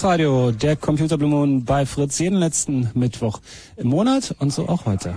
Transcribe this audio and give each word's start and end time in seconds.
Chaos 0.00 0.12
Radio, 0.12 0.50
der 0.50 0.76
Computer 0.76 1.18
Blue 1.18 1.28
Moon 1.28 1.64
bei 1.64 1.84
Fritz 1.84 2.18
jeden 2.20 2.38
letzten 2.38 2.90
Mittwoch 2.94 3.40
im 3.76 3.88
Monat 3.88 4.34
und 4.38 4.50
so 4.50 4.66
auch 4.66 4.86
heute. 4.86 5.16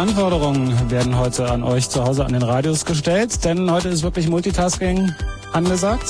Anforderungen 0.00 0.90
werden 0.90 1.18
heute 1.18 1.50
an 1.50 1.62
euch 1.62 1.90
zu 1.90 2.02
Hause 2.02 2.24
an 2.24 2.32
den 2.32 2.40
Radios 2.40 2.86
gestellt, 2.86 3.44
denn 3.44 3.70
heute 3.70 3.90
ist 3.90 4.02
wirklich 4.02 4.28
Multitasking 4.28 5.12
angesagt. 5.52 6.08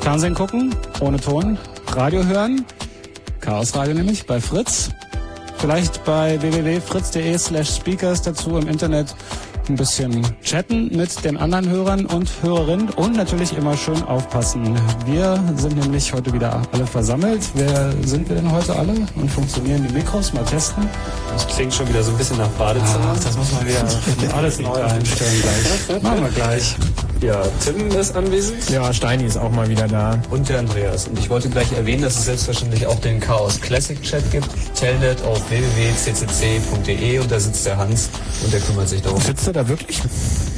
Fernsehen 0.00 0.34
gucken, 0.34 0.74
ohne 0.98 1.20
Ton, 1.20 1.58
Radio 1.92 2.24
hören, 2.24 2.66
Chaos 3.38 3.76
Radio 3.76 3.94
nämlich 3.94 4.26
bei 4.26 4.40
Fritz. 4.40 4.90
Vielleicht 5.70 6.04
bei 6.04 6.42
www.fritz.de 6.42 7.38
slash 7.38 7.76
speakers 7.76 8.22
dazu 8.22 8.56
im 8.56 8.66
Internet 8.66 9.14
ein 9.68 9.76
bisschen 9.76 10.26
chatten 10.42 10.88
mit 10.96 11.24
den 11.24 11.36
anderen 11.36 11.68
Hörern 11.68 12.06
und 12.06 12.28
Hörerinnen 12.42 12.90
und 12.90 13.14
natürlich 13.14 13.56
immer 13.56 13.76
schön 13.76 14.02
aufpassen. 14.02 14.76
Wir 15.06 15.40
sind 15.54 15.76
nämlich 15.76 16.12
heute 16.12 16.32
wieder 16.32 16.60
alle 16.72 16.84
versammelt. 16.88 17.48
Wer 17.54 17.92
sind 18.04 18.28
wir 18.28 18.34
denn 18.34 18.50
heute 18.50 18.74
alle 18.74 18.94
und 19.14 19.30
funktionieren 19.30 19.86
die 19.86 19.94
Mikros? 19.94 20.32
Mal 20.32 20.44
testen. 20.44 20.88
Das 21.32 21.46
klingt 21.46 21.72
schon 21.72 21.88
wieder 21.88 22.02
so 22.02 22.10
ein 22.10 22.18
bisschen 22.18 22.38
nach 22.38 22.48
Badezimmer. 22.48 23.14
Ach, 23.14 23.22
das 23.22 23.36
muss 23.36 23.52
man 23.52 23.64
wieder 23.64 24.34
alles 24.36 24.58
neu 24.58 24.82
einstellen 24.82 25.40
gleich. 25.40 26.02
Machen 26.02 26.24
wir 26.24 26.30
gleich. 26.30 26.74
Ja, 27.22 27.42
Tim 27.62 27.88
ist 27.90 28.16
anwesend. 28.16 28.70
Ja, 28.70 28.92
Steini 28.94 29.24
ist 29.24 29.36
auch 29.36 29.50
mal 29.50 29.68
wieder 29.68 29.86
da. 29.86 30.18
Und 30.30 30.48
der 30.48 30.60
Andreas. 30.60 31.06
Und 31.06 31.18
ich 31.18 31.28
wollte 31.28 31.50
gleich 31.50 31.70
erwähnen, 31.72 32.02
dass 32.02 32.16
es 32.16 32.24
selbstverständlich 32.24 32.86
auch 32.86 32.98
den 33.00 33.20
Chaos 33.20 33.60
Classic 33.60 34.00
Chat 34.02 34.30
gibt. 34.30 34.48
Telnet 34.74 35.22
auf 35.24 35.38
www.ccc.de 35.50 37.18
und 37.18 37.30
da 37.30 37.38
sitzt 37.38 37.66
der 37.66 37.76
Hans 37.76 38.08
und 38.42 38.52
der 38.52 38.60
kümmert 38.60 38.88
sich 38.88 39.02
darum. 39.02 39.20
Sitzt 39.20 39.46
du 39.46 39.52
da 39.52 39.68
wirklich? 39.68 40.00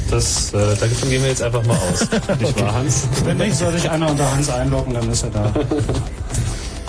Das, 0.09 0.53
äh, 0.53 0.75
davon 0.77 1.09
gehen 1.09 1.21
wir 1.21 1.29
jetzt 1.29 1.41
einfach 1.41 1.65
mal 1.65 1.77
aus. 1.77 2.07
Nicht 2.39 2.61
wahr, 2.61 2.75
Hans? 2.75 3.07
Wenn 3.25 3.37
nicht, 3.37 3.57
soll 3.57 3.73
sich 3.73 3.89
einer 3.89 4.09
unter 4.09 4.31
Hans 4.31 4.49
einloggen, 4.49 4.93
dann 4.93 5.11
ist 5.11 5.23
er 5.23 5.31
da. 5.31 5.53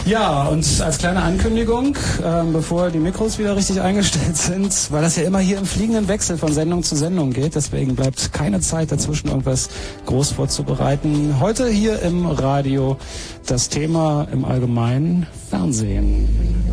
Ja, 0.07 0.49
und 0.49 0.67
als 0.83 0.99
kleine 0.99 1.23
Ankündigung, 1.23 1.97
ähm, 2.23 2.53
bevor 2.53 2.91
die 2.91 2.99
Mikros 2.99 3.39
wieder 3.39 3.57
richtig 3.57 3.81
eingestellt 3.81 4.37
sind, 4.37 4.93
weil 4.93 5.01
das 5.01 5.17
ja 5.17 5.23
immer 5.23 5.39
hier 5.39 5.57
im 5.57 5.65
fliegenden 5.65 6.09
Wechsel 6.09 6.37
von 6.37 6.53
Sendung 6.53 6.83
zu 6.83 6.95
Sendung 6.95 7.33
geht, 7.33 7.55
deswegen 7.55 7.95
bleibt 7.95 8.35
keine 8.35 8.61
Zeit 8.61 8.93
dazwischen, 8.93 9.29
irgendwas 9.29 9.71
groß 10.05 10.33
vorzubereiten. 10.33 11.41
Heute 11.41 11.69
hier 11.69 12.03
im 12.03 12.27
Radio 12.27 12.99
das 13.47 13.71
Thema 13.71 14.27
im 14.31 14.45
Allgemeinen 14.45 15.27
Fernsehen. 15.49 16.64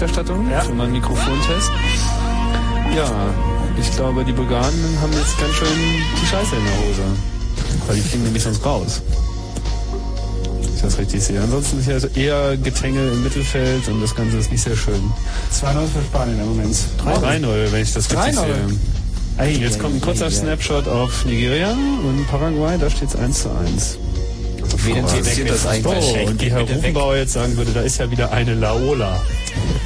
Berichterstattung 0.00 0.50
Ja. 0.50 0.60
für 0.60 0.72
meinen 0.72 0.92
Mikrofontest. 0.92 1.70
Ja, 2.96 3.10
ich 3.78 3.90
glaube, 3.96 4.24
die 4.24 4.32
Bulgaren 4.32 4.72
haben 5.02 5.12
jetzt 5.12 5.38
ganz 5.38 5.52
schön 5.54 5.68
die 5.68 6.26
Scheiße 6.26 6.56
in 6.56 6.64
der 6.64 6.74
Hose. 6.88 7.02
Weil 7.86 7.96
die 7.96 8.02
fliegen 8.02 8.24
nämlich 8.24 8.42
sonst 8.42 8.64
raus. 8.64 9.02
Ich 10.74 10.80
das 10.80 10.96
richtig 10.98 11.22
sehe. 11.22 11.40
Ansonsten 11.42 11.80
ist 11.80 11.86
ja 11.88 11.94
also 11.94 12.08
eher 12.14 12.56
Getänge 12.56 13.08
im 13.10 13.22
Mittelfeld 13.22 13.86
und 13.88 14.00
das 14.00 14.14
Ganze 14.14 14.38
ist 14.38 14.50
nicht 14.50 14.62
sehr 14.62 14.74
schön. 14.76 15.12
2-0 15.52 15.86
für 15.88 16.02
Spanien 16.08 16.40
im 16.40 16.48
Moment. 16.48 16.76
3-0, 17.04 17.72
wenn 17.72 17.82
ich 17.82 17.92
das 17.92 18.10
richtig 18.10 18.34
3-0. 18.38 18.40
sehe. 18.40 18.78
Ei, 19.36 19.50
Jetzt 19.52 19.76
ei, 19.76 19.80
kommt 19.80 19.94
ein 19.96 20.00
kurzer 20.00 20.24
ei, 20.24 20.28
ei. 20.28 20.30
Snapshot 20.30 20.88
auf 20.88 21.26
Nigeria 21.26 21.72
und 21.72 22.26
Paraguay, 22.30 22.78
da 22.78 22.88
steht 22.88 23.10
es 23.10 23.16
1 23.16 23.42
zu 23.42 23.50
1. 23.50 23.98
Wen 24.82 24.96
interessiert 24.96 25.50
das 25.50 25.66
eigentlich? 25.66 26.04
So, 26.04 26.14
und 26.30 26.40
die 26.40 26.50
Herr 26.50 26.62
Rufenbauer 26.62 27.16
jetzt 27.16 27.34
sagen 27.34 27.54
würde, 27.58 27.72
da 27.72 27.82
ist 27.82 27.98
ja 27.98 28.10
wieder 28.10 28.32
eine 28.32 28.54
Laola. 28.54 29.20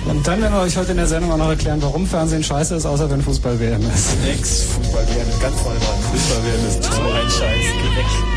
Und 0.07 0.27
dann 0.27 0.41
werden 0.41 0.53
wir 0.53 0.61
euch 0.61 0.77
heute 0.77 0.91
in 0.91 0.99
der 0.99 1.07
Sendung 1.07 1.33
auch 1.33 1.39
noch 1.39 1.49
erklären, 1.49 1.81
warum 1.81 2.07
Fernsehen 2.07 2.43
scheiße 2.43 2.75
ist, 2.77 2.85
außer 2.87 3.11
wenn 3.11 3.23
Fußball 3.23 3.59
WM 3.59 3.81
ist. 3.83 4.17
Ex-Fußball 4.27 5.07
werden 5.09 5.41
ganz 5.41 5.61
vorne 5.61 5.79
dran. 5.79 5.99
Fußball 6.13 6.45
werden 6.45 6.69
ist 6.69 6.85
toll. 6.85 7.13
Ein 7.13 7.31
Scheiß, 7.31 7.65
geh 7.83 7.97
weg. 7.97 8.34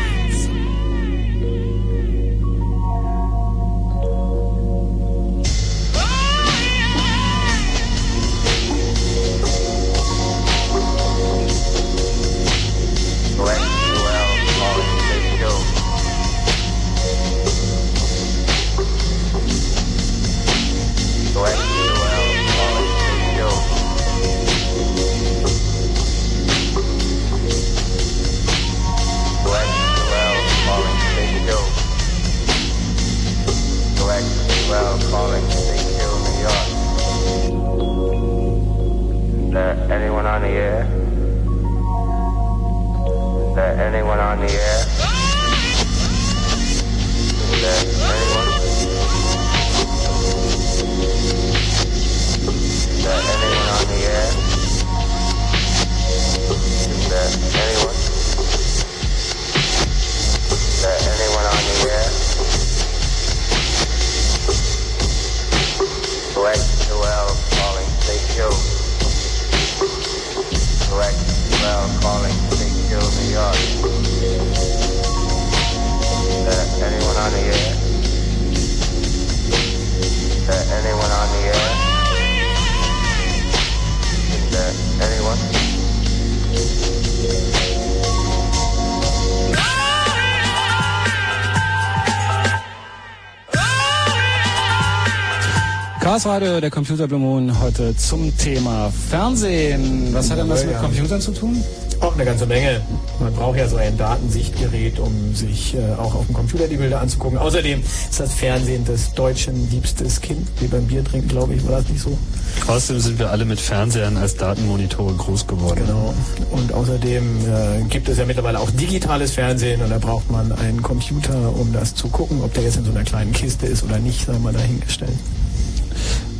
Chaos 96.18 96.26
Radio, 96.26 96.60
der 96.60 96.70
Computer 96.70 97.06
Blue 97.06 97.20
Moon, 97.20 97.60
heute 97.60 97.94
zum 97.96 98.36
Thema 98.36 98.92
Fernsehen. 99.08 100.12
Was 100.12 100.28
hat 100.28 100.38
denn 100.38 100.48
das 100.48 100.64
mit. 100.64 100.76
Computern 100.76 101.20
zu 101.20 101.30
tun? 101.30 101.62
Auch 102.00 102.12
eine 102.14 102.24
ganze 102.24 102.44
Menge. 102.44 102.80
Man 103.20 103.32
braucht 103.34 103.56
ja 103.56 103.68
so 103.68 103.76
ein 103.76 103.96
Datensichtgerät, 103.96 104.98
um 104.98 105.32
sich 105.32 105.76
äh, 105.76 105.78
auch 105.96 106.16
auf 106.16 106.26
dem 106.26 106.34
Computer 106.34 106.66
die 106.66 106.76
Bilder 106.76 107.00
anzugucken. 107.00 107.38
Außerdem 107.38 107.80
ist 107.80 108.18
das 108.18 108.34
Fernsehen 108.34 108.84
des 108.84 109.12
Deutschen 109.14 109.70
liebstes 109.70 110.20
Kind, 110.20 110.44
wie 110.58 110.66
beim 110.66 110.88
Bier 110.88 111.04
trinken, 111.04 111.28
glaube 111.28 111.54
ich, 111.54 111.64
war 111.64 111.78
das 111.78 111.88
nicht 111.88 112.00
so? 112.00 112.18
Außerdem 112.66 113.00
sind 113.00 113.18
wir 113.20 113.30
alle 113.30 113.44
mit 113.44 113.60
Fernsehern 113.60 114.16
als 114.16 114.34
Datenmonitore 114.34 115.14
groß 115.14 115.46
geworden. 115.46 115.82
Genau. 115.86 116.14
Und 116.50 116.72
außerdem 116.72 117.24
äh, 117.46 117.82
gibt 117.88 118.08
es 118.08 118.18
ja 118.18 118.24
mittlerweile 118.24 118.58
auch 118.58 118.72
digitales 118.72 119.30
Fernsehen 119.30 119.82
und 119.82 119.90
da 119.90 119.98
braucht 119.98 120.28
man 120.32 120.50
einen 120.50 120.82
Computer, 120.82 121.54
um 121.54 121.72
das 121.72 121.94
zu 121.94 122.08
gucken, 122.08 122.40
ob 122.42 122.52
der 122.54 122.64
jetzt 122.64 122.76
in 122.76 122.84
so 122.84 122.90
einer 122.90 123.04
kleinen 123.04 123.32
Kiste 123.32 123.66
ist 123.66 123.84
oder 123.84 124.00
nicht, 124.00 124.26
sei 124.26 124.36
mal 124.40 124.52
dahingestellt. 124.52 125.14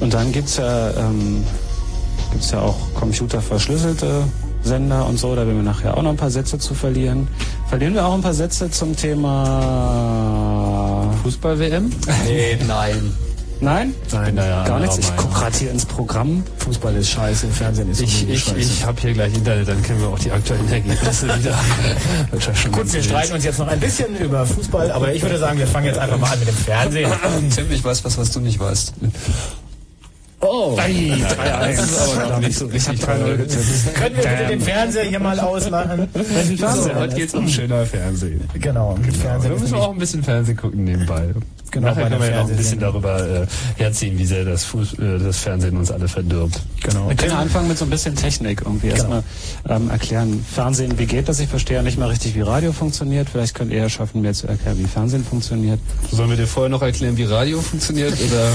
Und 0.00 0.14
dann 0.14 0.32
gibt's 0.32 0.56
ja 0.56 0.90
ähm, 0.90 1.44
gibt 2.30 2.44
es 2.44 2.50
ja 2.50 2.60
auch 2.60 2.76
computerverschlüsselte 2.94 4.22
Sender 4.62 5.06
und 5.06 5.18
so, 5.18 5.34
da 5.34 5.46
werden 5.46 5.56
wir 5.56 5.62
nachher 5.62 5.96
auch 5.96 6.02
noch 6.02 6.10
ein 6.10 6.16
paar 6.16 6.30
Sätze 6.30 6.58
zu 6.58 6.74
verlieren. 6.74 7.28
Verlieren 7.68 7.94
wir 7.94 8.06
auch 8.06 8.14
ein 8.14 8.22
paar 8.22 8.34
Sätze 8.34 8.70
zum 8.70 8.96
Thema 8.96 11.10
Fußball-WM? 11.22 11.90
Nee, 12.26 12.58
Nein. 12.66 13.12
Nein? 13.60 13.92
Nein, 14.12 14.36
naja, 14.36 14.64
Gar 14.64 14.80
nichts. 14.80 14.98
Ich 14.98 15.16
gucke 15.16 15.34
gerade 15.34 15.58
hier 15.58 15.70
ins 15.72 15.84
Programm. 15.84 16.44
Fußball 16.58 16.94
ist 16.94 17.10
scheiße, 17.10 17.48
Fernsehen 17.48 17.90
ist 17.90 18.00
Ich, 18.00 18.28
ich, 18.28 18.44
scheiße. 18.44 18.56
ich 18.58 18.86
habe 18.86 19.00
hier 19.00 19.12
gleich 19.14 19.34
Internet, 19.34 19.66
dann 19.66 19.82
kennen 19.82 20.00
wir 20.00 20.08
auch 20.08 20.18
die 20.18 20.30
aktuellen 20.30 20.70
Ergebnisse 20.70 21.26
wieder. 21.38 21.58
Gut, 22.70 22.92
wir 22.92 23.02
streiten 23.02 23.32
uns 23.32 23.44
jetzt 23.44 23.58
noch 23.58 23.66
ein 23.66 23.80
bisschen 23.80 24.16
über 24.16 24.46
Fußball, 24.46 24.92
aber 24.92 25.12
ich 25.12 25.22
würde 25.22 25.38
sagen, 25.38 25.58
wir 25.58 25.66
fangen 25.66 25.86
jetzt 25.86 25.98
einfach 25.98 26.18
mal 26.18 26.30
an 26.30 26.38
mit 26.38 26.48
dem 26.48 26.54
Fernsehen. 26.54 27.10
Tim, 27.54 27.66
ich 27.72 27.82
weiß 27.82 28.04
was, 28.04 28.16
was 28.16 28.30
du 28.30 28.38
nicht 28.38 28.60
weißt. 28.60 28.92
Oh, 30.88 31.42
Ei, 31.42 31.74
das 31.76 31.90
ist 31.90 32.16
aber 32.16 32.30
noch 32.30 32.40
nicht 32.40 32.58
so 32.58 32.66
richtig 32.66 33.00
toll. 33.00 33.46
Können 33.94 34.16
wir 34.16 34.22
bitte 34.22 34.46
den 34.48 34.60
Fernseher 34.60 35.04
hier 35.04 35.20
mal 35.20 35.38
ausmachen? 35.38 36.08
Heute 36.14 37.14
geht's 37.14 37.34
um 37.34 37.48
schöner 37.48 37.84
Fernsehen. 37.84 38.40
Genau, 38.54 38.96
Fernsehen 39.20 39.52
Wir 39.52 39.60
müssen 39.60 39.74
auch 39.74 39.92
ein 39.92 39.98
bisschen 39.98 40.22
Fernsehen 40.22 40.56
gucken 40.56 40.84
nebenbei. 40.84 41.34
Genau, 41.70 41.88
Nachher 41.88 42.04
bei 42.04 42.08
können 42.08 42.22
wir 42.22 42.30
ja 42.30 42.42
noch 42.42 42.50
ein 42.50 42.56
bisschen 42.56 42.80
darüber 42.80 43.42
äh, 43.42 43.46
herziehen, 43.76 44.18
wie 44.18 44.24
sehr 44.26 44.44
das, 44.44 44.64
Fuß, 44.64 44.94
äh, 44.94 45.18
das 45.18 45.38
Fernsehen 45.38 45.76
uns 45.76 45.90
alle 45.90 46.08
verdirbt. 46.08 46.60
Genau. 46.82 47.08
Wir 47.08 47.16
können 47.16 47.32
anfangen 47.32 47.68
mit 47.68 47.78
so 47.78 47.84
ein 47.84 47.90
bisschen 47.90 48.16
Technik 48.16 48.62
irgendwie. 48.64 48.88
Erstmal 48.88 49.22
ähm, 49.68 49.90
erklären, 49.90 50.44
Fernsehen, 50.50 50.98
wie 50.98 51.06
geht 51.06 51.28
das? 51.28 51.40
Ich 51.40 51.48
verstehe 51.48 51.76
ja 51.76 51.82
nicht 51.82 51.98
mal 51.98 52.08
richtig, 52.08 52.34
wie 52.34 52.40
Radio 52.40 52.72
funktioniert. 52.72 53.28
Vielleicht 53.30 53.54
könnt 53.54 53.72
ihr 53.72 53.78
ja 53.78 53.88
schaffen, 53.88 54.20
mir 54.20 54.32
zu 54.32 54.46
erklären, 54.46 54.78
wie 54.78 54.86
Fernsehen 54.86 55.24
funktioniert. 55.24 55.80
Sollen 56.10 56.30
wir 56.30 56.36
dir 56.36 56.46
vorher 56.46 56.70
noch 56.70 56.82
erklären, 56.82 57.16
wie 57.16 57.24
Radio 57.24 57.60
funktioniert? 57.60 58.14
Oder 58.30 58.50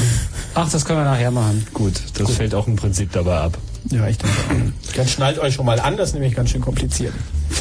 Ach, 0.56 0.70
das 0.70 0.86
können 0.86 1.00
wir 1.00 1.06
nachher 1.06 1.32
machen. 1.32 1.66
gut, 1.74 1.94
das 2.16 2.32
fällt 2.32 2.56
auch 2.56 2.68
im 2.68 2.76
Prinzip 2.76 3.12
dabei 3.12 3.38
ab. 3.38 3.58
Ja, 3.92 4.08
ich 4.08 4.18
denke 4.18 4.36
auch. 4.50 4.96
Dann 4.96 5.08
schnallt 5.08 5.40
euch 5.40 5.56
schon 5.56 5.66
mal 5.66 5.80
an, 5.80 5.98
das 5.98 6.10
ist 6.10 6.14
nämlich 6.14 6.36
ganz 6.36 6.52
schön 6.52 6.62
kompliziert. 6.62 7.14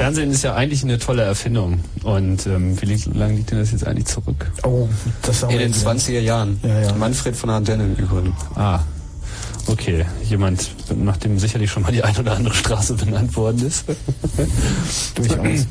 Fernsehen 0.02 0.32
ist 0.32 0.42
ja 0.42 0.56
eigentlich 0.56 0.82
eine 0.82 0.98
tolle 0.98 1.22
Erfindung. 1.22 1.78
Und 2.02 2.44
ähm, 2.48 2.76
wie 2.82 2.86
lange 3.16 3.34
liegt 3.34 3.52
denn 3.52 3.58
das 3.60 3.70
jetzt 3.70 3.86
eigentlich 3.86 4.06
zurück? 4.06 4.50
Oh, 4.64 4.88
das 5.22 5.38
sagen 5.38 5.52
In 5.52 5.58
wir 5.60 5.66
den 5.66 5.72
jetzt. 5.72 5.86
20er 5.86 6.18
Jahren. 6.18 6.58
Ja, 6.64 6.80
ja. 6.80 6.92
Manfred 6.94 7.36
von 7.36 7.50
Ardennen 7.50 7.94
übrigens. 7.94 8.34
Ah, 8.56 8.80
okay. 9.68 10.04
Jemand, 10.28 10.72
nachdem 10.96 11.38
sicherlich 11.38 11.70
schon 11.70 11.84
mal 11.84 11.92
die 11.92 12.02
ein 12.02 12.16
oder 12.16 12.32
andere 12.32 12.52
Straße 12.52 12.94
benannt 12.94 13.36
worden 13.36 13.64
ist. 13.64 13.84
Durchaus. 15.14 15.68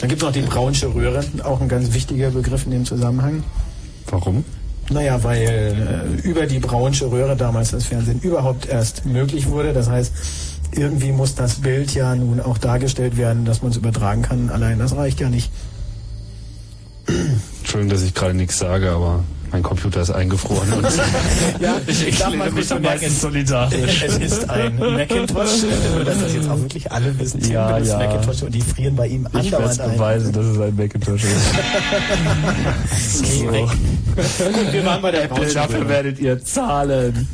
Dann 0.00 0.08
gibt 0.08 0.22
es 0.22 0.22
noch 0.22 0.32
die 0.32 0.40
Braunsche 0.40 0.94
Röhre, 0.94 1.22
auch 1.42 1.60
ein 1.60 1.68
ganz 1.68 1.92
wichtiger 1.92 2.30
Begriff 2.30 2.64
in 2.64 2.70
dem 2.70 2.86
Zusammenhang. 2.86 3.44
Warum? 4.06 4.46
Naja, 4.88 5.22
weil 5.22 6.16
äh, 6.22 6.26
über 6.26 6.46
die 6.46 6.58
Braunsche 6.58 7.10
Röhre 7.10 7.36
damals 7.36 7.72
das 7.72 7.84
Fernsehen 7.84 8.18
überhaupt 8.20 8.66
erst 8.66 9.04
möglich 9.04 9.46
wurde. 9.48 9.74
Das 9.74 9.90
heißt, 9.90 10.12
irgendwie 10.76 11.12
muss 11.12 11.34
das 11.34 11.56
Bild 11.56 11.94
ja 11.94 12.14
nun 12.14 12.40
auch 12.40 12.58
dargestellt 12.58 13.16
werden, 13.16 13.44
dass 13.44 13.62
man 13.62 13.70
es 13.70 13.76
übertragen 13.76 14.22
kann. 14.22 14.50
Allein 14.50 14.78
das 14.78 14.94
reicht 14.96 15.20
ja 15.20 15.28
nicht. 15.28 15.50
Entschuldigung, 17.60 17.90
dass 17.94 18.02
ich 18.02 18.14
gerade 18.14 18.34
nichts 18.34 18.58
sage, 18.58 18.90
aber 18.90 19.24
mein 19.52 19.62
Computer 19.62 20.00
ist 20.00 20.10
eingefroren 20.10 20.72
und 20.72 20.82
Ja, 21.60 21.76
ich 21.86 22.18
darf 22.18 22.34
man 22.34 22.48
erkläre 22.48 22.54
mich 22.54 22.70
meistens 22.70 22.80
merken, 22.80 23.10
solidarisch. 23.10 24.02
Es 24.06 24.16
ist 24.18 24.50
ein 24.50 24.76
Macintosh, 24.78 25.50
dass 26.04 26.20
das 26.20 26.34
jetzt 26.34 26.48
auch 26.48 26.58
wirklich 26.58 26.90
alle 26.90 27.16
wissen. 27.18 27.40
Tim 27.40 27.52
Ja, 27.52 27.72
benutzt 27.72 27.90
ja. 27.92 27.98
Macintosh 27.98 28.42
und 28.42 28.54
die 28.54 28.60
frieren 28.62 28.96
bei 28.96 29.06
ihm 29.06 29.28
Ich 29.40 29.52
werde 29.52 29.64
es 29.66 29.78
andauernd 29.78 29.80
ein. 29.80 29.92
beweisen, 29.98 30.32
dass 30.32 30.46
es 30.46 30.60
ein 30.60 30.74
Macintosh 30.76 31.24
ist. 31.24 31.54
Okay, 33.22 33.52
weg. 33.52 33.66
Gut, 34.54 34.72
wir 34.72 34.84
waren 34.86 35.02
bei 35.02 35.10
der 35.10 35.28
Braunsche 35.28 35.54
Dafür 35.54 35.88
werdet 35.88 36.18
ihr 36.18 36.42
zahlen. 36.44 37.28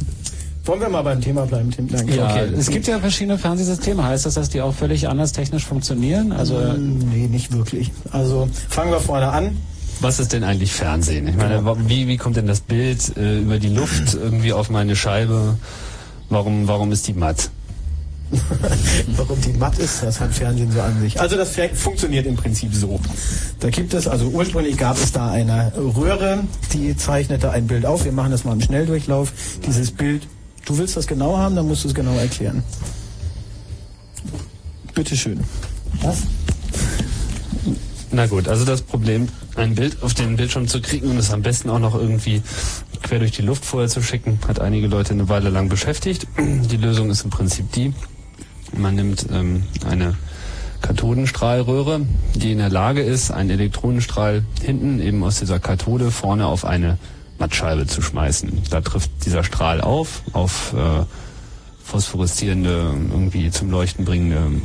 Wollen 0.70 0.82
wir 0.82 0.88
mal 0.88 1.02
beim 1.02 1.20
Thema 1.20 1.46
bleiben, 1.46 1.68
Tim? 1.72 1.88
Danke. 1.88 2.14
Ja, 2.14 2.30
okay. 2.30 2.54
Es 2.56 2.70
gibt 2.70 2.86
ja 2.86 3.00
verschiedene 3.00 3.38
Fernsehsysteme. 3.38 4.04
Heißt 4.04 4.24
das, 4.24 4.34
dass 4.34 4.50
die 4.50 4.60
auch 4.60 4.72
völlig 4.72 5.08
anders 5.08 5.32
technisch 5.32 5.64
funktionieren? 5.64 6.30
Also 6.30 6.60
Nee, 6.60 7.26
nicht 7.26 7.52
wirklich. 7.52 7.90
Also 8.12 8.48
fangen 8.68 8.92
wir 8.92 9.00
vorne 9.00 9.32
an. 9.32 9.56
Was 10.00 10.20
ist 10.20 10.32
denn 10.32 10.44
eigentlich 10.44 10.72
Fernsehen? 10.72 11.26
Ich 11.26 11.34
meine, 11.34 11.64
wie, 11.88 12.06
wie 12.06 12.16
kommt 12.18 12.36
denn 12.36 12.46
das 12.46 12.60
Bild 12.60 13.16
äh, 13.16 13.40
über 13.40 13.58
die 13.58 13.68
Luft 13.68 14.14
irgendwie 14.14 14.52
auf 14.52 14.70
meine 14.70 14.94
Scheibe? 14.94 15.56
Warum, 16.28 16.68
warum 16.68 16.92
ist 16.92 17.08
die 17.08 17.14
matt? 17.14 17.50
Warum 19.16 19.40
die 19.40 19.54
matt 19.54 19.76
ist, 19.80 20.04
das 20.04 20.20
hat 20.20 20.32
Fernsehen 20.32 20.70
so 20.70 20.80
an 20.80 21.00
sich. 21.00 21.20
Also 21.20 21.36
das 21.36 21.50
funktioniert 21.74 22.26
im 22.26 22.36
Prinzip 22.36 22.72
so. 22.72 23.00
Da 23.58 23.70
gibt 23.70 23.92
es, 23.92 24.06
also 24.06 24.28
ursprünglich 24.28 24.76
gab 24.76 24.96
es 24.96 25.10
da 25.10 25.32
eine 25.32 25.72
Röhre, 25.76 26.44
die 26.72 26.96
zeichnete 26.96 27.50
ein 27.50 27.66
Bild 27.66 27.84
auf. 27.84 28.04
Wir 28.04 28.12
machen 28.12 28.30
das 28.30 28.44
mal 28.44 28.52
im 28.52 28.60
Schnelldurchlauf. 28.60 29.32
Dieses 29.66 29.90
Bild, 29.90 30.28
du 30.64 30.79
willst 30.79 30.97
das 30.97 31.07
genau 31.07 31.37
haben, 31.37 31.57
dann 31.57 31.67
musst 31.67 31.85
du 31.85 31.88
es 31.88 31.95
genau 31.95 32.17
erklären. 32.17 32.62
Bitteschön. 34.95 35.40
Was? 36.02 36.23
Na 38.12 38.26
gut, 38.26 38.49
also 38.49 38.64
das 38.64 38.83
Problem, 38.83 39.29
ein 39.55 39.76
Bild 39.76 40.02
auf 40.02 40.14
den 40.14 40.37
Bildschirm 40.37 40.67
zu 40.67 40.81
kriegen 40.81 41.11
und 41.11 41.19
es 41.19 41.33
am 41.33 41.43
besten 41.43 41.71
auch 41.71 41.79
noch 41.79 41.95
irgendwie 41.95 42.43
quer 43.02 43.21
durch 43.21 43.33
die 43.33 43.43
Luft 43.43 43.64
vorher 43.64 43.88
zu 43.88 44.02
schicken, 44.02 44.40
hat 44.49 44.61
einige 44.61 44.88
Leute 44.88 45.12
eine 45.12 45.29
Weile 45.29 45.50
lang 45.50 45.69
beschäftigt. 45.69 46.26
Die 46.38 46.76
Lösung 46.76 47.11
ist 47.11 47.25
im 47.25 47.31
Prinzip 47.31 47.71
die, 47.73 47.95
man 48.76 48.97
nimmt 48.97 49.26
ähm, 49.33 49.64
eine 49.87 50.17
Kathodenstrahlröhre, 50.83 52.00
die 52.35 52.52
in 52.52 52.59
der 52.59 52.71
Lage 52.71 53.02
ist, 53.02 53.31
einen 53.31 53.50
Elektronenstrahl 53.50 54.45
hinten 54.62 55.00
eben 55.00 55.23
aus 55.23 55.38
dieser 55.38 55.61
Kathode 55.61 56.11
vorne 56.11 56.47
auf 56.47 56.64
eine 56.64 56.99
Mattscheibe 57.40 57.87
zu 57.87 58.02
schmeißen. 58.02 58.62
Da 58.70 58.80
trifft 58.80 59.11
dieser 59.25 59.42
Strahl 59.42 59.80
auf, 59.80 60.23
auf 60.32 60.73
äh, 60.75 61.04
phosphoreszierende, 61.82 62.94
irgendwie 63.11 63.50
zum 63.50 63.70
Leuchten 63.70 64.04
bringende 64.04 64.62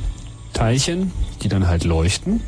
Teilchen, 0.53 1.11
die 1.41 1.49
dann 1.49 1.67
halt 1.67 1.83
leuchten 1.83 2.41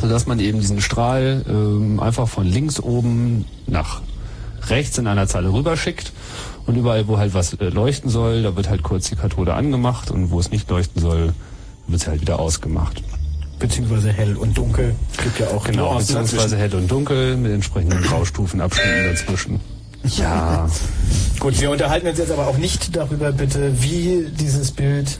sodass 0.00 0.26
man 0.26 0.40
eben 0.40 0.60
diesen 0.60 0.80
Strahl 0.80 1.44
ähm, 1.48 2.00
einfach 2.00 2.28
von 2.28 2.46
links 2.46 2.80
oben 2.80 3.44
nach 3.66 4.02
rechts 4.68 4.98
in 4.98 5.06
einer 5.06 5.26
Zeile 5.26 5.52
rüberschickt 5.52 6.12
und 6.66 6.76
überall, 6.76 7.08
wo 7.08 7.18
halt 7.18 7.34
was 7.34 7.54
äh, 7.54 7.68
leuchten 7.68 8.10
soll, 8.10 8.42
da 8.42 8.54
wird 8.56 8.68
halt 8.68 8.82
kurz 8.82 9.08
die 9.08 9.16
Kathode 9.16 9.54
angemacht 9.54 10.10
und 10.10 10.30
wo 10.30 10.38
es 10.38 10.50
nicht 10.50 10.68
leuchten 10.70 11.00
soll, 11.00 11.32
wird 11.86 12.02
sie 12.02 12.08
halt 12.08 12.20
wieder 12.20 12.38
ausgemacht. 12.38 13.02
Beziehungsweise 13.58 14.12
hell 14.12 14.36
und 14.36 14.56
dunkel. 14.56 14.94
Es 15.16 15.24
gibt 15.24 15.40
ja 15.40 15.48
auch 15.48 15.64
Genau, 15.64 15.96
beziehungsweise 15.96 16.56
hell 16.56 16.74
und 16.74 16.90
dunkel 16.90 17.36
mit 17.36 17.52
entsprechenden 17.52 18.02
Graustufenabschnitten 18.02 19.14
dazwischen. 19.14 19.60
Ja, 20.16 20.68
Gut, 21.40 21.60
wir 21.60 21.70
unterhalten 21.70 22.08
uns 22.08 22.18
jetzt 22.18 22.32
aber 22.32 22.48
auch 22.48 22.58
nicht 22.58 22.96
darüber, 22.96 23.30
bitte, 23.30 23.72
wie 23.80 24.26
dieses 24.38 24.72
Bild 24.72 25.18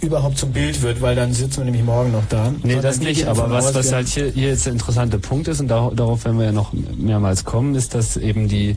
überhaupt 0.00 0.36
zum 0.36 0.52
Bild 0.52 0.82
wird, 0.82 1.00
weil 1.00 1.16
dann 1.16 1.32
sitzen 1.32 1.58
wir 1.58 1.64
nämlich 1.64 1.82
morgen 1.82 2.12
noch 2.12 2.26
da. 2.28 2.52
Nee, 2.62 2.78
das 2.82 2.98
nicht, 3.00 3.26
aber 3.26 3.50
was, 3.50 3.74
was 3.74 3.92
halt 3.92 4.06
hier, 4.06 4.26
hier 4.30 4.48
jetzt 4.48 4.66
der 4.66 4.74
interessante 4.74 5.18
Punkt 5.18 5.48
ist, 5.48 5.60
und 5.60 5.68
da, 5.68 5.90
darauf 5.94 6.26
werden 6.26 6.38
wir 6.38 6.46
ja 6.46 6.52
noch 6.52 6.72
mehrmals 6.74 7.44
kommen, 7.44 7.74
ist, 7.74 7.94
dass 7.94 8.18
eben 8.18 8.48
die, 8.48 8.76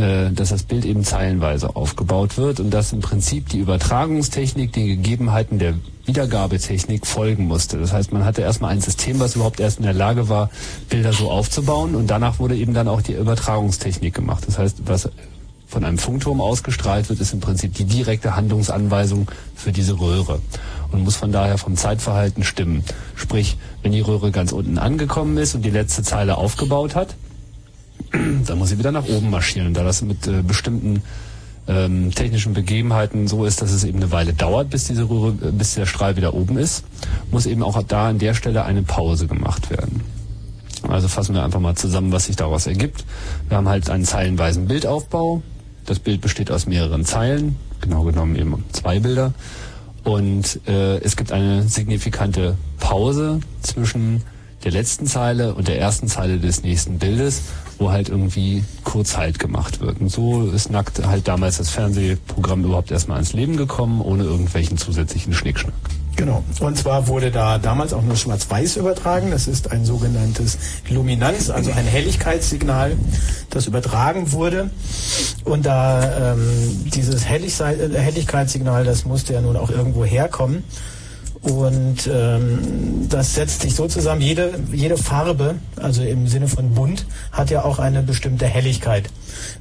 dass 0.00 0.50
das 0.50 0.62
Bild 0.62 0.84
eben 0.84 1.04
zeilenweise 1.04 1.76
aufgebaut 1.76 2.38
wird 2.38 2.60
und 2.60 2.70
dass 2.70 2.92
im 2.92 3.00
Prinzip 3.00 3.48
die 3.48 3.58
Übertragungstechnik 3.58 4.72
den 4.72 4.86
Gegebenheiten 4.86 5.58
der 5.58 5.74
Wiedergabetechnik 6.06 7.06
folgen 7.06 7.46
musste. 7.46 7.78
Das 7.78 7.92
heißt, 7.92 8.12
man 8.12 8.24
hatte 8.24 8.42
erstmal 8.42 8.72
ein 8.72 8.80
System, 8.80 9.20
was 9.20 9.36
überhaupt 9.36 9.60
erst 9.60 9.78
in 9.78 9.84
der 9.84 9.92
Lage 9.92 10.28
war, 10.28 10.50
Bilder 10.88 11.12
so 11.12 11.30
aufzubauen 11.30 11.94
und 11.94 12.08
danach 12.08 12.38
wurde 12.38 12.56
eben 12.56 12.74
dann 12.74 12.88
auch 12.88 13.02
die 13.02 13.12
Übertragungstechnik 13.12 14.14
gemacht. 14.14 14.44
Das 14.46 14.58
heißt, 14.58 14.82
was 14.86 15.08
von 15.70 15.84
einem 15.84 15.98
Funkturm 15.98 16.40
ausgestrahlt 16.40 17.08
wird, 17.08 17.20
ist 17.20 17.32
im 17.32 17.40
Prinzip 17.40 17.74
die 17.74 17.84
direkte 17.84 18.34
Handlungsanweisung 18.34 19.30
für 19.54 19.70
diese 19.70 20.00
Röhre 20.00 20.40
und 20.90 21.04
muss 21.04 21.16
von 21.16 21.30
daher 21.30 21.58
vom 21.58 21.76
Zeitverhalten 21.76 22.42
stimmen. 22.42 22.84
Sprich, 23.14 23.56
wenn 23.82 23.92
die 23.92 24.00
Röhre 24.00 24.32
ganz 24.32 24.50
unten 24.50 24.78
angekommen 24.78 25.36
ist 25.36 25.54
und 25.54 25.62
die 25.62 25.70
letzte 25.70 26.02
Zeile 26.02 26.38
aufgebaut 26.38 26.96
hat, 26.96 27.14
dann 28.46 28.58
muss 28.58 28.70
sie 28.70 28.78
wieder 28.78 28.92
nach 28.92 29.08
oben 29.08 29.30
marschieren. 29.30 29.74
Da 29.74 29.84
das 29.84 30.02
mit 30.02 30.26
äh, 30.26 30.42
bestimmten 30.42 31.02
ähm, 31.68 32.10
technischen 32.12 32.52
Begebenheiten 32.52 33.28
so 33.28 33.44
ist, 33.44 33.62
dass 33.62 33.70
es 33.70 33.84
eben 33.84 33.98
eine 33.98 34.10
Weile 34.10 34.32
dauert, 34.32 34.70
bis 34.70 34.84
diese 34.84 35.08
Röhre, 35.08 35.34
äh, 35.48 35.52
bis 35.52 35.74
der 35.74 35.86
Strahl 35.86 36.16
wieder 36.16 36.34
oben 36.34 36.58
ist, 36.58 36.84
muss 37.30 37.46
eben 37.46 37.62
auch 37.62 37.80
da 37.82 38.08
an 38.08 38.18
der 38.18 38.34
Stelle 38.34 38.64
eine 38.64 38.82
Pause 38.82 39.26
gemacht 39.26 39.70
werden. 39.70 40.00
Also 40.88 41.08
fassen 41.08 41.34
wir 41.34 41.44
einfach 41.44 41.60
mal 41.60 41.76
zusammen, 41.76 42.10
was 42.10 42.26
sich 42.26 42.36
daraus 42.36 42.66
ergibt. 42.66 43.04
Wir 43.48 43.56
haben 43.56 43.68
halt 43.68 43.90
einen 43.90 44.04
zeilenweisen 44.04 44.66
Bildaufbau. 44.66 45.42
Das 45.86 45.98
Bild 45.98 46.20
besteht 46.20 46.50
aus 46.50 46.66
mehreren 46.66 47.04
Zeilen, 47.04 47.56
genau 47.80 48.02
genommen 48.02 48.36
eben 48.36 48.64
zwei 48.72 48.98
Bilder. 48.98 49.32
Und 50.04 50.60
äh, 50.66 50.98
es 50.98 51.16
gibt 51.16 51.30
eine 51.32 51.64
signifikante 51.64 52.56
Pause 52.78 53.40
zwischen 53.62 54.22
der 54.64 54.72
letzten 54.72 55.06
Zeile 55.06 55.54
und 55.54 55.68
der 55.68 55.78
ersten 55.78 56.08
Zeile 56.08 56.38
des 56.38 56.62
nächsten 56.62 56.98
Bildes, 56.98 57.42
wo 57.80 57.90
halt 57.90 58.08
irgendwie 58.10 58.62
kurz 58.84 59.16
Halt 59.16 59.38
gemacht 59.38 59.80
wird. 59.80 60.00
Und 60.00 60.10
so 60.10 60.46
ist 60.46 60.70
nackt 60.70 61.04
halt 61.04 61.26
damals 61.26 61.56
das 61.56 61.70
Fernsehprogramm 61.70 62.64
überhaupt 62.64 62.90
erstmal 62.90 63.18
ins 63.18 63.32
Leben 63.32 63.56
gekommen, 63.56 64.00
ohne 64.02 64.24
irgendwelchen 64.24 64.76
zusätzlichen 64.76 65.32
Schnickschnack. 65.32 65.74
Genau. 66.16 66.44
Und 66.60 66.76
zwar 66.76 67.06
wurde 67.06 67.30
da 67.30 67.56
damals 67.56 67.94
auch 67.94 68.02
nur 68.02 68.16
Schwarz-Weiß 68.16 68.76
übertragen. 68.76 69.30
Das 69.30 69.48
ist 69.48 69.72
ein 69.72 69.86
sogenanntes 69.86 70.58
Luminanz, 70.90 71.48
also 71.48 71.72
ein 71.72 71.86
Helligkeitssignal, 71.86 72.98
das 73.48 73.66
übertragen 73.66 74.30
wurde. 74.32 74.68
Und 75.44 75.64
da 75.64 76.34
ähm, 76.34 76.90
dieses 76.92 77.24
Helligkeitssignal, 77.24 78.84
das 78.84 79.06
musste 79.06 79.32
ja 79.32 79.40
nun 79.40 79.56
auch 79.56 79.70
irgendwo 79.70 80.04
herkommen. 80.04 80.64
Und 81.42 82.08
ähm, 82.12 83.06
das 83.08 83.34
setzt 83.34 83.62
sich 83.62 83.74
so 83.74 83.88
zusammen, 83.88 84.20
jede, 84.20 84.52
jede 84.72 84.98
Farbe, 84.98 85.54
also 85.76 86.02
im 86.02 86.28
Sinne 86.28 86.48
von 86.48 86.74
bunt, 86.74 87.06
hat 87.32 87.50
ja 87.50 87.64
auch 87.64 87.78
eine 87.78 88.02
bestimmte 88.02 88.44
Helligkeit. 88.44 89.04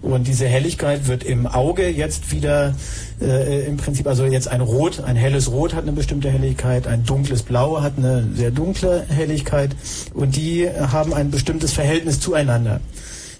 Und 0.01 0.27
diese 0.27 0.45
Helligkeit 0.45 1.07
wird 1.07 1.23
im 1.23 1.47
Auge 1.47 1.87
jetzt 1.87 2.31
wieder 2.31 2.75
äh, 3.21 3.65
im 3.65 3.77
Prinzip, 3.77 4.07
also 4.07 4.25
jetzt 4.25 4.49
ein 4.49 4.59
Rot, 4.59 5.01
ein 5.05 5.15
helles 5.15 5.49
Rot 5.51 5.73
hat 5.73 5.83
eine 5.83 5.93
bestimmte 5.93 6.29
Helligkeit, 6.29 6.85
ein 6.85 7.05
dunkles 7.05 7.43
Blau 7.43 7.81
hat 7.81 7.93
eine 7.97 8.27
sehr 8.35 8.51
dunkle 8.51 9.05
Helligkeit 9.07 9.73
und 10.13 10.35
die 10.35 10.69
haben 10.69 11.13
ein 11.13 11.31
bestimmtes 11.31 11.71
Verhältnis 11.71 12.19
zueinander. 12.19 12.81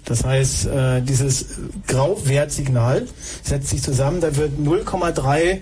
Das 0.06 0.24
heißt, 0.24 0.66
äh, 0.66 1.02
dieses 1.02 1.46
Grauwertsignal 1.86 3.06
setzt 3.42 3.68
sich 3.68 3.82
zusammen, 3.82 4.20
da 4.22 4.34
wird 4.34 4.58
0,3 4.58 5.58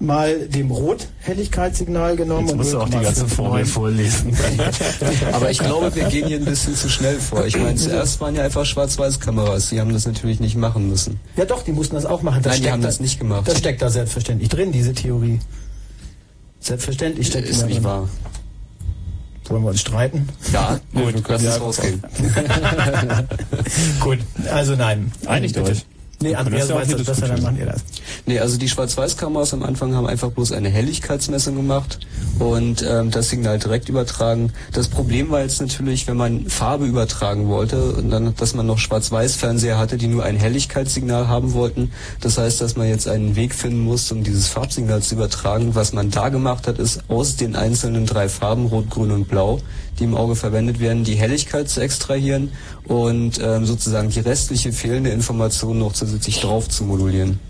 mal 0.00 0.46
dem 0.48 0.70
Rothelligkeitssignal 0.70 2.14
genommen 2.16 2.46
Jetzt 2.46 2.56
musst 2.56 2.72
du 2.72 2.80
auch 2.80 2.88
die 2.88 2.98
ganze 3.00 3.24
0,59 3.24 3.28
Formel 3.28 3.64
vorlesen. 3.66 4.36
Aber 5.32 5.50
ich 5.50 5.58
glaube, 5.58 5.94
wir 5.94 6.04
gehen 6.04 6.28
hier 6.28 6.38
ein 6.38 6.44
bisschen 6.44 6.76
zu 6.76 6.88
schnell 6.88 7.18
vor. 7.18 7.44
Ich 7.46 7.56
meine, 7.56 7.74
zuerst 7.74 8.20
waren 8.20 8.34
ja 8.36 8.44
einfach 8.44 8.64
Schwarz-Weiß-Kameras. 8.64 9.70
Die 9.70 9.80
haben 9.80 9.92
das 9.92 10.06
natürlich 10.06 10.38
nicht 10.38 10.56
machen 10.56 10.88
müssen. 10.88 11.18
Ja 11.36 11.44
doch, 11.44 11.62
die 11.62 11.72
mussten 11.72 11.96
das 11.96 12.06
auch 12.06 12.22
machen. 12.22 12.42
Das 12.42 12.52
Nein, 12.52 12.56
die 12.56 12.62
steckt 12.62 12.72
haben 12.74 12.82
da, 12.82 12.88
das 12.88 13.00
nicht 13.00 13.18
gemacht. 13.18 13.48
Das 13.48 13.58
steckt 13.58 13.82
da 13.82 13.90
selbstverständlich 13.90 14.48
drin, 14.48 14.70
diese 14.70 14.94
Theorie. 14.94 15.40
Selbstverständlich 16.60 17.26
steckt 17.26 17.48
Ist 17.48 17.64
nicht 17.66 17.76
drin. 17.78 17.84
wahr. 17.84 18.08
Wollen 19.48 19.62
wir 19.62 19.70
uns 19.70 19.80
streiten? 19.80 20.28
Ja, 20.52 20.78
gut, 20.94 21.14
lass 21.26 21.42
ja- 21.42 21.56
rausgehen. 21.56 22.02
Gut, 24.00 24.18
also 24.52 24.76
nein. 24.76 25.10
Einigt 25.26 25.54
Bitte. 25.54 25.70
euch. 25.70 25.86
Nee, 26.20 26.30
Wir 26.30 26.38
Andreas 26.38 26.68
weiß 26.68 26.88
das 26.88 27.04
besser, 27.04 27.28
dann 27.28 27.42
machen 27.42 27.58
ihr 27.58 27.66
das. 27.66 27.84
Nee, 28.26 28.40
also 28.40 28.58
die 28.58 28.68
Schwarz-Weiß-Kameras 28.68 29.54
am 29.54 29.62
Anfang 29.62 29.94
haben 29.94 30.06
einfach 30.06 30.30
bloß 30.30 30.52
eine 30.52 30.68
Helligkeitsmessung 30.68 31.54
gemacht 31.54 32.00
und 32.38 32.84
ähm, 32.88 33.10
das 33.10 33.30
Signal 33.30 33.58
direkt 33.58 33.88
übertragen. 33.88 34.52
Das 34.72 34.88
Problem 34.88 35.30
war 35.30 35.40
jetzt 35.40 35.60
natürlich, 35.60 36.06
wenn 36.06 36.16
man 36.16 36.46
Farbe 36.46 36.86
übertragen 36.86 37.48
wollte 37.48 37.92
und 37.92 38.10
dann, 38.10 38.34
dass 38.36 38.54
man 38.54 38.66
noch 38.66 38.78
Schwarz-Weiß-Fernseher 38.78 39.78
hatte, 39.78 39.96
die 39.96 40.06
nur 40.06 40.24
ein 40.24 40.36
Helligkeitssignal 40.36 41.28
haben 41.28 41.52
wollten. 41.52 41.90
Das 42.20 42.38
heißt, 42.38 42.60
dass 42.60 42.76
man 42.76 42.88
jetzt 42.88 43.08
einen 43.08 43.36
Weg 43.36 43.54
finden 43.54 43.80
musste, 43.80 44.14
um 44.14 44.22
dieses 44.22 44.48
Farbsignal 44.48 45.02
zu 45.02 45.14
übertragen. 45.14 45.74
Was 45.74 45.92
man 45.92 46.10
da 46.10 46.28
gemacht 46.28 46.66
hat, 46.66 46.78
ist 46.78 47.02
aus 47.08 47.36
den 47.36 47.56
einzelnen 47.56 48.06
drei 48.06 48.28
Farben, 48.28 48.66
Rot, 48.66 48.90
Grün 48.90 49.10
und 49.10 49.28
Blau, 49.28 49.60
die 49.98 50.04
im 50.04 50.14
Auge 50.14 50.36
verwendet 50.36 50.80
werden, 50.80 51.04
die 51.04 51.14
Helligkeit 51.14 51.68
zu 51.68 51.80
extrahieren 51.80 52.52
und 52.84 53.40
ähm, 53.42 53.66
sozusagen 53.66 54.10
die 54.10 54.20
restliche 54.20 54.72
fehlende 54.72 55.10
Information 55.10 55.78
noch 55.78 55.92
zusätzlich 55.92 56.40
drauf 56.40 56.68
zu 56.68 56.84
modulieren. 56.84 57.47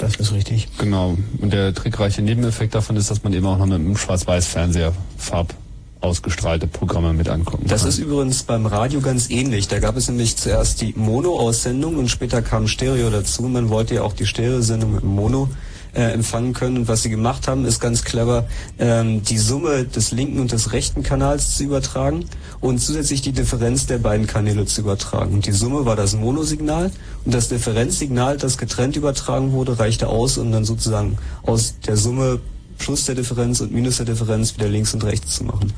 Das 0.00 0.16
ist 0.16 0.32
richtig. 0.32 0.68
Genau. 0.78 1.16
Und 1.40 1.52
der 1.52 1.74
trickreiche 1.74 2.22
Nebeneffekt 2.22 2.74
davon 2.74 2.96
ist, 2.96 3.10
dass 3.10 3.22
man 3.22 3.32
eben 3.32 3.46
auch 3.46 3.58
noch 3.58 3.66
mit 3.66 3.74
einem 3.76 3.96
Schwarz-Weiß-Fernseher 3.96 4.92
Farb 5.18 5.54
ausgestrahlte 6.00 6.66
Programme 6.66 7.12
mit 7.12 7.28
angucken 7.28 7.66
Das 7.68 7.82
kann. 7.82 7.90
ist 7.90 7.98
übrigens 7.98 8.42
beim 8.42 8.64
Radio 8.64 9.00
ganz 9.02 9.28
ähnlich. 9.28 9.68
Da 9.68 9.78
gab 9.80 9.96
es 9.98 10.08
nämlich 10.08 10.36
zuerst 10.36 10.80
die 10.80 10.94
Mono-Aussendung 10.96 11.96
und 11.98 12.08
später 12.08 12.40
kam 12.40 12.66
Stereo 12.68 13.10
dazu. 13.10 13.42
Man 13.42 13.68
wollte 13.68 13.96
ja 13.96 14.02
auch 14.02 14.14
die 14.14 14.24
Stereo-Sendung 14.24 14.94
mit 14.94 15.02
dem 15.02 15.10
Mono 15.14 15.48
äh, 15.94 16.02
empfangen 16.12 16.52
können. 16.52 16.78
Und 16.78 16.88
was 16.88 17.02
sie 17.02 17.10
gemacht 17.10 17.48
haben, 17.48 17.64
ist 17.64 17.80
ganz 17.80 18.04
clever, 18.04 18.46
ähm, 18.78 19.22
die 19.22 19.38
Summe 19.38 19.84
des 19.84 20.12
linken 20.12 20.40
und 20.40 20.52
des 20.52 20.72
rechten 20.72 21.02
Kanals 21.02 21.56
zu 21.56 21.64
übertragen 21.64 22.24
und 22.60 22.78
zusätzlich 22.78 23.22
die 23.22 23.32
Differenz 23.32 23.86
der 23.86 23.98
beiden 23.98 24.26
Kanäle 24.26 24.66
zu 24.66 24.82
übertragen. 24.82 25.34
Und 25.34 25.46
die 25.46 25.52
Summe 25.52 25.84
war 25.84 25.96
das 25.96 26.14
Monosignal 26.14 26.90
und 27.24 27.34
das 27.34 27.48
Differenzsignal, 27.48 28.36
das 28.36 28.58
getrennt 28.58 28.96
übertragen 28.96 29.52
wurde, 29.52 29.78
reichte 29.78 30.08
aus, 30.08 30.38
um 30.38 30.52
dann 30.52 30.64
sozusagen 30.64 31.18
aus 31.42 31.74
der 31.86 31.96
Summe 31.96 32.40
plus 32.78 33.04
der 33.04 33.14
Differenz 33.14 33.60
und 33.60 33.72
minus 33.72 33.98
der 33.98 34.06
Differenz 34.06 34.56
wieder 34.56 34.68
links 34.68 34.94
und 34.94 35.04
rechts 35.04 35.36
zu 35.36 35.44
machen. 35.44 35.72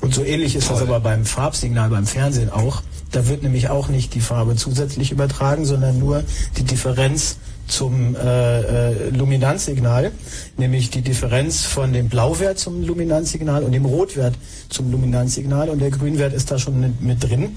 Und 0.00 0.14
so 0.14 0.22
ähnlich 0.22 0.54
ist 0.54 0.70
das 0.70 0.82
aber 0.82 1.00
beim 1.00 1.24
Farbsignal 1.24 1.88
beim 1.88 2.06
Fernsehen 2.06 2.50
auch. 2.50 2.82
Da 3.10 3.26
wird 3.26 3.42
nämlich 3.42 3.70
auch 3.70 3.88
nicht 3.88 4.12
die 4.14 4.20
Farbe 4.20 4.54
zusätzlich 4.54 5.12
übertragen, 5.12 5.64
sondern 5.64 5.98
nur 5.98 6.24
die 6.58 6.64
Differenz 6.64 7.36
zum 7.66 8.14
äh, 8.16 8.60
äh, 8.60 9.10
Luminanzsignal, 9.10 10.12
nämlich 10.56 10.90
die 10.90 11.02
Differenz 11.02 11.62
von 11.62 11.92
dem 11.92 12.08
Blauwert 12.08 12.58
zum 12.58 12.82
Luminanzsignal 12.82 13.64
und 13.64 13.72
dem 13.72 13.84
Rotwert 13.84 14.34
zum 14.68 14.90
Luminanzsignal 14.90 15.68
und 15.68 15.80
der 15.80 15.90
Grünwert 15.90 16.32
ist 16.32 16.50
da 16.50 16.58
schon 16.58 16.94
mit, 17.00 17.24
drin, 17.24 17.56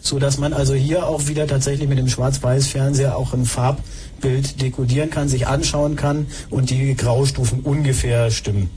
so 0.00 0.18
dass 0.18 0.38
man 0.38 0.52
also 0.52 0.74
hier 0.74 1.06
auch 1.06 1.26
wieder 1.26 1.46
tatsächlich 1.46 1.88
mit 1.88 1.98
dem 1.98 2.08
Schwarz-Weiß-Fernseher 2.08 3.16
auch 3.16 3.32
ein 3.32 3.46
Farbbild 3.46 4.60
dekodieren 4.60 5.10
kann, 5.10 5.28
sich 5.28 5.46
anschauen 5.46 5.96
kann 5.96 6.26
und 6.50 6.70
die 6.70 6.94
Graustufen 6.94 7.60
ungefähr 7.60 8.30
stimmen. 8.30 8.70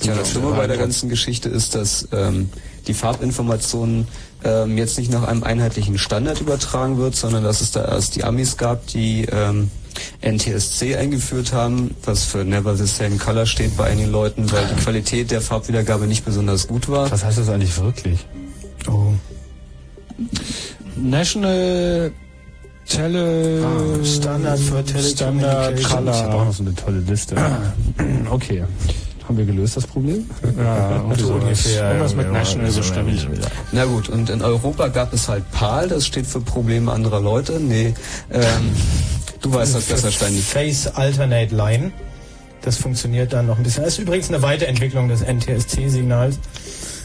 Tja, 0.00 0.14
das 0.14 0.30
Schlimme 0.30 0.52
bei 0.52 0.66
der 0.66 0.76
ganzen 0.76 1.08
Geschichte 1.08 1.48
ist, 1.48 1.74
dass 1.74 2.06
ähm, 2.12 2.50
die 2.86 2.94
Farbinformation 2.94 4.06
ähm, 4.44 4.78
jetzt 4.78 4.98
nicht 4.98 5.10
nach 5.12 5.24
einem 5.26 5.42
einheitlichen 5.42 5.98
Standard 5.98 6.40
übertragen 6.40 6.98
wird, 6.98 7.14
sondern 7.16 7.44
dass 7.44 7.60
es 7.60 7.70
da 7.72 7.84
erst 7.84 8.16
die 8.16 8.24
Amis 8.24 8.56
gab, 8.56 8.86
die 8.88 9.24
ähm, 9.30 9.70
NTSC 10.22 10.94
eingeführt 10.96 11.52
haben, 11.52 11.94
was 12.04 12.24
für 12.24 12.44
Never 12.44 12.76
the 12.76 12.86
Same 12.86 13.16
Color 13.16 13.46
steht 13.46 13.76
bei 13.76 13.84
einigen 13.84 14.10
Leuten, 14.12 14.50
weil 14.52 14.64
die 14.66 14.80
Qualität 14.80 15.30
der 15.30 15.40
Farbwiedergabe 15.40 16.06
nicht 16.06 16.24
besonders 16.24 16.68
gut 16.68 16.88
war. 16.88 17.10
Was 17.10 17.24
heißt 17.24 17.38
das 17.38 17.48
eigentlich 17.48 17.76
wirklich? 17.80 18.24
Oh. 18.88 19.12
National 20.96 22.12
Tele 22.86 23.62
Ah, 23.64 24.04
Standard 24.04 24.58
for 24.58 24.82
Standard 25.02 25.76
Telecommunication. 25.76 25.78
Ich 25.78 25.90
habe 25.90 26.10
auch 26.12 26.30
Color. 26.30 26.44
noch 26.46 26.52
so 26.54 26.62
eine 26.62 26.74
tolle 26.74 26.98
Liste. 27.00 27.36
Okay. 28.30 28.64
Haben 29.28 29.36
wir 29.36 29.44
gelöst 29.44 29.76
das 29.76 29.86
Problem? 29.86 30.24
Ja, 30.56 31.00
und 31.02 31.20
So 31.20 31.34
ungefähr, 31.34 31.88
Irgendwas 31.88 32.14
mit 32.14 32.32
National 32.32 32.70
so 32.70 32.80
ja. 32.80 33.02
Na 33.72 33.84
gut, 33.84 34.08
und 34.08 34.30
in 34.30 34.40
Europa 34.40 34.88
gab 34.88 35.12
es 35.12 35.28
halt 35.28 35.44
PAL, 35.52 35.88
das 35.88 36.06
steht 36.06 36.26
für 36.26 36.40
Probleme 36.40 36.90
anderer 36.90 37.20
Leute. 37.20 37.60
Nee, 37.60 37.92
ähm, 38.32 38.42
du 39.42 39.52
weißt 39.52 39.74
das 39.74 39.84
besser, 39.84 40.10
Steini. 40.10 40.38
Face 40.38 40.86
Alternate 40.86 41.54
Line. 41.54 41.92
Das 42.62 42.78
funktioniert 42.78 43.34
dann 43.34 43.46
noch 43.46 43.58
ein 43.58 43.64
bisschen. 43.64 43.84
Das 43.84 43.94
ist 43.94 43.98
übrigens 43.98 44.30
eine 44.30 44.40
Weiterentwicklung 44.40 45.08
des 45.08 45.20
NTSC-Signals. 45.20 46.38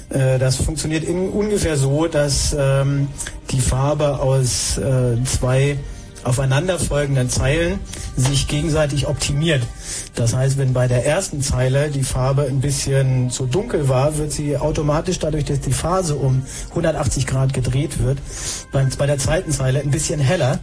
Äh, 0.09 0.39
Das 0.39 0.55
funktioniert 0.55 1.03
in, 1.03 1.29
ungefähr 1.29 1.75
so, 1.75 2.07
dass 2.07 2.55
ähm, 2.57 3.09
die 3.51 3.59
Farbe 3.59 4.19
aus 4.19 4.77
äh, 4.77 5.21
zwei 5.25 5.77
aufeinanderfolgenden 6.23 7.29
Zeilen 7.29 7.79
sich 8.15 8.47
gegenseitig 8.47 9.07
optimiert. 9.07 9.63
Das 10.15 10.35
heißt, 10.35 10.57
wenn 10.57 10.73
bei 10.73 10.87
der 10.87 11.05
ersten 11.05 11.41
Zeile 11.41 11.89
die 11.89 12.03
Farbe 12.03 12.43
ein 12.43 12.61
bisschen 12.61 13.29
zu 13.29 13.45
dunkel 13.45 13.89
war, 13.89 14.17
wird 14.17 14.31
sie 14.31 14.57
automatisch 14.57 15.19
dadurch, 15.19 15.45
dass 15.45 15.59
die 15.61 15.73
Phase 15.73 16.15
um 16.15 16.43
180 16.69 17.27
Grad 17.27 17.53
gedreht 17.53 18.03
wird, 18.03 18.17
bei 18.71 19.05
der 19.05 19.17
zweiten 19.17 19.51
Zeile 19.51 19.79
ein 19.79 19.91
bisschen 19.91 20.19
heller. 20.19 20.59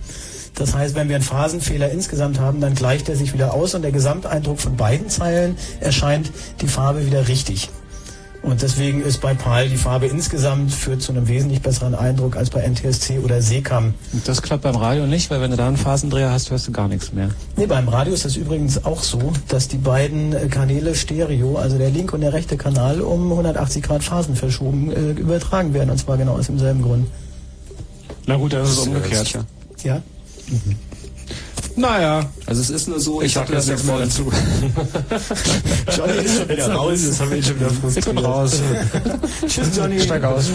Das 0.55 0.75
heißt, 0.75 0.95
wenn 0.95 1.09
wir 1.09 1.17
einen 1.17 1.25
Phasenfehler 1.25 1.91
insgesamt 1.91 2.39
haben, 2.39 2.61
dann 2.61 2.75
gleicht 2.75 3.09
er 3.09 3.17
sich 3.17 3.33
wieder 3.33 3.55
aus 3.55 3.75
und 3.75 3.83
der 3.83 3.93
Gesamteindruck 3.93 4.61
von 4.61 4.77
beiden 4.77 5.09
Zeilen 5.09 5.57
erscheint 5.81 6.31
die 6.61 6.69
Farbe 6.69 7.07
wieder 7.07 7.29
richtig. 7.29 7.71
Und 8.43 8.63
deswegen 8.63 9.03
ist 9.03 9.21
bei 9.21 9.35
PAL 9.35 9.69
die 9.69 9.77
Farbe 9.77 10.07
insgesamt 10.07 10.73
führt 10.73 11.03
zu 11.03 11.13
einem 11.13 11.29
wesentlich 11.29 11.61
besseren 11.61 11.95
Eindruck 11.95 12.37
als 12.37 12.49
bei 12.49 12.63
NTSC 12.67 13.19
oder 13.19 13.43
SECAM. 13.43 13.93
Und 14.15 14.27
Das 14.27 14.41
klappt 14.41 14.63
beim 14.63 14.77
Radio 14.77 15.07
nicht, 15.07 15.31
weil 15.31 15.43
wenn 15.43 15.51
du 15.51 15.59
da 15.59 15.69
einen 15.69 15.77
Phasendreher 15.77 16.31
hast, 16.31 16.51
hörst 16.51 16.67
du 16.67 16.73
gar 16.73 16.89
nichts 16.89 17.13
mehr. 17.13 17.29
Nee, 17.57 17.67
beim 17.67 17.87
Radio 17.89 18.15
ist 18.15 18.25
das 18.25 18.37
übrigens 18.37 18.83
auch 18.85 19.03
so, 19.03 19.33
dass 19.49 19.69
die 19.69 19.77
beiden 19.77 20.49
Kanäle 20.51 20.95
Stereo, 20.95 21.57
also 21.57 21.77
der 21.77 21.91
linke 21.91 22.15
und 22.15 22.23
der 22.23 22.33
rechte 22.33 22.57
Kanal, 22.57 23.03
um 23.03 23.31
180 23.31 23.83
Grad 23.83 24.03
Phasen 24.03 24.35
verschoben 24.35 24.91
äh, 24.91 25.11
übertragen 25.21 25.75
werden. 25.75 25.91
Und 25.91 25.99
zwar 25.99 26.17
genau 26.17 26.39
aus 26.39 26.47
demselben 26.47 26.81
Grund. 26.81 27.07
Na 28.27 28.37
gut, 28.37 28.55
ist 28.55 28.63
Bist 28.63 28.79
du 28.87 28.91
dir 28.91 28.97
umgekehrt. 28.97 29.27
sicher? 29.27 29.45
Ja? 29.85 30.03
Naja, 31.77 32.31
Also 32.47 32.61
es 32.61 32.71
ist 32.71 32.89
nur 32.89 33.01
so, 33.01 33.23
ich, 33.23 33.33
sag 33.33 33.45
habe 33.45 33.55
das 33.55 33.67
ja 33.69 33.75
jetzt 33.75 33.87
vorhin 33.87 34.09
dazu. 34.09 34.31
Johnny 35.97 36.13
ist 36.25 36.39
schon 36.39 36.49
wieder 36.49 36.73
raus. 36.75 37.01
Das 37.07 37.21
haben 37.21 37.31
wir 37.31 37.43
schon 37.43 37.57
wieder 37.57 37.71
frustriert. 37.71 37.97
Ich 38.07 38.15
bin 38.15 38.19
raus. 38.19 38.61
Tschüss, 39.47 39.77
Johnny. 39.77 40.01
Steig 40.01 40.25
aus. 40.25 40.51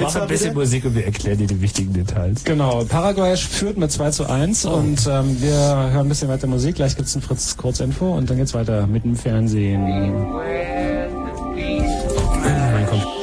Mach 0.00 0.16
ein 0.16 0.28
bisschen 0.28 0.54
Musik 0.54 0.84
und 0.84 0.94
wir 0.94 1.04
erklären 1.04 1.38
dir 1.38 1.46
die 1.46 1.60
wichtigen 1.60 1.92
Details. 1.92 2.44
Genau, 2.44 2.84
Paraguay 2.84 3.36
führt 3.36 3.78
mit 3.78 3.90
2 3.90 4.10
zu 4.10 4.26
1 4.26 4.64
und 4.66 5.06
ähm, 5.06 5.40
wir 5.40 5.52
hören 5.54 5.96
ein 5.96 6.08
bisschen 6.08 6.28
weiter 6.28 6.46
Musik. 6.46 6.76
Gleich 6.76 6.96
gibt's 6.96 7.14
ein 7.14 7.22
Fritz 7.22 7.56
Kurzinfo 7.56 8.10
und 8.12 8.30
dann 8.30 8.36
geht's 8.36 8.54
weiter 8.54 8.86
mit 8.86 9.04
dem 9.04 9.16
Fernsehen. 9.16 9.82
Mein 12.42 12.86
Computer. 12.86 13.20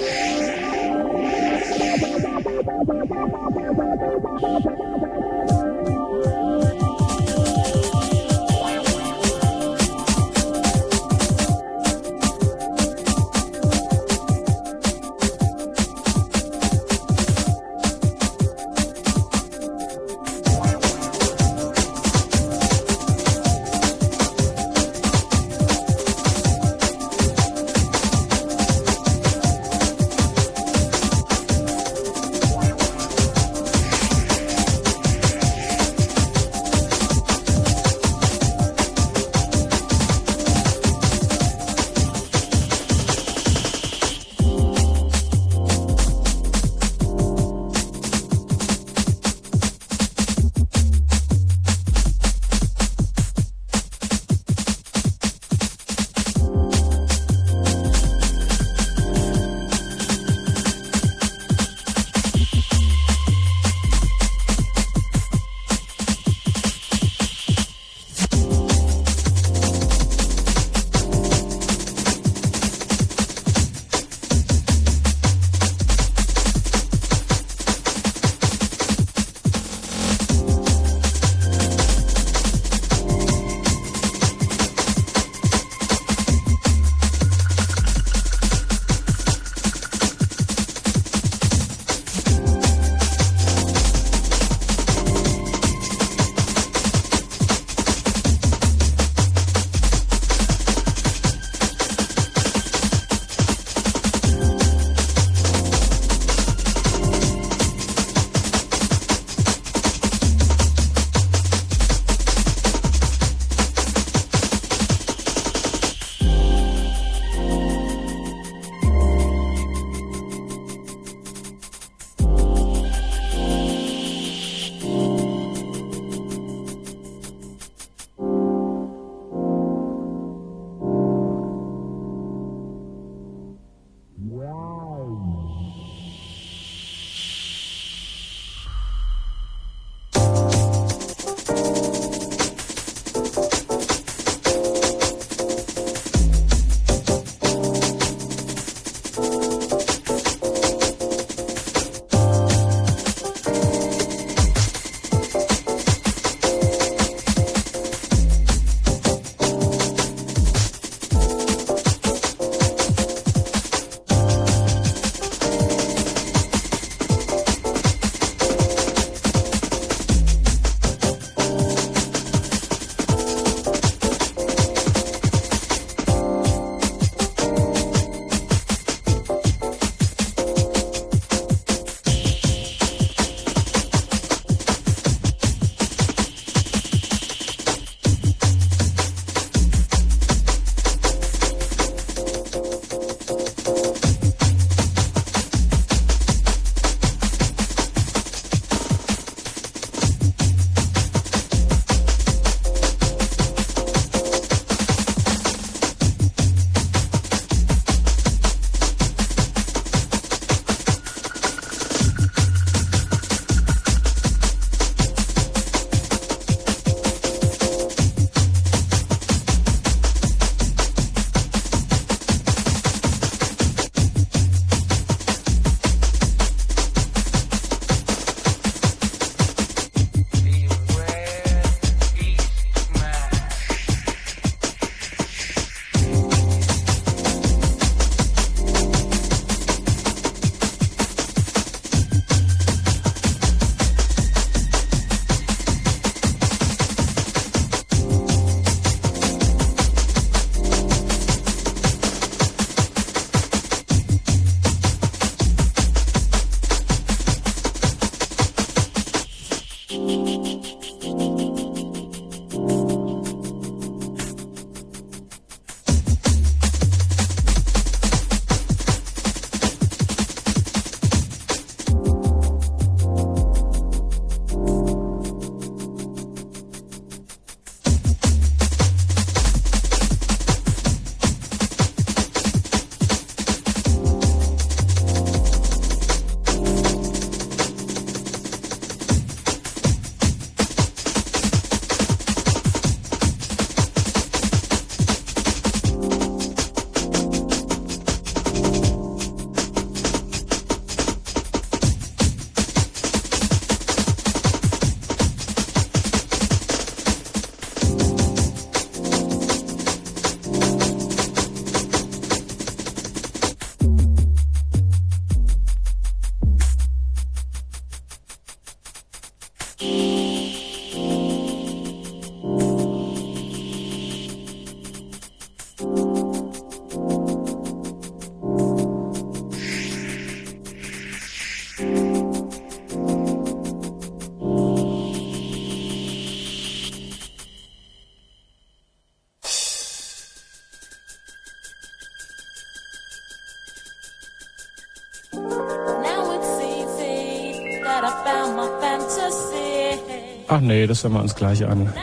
Ach 350.57 350.61
nee, 350.61 350.87
das 350.87 351.03
hören 351.03 351.13
wir 351.13 351.21
uns 351.21 351.35
gleich 351.35 351.63
an. 351.67 351.93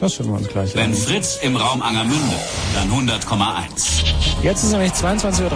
Das 0.00 0.18
hören 0.18 0.30
wir 0.30 0.38
uns 0.38 0.48
gleich 0.48 0.74
Wenn 0.74 0.86
an. 0.86 0.94
Fritz 0.94 1.38
im 1.42 1.54
Raum 1.54 1.80
Angermünde, 1.80 2.34
dann 2.74 2.90
100,1. 2.90 4.02
Jetzt 4.42 4.64
ist 4.64 4.72
nämlich 4.72 4.90
22.30 4.90 5.44
Uhr. 5.44 5.50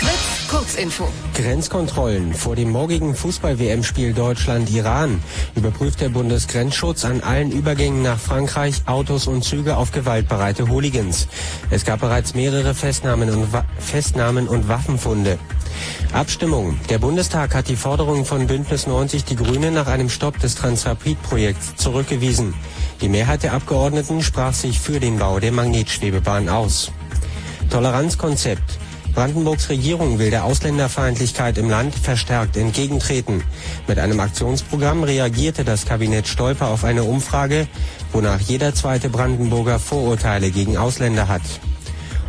Fritz, 0.00 0.48
Kurzinfo. 0.50 1.08
Grenzkontrollen 1.34 2.34
vor 2.34 2.56
dem 2.56 2.72
morgigen 2.72 3.14
Fußball-WM-Spiel 3.14 4.14
Deutschland-Iran 4.14 5.22
überprüft 5.54 6.00
der 6.00 6.08
Bundesgrenzschutz 6.08 7.04
an 7.04 7.20
allen 7.20 7.52
Übergängen 7.52 8.02
nach 8.02 8.18
Frankreich 8.18 8.82
Autos 8.86 9.28
und 9.28 9.44
Züge 9.44 9.76
auf 9.76 9.92
gewaltbereite 9.92 10.70
Hooligans. 10.70 11.28
Es 11.70 11.84
gab 11.84 12.00
bereits 12.00 12.34
mehrere 12.34 12.74
Festnahmen 12.74 13.30
und, 13.30 13.52
Wa 13.52 13.64
Festnahmen 13.78 14.48
und 14.48 14.66
Waffenfunde. 14.66 15.38
Abstimmung. 16.12 16.78
Der 16.90 16.98
Bundestag 16.98 17.54
hat 17.54 17.68
die 17.68 17.76
Forderungen 17.76 18.26
von 18.26 18.46
Bündnis 18.46 18.86
90 18.86 19.24
Die 19.24 19.36
Grünen 19.36 19.72
nach 19.72 19.86
einem 19.86 20.10
Stopp 20.10 20.38
des 20.38 20.54
Transrapid-Projekts 20.56 21.76
zurückgewiesen. 21.76 22.52
Die 23.00 23.08
Mehrheit 23.08 23.42
der 23.42 23.54
Abgeordneten 23.54 24.22
sprach 24.22 24.52
sich 24.52 24.78
für 24.78 25.00
den 25.00 25.18
Bau 25.18 25.40
der 25.40 25.52
Magnetschwebebahn 25.52 26.50
aus. 26.50 26.92
Toleranzkonzept. 27.70 28.78
Brandenburgs 29.14 29.70
Regierung 29.70 30.18
will 30.18 30.30
der 30.30 30.44
Ausländerfeindlichkeit 30.44 31.56
im 31.56 31.70
Land 31.70 31.94
verstärkt 31.94 32.58
entgegentreten. 32.58 33.42
Mit 33.86 33.98
einem 33.98 34.20
Aktionsprogramm 34.20 35.04
reagierte 35.04 35.64
das 35.64 35.86
Kabinett 35.86 36.28
Stolper 36.28 36.68
auf 36.68 36.84
eine 36.84 37.04
Umfrage, 37.04 37.68
wonach 38.12 38.40
jeder 38.40 38.74
zweite 38.74 39.08
Brandenburger 39.08 39.78
Vorurteile 39.78 40.50
gegen 40.50 40.76
Ausländer 40.76 41.28
hat. 41.28 41.42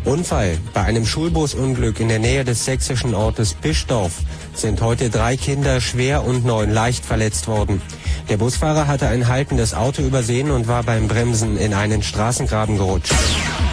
Unfall. 0.05 0.57
Bei 0.73 0.81
einem 0.81 1.05
Schulbusunglück 1.05 1.99
in 1.99 2.09
der 2.09 2.19
Nähe 2.19 2.43
des 2.43 2.65
sächsischen 2.65 3.13
Ortes 3.13 3.53
Bischdorf 3.53 4.13
sind 4.53 4.81
heute 4.81 5.09
drei 5.09 5.37
Kinder 5.37 5.81
schwer 5.81 6.23
und 6.23 6.45
neun 6.45 6.71
leicht 6.71 7.05
verletzt 7.05 7.47
worden. 7.47 7.81
Der 8.29 8.37
Busfahrer 8.37 8.87
hatte 8.87 9.07
ein 9.07 9.27
haltendes 9.27 9.73
Auto 9.73 10.01
übersehen 10.01 10.51
und 10.51 10.67
war 10.67 10.83
beim 10.83 11.07
Bremsen 11.07 11.57
in 11.57 11.73
einen 11.73 12.03
Straßengraben 12.03 12.77
gerutscht. 12.77 13.13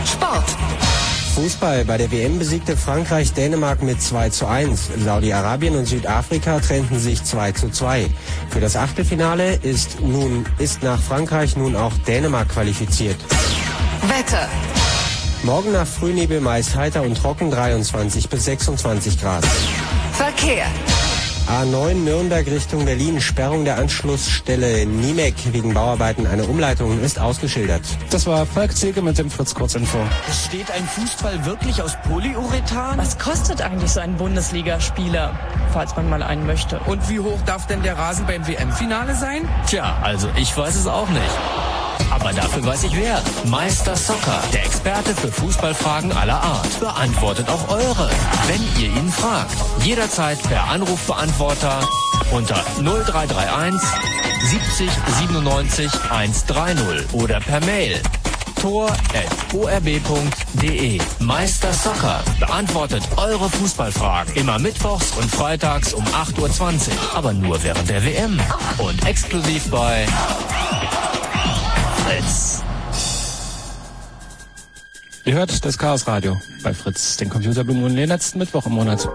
Sport. 0.04 0.44
Fußball. 1.34 1.84
Bei 1.84 1.96
der 1.96 2.10
WM 2.10 2.38
besiegte 2.38 2.76
Frankreich 2.76 3.32
Dänemark 3.32 3.82
mit 3.82 4.02
2 4.02 4.30
zu 4.30 4.46
1. 4.46 4.90
Saudi-Arabien 5.04 5.76
und 5.76 5.86
Südafrika 5.86 6.60
trennten 6.60 6.98
sich 6.98 7.22
2 7.24 7.52
zu 7.52 7.70
2. 7.70 8.06
Für 8.50 8.60
das 8.60 8.76
Achtelfinale 8.76 9.54
ist 9.54 10.00
nun, 10.00 10.44
ist 10.58 10.82
nach 10.82 11.00
Frankreich 11.00 11.56
nun 11.56 11.76
auch 11.76 11.96
Dänemark 12.06 12.48
qualifiziert. 12.48 13.16
Wetter. 14.02 14.48
Morgen 15.42 15.72
nach 15.72 15.86
Frühnebel 15.86 16.42
meist 16.42 16.76
heiter 16.76 17.02
und 17.02 17.16
trocken 17.16 17.50
23 17.50 18.28
bis 18.28 18.44
26 18.44 19.20
Grad. 19.20 19.42
Verkehr. 20.12 20.66
A9 21.48 21.94
Nürnberg 21.94 22.46
Richtung 22.46 22.84
Berlin. 22.84 23.22
Sperrung 23.22 23.64
der 23.64 23.78
Anschlussstelle 23.78 24.84
Niemek 24.84 25.34
wegen 25.52 25.72
Bauarbeiten. 25.72 26.26
Eine 26.26 26.44
Umleitung 26.44 27.00
ist 27.00 27.18
ausgeschildert. 27.18 27.80
Das 28.10 28.26
war 28.26 28.44
Falk 28.44 28.76
Zielke 28.76 29.00
mit 29.00 29.16
dem 29.16 29.30
Fritz 29.30 29.54
Kurzinfo. 29.54 29.98
Besteht 30.26 30.70
ein 30.70 30.84
Fußball 30.86 31.46
wirklich 31.46 31.80
aus 31.80 31.96
Polyurethan? 32.06 32.98
Was 32.98 33.18
kostet 33.18 33.62
eigentlich 33.62 33.92
so 33.92 34.00
ein 34.00 34.16
Bundesligaspieler, 34.16 35.32
falls 35.72 35.96
man 35.96 36.10
mal 36.10 36.22
einen 36.22 36.44
möchte? 36.44 36.78
Und 36.80 37.08
wie 37.08 37.18
hoch 37.18 37.40
darf 37.46 37.66
denn 37.66 37.82
der 37.82 37.96
Rasen 37.96 38.26
beim 38.26 38.46
WM-Finale 38.46 39.16
sein? 39.16 39.48
Tja, 39.66 39.96
also 40.02 40.28
ich 40.36 40.54
weiß 40.54 40.76
es 40.76 40.86
auch 40.86 41.08
nicht. 41.08 41.69
Aber 42.10 42.32
dafür 42.32 42.64
weiß 42.66 42.84
ich 42.84 42.96
wer. 42.96 43.22
Meister 43.44 43.96
Soccer, 43.96 44.42
der 44.52 44.64
Experte 44.64 45.14
für 45.14 45.28
Fußballfragen 45.28 46.12
aller 46.12 46.42
Art. 46.42 46.80
Beantwortet 46.80 47.48
auch 47.48 47.68
eure, 47.68 48.10
wenn 48.46 48.82
ihr 48.82 48.88
ihn 48.88 49.10
fragt. 49.10 49.54
Jederzeit 49.84 50.42
per 50.42 50.64
Anrufbeantworter 50.64 51.80
unter 52.32 52.62
0331 52.82 53.80
70 54.42 54.90
97 55.18 55.90
130 56.10 57.14
oder 57.14 57.40
per 57.40 57.60
Mail 57.64 58.00
tor.orb.de. 58.60 59.80
Meister 61.20 61.72
Soccer 61.72 62.22
beantwortet 62.38 63.02
eure 63.16 63.48
Fußballfragen. 63.48 64.34
Immer 64.34 64.58
mittwochs 64.58 65.12
und 65.12 65.30
freitags 65.30 65.94
um 65.94 66.04
8.20 66.04 66.40
Uhr. 66.40 67.16
Aber 67.16 67.32
nur 67.32 67.62
während 67.62 67.88
der 67.88 68.04
WM. 68.04 68.38
Und 68.76 69.06
exklusiv 69.06 69.70
bei 69.70 70.06
Fritz. 72.10 72.62
Ihr 75.24 75.34
hört 75.34 75.64
das 75.64 75.78
Chaos 75.78 76.08
Radio 76.08 76.40
bei 76.64 76.74
Fritz, 76.74 77.16
den 77.18 77.28
Computerblumen 77.28 77.94
den 77.94 78.08
letzten 78.08 78.40
Mittwoch 78.40 78.66
im 78.66 78.72
Monat. 78.72 79.08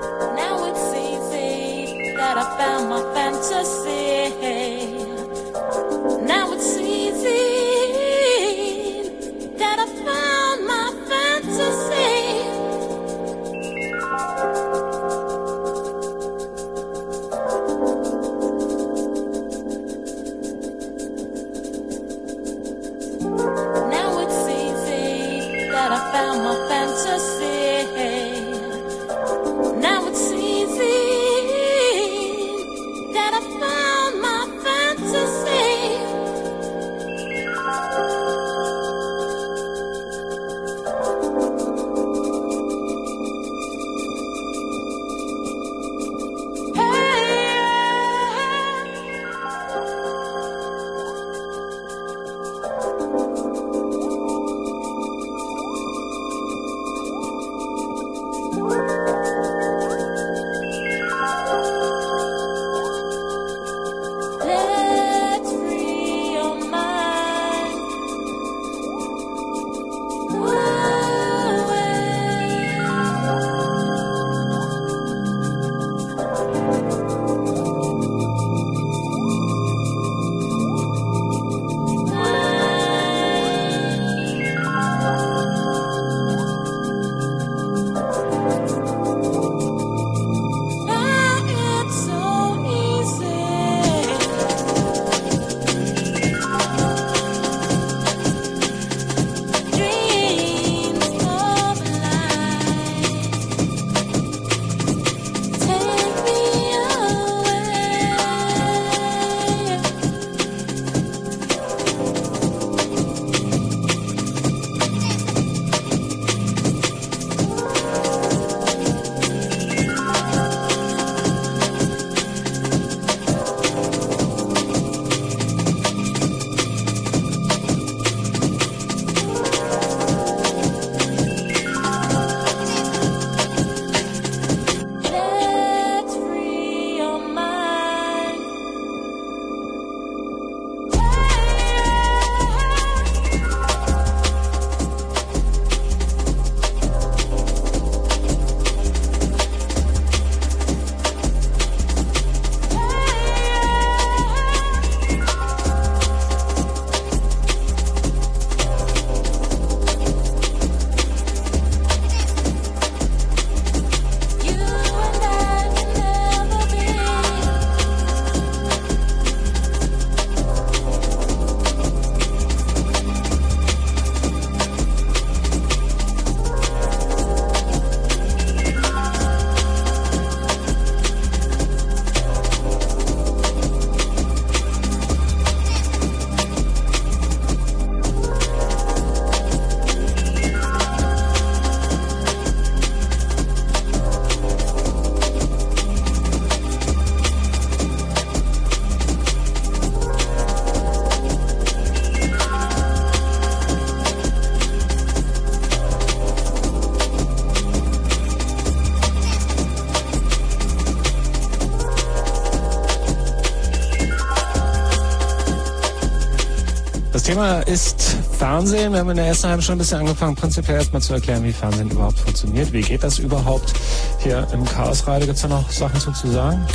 Thema 217.35 217.59
ist 217.67 218.15
Fernsehen. 218.39 218.93
Wir 218.93 218.99
haben 219.01 219.09
in 219.09 219.17
der 219.17 219.25
ersten 219.25 219.49
halben 219.49 219.61
Stunde 219.61 219.79
ein 219.79 219.83
bisschen 219.83 219.99
angefangen, 219.99 220.35
prinzipiell 220.35 220.77
erstmal 220.77 221.01
zu 221.01 221.15
erklären, 221.15 221.43
wie 221.43 221.51
Fernsehen 221.51 221.91
überhaupt 221.91 222.17
funktioniert. 222.17 222.71
Wie 222.71 222.79
geht 222.79 223.03
das 223.03 223.19
überhaupt? 223.19 223.73
Hier 224.19 224.47
im 224.53 224.63
Chaosradio 224.63 225.25
gibt 225.25 225.35
es 225.35 225.41
da 225.41 225.49
noch 225.49 225.69
Sachen 225.69 225.99
zu, 225.99 226.13
zu 226.13 226.31
sagen? 226.31 226.65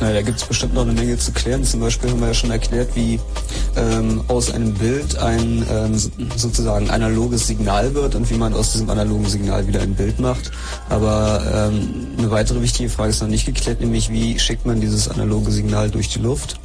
Na, 0.00 0.14
da 0.14 0.22
gibt 0.22 0.38
es 0.40 0.44
bestimmt 0.46 0.72
noch 0.72 0.84
eine 0.88 0.94
Menge 0.94 1.18
zu 1.18 1.32
klären. 1.32 1.64
Zum 1.64 1.80
Beispiel 1.80 2.08
haben 2.08 2.20
wir 2.20 2.28
ja 2.28 2.32
schon 2.32 2.50
erklärt, 2.50 2.96
wie 2.96 3.20
ähm, 3.76 4.22
aus 4.28 4.50
einem 4.50 4.72
Bild 4.72 5.18
ein 5.18 5.66
ähm, 5.70 5.98
so- 5.98 6.08
sozusagen 6.34 6.88
analoges 6.88 7.46
Signal 7.46 7.92
wird 7.94 8.14
und 8.14 8.30
wie 8.30 8.38
man 8.38 8.54
aus 8.54 8.72
diesem 8.72 8.88
analogen 8.88 9.26
Signal 9.26 9.66
wieder 9.66 9.82
ein 9.82 9.94
Bild 9.94 10.18
macht. 10.18 10.50
Aber 10.88 11.42
ähm, 11.70 12.06
eine 12.16 12.30
weitere 12.30 12.62
wichtige 12.62 12.88
Frage 12.88 13.10
ist 13.10 13.20
noch 13.20 13.28
nicht 13.28 13.44
geklärt, 13.44 13.80
nämlich 13.80 14.10
wie 14.10 14.38
schickt 14.38 14.64
man 14.64 14.80
dieses 14.80 15.10
analoge 15.10 15.50
Signal 15.50 15.90
durch 15.90 16.08
die 16.08 16.20
Luft? 16.20 16.58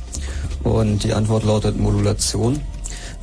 Und 0.64 1.04
die 1.04 1.12
Antwort 1.14 1.44
lautet 1.44 1.78
Modulation. 1.78 2.62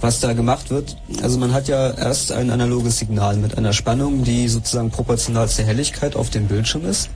Was 0.01 0.21
da 0.21 0.33
gemacht 0.33 0.71
wird, 0.71 0.97
also 1.23 1.39
man 1.39 1.53
hat 1.53 1.67
ja 1.67 1.91
erst 1.91 2.31
ein 2.31 2.51
analoges 2.51 2.99
Signal 2.99 3.37
mit 3.37 3.59
einer 3.59 3.73
Spannung, 3.73 4.23
die 4.23 4.49
sozusagen 4.49 4.91
proportional 4.91 5.49
zur 5.49 5.65
Helligkeit 5.65 6.15
auf 6.15 6.31
dem 6.31 6.47
Bildschirm 6.47 6.85
ist. 6.85 7.11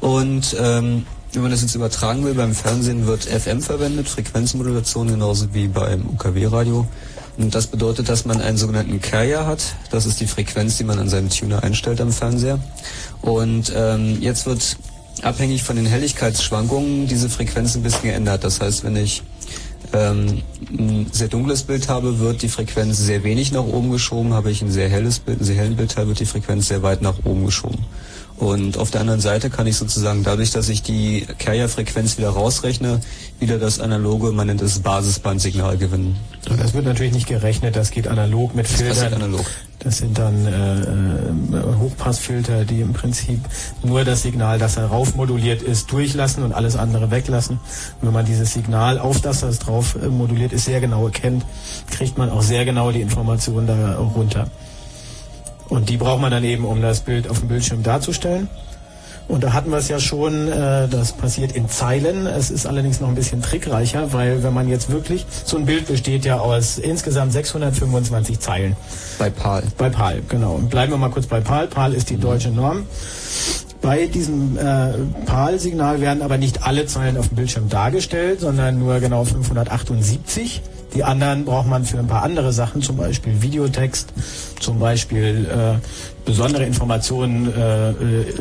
Und 0.00 0.56
ähm, 0.58 1.06
wenn 1.32 1.42
man 1.42 1.52
das 1.52 1.62
jetzt 1.62 1.76
übertragen 1.76 2.24
will, 2.24 2.34
beim 2.34 2.54
Fernsehen 2.54 3.06
wird 3.06 3.24
FM 3.24 3.62
verwendet, 3.62 4.08
Frequenzmodulation 4.08 5.08
genauso 5.08 5.54
wie 5.54 5.68
beim 5.68 6.06
UKW-Radio. 6.06 6.86
Und 7.38 7.54
das 7.54 7.68
bedeutet, 7.68 8.08
dass 8.08 8.24
man 8.24 8.40
einen 8.40 8.56
sogenannten 8.56 9.00
Carrier 9.00 9.46
hat. 9.46 9.62
Das 9.90 10.06
ist 10.06 10.20
die 10.20 10.26
Frequenz, 10.26 10.76
die 10.78 10.84
man 10.84 10.98
an 10.98 11.08
seinem 11.08 11.30
Tuner 11.30 11.62
einstellt 11.62 12.00
am 12.00 12.12
Fernseher. 12.12 12.58
Und 13.22 13.72
ähm, 13.74 14.20
jetzt 14.20 14.46
wird 14.46 14.76
abhängig 15.22 15.62
von 15.62 15.76
den 15.76 15.86
Helligkeitsschwankungen 15.86 17.06
diese 17.06 17.28
Frequenz 17.28 17.76
ein 17.76 17.82
bisschen 17.82 18.02
geändert. 18.02 18.42
Das 18.42 18.60
heißt, 18.60 18.82
wenn 18.84 18.96
ich 18.96 19.22
ähm, 19.92 20.42
ein 20.70 21.06
sehr 21.12 21.28
dunkles 21.28 21.62
Bild 21.62 21.88
habe, 21.88 22.18
wird 22.18 22.42
die 22.42 22.48
Frequenz 22.48 22.98
sehr 22.98 23.22
wenig 23.24 23.52
nach 23.52 23.64
oben 23.64 23.90
geschoben. 23.90 24.34
Habe 24.34 24.50
ich 24.50 24.62
ein 24.62 24.70
sehr 24.70 24.88
helles 24.88 25.18
Bild, 25.18 25.40
ein 25.40 25.44
sehr 25.44 25.56
hellen 25.56 25.76
Bildteil, 25.76 26.06
wird 26.06 26.20
die 26.20 26.26
Frequenz 26.26 26.68
sehr 26.68 26.82
weit 26.82 27.02
nach 27.02 27.16
oben 27.24 27.44
geschoben. 27.44 27.78
Und 28.40 28.78
auf 28.78 28.90
der 28.90 29.02
anderen 29.02 29.20
Seite 29.20 29.50
kann 29.50 29.66
ich 29.66 29.76
sozusagen 29.76 30.24
dadurch, 30.24 30.50
dass 30.50 30.70
ich 30.70 30.82
die 30.82 31.26
Carrier-Frequenz 31.38 32.16
wieder 32.16 32.30
rausrechne, 32.30 33.02
wieder 33.38 33.58
das 33.58 33.80
analoge, 33.80 34.32
man 34.32 34.46
nennt 34.46 34.62
es 34.62 34.78
Basisbandsignal 34.78 35.76
gewinnen. 35.76 36.16
Das 36.58 36.72
wird 36.72 36.86
natürlich 36.86 37.12
nicht 37.12 37.28
gerechnet, 37.28 37.76
das 37.76 37.90
geht 37.90 38.08
analog 38.08 38.54
mit 38.54 38.64
Das 38.64 38.72
passiert 38.72 38.96
Filtern. 38.96 39.22
analog. 39.22 39.44
Das 39.80 39.98
sind 39.98 40.18
dann 40.18 40.46
äh, 40.46 40.80
äh, 40.80 41.78
Hochpassfilter, 41.80 42.64
die 42.64 42.80
im 42.80 42.94
Prinzip 42.94 43.40
nur 43.82 44.04
das 44.04 44.22
Signal, 44.22 44.58
das 44.58 44.76
darauf 44.76 45.16
moduliert 45.16 45.60
ist, 45.60 45.92
durchlassen 45.92 46.42
und 46.42 46.54
alles 46.54 46.76
andere 46.76 47.10
weglassen. 47.10 47.58
Und 48.00 48.06
wenn 48.06 48.14
man 48.14 48.24
dieses 48.24 48.54
Signal, 48.54 48.98
auf 48.98 49.20
das 49.20 49.40
das 49.40 49.58
drauf 49.58 49.96
äh, 50.02 50.08
moduliert 50.08 50.54
ist, 50.54 50.64
sehr 50.64 50.80
genau 50.80 51.10
kennt, 51.12 51.44
kriegt 51.90 52.16
man 52.16 52.30
auch 52.30 52.42
sehr 52.42 52.64
genau 52.64 52.90
die 52.90 53.02
Informationen 53.02 53.66
da 53.66 53.98
runter. 53.98 54.50
Und 55.70 55.88
die 55.88 55.96
braucht 55.96 56.20
man 56.20 56.30
dann 56.30 56.44
eben, 56.44 56.64
um 56.64 56.82
das 56.82 57.00
Bild 57.00 57.30
auf 57.30 57.38
dem 57.38 57.48
Bildschirm 57.48 57.82
darzustellen. 57.82 58.48
Und 59.28 59.44
da 59.44 59.52
hatten 59.52 59.70
wir 59.70 59.78
es 59.78 59.86
ja 59.86 60.00
schon, 60.00 60.48
äh, 60.48 60.88
das 60.88 61.12
passiert 61.12 61.52
in 61.52 61.68
Zeilen. 61.68 62.26
Es 62.26 62.50
ist 62.50 62.66
allerdings 62.66 63.00
noch 63.00 63.08
ein 63.08 63.14
bisschen 63.14 63.40
trickreicher, 63.40 64.12
weil 64.12 64.42
wenn 64.42 64.52
man 64.52 64.68
jetzt 64.68 64.90
wirklich, 64.90 65.24
so 65.44 65.56
ein 65.56 65.66
Bild 65.66 65.86
besteht 65.86 66.24
ja 66.24 66.40
aus 66.40 66.78
insgesamt 66.78 67.32
625 67.32 68.40
Zeilen. 68.40 68.76
Bei 69.20 69.30
PAL. 69.30 69.62
Bei 69.78 69.88
PAL, 69.88 70.22
genau. 70.28 70.54
Und 70.54 70.68
bleiben 70.68 70.92
wir 70.92 70.98
mal 70.98 71.10
kurz 71.10 71.26
bei 71.26 71.40
PAL. 71.40 71.68
PAL 71.68 71.94
ist 71.94 72.10
die 72.10 72.16
deutsche 72.16 72.50
Norm. 72.50 72.86
Bei 73.80 74.08
diesem 74.08 74.58
äh, 74.58 74.94
PAL-Signal 75.26 76.00
werden 76.00 76.22
aber 76.22 76.36
nicht 76.36 76.64
alle 76.64 76.86
Zeilen 76.86 77.16
auf 77.16 77.28
dem 77.28 77.36
Bildschirm 77.36 77.68
dargestellt, 77.68 78.40
sondern 78.40 78.80
nur 78.80 78.98
genau 78.98 79.24
578. 79.24 80.60
Die 80.94 81.04
anderen 81.04 81.44
braucht 81.44 81.68
man 81.68 81.84
für 81.84 81.98
ein 81.98 82.06
paar 82.06 82.22
andere 82.22 82.52
Sachen, 82.52 82.82
zum 82.82 82.96
Beispiel 82.96 83.40
Videotext, 83.42 84.12
zum 84.58 84.78
Beispiel 84.78 85.46
äh, 85.48 85.78
besondere 86.24 86.64
Informationen, 86.64 87.52
äh, 87.52 87.90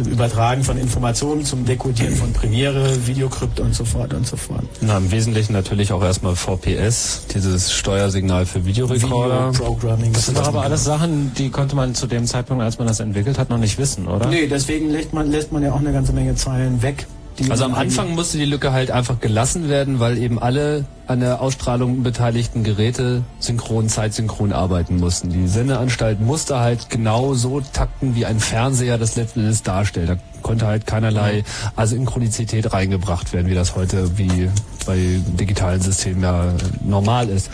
Übertragen 0.09 0.63
von 0.63 0.77
Informationen 0.77 1.45
zum 1.45 1.65
Dekodieren 1.65 2.15
von 2.15 2.33
Premiere, 2.33 3.05
Videocrypt 3.05 3.59
und 3.59 3.75
so 3.75 3.85
fort 3.85 4.13
und 4.13 4.25
so 4.25 4.35
fort. 4.35 4.63
Na, 4.81 4.97
im 4.97 5.12
Wesentlichen 5.12 5.53
natürlich 5.53 5.91
auch 5.91 6.03
erstmal 6.03 6.35
VPS, 6.35 7.27
dieses 7.33 7.71
Steuersignal 7.71 8.45
für 8.45 8.65
Videorekorder. 8.65 9.50
Video-Programming. 9.54 10.13
Das 10.13 10.25
sind 10.25 10.37
doch 10.37 10.47
aber 10.47 10.63
alles 10.63 10.83
Sachen, 10.83 11.31
die 11.37 11.50
konnte 11.50 11.75
man 11.75 11.93
zu 11.93 12.08
dem 12.08 12.25
Zeitpunkt, 12.25 12.63
als 12.63 12.79
man 12.79 12.87
das 12.87 13.00
entwickelt 13.00 13.37
hat, 13.37 13.50
noch 13.50 13.58
nicht 13.58 13.77
wissen, 13.77 14.08
oder? 14.08 14.27
Nee, 14.27 14.47
deswegen 14.47 14.89
lässt 14.89 15.13
man, 15.13 15.29
lässt 15.31 15.52
man 15.52 15.62
ja 15.63 15.71
auch 15.71 15.79
eine 15.79 15.93
ganze 15.93 16.13
Menge 16.13 16.35
Zeilen 16.35 16.81
weg. 16.81 17.06
Also 17.50 17.63
am 17.65 17.75
Anfang 17.75 18.15
musste 18.15 18.37
die 18.37 18.46
Lücke 18.46 18.71
halt 18.71 18.92
einfach 18.92 19.19
gelassen 19.19 19.69
werden, 19.69 20.00
weil 20.00 20.17
eben 20.17 20.40
alle 20.40 20.85
an 21.08 21.21
der 21.21 21.42
Ausstrahlung 21.42 22.04
beteiligten 22.04 22.63
Geräte 22.63 23.23
synchron, 23.40 23.90
zeitsynchron 23.90 24.54
arbeiten 24.54 24.98
mussten. 24.98 25.29
Die 25.29 25.48
Sendeanstalt 25.48 26.19
musste 26.19 26.60
halt 26.60 26.90
genau 26.90 27.33
so 27.33 27.62
takten, 27.62 28.15
wie 28.15 28.25
ein 28.25 28.40
Fernseher 28.40 28.98
das 28.98 29.15
letzten 29.15 29.42
Endes 29.42 29.63
darstellt. 29.63 30.10
Da 30.10 30.15
konnte 30.42 30.67
halt 30.67 30.85
keinerlei 30.85 31.44
Asynchronizität 31.75 32.73
reingebracht 32.73 33.33
werden, 33.33 33.50
wie 33.50 33.56
das 33.56 33.75
heute 33.75 34.17
wie 34.17 34.50
bei 34.85 35.19
digitalen 35.40 35.81
Systemen 35.81 36.23
ja 36.23 36.54
normal 36.83 37.29
ist. 37.29 37.50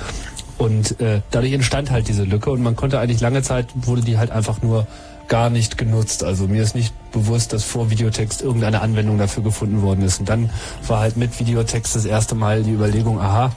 Und 0.58 1.00
äh, 1.02 1.22
dadurch 1.32 1.54
entstand 1.54 1.92
halt 1.92 2.08
diese 2.08 2.24
Lücke 2.24 2.50
und 2.50 2.62
man 2.62 2.76
konnte 2.76 3.00
eigentlich 3.00 3.20
lange 3.20 3.42
Zeit, 3.42 3.68
wurde 3.76 4.02
die 4.02 4.18
halt 4.18 4.32
einfach 4.32 4.62
nur 4.62 4.88
gar 5.28 5.50
nicht 5.50 5.78
genutzt. 5.78 6.24
Also 6.24 6.48
mir 6.48 6.62
ist 6.62 6.76
nicht 6.76 6.94
bewusst, 7.12 7.54
dass 7.54 7.64
vor 7.64 7.90
Videotext 7.90 8.42
irgendeine 8.42 8.82
Anwendung 8.82 9.18
dafür 9.18 9.44
gefunden 9.44 9.82
worden 9.82 10.04
ist. 10.04 10.20
Und 10.20 10.30
dann 10.30 10.50
war 10.88 11.00
halt 11.00 11.18
mit 11.18 11.40
Videotext 11.40 11.96
das 11.96 12.06
erste 12.06 12.36
Mal 12.36 12.64
die 12.64 12.72
Überlegung, 12.72 13.20
aha, 13.20 13.52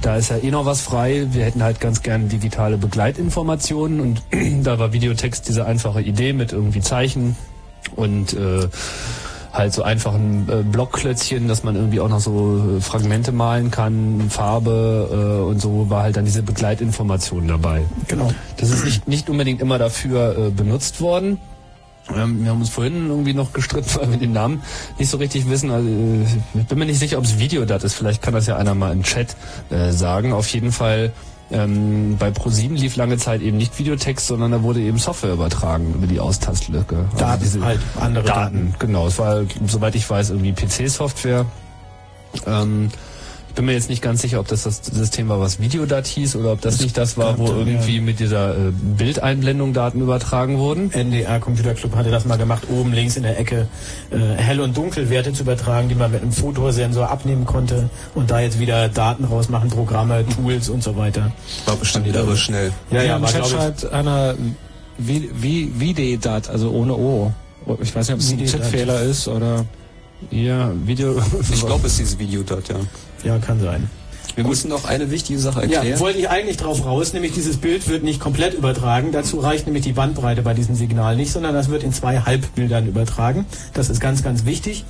da 0.00 0.16
ist 0.16 0.30
ja 0.30 0.36
eh 0.38 0.50
noch 0.50 0.66
was 0.66 0.80
frei. 0.80 1.28
Wir 1.30 1.44
hätten 1.44 1.62
halt 1.62 1.80
ganz 1.80 2.02
gern 2.02 2.28
digitale 2.28 2.76
Begleitinformationen 2.76 4.00
und 4.00 4.22
da 4.64 4.78
war 4.78 4.92
Videotext 4.92 5.48
diese 5.48 5.64
einfache 5.64 6.02
Idee 6.02 6.32
mit 6.32 6.52
irgendwie 6.52 6.80
Zeichen 6.80 7.36
und 7.96 8.32
äh, 8.34 8.68
halt 9.52 9.72
so 9.72 9.82
einfachen 9.82 10.48
äh, 10.48 10.62
Blockklötzchen, 10.62 11.46
dass 11.46 11.62
man 11.62 11.76
irgendwie 11.76 12.00
auch 12.00 12.08
noch 12.08 12.20
so 12.20 12.76
äh, 12.78 12.80
Fragmente 12.80 13.32
malen 13.32 13.70
kann, 13.70 14.30
Farbe 14.30 15.08
äh, 15.10 15.48
und 15.48 15.60
so 15.60 15.90
war 15.90 16.04
halt 16.04 16.16
dann 16.16 16.24
diese 16.24 16.42
Begleitinformation 16.42 17.48
dabei. 17.48 17.82
Genau. 18.08 18.32
Das 18.56 18.70
ist 18.70 18.84
nicht, 18.84 19.08
nicht 19.08 19.30
unbedingt 19.30 19.60
immer 19.60 19.78
dafür 19.78 20.36
äh, 20.38 20.50
benutzt 20.50 21.00
worden. 21.00 21.38
Ähm, 22.16 22.42
wir 22.42 22.50
haben 22.50 22.60
uns 22.60 22.70
vorhin 22.70 23.08
irgendwie 23.08 23.34
noch 23.34 23.52
gestritten, 23.52 23.88
weil 23.94 24.10
wir 24.10 24.18
den 24.18 24.32
Namen 24.32 24.62
nicht 24.98 25.10
so 25.10 25.18
richtig 25.18 25.48
wissen. 25.48 25.70
Also, 25.70 25.88
äh, 25.88 26.24
ich 26.54 26.66
bin 26.66 26.78
mir 26.78 26.86
nicht 26.86 26.98
sicher, 26.98 27.18
ob 27.18 27.24
es 27.24 27.38
Videodat 27.38 27.84
ist. 27.84 27.94
Vielleicht 27.94 28.22
kann 28.22 28.34
das 28.34 28.46
ja 28.46 28.56
einer 28.56 28.74
mal 28.74 28.92
im 28.92 29.02
Chat 29.02 29.36
äh, 29.70 29.90
sagen. 29.92 30.32
Auf 30.32 30.48
jeden 30.48 30.72
Fall 30.72 31.12
ähm, 31.52 32.16
bei 32.18 32.28
Pro7 32.28 32.74
lief 32.74 32.96
lange 32.96 33.18
Zeit 33.18 33.42
eben 33.42 33.56
nicht 33.56 33.78
Videotext, 33.78 34.26
sondern 34.26 34.52
da 34.52 34.62
wurde 34.62 34.80
eben 34.80 34.98
Software 34.98 35.34
übertragen 35.34 35.94
über 35.94 36.06
die 36.06 36.18
Austastlücke. 36.18 37.06
Also 37.12 37.24
Daten, 37.24 37.64
halt, 37.64 37.80
andere 38.00 38.24
Daten. 38.24 38.74
Genau, 38.78 39.06
es 39.06 39.18
war, 39.18 39.42
soweit 39.66 39.94
ich 39.94 40.08
weiß, 40.08 40.30
irgendwie 40.30 40.52
PC-Software. 40.52 41.44
Ähm, 42.46 42.88
ich 43.52 43.56
bin 43.56 43.66
mir 43.66 43.74
jetzt 43.74 43.90
nicht 43.90 44.00
ganz 44.00 44.22
sicher, 44.22 44.40
ob 44.40 44.48
das 44.48 44.62
das 44.62 44.80
System 44.82 45.28
war, 45.28 45.38
was 45.38 45.60
Videodat 45.60 46.06
hieß, 46.06 46.36
oder 46.36 46.52
ob 46.52 46.62
das 46.62 46.80
nicht 46.80 46.96
das 46.96 47.18
war, 47.18 47.36
wo 47.36 47.48
irgendwie 47.48 48.00
mit 48.00 48.18
dieser 48.18 48.56
äh, 48.56 48.72
Bildeinblendung 48.72 49.74
Daten 49.74 50.00
übertragen 50.00 50.56
wurden. 50.56 50.90
NDR 50.90 51.38
Computer 51.38 51.74
Club 51.74 51.94
hatte 51.94 52.10
das 52.10 52.24
mal 52.24 52.38
gemacht, 52.38 52.62
oben 52.70 52.94
links 52.94 53.18
in 53.18 53.24
der 53.24 53.38
Ecke 53.38 53.68
äh, 54.10 54.16
Hell- 54.16 54.60
und 54.60 54.74
Dunkelwerte 54.74 55.34
zu 55.34 55.42
übertragen, 55.42 55.90
die 55.90 55.94
man 55.94 56.10
mit 56.10 56.22
einem 56.22 56.32
Fotosensor 56.32 57.10
abnehmen 57.10 57.44
konnte 57.44 57.90
und 58.14 58.30
da 58.30 58.40
jetzt 58.40 58.58
wieder 58.58 58.88
Daten 58.88 59.26
rausmachen, 59.26 59.68
Programme, 59.68 60.24
Tools 60.34 60.70
und 60.70 60.82
so 60.82 60.96
weiter. 60.96 61.30
War 61.66 61.76
bestimmt 61.76 62.06
irre 62.06 62.38
schnell. 62.38 62.72
Ja, 62.90 63.02
ja, 63.02 63.16
Im 63.16 63.22
war 63.22 63.28
schreibt 63.28 63.92
einer 63.92 64.34
Videdat, 64.96 66.48
also 66.48 66.70
ohne 66.70 66.94
O. 66.94 67.34
Ich 67.82 67.94
weiß 67.94 68.08
nicht, 68.08 68.14
ob 68.14 68.20
es 68.20 68.32
ein. 68.32 68.38
Tippfehler 68.46 69.02
ist 69.02 69.28
oder... 69.28 69.66
Ja, 70.30 70.70
Video. 70.86 71.20
Ich 71.52 71.66
glaube, 71.66 71.88
es 71.88 71.98
ist 71.98 72.18
Videodot, 72.18 72.68
ja. 72.68 72.76
Ja, 73.24 73.38
kann 73.38 73.60
sein. 73.60 73.88
Wir 74.34 74.44
müssen 74.44 74.70
noch 74.70 74.86
eine 74.86 75.10
wichtige 75.10 75.38
Sache 75.38 75.62
erklären. 75.62 75.86
Ja, 75.86 76.00
wollte 76.00 76.18
ich 76.18 76.30
eigentlich 76.30 76.56
drauf 76.56 76.86
raus, 76.86 77.12
nämlich 77.12 77.32
dieses 77.32 77.58
Bild 77.58 77.86
wird 77.88 78.02
nicht 78.02 78.18
komplett 78.18 78.54
übertragen. 78.54 79.12
Dazu 79.12 79.38
reicht 79.38 79.66
nämlich 79.66 79.84
die 79.84 79.92
Bandbreite 79.92 80.42
bei 80.42 80.54
diesem 80.54 80.74
Signal 80.74 81.16
nicht, 81.16 81.32
sondern 81.32 81.54
das 81.54 81.68
wird 81.68 81.82
in 81.82 81.92
zwei 81.92 82.20
Halbbildern 82.20 82.86
übertragen. 82.86 83.44
Das 83.74 83.90
ist 83.90 84.00
ganz, 84.00 84.22
ganz 84.22 84.46
wichtig. 84.46 84.84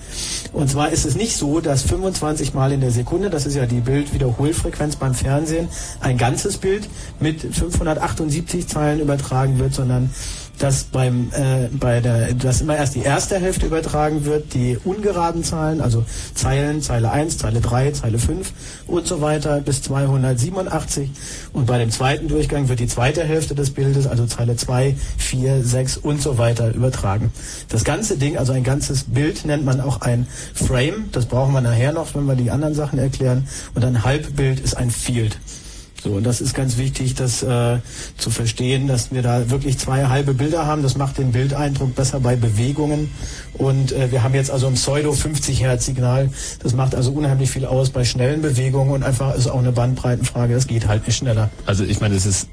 Und 0.52 0.70
zwar 0.70 0.90
ist 0.90 1.04
es 1.04 1.16
nicht 1.16 1.36
so, 1.36 1.60
dass 1.60 1.82
25 1.82 2.54
Mal 2.54 2.72
in 2.72 2.80
der 2.80 2.92
Sekunde, 2.92 3.30
das 3.30 3.46
ist 3.46 3.56
ja 3.56 3.66
die 3.66 3.80
Bildwiederholfrequenz 3.80 4.96
beim 4.96 5.14
Fernsehen, 5.14 5.68
ein 6.00 6.18
ganzes 6.18 6.58
Bild 6.58 6.88
mit 7.18 7.40
578 7.40 8.68
Zeilen 8.68 9.00
übertragen 9.00 9.58
wird, 9.58 9.74
sondern 9.74 10.10
dass 10.62 10.84
beim 10.84 11.30
äh, 11.32 11.68
bei 11.72 12.00
der 12.00 12.34
dass 12.34 12.60
immer 12.60 12.76
erst 12.76 12.94
die 12.94 13.02
erste 13.02 13.36
Hälfte 13.38 13.66
übertragen 13.66 14.24
wird, 14.24 14.54
die 14.54 14.78
ungeraden 14.84 15.42
Zahlen, 15.42 15.80
also 15.80 16.04
Zeilen, 16.34 16.82
Zeile 16.82 17.10
1, 17.10 17.38
Zeile 17.38 17.60
3, 17.60 17.90
Zeile 17.90 18.18
5 18.18 18.52
und 18.86 19.06
so 19.06 19.20
weiter 19.20 19.60
bis 19.60 19.82
287 19.82 21.10
und 21.52 21.66
bei 21.66 21.78
dem 21.78 21.90
zweiten 21.90 22.28
Durchgang 22.28 22.68
wird 22.68 22.78
die 22.78 22.86
zweite 22.86 23.24
Hälfte 23.24 23.56
des 23.56 23.70
Bildes, 23.70 24.06
also 24.06 24.24
Zeile 24.26 24.54
2, 24.54 24.94
4, 25.18 25.64
6 25.64 25.96
und 25.96 26.22
so 26.22 26.38
weiter 26.38 26.72
übertragen. 26.72 27.32
Das 27.68 27.82
ganze 27.82 28.16
Ding, 28.16 28.36
also 28.36 28.52
ein 28.52 28.62
ganzes 28.62 29.02
Bild 29.04 29.44
nennt 29.44 29.64
man 29.64 29.80
auch 29.80 30.00
ein 30.00 30.28
Frame, 30.54 31.08
das 31.10 31.26
brauchen 31.26 31.54
wir 31.54 31.60
nachher 31.60 31.92
noch, 31.92 32.14
wenn 32.14 32.26
wir 32.26 32.36
die 32.36 32.52
anderen 32.52 32.74
Sachen 32.74 33.00
erklären 33.00 33.48
und 33.74 33.84
ein 33.84 34.04
Halbbild 34.04 34.60
ist 34.60 34.76
ein 34.76 34.92
Field. 34.92 35.38
So, 36.02 36.10
und 36.10 36.24
das 36.24 36.40
ist 36.40 36.52
ganz 36.54 36.78
wichtig, 36.78 37.14
das 37.14 37.44
äh, 37.44 37.78
zu 38.18 38.30
verstehen, 38.30 38.88
dass 38.88 39.12
wir 39.12 39.22
da 39.22 39.50
wirklich 39.50 39.78
zwei 39.78 40.06
halbe 40.06 40.34
Bilder 40.34 40.66
haben. 40.66 40.82
Das 40.82 40.96
macht 40.96 41.18
den 41.18 41.30
Bildeindruck 41.30 41.94
besser 41.94 42.18
bei 42.18 42.34
Bewegungen. 42.34 43.10
Und 43.54 43.92
äh, 43.92 44.10
wir 44.10 44.24
haben 44.24 44.34
jetzt 44.34 44.50
also 44.50 44.66
ein 44.66 44.74
Pseudo 44.74 45.12
50 45.12 45.60
Hertz 45.62 45.86
Signal. 45.86 46.30
Das 46.60 46.74
macht 46.74 46.96
also 46.96 47.12
unheimlich 47.12 47.50
viel 47.50 47.66
aus 47.66 47.90
bei 47.90 48.04
schnellen 48.04 48.42
Bewegungen 48.42 48.90
und 48.90 49.04
einfach 49.04 49.36
ist 49.36 49.46
auch 49.46 49.60
eine 49.60 49.70
Bandbreitenfrage. 49.70 50.54
Das 50.54 50.66
geht 50.66 50.88
halt 50.88 51.06
nicht 51.06 51.16
schneller. 51.16 51.50
Also 51.66 51.84
ich 51.84 52.00
meine, 52.00 52.16
es 52.16 52.26
ist 52.26 52.48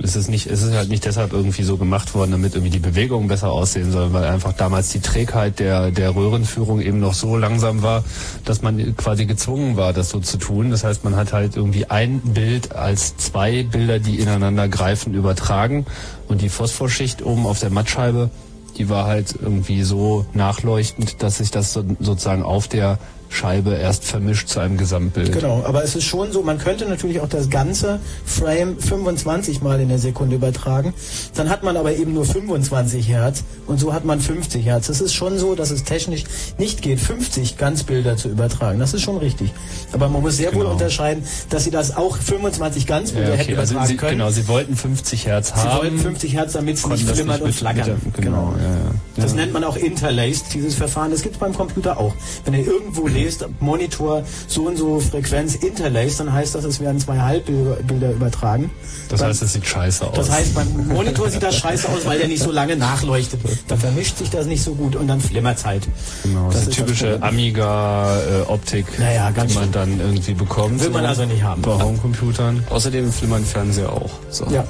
es 0.00 0.14
ist 0.14 0.28
nicht, 0.28 0.46
es 0.46 0.62
ist 0.62 0.74
halt 0.74 0.88
nicht 0.88 1.04
deshalb 1.04 1.32
irgendwie 1.32 1.64
so 1.64 1.76
gemacht 1.76 2.14
worden, 2.14 2.30
damit 2.30 2.54
irgendwie 2.54 2.70
die 2.70 2.78
Bewegungen 2.78 3.28
besser 3.28 3.50
aussehen 3.50 3.90
sollen, 3.90 4.12
weil 4.12 4.24
einfach 4.24 4.52
damals 4.52 4.90
die 4.90 5.00
Trägheit 5.00 5.58
der, 5.58 5.90
der 5.90 6.14
Röhrenführung 6.14 6.80
eben 6.80 7.00
noch 7.00 7.14
so 7.14 7.36
langsam 7.36 7.82
war, 7.82 8.04
dass 8.44 8.62
man 8.62 8.96
quasi 8.96 9.26
gezwungen 9.26 9.76
war, 9.76 9.92
das 9.92 10.10
so 10.10 10.20
zu 10.20 10.38
tun. 10.38 10.70
Das 10.70 10.84
heißt, 10.84 11.04
man 11.04 11.16
hat 11.16 11.32
halt 11.32 11.56
irgendwie 11.56 11.86
ein 11.86 12.20
Bild 12.20 12.76
als 12.76 13.16
zwei 13.16 13.64
Bilder, 13.64 13.98
die 13.98 14.20
ineinander 14.20 14.68
greifen, 14.68 15.14
übertragen 15.14 15.84
und 16.28 16.42
die 16.42 16.48
Phosphorschicht 16.48 17.22
oben 17.22 17.46
auf 17.46 17.58
der 17.58 17.70
Mattscheibe, 17.70 18.30
die 18.76 18.88
war 18.88 19.06
halt 19.06 19.34
irgendwie 19.40 19.82
so 19.82 20.26
nachleuchtend, 20.34 21.22
dass 21.22 21.38
sich 21.38 21.50
das 21.50 21.72
so, 21.72 21.84
sozusagen 21.98 22.44
auf 22.44 22.68
der 22.68 22.98
Scheibe 23.30 23.74
erst 23.74 24.04
vermischt 24.04 24.48
zu 24.48 24.58
einem 24.60 24.76
Gesamtbild. 24.78 25.32
Genau, 25.32 25.62
aber 25.66 25.84
es 25.84 25.94
ist 25.94 26.04
schon 26.04 26.32
so, 26.32 26.42
man 26.42 26.58
könnte 26.58 26.86
natürlich 26.86 27.20
auch 27.20 27.28
das 27.28 27.50
ganze 27.50 28.00
Frame 28.24 28.78
25 28.78 29.60
Mal 29.60 29.80
in 29.80 29.88
der 29.90 29.98
Sekunde 29.98 30.36
übertragen. 30.36 30.94
Dann 31.34 31.50
hat 31.50 31.62
man 31.62 31.76
aber 31.76 31.94
eben 31.94 32.14
nur 32.14 32.24
25 32.24 33.06
Hertz 33.08 33.44
und 33.66 33.78
so 33.78 33.92
hat 33.92 34.04
man 34.04 34.20
50 34.20 34.64
Hertz. 34.64 34.88
Es 34.88 35.00
ist 35.00 35.14
schon 35.14 35.38
so, 35.38 35.54
dass 35.54 35.70
es 35.70 35.84
technisch 35.84 36.24
nicht 36.56 36.80
geht, 36.82 37.00
50 37.00 37.58
Ganzbilder 37.58 38.16
zu 38.16 38.28
übertragen. 38.28 38.78
Das 38.78 38.94
ist 38.94 39.02
schon 39.02 39.18
richtig. 39.18 39.52
Aber 39.92 40.08
man 40.08 40.22
muss 40.22 40.36
sehr 40.38 40.52
wohl 40.54 40.62
Genau. 40.62 40.72
unterscheiden, 40.72 41.22
dass 41.50 41.64
sie 41.64 41.70
das 41.70 41.96
auch 41.96 42.16
25 42.16 42.86
Ganzbilder 42.86 43.30
Ja, 43.30 43.34
hätten 43.36 43.50
okay. 43.52 43.60
also 43.60 43.72
übertragen 43.74 43.88
sie, 43.88 43.96
können. 43.96 44.12
Genau, 44.18 44.30
sie 44.30 44.48
wollten 44.48 44.74
50 44.76 45.26
Hertz 45.26 45.52
haben. 45.54 45.70
Sie 45.70 45.76
wollten 45.76 45.98
50 45.98 46.34
Hertz, 46.34 46.52
damit 46.54 46.76
es 46.76 46.86
nicht 46.86 47.08
flimmert 47.08 47.42
und 47.42 47.54
flackert. 47.54 47.86
der- 47.88 47.96
Genau, 48.16 48.54
ja, 48.56 48.64
ja. 48.64 48.78
Das 49.22 49.34
nennt 49.34 49.52
man 49.52 49.64
auch 49.64 49.76
interlaced, 49.76 50.54
dieses 50.54 50.74
Verfahren. 50.74 51.10
Das 51.10 51.22
gibt 51.22 51.34
es 51.34 51.40
beim 51.40 51.54
Computer 51.54 51.98
auch. 51.98 52.14
Wenn 52.44 52.54
ihr 52.54 52.66
irgendwo 52.66 53.06
lest, 53.24 53.46
Monitor 53.60 54.22
so 54.46 54.66
und 54.66 54.76
so 54.76 55.00
Frequenz 55.00 55.54
interlaced, 55.56 56.20
dann 56.20 56.32
heißt 56.32 56.54
das, 56.54 56.64
es 56.64 56.80
werden 56.80 56.98
zwei 57.00 57.18
Halbbilder 57.18 58.12
übertragen. 58.12 58.70
Das 59.08 59.22
heißt, 59.22 59.42
es 59.42 59.52
sieht 59.54 59.66
scheiße 59.66 60.06
aus. 60.06 60.16
das 60.16 60.30
heißt, 60.30 60.54
beim 60.54 60.88
Monitor 60.88 61.30
sieht 61.30 61.42
das 61.42 61.56
scheiße 61.56 61.88
aus, 61.88 62.04
weil 62.04 62.18
der 62.18 62.28
nicht 62.28 62.42
so 62.42 62.50
lange 62.52 62.76
nachleuchtet. 62.76 63.40
Da 63.68 63.76
vermischt 63.76 64.18
sich 64.18 64.30
das 64.30 64.46
nicht 64.46 64.62
so 64.62 64.74
gut 64.74 64.96
und 64.96 65.08
dann 65.08 65.20
flimmert 65.20 65.64
halt. 65.64 65.86
Genau, 66.22 66.46
Das 66.46 66.54
das 66.54 66.62
ist 66.68 66.76
die 66.76 66.80
typische. 66.82 67.22
Amiga-Optik, 67.22 68.98
Naja, 68.98 69.30
ganz 69.30 69.52
die 69.52 69.58
man 69.58 69.72
dann 69.72 70.00
irgendwie 70.00 70.34
bekommt. 70.34 70.80
Will 70.82 70.90
man 70.90 71.04
also 71.04 71.24
nicht 71.24 71.42
haben. 71.42 71.62
Bei 71.62 71.72
Homecomputern. 71.82 72.64
Außerdem 72.70 73.12
flimmern 73.12 73.44
Fernseher 73.44 73.92
auch. 73.92 74.10
So. 74.30 74.46
Ja. 74.46 74.64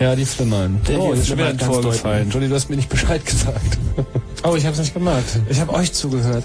Ja, 0.00 0.14
die 0.14 0.24
flimmern. 0.24 0.80
Der 0.86 1.00
oh, 1.00 1.12
ist 1.12 1.26
schon 1.26 1.38
wieder 1.38 1.48
ein 1.48 1.58
Tor 1.58 1.82
gefallen. 1.82 2.30
Johnny, 2.30 2.48
du 2.48 2.54
hast 2.54 2.70
mir 2.70 2.76
nicht 2.76 2.88
Bescheid 2.88 3.24
gesagt. 3.24 3.78
Oh, 4.44 4.54
ich 4.54 4.64
habe 4.64 4.74
es 4.74 4.78
nicht 4.80 4.94
gemerkt. 4.94 5.40
Ich 5.48 5.60
habe 5.60 5.72
euch 5.74 5.92
zugehört. 5.92 6.44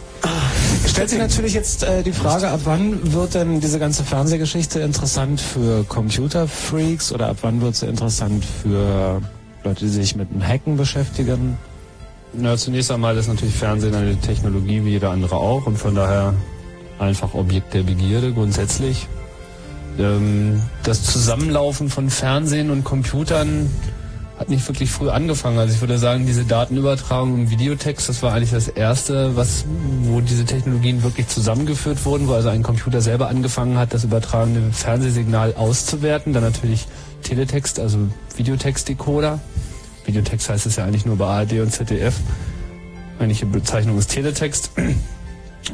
Stellt 0.86 1.09
sich 1.09 1.19
natürlich 1.19 1.53
jetzt 1.53 1.84
äh, 1.84 2.03
die 2.03 2.11
Frage, 2.11 2.49
ab 2.49 2.61
wann 2.65 3.13
wird 3.13 3.34
denn 3.34 3.59
diese 3.59 3.79
ganze 3.79 4.03
Fernsehgeschichte 4.03 4.79
interessant 4.79 5.41
für 5.41 5.84
Computerfreaks 5.86 7.11
oder 7.11 7.29
ab 7.29 7.38
wann 7.41 7.61
wird 7.61 7.75
sie 7.75 7.88
interessant 7.88 8.43
für 8.45 9.21
Leute, 9.63 9.86
die 9.86 9.91
sich 9.91 10.15
mit 10.15 10.31
dem 10.31 10.45
Hacken 10.45 10.77
beschäftigen? 10.77 11.57
Na, 12.34 12.57
zunächst 12.57 12.91
einmal 12.91 13.17
ist 13.17 13.27
natürlich 13.27 13.55
Fernsehen 13.55 13.95
eine 13.95 14.15
Technologie 14.17 14.84
wie 14.86 14.91
jeder 14.91 15.11
andere 15.11 15.36
auch 15.36 15.65
und 15.67 15.77
von 15.77 15.95
daher 15.95 16.34
einfach 16.99 17.34
Objekt 17.34 17.73
der 17.73 17.84
Begierde 17.84 18.34
grundsätzlich. 18.34 19.07
Ähm, 19.99 20.61
das 20.84 21.03
Zusammenlaufen 21.03 21.89
von 21.89 22.09
Fernsehen 22.09 22.71
und 22.71 22.84
Computern 22.84 23.69
hat 24.38 24.49
nicht 24.49 24.67
wirklich 24.67 24.89
früh 24.89 25.09
angefangen. 25.09 25.59
Also 25.59 25.73
ich 25.73 25.81
würde 25.81 25.97
sagen, 25.97 26.25
diese 26.25 26.43
Datenübertragung 26.43 27.36
im 27.36 27.49
Videotext, 27.49 28.09
das 28.09 28.23
war 28.23 28.34
eigentlich 28.34 28.51
das 28.51 28.67
erste, 28.67 29.36
was, 29.36 29.65
wo 30.01 30.21
diese 30.21 30.45
Technologien 30.45 31.03
wirklich 31.03 31.27
zusammengeführt 31.27 32.03
wurden, 32.05 32.27
wo 32.27 32.34
also 32.34 32.49
ein 32.49 32.63
Computer 32.63 33.01
selber 33.01 33.27
angefangen 33.27 33.77
hat, 33.77 33.93
das 33.93 34.03
übertragene 34.03 34.71
Fernsehsignal 34.71 35.53
auszuwerten. 35.55 36.34
Dann 36.34 36.43
natürlich 36.43 36.88
Teletext, 37.21 37.79
also 37.79 37.99
Videotextdecoder. 38.36 39.39
Videotext 40.05 40.49
heißt 40.49 40.65
es 40.65 40.75
ja 40.77 40.86
eigentlich 40.86 41.05
nur 41.05 41.17
bei 41.17 41.25
ARD 41.25 41.53
und 41.59 41.71
ZDF. 41.71 42.15
Eigentliche 43.19 43.45
Bezeichnung 43.45 43.97
ist 43.97 44.07
Teletext. 44.07 44.71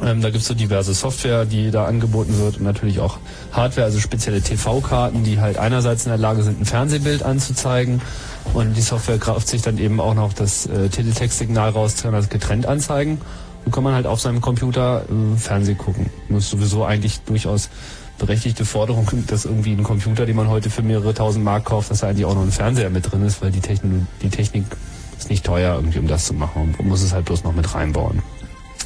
Ähm, 0.02 0.22
da 0.22 0.30
gibt 0.30 0.42
es 0.42 0.48
so 0.48 0.54
diverse 0.54 0.94
Software, 0.94 1.44
die 1.44 1.70
da 1.70 1.84
angeboten 1.84 2.38
wird 2.38 2.58
und 2.58 2.64
natürlich 2.64 3.00
auch 3.00 3.18
Hardware, 3.52 3.86
also 3.86 3.98
spezielle 3.98 4.40
TV-Karten, 4.40 5.24
die 5.24 5.40
halt 5.40 5.58
einerseits 5.58 6.04
in 6.06 6.10
der 6.10 6.18
Lage 6.18 6.42
sind, 6.42 6.60
ein 6.60 6.64
Fernsehbild 6.64 7.22
anzuzeigen 7.22 8.00
und 8.54 8.76
die 8.76 8.80
Software 8.80 9.18
greift 9.18 9.48
sich 9.48 9.62
dann 9.62 9.78
eben 9.78 10.00
auch 10.00 10.14
noch 10.14 10.32
das 10.32 10.66
äh, 10.66 10.88
Teletext-Signal 10.88 11.70
raus, 11.70 11.96
kann 12.02 12.12
das 12.12 12.28
getrennt 12.28 12.66
anzeigen. 12.66 13.20
Und 13.66 13.72
kann 13.72 13.84
man 13.84 13.92
halt 13.92 14.06
auf 14.06 14.18
seinem 14.18 14.40
Computer 14.40 15.02
äh, 15.02 15.36
Fernseh 15.36 15.74
gucken. 15.74 16.08
Das 16.30 16.44
ist 16.44 16.50
sowieso 16.50 16.84
eigentlich 16.84 17.20
durchaus 17.20 17.68
berechtigte 18.18 18.64
Forderung, 18.64 19.06
dass 19.26 19.44
irgendwie 19.44 19.72
ein 19.72 19.82
Computer, 19.82 20.24
den 20.24 20.36
man 20.36 20.48
heute 20.48 20.70
für 20.70 20.82
mehrere 20.82 21.12
tausend 21.12 21.44
Mark 21.44 21.66
kauft, 21.66 21.90
dass 21.90 22.00
da 22.00 22.08
eigentlich 22.08 22.24
auch 22.24 22.34
noch 22.34 22.42
ein 22.42 22.52
Fernseher 22.52 22.88
mit 22.88 23.10
drin 23.10 23.22
ist, 23.22 23.42
weil 23.42 23.50
die, 23.50 23.60
Techno 23.60 24.06
die 24.22 24.30
Technik 24.30 24.64
ist 25.18 25.28
nicht 25.28 25.44
teuer 25.44 25.74
irgendwie, 25.74 25.98
um 25.98 26.06
das 26.06 26.24
zu 26.24 26.34
machen. 26.34 26.74
Man 26.78 26.88
muss 26.88 27.02
es 27.02 27.12
halt 27.12 27.26
bloß 27.26 27.44
noch 27.44 27.54
mit 27.54 27.74
reinbauen. 27.74 28.22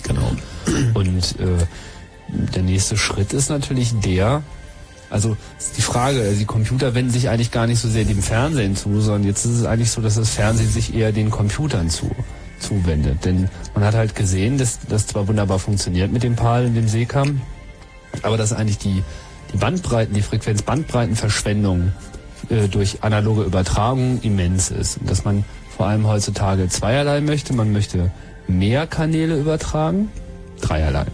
Genau. 0.03 0.33
Und 0.95 1.39
äh, 1.41 1.67
der 2.29 2.63
nächste 2.63 2.97
Schritt 2.97 3.33
ist 3.33 3.51
natürlich 3.51 3.93
der, 4.01 4.43
also 5.11 5.37
ist 5.59 5.77
die 5.77 5.83
Frage, 5.83 6.21
also 6.21 6.39
die 6.39 6.45
Computer 6.45 6.95
wenden 6.95 7.11
sich 7.11 7.29
eigentlich 7.29 7.51
gar 7.51 7.67
nicht 7.67 7.81
so 7.81 7.89
sehr 7.89 8.05
dem 8.05 8.23
Fernsehen 8.23 8.77
zu, 8.77 9.01
sondern 9.01 9.25
jetzt 9.25 9.45
ist 9.45 9.53
es 9.53 9.65
eigentlich 9.65 9.91
so, 9.91 10.01
dass 10.01 10.15
das 10.15 10.31
Fernsehen 10.31 10.71
sich 10.71 10.95
eher 10.95 11.13
den 11.13 11.31
Computern 11.31 11.91
zu, 11.91 12.11
zuwendet. 12.59 13.25
Denn 13.25 13.49
man 13.75 13.85
hat 13.85 13.95
halt 13.95 14.15
gesehen, 14.15 14.59
dass 14.59 14.79
das 14.89 15.07
zwar 15.07 15.29
wunderbar 15.29 15.59
funktioniert 15.59 16.13
mit 16.13 16.23
dem 16.23 16.37
PAL 16.37 16.67
und 16.67 16.75
dem 16.75 16.89
Seekam, 16.89 17.41
aber 18.23 18.37
dass 18.37 18.53
eigentlich 18.53 18.79
die, 18.79 19.03
die 19.53 19.59
Bandbreiten, 19.59 20.15
die 20.15 20.23
Frequenz-Bandbreitenverschwendung 20.23 21.93
äh, 22.49 22.69
durch 22.69 23.03
analoge 23.03 23.43
Übertragung 23.43 24.21
immens 24.23 24.71
ist. 24.71 24.99
Und 24.99 25.11
dass 25.11 25.25
man 25.25 25.45
vor 25.77 25.87
allem 25.87 26.07
heutzutage 26.07 26.69
zweierlei 26.69 27.21
möchte. 27.21 27.53
Man 27.53 27.73
möchte 27.73 28.11
mehr 28.47 28.87
Kanäle 28.87 29.39
übertragen, 29.39 30.11
dreierlei. 30.69 31.07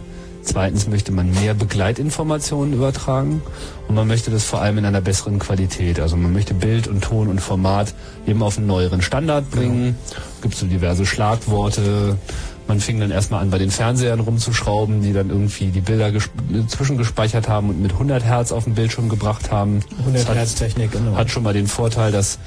Zweitens 0.43 0.87
möchte 0.87 1.11
man 1.11 1.29
mehr 1.35 1.53
Begleitinformationen 1.53 2.73
übertragen 2.73 3.43
und 3.87 3.93
man 3.93 4.07
möchte 4.07 4.31
das 4.31 4.43
vor 4.43 4.59
allem 4.61 4.79
in 4.79 4.85
einer 4.85 5.01
besseren 5.01 5.37
Qualität. 5.37 5.99
Also 5.99 6.17
man 6.17 6.33
möchte 6.33 6.55
Bild 6.55 6.87
und 6.87 7.03
Ton 7.03 7.27
und 7.27 7.39
Format 7.39 7.93
eben 8.25 8.41
auf 8.41 8.57
einen 8.57 8.65
neueren 8.65 9.03
Standard 9.03 9.51
bringen. 9.51 9.95
Gibt 10.41 10.55
so 10.55 10.65
diverse 10.65 11.05
Schlagworte. 11.05 12.17
Man 12.67 12.79
fing 12.79 12.99
dann 12.99 13.11
erstmal 13.11 13.41
an, 13.41 13.51
bei 13.51 13.59
den 13.59 13.69
Fernsehern 13.69 14.19
rumzuschrauben, 14.19 15.01
die 15.03 15.13
dann 15.13 15.29
irgendwie 15.29 15.67
die 15.67 15.81
Bilder 15.81 16.07
ges- 16.07 16.29
zwischengespeichert 16.67 17.47
haben 17.47 17.69
und 17.69 17.79
mit 17.81 17.91
100 17.91 18.23
Hertz 18.23 18.51
auf 18.51 18.63
den 18.63 18.73
Bildschirm 18.73 19.09
gebracht 19.09 19.51
haben. 19.51 19.81
100 19.99 20.21
Das 20.23 20.29
hat- 20.29 20.35
Hertz 20.37 20.55
Technik, 20.55 20.91
genau. 20.91 21.15
hat 21.17 21.29
schon 21.29 21.43
mal 21.43 21.53
den 21.53 21.67
Vorteil, 21.67 22.11
dass 22.11 22.39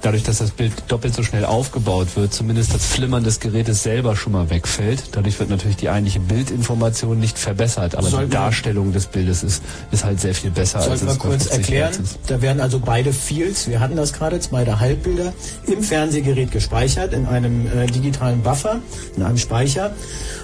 dadurch, 0.00 0.22
dass 0.22 0.38
das 0.38 0.50
Bild 0.50 0.72
doppelt 0.88 1.14
so 1.14 1.22
schnell 1.22 1.44
aufgebaut 1.44 2.16
wird, 2.16 2.32
zumindest 2.32 2.74
das 2.74 2.84
Flimmern 2.84 3.24
des 3.24 3.40
Gerätes 3.40 3.82
selber 3.82 4.16
schon 4.16 4.32
mal 4.32 4.50
wegfällt. 4.50 5.02
Dadurch 5.12 5.38
wird 5.38 5.50
natürlich 5.50 5.76
die 5.76 5.88
eigentliche 5.88 6.20
Bildinformation 6.20 7.18
nicht 7.18 7.38
verbessert, 7.38 7.94
aber 7.94 8.08
Sollten 8.08 8.30
die 8.30 8.36
Darstellung 8.36 8.92
des 8.92 9.06
Bildes 9.06 9.42
ist, 9.42 9.62
ist 9.90 10.04
halt 10.04 10.20
sehr 10.20 10.34
viel 10.34 10.50
besser 10.50 10.80
Sollten 10.80 11.06
wir 11.06 11.16
kurz 11.16 11.48
50 11.48 11.52
erklären, 11.52 11.92
da 12.26 12.42
werden 12.42 12.60
also 12.60 12.78
beide 12.78 13.12
Fields, 13.12 13.68
wir 13.68 13.80
hatten 13.80 13.96
das 13.96 14.12
gerade, 14.12 14.40
beide 14.50 14.80
Halbbilder, 14.80 15.32
im 15.66 15.82
Fernsehgerät 15.82 16.50
gespeichert, 16.50 17.12
in 17.12 17.26
einem 17.26 17.66
äh, 17.66 17.86
digitalen 17.86 18.42
Buffer, 18.42 18.80
in 19.16 19.22
einem 19.22 19.38
Speicher 19.38 19.92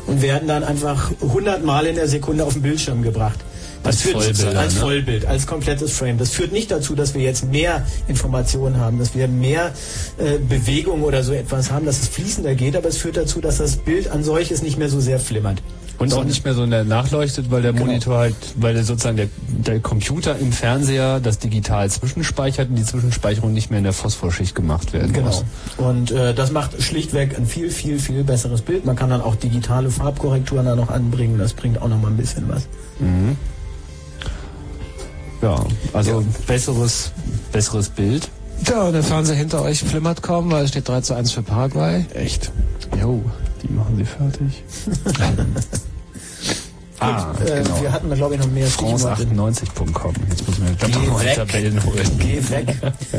und 0.07 0.23
werden 0.23 0.49
dann 0.49 0.65
einfach 0.65 1.11
100 1.23 1.65
Mal 1.65 1.87
in 1.87 1.95
der 1.95 2.09
Sekunde 2.09 2.45
auf 2.45 2.53
den 2.53 2.63
Bildschirm 2.63 3.03
gebracht. 3.03 3.39
Als 3.87 4.03
Vollbilder, 4.03 4.59
als 4.59 4.75
ne? 4.75 4.81
Vollbild, 4.81 5.27
als 5.27 5.47
komplettes 5.47 5.93
Frame. 5.93 6.19
Das 6.19 6.31
führt 6.31 6.53
nicht 6.53 6.71
dazu, 6.71 6.95
dass 6.95 7.15
wir 7.15 7.23
jetzt 7.23 7.51
mehr 7.51 7.87
Informationen 8.09 8.79
haben, 8.79 8.99
dass 8.99 9.15
wir 9.15 9.29
mehr 9.29 9.73
äh, 10.19 10.39
Bewegung 10.39 11.03
oder 11.03 11.23
so 11.23 11.33
etwas 11.33 11.71
haben, 11.71 11.87
dass 11.87 12.01
es 12.01 12.09
fließender 12.09 12.55
geht, 12.55 12.77
aber 12.77 12.89
es 12.89 12.99
führt 12.99 13.17
dazu, 13.17 13.41
dass 13.41 13.59
das 13.59 13.77
Bild 13.77 14.09
an 14.11 14.25
solches 14.25 14.63
nicht 14.63 14.79
mehr 14.79 14.89
so 14.89 15.01
sehr 15.01 15.21
flimmert. 15.21 15.63
Und 15.99 16.13
auch 16.13 16.25
nicht 16.25 16.45
mehr 16.45 16.53
so 16.53 16.67
nachleuchtet, 16.67 17.51
weil 17.51 17.63
der 17.63 17.73
Genau. 17.73 17.87
Monitor 17.87 18.19
halt, 18.19 18.35
weil 18.57 18.75
der 18.75 18.85
sozusagen 18.85 19.17
der, 19.17 19.29
der 19.49 19.81
Computer 19.81 20.39
im 20.39 20.53
Fernseher 20.53 21.21
das 21.21 21.39
digital 21.39 21.89
zwischenspeichert 21.89 22.69
und 22.69 22.77
die 22.77 22.85
Zwischenspeicherung 22.85 23.55
nicht 23.55 23.71
mehr 23.71 23.79
in 23.79 23.85
der 23.85 23.95
Phosphorschicht 23.95 24.55
gemacht 24.55 24.93
werden 24.93 25.15
Genau. 25.15 25.29
muss. 25.29 25.45
Und 25.79 26.11
äh, 26.11 26.35
das 26.35 26.51
macht 26.53 26.83
schlichtweg 26.83 27.39
ein 27.39 27.47
viel, 27.47 27.71
viel, 27.71 27.99
viel 27.99 28.25
besseres 28.25 28.61
Bild. 28.61 28.85
Man 28.85 28.95
kann 28.95 29.09
dann 29.09 29.23
auch 29.23 29.37
digitale 29.37 29.91
Farbkorrekturen 29.91 30.67
da 30.67 30.77
noch 30.77 30.91
anbringen. 30.91 31.39
Das 31.39 31.55
bringt 31.55 31.81
auch 31.81 31.89
noch 31.89 31.99
mal 32.03 32.09
ein 32.09 32.19
bisschen 32.19 32.47
was. 32.47 32.65
Mhm. 32.99 33.39
Ja, 35.47 35.65
also 35.93 36.25
besseres, 36.49 37.13
besseres 37.53 37.89
Bild. 37.89 38.29
Ja, 38.67 38.83
und 38.83 38.95
der 38.95 39.05
Fernseher 39.05 39.37
hinter 39.37 39.63
euch 39.63 39.79
flimmert 39.79 40.21
kaum, 40.21 40.51
weil 40.51 40.65
es 40.65 40.71
steht 40.71 40.89
3 40.89 41.03
zu 41.03 41.15
1 41.15 41.31
für 41.31 41.43
Paraguay. 41.45 42.05
Echt? 42.15 42.51
Jo, 43.01 43.23
die 43.63 43.73
machen 43.73 43.97
sie 43.97 44.05
fertig. 44.05 44.65
Ah, 47.01 47.31
Und, 47.31 47.41
äh, 47.51 47.63
genau. 47.63 47.83
Wir 47.83 47.93
hatten 47.93 48.09
da, 48.09 48.15
glaube 48.17 48.35
ich, 48.35 48.41
noch 48.41 48.51
mehr 48.51 48.67
Stichworte. 48.67 49.25
France98.com. 49.25 50.13
Jetzt 50.31 50.47
muss 50.47 50.57
ich 50.57 50.63
mir 50.63 50.71
doch 50.79 50.87
Geh 50.89 50.93
noch 51.07 51.13
mal 51.19 51.25
weg. 51.25 51.35
Tabellen 51.37 51.85
holen. 51.85 52.11
Geh 52.19 52.51
weg. 52.51 52.77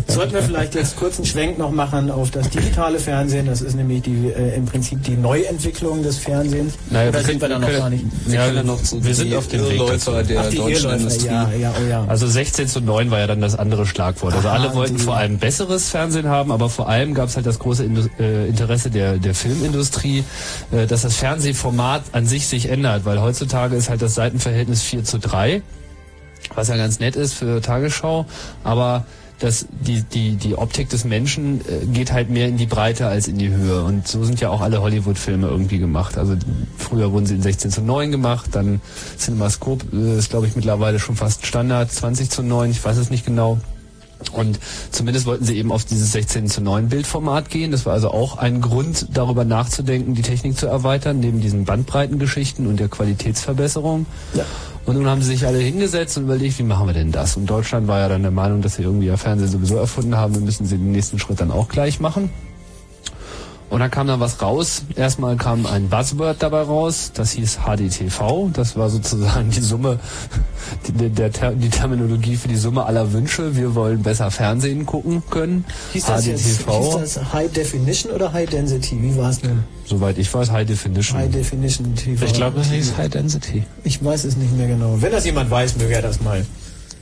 Sollten 0.07 0.34
wir 0.34 0.41
vielleicht 0.43 0.75
jetzt 0.75 0.95
kurz 0.97 1.17
einen 1.17 1.25
Schwenk 1.25 1.57
noch 1.57 1.71
machen 1.71 2.09
auf 2.11 2.32
das 2.32 2.49
digitale 2.49 2.99
Fernsehen. 2.99 3.45
Das 3.45 3.61
ist 3.61 3.75
nämlich 3.75 4.01
die, 4.03 4.28
äh, 4.30 4.55
im 4.55 4.65
Prinzip 4.65 5.03
die 5.03 5.15
Neuentwicklung 5.15 6.01
des 6.03 6.17
Fernsehens. 6.17 6.73
Naja, 6.89 7.09
Oder 7.09 7.19
wir 7.19 7.25
sind 7.25 7.41
wir 7.41 7.49
da 7.49 7.59
noch 7.59 7.67
können- 7.67 7.80
gar 7.80 7.89
nicht? 7.89 8.05
Ja, 8.28 8.45
können 8.45 8.57
ja 8.57 8.63
noch 8.63 8.80
wir 8.91 9.15
sind 9.15 9.30
die 9.30 9.36
auf 9.36 9.47
dem 9.47 9.69
Weg 9.69 9.82
dazu. 9.88 10.11
der 10.11 10.39
Ach, 10.41 10.49
die 10.49 10.57
deutschen 10.57 10.71
Irrläufer, 10.86 10.97
Industrie. 10.97 11.25
ja, 11.28 11.49
ja, 11.59 11.73
oh 11.80 11.88
ja. 11.89 12.05
Also 12.07 12.28
16 12.28 12.67
zu 12.67 12.82
9 12.82 13.11
war 13.11 13.19
ja 13.19 13.28
dann 13.28 13.41
das 13.41 13.55
andere 13.57 13.86
Schlagwort. 13.86 14.34
Also 14.34 14.47
Aha, 14.47 14.57
alle 14.57 14.73
wollten 14.73 14.97
die- 14.97 15.03
vor 15.03 15.15
allem 15.17 15.38
besseres 15.38 15.89
Fernsehen 15.89 16.28
haben, 16.28 16.51
aber 16.51 16.69
vor 16.69 16.89
allem 16.89 17.13
gab 17.13 17.30
es 17.30 17.36
halt 17.36 17.45
das 17.45 17.59
große 17.59 17.84
Indu 17.84 18.01
äh, 18.19 18.47
Interesse 18.47 18.89
der, 18.89 19.17
der 19.17 19.34
Filmindustrie, 19.36 20.23
äh, 20.71 20.88
dass 20.88 21.01
das 21.03 21.15
Fernsehformat 21.15 22.03
an 22.11 22.25
sich 22.25 22.47
sich 22.47 22.69
ändert, 22.69 23.05
weil 23.05 23.21
heutzutage 23.21 23.66
ist 23.76 23.89
halt 23.89 24.01
das 24.01 24.15
Seitenverhältnis 24.15 24.84
4 24.84 25.03
zu 25.03 25.20
3, 25.20 25.61
was 26.55 26.68
ja 26.68 26.78
ganz 26.78 26.99
nett 26.99 27.15
ist 27.15 27.34
für 27.34 27.61
Tagesschau, 27.61 28.26
aber 28.63 29.05
das, 29.39 29.68
die, 29.70 30.01
die, 30.01 30.36
die 30.36 30.55
Optik 30.55 30.89
des 30.89 31.03
Menschen 31.03 31.61
äh, 31.61 31.86
geht 31.86 32.11
halt 32.11 32.30
mehr 32.30 32.47
in 32.47 32.57
die 32.57 32.65
Breite 32.65 33.07
als 33.07 33.28
in 33.28 33.38
die 33.38 33.49
Höhe. 33.49 33.84
Und 33.84 34.07
so 34.07 34.24
sind 34.24 34.41
ja 34.41 34.49
auch 34.49 34.61
alle 34.61 34.82
Hollywood-Filme 34.82 35.47
irgendwie 35.47 35.78
gemacht. 35.78 36.18
Also 36.18 36.36
früher 36.78 37.11
wurden 37.11 37.28
sie 37.28 37.36
in 37.36 37.41
16 37.43 37.70
zu 37.70 37.82
9 37.82 38.11
gemacht, 38.11 38.49
dann 38.53 38.82
CinemaScope 39.18 39.86
äh, 39.93 40.18
ist, 40.18 40.32
glaube 40.32 40.47
ich, 40.47 40.55
mittlerweile 40.55 40.99
schon 40.99 41.15
fast 41.15 41.45
Standard, 41.45 41.91
20 41.91 42.30
zu 42.30 42.41
9, 42.41 42.72
ich 42.72 42.84
weiß 42.84 42.97
es 42.97 43.09
nicht 43.11 43.26
genau. 43.26 43.59
Und 44.32 44.59
zumindest 44.91 45.26
wollten 45.26 45.45
sie 45.45 45.57
eben 45.57 45.72
auf 45.72 45.86
dieses 45.86 46.11
16 46.11 46.47
zu 46.47 46.61
9 46.61 46.89
Bildformat 46.89 47.49
gehen. 47.49 47.72
Das 47.72 47.86
war 47.86 47.93
also 47.93 48.11
auch 48.11 48.38
ein 48.38 48.61
Grund, 48.61 49.07
darüber 49.13 49.45
nachzudenken, 49.45 50.15
die 50.15 50.22
Technik 50.22 50.57
zu 50.57 50.68
erweitern, 50.68 51.20
neben 51.20 51.39
diesen 51.39 51.65
Bandbreitengeschichten 51.65 52.68
und 52.68 52.80
der 52.80 52.89
Qualitätsverbesserung. 52.89 54.05
Ja. 54.34 54.45
Und 54.86 54.95
nun 54.95 55.07
haben 55.07 55.22
sie 55.22 55.32
sich 55.32 55.45
alle 55.45 55.59
hingesetzt 55.59 56.18
und 56.18 56.24
überlegt, 56.24 56.57
wie 56.59 56.63
machen 56.63 56.88
wir 56.88 56.93
denn 56.93 57.11
das? 57.11 57.36
Und 57.36 57.45
Deutschland 57.45 57.88
war 57.88 57.99
ja 57.99 58.07
dann 58.07 58.22
der 58.22 58.32
Meinung, 58.32 58.61
dass 58.61 58.76
sie 58.76 58.84
irgendwie 58.84 59.07
ja 59.07 59.18
Fernsehen 59.18 59.49
sowieso 59.49 59.76
erfunden 59.76 60.15
haben, 60.15 60.34
dann 60.34 60.45
müssen 60.45 60.65
sie 60.65 60.78
den 60.78 60.93
nächsten 60.93 61.20
Schritt 61.20 61.41
dann 61.41 61.51
auch 61.51 61.68
gleich 61.68 61.99
machen. 61.99 62.30
Und 63.70 63.82
dann 63.82 63.91
kam 63.91 64.07
dann 64.07 64.22
was 64.22 64.41
raus. 64.41 64.84
Erstmal 64.95 65.36
kam 65.36 65.65
ein 65.65 65.89
Buzzword 65.89 66.38
dabei 66.41 66.61
raus, 66.61 67.11
das 67.13 67.32
hieß 67.32 67.59
HDTV. 67.65 68.49
Das 68.53 68.78
war 68.78 68.89
sozusagen 68.89 69.49
die 69.49 69.59
Summe, 69.59 69.99
die, 70.88 70.93
der, 70.93 71.09
der, 71.09 71.32
Ter- 71.34 71.51
die 71.51 71.70
Terminologie 71.70 72.38
für 72.38 72.47
die 72.47 72.55
Summe 72.55 72.86
aller 72.86 73.11
Wünsche. 73.11 73.57
Wir 73.57 73.76
wollen 73.76 74.03
besser 74.03 74.32
Fernsehen 74.32 74.86
gucken 74.86 75.22
können. 75.30 75.65
Hieß 75.91 76.05
das, 76.05 76.26
jetzt, 76.26 76.45
hieß 76.45 76.65
das 76.97 77.34
High 77.34 77.51
Definition 77.51 78.13
oder 78.13 78.32
High 78.32 78.49
Density? 78.49 78.97
Wie 79.01 79.18
war 79.18 79.32
es 79.32 79.41
denn? 79.41 79.63
Soweit 79.86 80.18
ich 80.18 80.34
weiß, 80.34 80.49
High 80.51 80.65
Definition. 80.65 81.18
High 81.20 81.32
Definition 81.32 81.93
TV. 81.93 82.24
ich 82.26 82.34
glaube, 82.34 82.61
es 82.61 82.72
hieß 82.72 82.95
High 82.97 83.09
Density. 83.09 83.63
Ich 83.84 84.03
weiß 84.03 84.24
es 84.24 84.38
nicht 84.38 84.55
mehr 84.55 84.68
genau. 84.68 84.95
Wenn 85.01 85.11
das 85.11 85.26
jemand 85.26 85.51
weiß, 85.51 85.76
möge 85.76 85.93
er 85.93 86.01
das 86.01 86.22
mal 86.22 86.45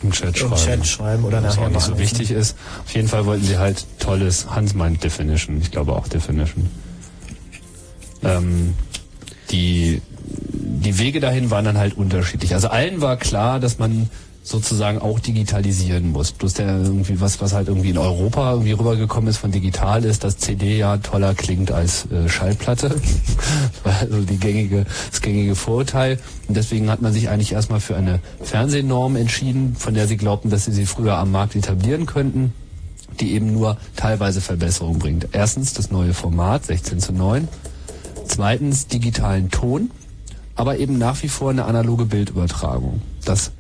Im 0.05 0.11
Chat 0.11 0.39
im 0.39 0.49
schreiben. 0.49 0.55
Chat 0.55 0.87
schreiben 0.87 1.23
oder 1.23 1.43
was 1.43 1.55
nachher 1.55 1.67
auch 1.67 1.71
nicht 1.71 1.81
so 1.81 1.97
wichtig 1.97 2.31
ist. 2.31 2.55
Auf 2.85 2.93
jeden 2.93 3.07
Fall 3.07 3.25
wollten 3.25 3.45
sie 3.45 3.57
halt 3.57 3.85
tolles, 3.99 4.47
Hans 4.49 4.73
meint 4.73 5.03
Definition, 5.03 5.59
ich 5.61 5.71
glaube 5.71 5.93
auch 5.93 6.07
Definition. 6.07 6.69
Ähm, 8.23 8.73
die, 9.51 10.01
die 10.17 10.97
Wege 10.99 11.19
dahin 11.19 11.51
waren 11.51 11.65
dann 11.65 11.77
halt 11.77 11.97
unterschiedlich. 11.97 12.53
Also 12.53 12.67
allen 12.67 13.01
war 13.01 13.17
klar, 13.17 13.59
dass 13.59 13.79
man 13.79 14.09
sozusagen 14.45 14.99
auch 14.99 15.19
digitalisieren 15.19 16.11
muss. 16.11 16.31
Bloß 16.31 16.53
der 16.53 16.67
irgendwie 16.67 17.19
was, 17.19 17.41
was 17.41 17.53
halt 17.53 17.67
irgendwie 17.67 17.89
in 17.89 17.97
Europa 17.97 18.51
irgendwie 18.51 18.73
rübergekommen 18.73 19.27
ist 19.27 19.37
von 19.37 19.51
digital 19.51 20.05
ist, 20.05 20.23
dass 20.23 20.37
CD 20.37 20.77
ja 20.77 20.97
toller 20.97 21.33
klingt 21.33 21.71
als 21.71 22.05
äh, 22.11 22.29
Schallplatte. 22.29 22.95
Also 23.83 24.21
die 24.21 24.37
gängige, 24.37 24.85
das 25.11 25.21
gängige 25.21 25.55
Vorurteil. 25.55 26.19
Und 26.47 26.57
deswegen 26.57 26.89
hat 26.89 27.01
man 27.01 27.13
sich 27.13 27.29
eigentlich 27.29 27.53
erstmal 27.53 27.79
für 27.79 27.95
eine 27.95 28.19
Fernsehnorm 28.41 29.15
entschieden, 29.15 29.75
von 29.77 29.93
der 29.93 30.07
sie 30.07 30.17
glaubten, 30.17 30.49
dass 30.49 30.65
sie 30.65 30.71
sie 30.71 30.85
früher 30.85 31.17
am 31.17 31.31
Markt 31.31 31.55
etablieren 31.55 32.05
könnten 32.05 32.53
die 33.19 33.31
eben 33.31 33.53
nur 33.53 33.77
teilweise 33.95 34.41
Verbesserungen 34.41 34.99
bringt. 34.99 35.29
Erstens 35.31 35.71
das 35.71 35.89
neue 35.89 36.13
Format 36.13 36.65
16 36.65 36.99
zu 36.99 37.13
9. 37.13 37.47
Zweitens 38.27 38.87
digitalen 38.87 39.51
Ton, 39.51 39.89
aber 40.55 40.79
eben 40.79 40.97
nach 40.97 41.21
wie 41.23 41.29
vor 41.29 41.51
eine 41.51 41.63
analoge 41.63 42.05
Bildübertragung. 42.05 43.01
Das 43.23 43.51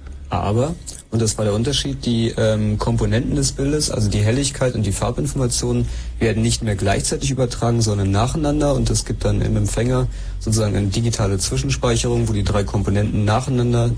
Aber, 0.41 0.75
und 1.11 1.21
das 1.21 1.37
war 1.37 1.45
der 1.45 1.53
Unterschied, 1.53 2.05
die 2.05 2.33
ähm, 2.37 2.77
Komponenten 2.77 3.35
des 3.35 3.51
Bildes, 3.53 3.91
also 3.91 4.09
die 4.09 4.19
Helligkeit 4.19 4.75
und 4.75 4.85
die 4.85 4.91
Farbinformationen, 4.91 5.87
werden 6.19 6.41
nicht 6.43 6.63
mehr 6.63 6.75
gleichzeitig 6.75 7.31
übertragen, 7.31 7.81
sondern 7.81 8.11
nacheinander 8.11 8.73
und 8.73 8.89
es 8.89 9.05
gibt 9.05 9.25
dann 9.25 9.41
im 9.41 9.57
Empfänger 9.57 10.07
sozusagen 10.39 10.75
eine 10.75 10.87
digitale 10.87 11.37
Zwischenspeicherung, 11.37 12.27
wo 12.27 12.33
die 12.33 12.43
drei 12.43 12.63
Komponenten 12.63 13.25
nacheinander 13.25 13.91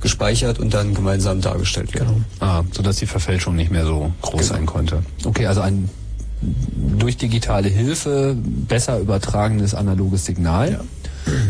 gespeichert 0.00 0.58
und 0.58 0.74
dann 0.74 0.94
gemeinsam 0.94 1.40
dargestellt 1.40 1.94
werden. 1.94 2.24
Ah, 2.40 2.62
sodass 2.72 2.96
die 2.96 3.06
Verfälschung 3.06 3.56
nicht 3.56 3.70
mehr 3.70 3.86
so 3.86 4.12
groß 4.22 4.48
sein 4.48 4.66
konnte. 4.66 5.02
Okay, 5.24 5.46
also 5.46 5.62
ein 5.62 5.88
durch 6.98 7.16
digitale 7.16 7.68
Hilfe 7.68 8.36
besser 8.68 8.98
übertragenes 8.98 9.74
analoges 9.74 10.24
Signal. 10.24 10.80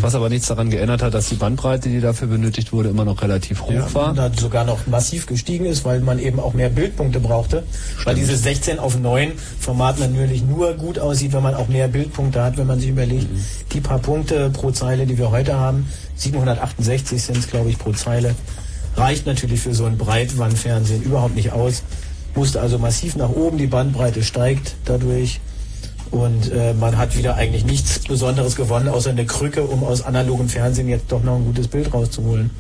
Was 0.01 0.15
aber 0.15 0.29
nichts 0.29 0.49
daran 0.49 0.71
geändert 0.71 1.03
hat, 1.03 1.13
dass 1.15 1.29
die 1.29 1.35
Bandbreite, 1.35 1.89
die 1.89 2.01
dafür 2.01 2.29
benötigt 2.29 2.73
wurde, 2.73 2.89
immer 2.89 3.05
noch 3.05 3.21
relativ 3.23 3.63
hoch 3.63 3.71
Ja, 3.71 3.95
war. 3.95 4.09
und 4.11 4.17
da 4.17 4.31
sogar 4.35 4.65
noch 4.65 4.87
massiv 4.87 5.27
gestiegen 5.27 5.67
ist, 5.67 5.85
weil 5.85 6.01
man 6.01 6.19
eben 6.19 6.41
auch 6.41 6.55
mehr 6.55 6.71
Bildpunkte 6.71 7.21
brauchte. 7.21 7.63
Weil 8.05 8.15
dieses 8.15 8.43
16 8.43 8.79
auf 8.79 8.99
9 8.99 9.33
Format 9.61 9.99
natürlich 9.99 10.43
nur 10.43 10.73
gut 10.75 10.99
aussieht, 10.99 11.33
wenn 11.33 11.43
man 11.43 11.55
auch 11.55 11.69
mehr 11.69 11.89
Bildpunkte 11.89 12.43
hat, 12.43 12.57
wenn 12.57 12.67
man 12.67 12.81
sich 12.81 12.89
überlegt, 12.91 13.27
die 13.73 13.81
paar 13.81 13.99
Punkte 13.99 14.51
pro 14.51 14.71
Zeile, 14.71 15.07
die 15.07 15.19
wir 15.19 15.31
heute 15.31 15.55
haben, 15.59 15.87
768 16.17 17.23
sind 17.23 17.39
es, 17.39 17.49
glaube 17.49 17.71
ich, 17.71 17.79
pro 17.79 17.93
Zeile, 17.93 18.35
reicht 18.97 19.27
natürlich 19.27 19.61
für 19.61 19.75
so 19.75 19.85
ein 19.85 19.99
Breitbandfernsehen 19.99 21.03
überhaupt 21.03 21.37
nicht 21.37 21.53
aus. 21.53 21.83
Musste 22.35 22.61
also 22.61 22.79
massiv 22.79 23.17
nach 23.17 23.31
oben, 23.31 23.59
die 23.59 23.67
Bandbreite 23.67 24.23
steigt 24.23 24.75
dadurch. 24.85 25.41
Und 26.11 26.53
äh, 26.53 26.73
man 26.75 26.97
hat 26.97 27.17
wieder 27.17 27.35
eigentlich 27.35 27.65
nichts 27.65 27.99
Besonderes 28.01 28.57
gewonnen, 28.57 28.89
außer 28.89 29.11
eine 29.11 29.27
Krücke, 29.27 29.63
um 29.65 29.83
aus 29.85 30.03
analogem 30.03 30.49
Fernsehen 30.49 30.89
jetzt 30.89 31.11
doch 31.11 31.23
noch 31.23 31.37
ein 31.37 31.45
gutes 31.45 31.69
Bild 31.69 31.93
rauszuholen. 31.93 32.51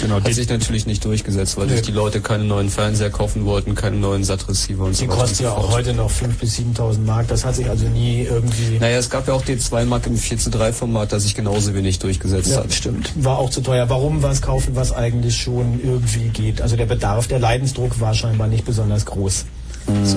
Genau, 0.00 0.14
Hat 0.16 0.32
sich 0.32 0.48
natürlich 0.48 0.86
nicht 0.86 1.04
durchgesetzt, 1.04 1.58
weil 1.58 1.68
sich 1.68 1.82
die 1.82 1.92
Leute 1.92 2.22
keine 2.22 2.44
neuen 2.44 2.70
Fernseher 2.70 3.10
kaufen 3.10 3.44
wollten, 3.44 3.74
keine 3.74 3.96
neuen 3.96 4.24
Sat-Receiver 4.24 4.84
und 4.84 4.96
so 4.96 5.02
Die 5.04 5.10
weiter. 5.10 5.20
kosten 5.20 5.42
ja 5.44 5.50
und 5.50 5.60
so 5.62 5.68
auch 5.68 5.72
heute 5.72 5.92
noch 5.92 6.10
5.000 6.10 6.26
bis 6.40 6.58
7.000 6.58 6.98
Mark. 7.04 7.28
Das 7.28 7.44
hat 7.44 7.54
sich 7.56 7.68
also 7.68 7.84
nie 7.86 8.22
irgendwie... 8.22 8.78
Naja, 8.80 8.96
es 8.96 9.10
gab 9.10 9.28
ja 9.28 9.34
auch 9.34 9.44
die 9.44 9.58
2 9.58 9.84
Mark 9.84 10.06
im 10.06 10.16
4 10.16 10.38
zu 10.38 10.48
3 10.50 10.72
Format, 10.72 11.12
das 11.12 11.24
sich 11.24 11.34
genauso 11.34 11.74
wenig 11.74 11.98
durchgesetzt 11.98 12.50
Ja, 12.50 12.58
hat. 12.64 12.72
stimmt. 12.72 13.12
War 13.16 13.38
auch 13.38 13.50
zu 13.50 13.60
teuer. 13.60 13.90
Warum 13.90 14.22
was 14.22 14.40
kaufen, 14.40 14.74
was 14.74 14.90
eigentlich 14.92 15.36
schon 15.36 15.80
irgendwie 15.84 16.28
geht? 16.28 16.62
Also 16.62 16.76
der 16.76 16.86
Bedarf, 16.86 17.26
der 17.26 17.38
Leidensdruck 17.38 18.00
war 18.00 18.14
scheinbar 18.14 18.46
nicht 18.48 18.64
besonders 18.64 19.04
groß. 19.04 19.44
So. 20.04 20.16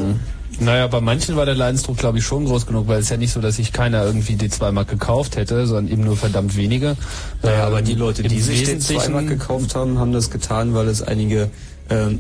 Naja, 0.60 0.88
bei 0.88 1.02
manchen 1.02 1.36
war 1.36 1.46
der 1.46 1.56
Leidensdruck, 1.56 1.98
glaube 1.98 2.20
ich, 2.20 2.24
schon 2.26 2.46
groß 2.46 2.66
genug, 2.66 2.88
weil 2.88 3.00
es 3.00 3.10
ja 3.10 3.18
nicht 3.18 3.32
so, 3.34 3.42
dass 3.42 3.56
sich 3.58 3.74
keiner 3.74 4.06
irgendwie 4.06 4.36
die 4.36 4.50
2 4.50 4.72
Mark 4.72 4.88
gekauft 4.88 5.36
hätte, 5.36 5.66
sondern 5.66 5.92
eben 5.92 6.04
nur 6.04 6.16
verdammt 6.16 6.56
wenige. 6.56 6.96
Naja, 7.42 7.66
aber 7.66 7.80
Ähm, 7.80 7.86
die 7.86 7.96
Leute, 7.96 8.22
im 8.22 8.30
die 8.30 8.40
sich 8.40 8.60
den 8.64 8.78
Wesentlichen- 8.78 9.02
2 9.02 9.10
Mark 9.10 9.28
gekauft 9.28 9.76
haben, 9.76 9.98
haben 10.00 10.14
das 10.14 10.30
getan, 10.30 10.74
weil 10.74 10.88
es 10.88 11.02
einige 11.02 11.44
ähm, 11.44 11.52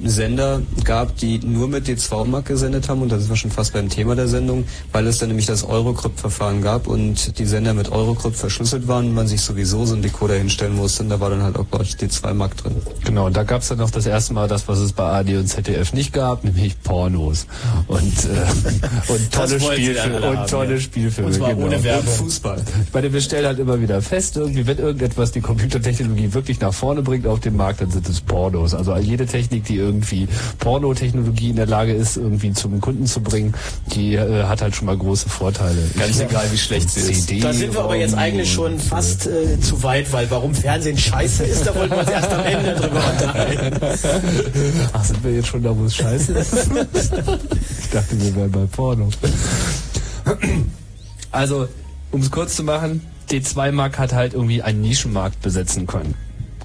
Sender 0.03 0.61
gab, 0.83 1.17
die 1.17 1.39
nur 1.39 1.67
mit 1.67 1.87
D2 1.87 2.25
Mark 2.25 2.45
gesendet 2.45 2.89
haben 2.89 3.01
und 3.01 3.11
das 3.11 3.29
war 3.29 3.35
schon 3.35 3.51
fast 3.51 3.73
beim 3.73 3.89
Thema 3.89 4.15
der 4.15 4.27
Sendung, 4.27 4.65
weil 4.91 5.07
es 5.07 5.17
dann 5.17 5.29
nämlich 5.29 5.45
das 5.45 5.63
Eurocrypt-Verfahren 5.63 6.61
gab 6.61 6.87
und 6.87 7.37
die 7.39 7.45
Sender 7.45 7.73
mit 7.73 7.91
Eurocrypt 7.91 8.35
verschlüsselt 8.35 8.87
waren 8.87 9.07
und 9.07 9.13
man 9.15 9.27
sich 9.27 9.41
sowieso 9.41 9.85
so 9.85 9.93
einen 9.93 10.03
Decoder 10.03 10.35
hinstellen 10.35 10.75
musste 10.75 11.03
und 11.03 11.09
da 11.09 11.19
war 11.19 11.29
dann 11.29 11.43
halt 11.43 11.57
auch 11.57 11.69
glaube 11.69 11.85
ich 11.85 11.95
D2 11.95 12.33
Mark 12.33 12.57
drin. 12.57 12.75
Genau, 13.03 13.27
und 13.27 13.37
da 13.37 13.43
gab 13.43 13.61
es 13.61 13.69
dann 13.69 13.77
noch 13.77 13.91
das 13.91 14.05
erste 14.05 14.33
Mal 14.33 14.47
das, 14.47 14.67
was 14.67 14.79
es 14.79 14.93
bei 14.93 15.03
AD 15.03 15.37
und 15.37 15.47
ZDF 15.47 15.93
nicht 15.93 16.13
gab, 16.13 16.43
nämlich 16.43 16.81
Pornos. 16.81 17.47
Und, 17.87 18.01
äh, 18.01 19.11
und 19.11 19.31
tolle 19.31 19.59
Spielfilme. 19.59 20.17
Und 20.17 20.37
haben, 20.37 20.47
tolle 20.47 20.73
ja. 20.75 20.79
Spielfilme. 20.79 21.27
Und 21.27 21.35
zwar 21.35 21.53
genau. 21.53 21.67
ohne 21.67 21.83
Werbung. 21.83 22.07
Und 22.07 22.17
Fußball. 22.17 22.61
Ich 22.87 22.93
meine, 22.93 23.13
wir 23.13 23.21
stellen 23.21 23.45
halt 23.45 23.59
immer 23.59 23.79
wieder 23.81 24.01
fest, 24.01 24.37
irgendwie, 24.37 24.65
wenn 24.67 24.77
irgendetwas 24.77 25.31
die 25.31 25.41
Computertechnologie 25.41 26.33
wirklich 26.33 26.59
nach 26.59 26.73
vorne 26.73 27.01
bringt 27.01 27.27
auf 27.27 27.39
dem 27.39 27.55
Markt, 27.57 27.81
dann 27.81 27.91
sind 27.91 28.07
es 28.09 28.21
Pornos. 28.21 28.73
Also 28.73 28.95
jede 28.97 29.25
Technik, 29.25 29.52
die 29.61 29.77
irgendwie 29.77 30.27
Pornotechnologie 30.59 31.49
in 31.49 31.55
der 31.55 31.65
Lage 31.65 31.93
ist, 31.93 32.17
irgendwie 32.17 32.53
zum 32.53 32.79
Kunden 32.81 33.05
zu 33.05 33.21
bringen, 33.21 33.53
die 33.93 34.15
äh, 34.15 34.43
hat 34.43 34.61
halt 34.61 34.75
schon 34.75 34.85
mal 34.85 34.97
große 34.97 35.29
Vorteile. 35.29 35.77
Ganz 35.97 36.19
egal, 36.19 36.45
wie 36.51 36.57
schlecht 36.57 36.89
sie 36.89 37.11
ist. 37.11 37.27
CD 37.27 37.41
Da 37.41 37.53
sind 37.53 37.73
wir 37.73 37.81
aber 37.81 37.95
jetzt 37.95 38.15
eigentlich 38.15 38.51
schon 38.51 38.79
fast 38.79 39.27
äh, 39.27 39.59
zu 39.59 39.81
weit, 39.83 40.11
weil 40.11 40.29
warum 40.31 40.53
Fernsehen 40.53 40.97
scheiße 40.97 41.43
ist, 41.43 41.65
da 41.65 41.75
wollten 41.75 41.91
wir 41.91 41.99
uns 41.99 42.09
erst 42.09 42.31
am 42.31 42.45
Ende 42.45 42.73
drüber 42.75 43.01
unterhalten. 43.11 43.77
Ach, 44.93 45.03
sind 45.03 45.23
wir 45.23 45.33
jetzt 45.33 45.47
schon 45.47 45.63
da, 45.63 45.77
wo 45.77 45.85
es 45.85 45.95
scheiße 45.95 46.33
ist? 46.33 46.53
ich 46.53 47.89
dachte, 47.89 48.21
wir 48.21 48.35
wären 48.35 48.51
bei 48.51 48.65
Porno. 48.65 49.09
Also, 51.31 51.67
um 52.11 52.21
es 52.21 52.31
kurz 52.31 52.55
zu 52.55 52.63
machen, 52.63 53.01
D2 53.29 53.71
Mark 53.71 53.97
hat 53.97 54.13
halt 54.13 54.33
irgendwie 54.33 54.61
einen 54.61 54.81
Nischenmarkt 54.81 55.41
besetzen 55.41 55.87
können. 55.87 56.13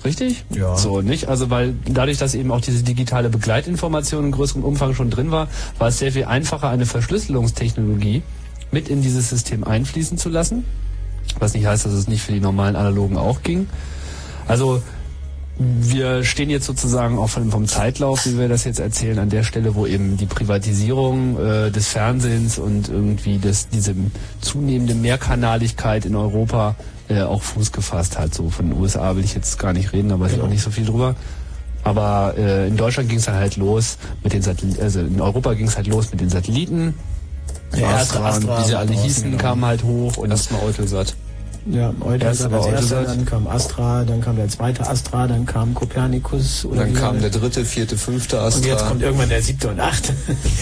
Richtig? 0.05 0.45
Ja. 0.51 0.77
So, 0.77 1.01
nicht? 1.01 1.29
Also, 1.29 1.51
weil 1.51 1.75
dadurch, 1.87 2.19
dass 2.19 2.35
eben 2.35 2.53
auch 2.53 2.61
diese 2.61 2.83
digitale 2.83 3.29
Begleitinformation 3.29 4.27
in 4.27 4.31
größerem 4.33 4.65
Umfang 4.65 4.95
schon 4.95 5.11
drin 5.11 5.31
war, 5.31 5.49
war 5.79 5.89
es 5.89 5.99
sehr 5.99 6.13
viel 6.13 6.25
einfacher, 6.25 6.69
eine 6.69 6.87
Verschlüsselungstechnologie 6.87 8.23
mit 8.71 8.89
in 8.89 9.03
dieses 9.03 9.31
System 9.31 9.65
einfließen 9.65 10.19
zu 10.19 10.29
lassen. 10.29 10.65
Was 11.39 11.55
nicht 11.55 11.67
heißt, 11.67 11.87
dass 11.87 11.93
es 11.93 12.09
nicht 12.09 12.23
für 12.23 12.33
die 12.33 12.41
normalen 12.41 12.77
Analogen 12.77 13.17
auch 13.17 13.43
ging. 13.43 13.69
Also 14.47 14.83
wir 15.59 16.23
stehen 16.23 16.51
jetzt 16.51 16.67
sozusagen 16.67 17.19
auch 17.19 17.29
vom, 17.29 17.51
vom 17.51 17.67
Zeitlauf, 17.67 18.25
wie 18.27 18.39
wir 18.39 18.49
das 18.49 18.65
jetzt 18.65 18.79
erzählen, 18.79 19.19
an 19.19 19.29
der 19.29 19.43
Stelle, 19.43 19.75
wo 19.75 19.87
eben 19.87 20.17
die 20.17 20.27
Privatisierung 20.27 21.39
äh, 21.39 21.71
des 21.71 21.89
Fernsehens 21.89 22.59
und 22.59 22.89
irgendwie 22.89 23.39
das, 23.39 23.69
diese 23.69 23.95
zunehmende 24.41 24.95
Mehrkanaligkeit 24.95 26.07
in 26.07 26.15
Europa 26.15 26.77
äh, 27.09 27.23
auch 27.23 27.43
Fuß 27.43 27.73
gefasst 27.73 28.19
hat. 28.19 28.35
So 28.35 28.51
von 28.51 28.71
den 28.71 28.81
USA 28.81 29.17
will 29.17 29.25
ich 29.25 29.35
jetzt 29.35 29.59
gar 29.59 29.73
nicht 29.73 29.93
reden, 29.93 30.09
da 30.09 30.21
weiß 30.21 30.33
ich 30.33 30.41
auch 30.41 30.49
nicht 30.49 30.63
so 30.63 30.71
viel 30.71 30.85
drüber. 30.85 31.15
Aber 31.85 32.35
äh, 32.37 32.69
in 32.69 32.77
Deutschland 32.77 33.09
ging 33.09 33.19
es 33.19 33.29
halt 33.29 33.57
los 33.57 33.99
mit 34.23 34.33
den 34.33 34.43
Satelliten, 34.43 34.83
also 34.83 35.01
in 35.01 35.21
Europa 35.21 35.55
ging 35.55 35.69
es 35.69 35.77
halt 35.77 35.87
los 35.87 36.11
mit 36.11 36.21
den 36.21 36.29
Satelliten. 36.29 36.95
Ja, 37.77 37.97
Astra, 37.97 38.29
Astra 38.29 38.61
wie 38.61 38.69
sie 38.69 38.75
alle 38.75 38.93
hießen, 38.93 39.31
genau. 39.31 39.43
kamen 39.43 39.65
halt 39.65 39.85
hoch 39.85 40.17
und 40.17 40.31
Erstmal 40.31 40.63
Eutelsat. 40.63 41.15
Ja, 41.71 41.93
Eutelsat 42.01 42.23
Erst 42.23 42.51
war 42.51 42.65
als 42.65 42.91
erster, 42.91 43.03
dann 43.05 43.27
kam 43.27 43.47
Astra, 43.47 44.05
dann 44.05 44.21
kam 44.23 44.37
der 44.37 44.49
zweite 44.49 44.89
Astra, 44.89 45.27
dann 45.27 45.45
kam 45.45 45.75
Copernicus. 45.75 46.65
Und 46.65 46.73
oder 46.73 46.81
dann 46.83 46.95
kam 46.95 47.21
der 47.21 47.29
dritte, 47.31 47.65
vierte, 47.65 47.99
fünfte 47.99 48.41
Und 48.41 48.65
jetzt 48.65 48.77
Astra. 48.77 48.89
kommt 48.89 49.03
irgendwann 49.03 49.29
der 49.29 49.43
siebte 49.43 49.69
und 49.69 49.79
achte. 49.79 50.15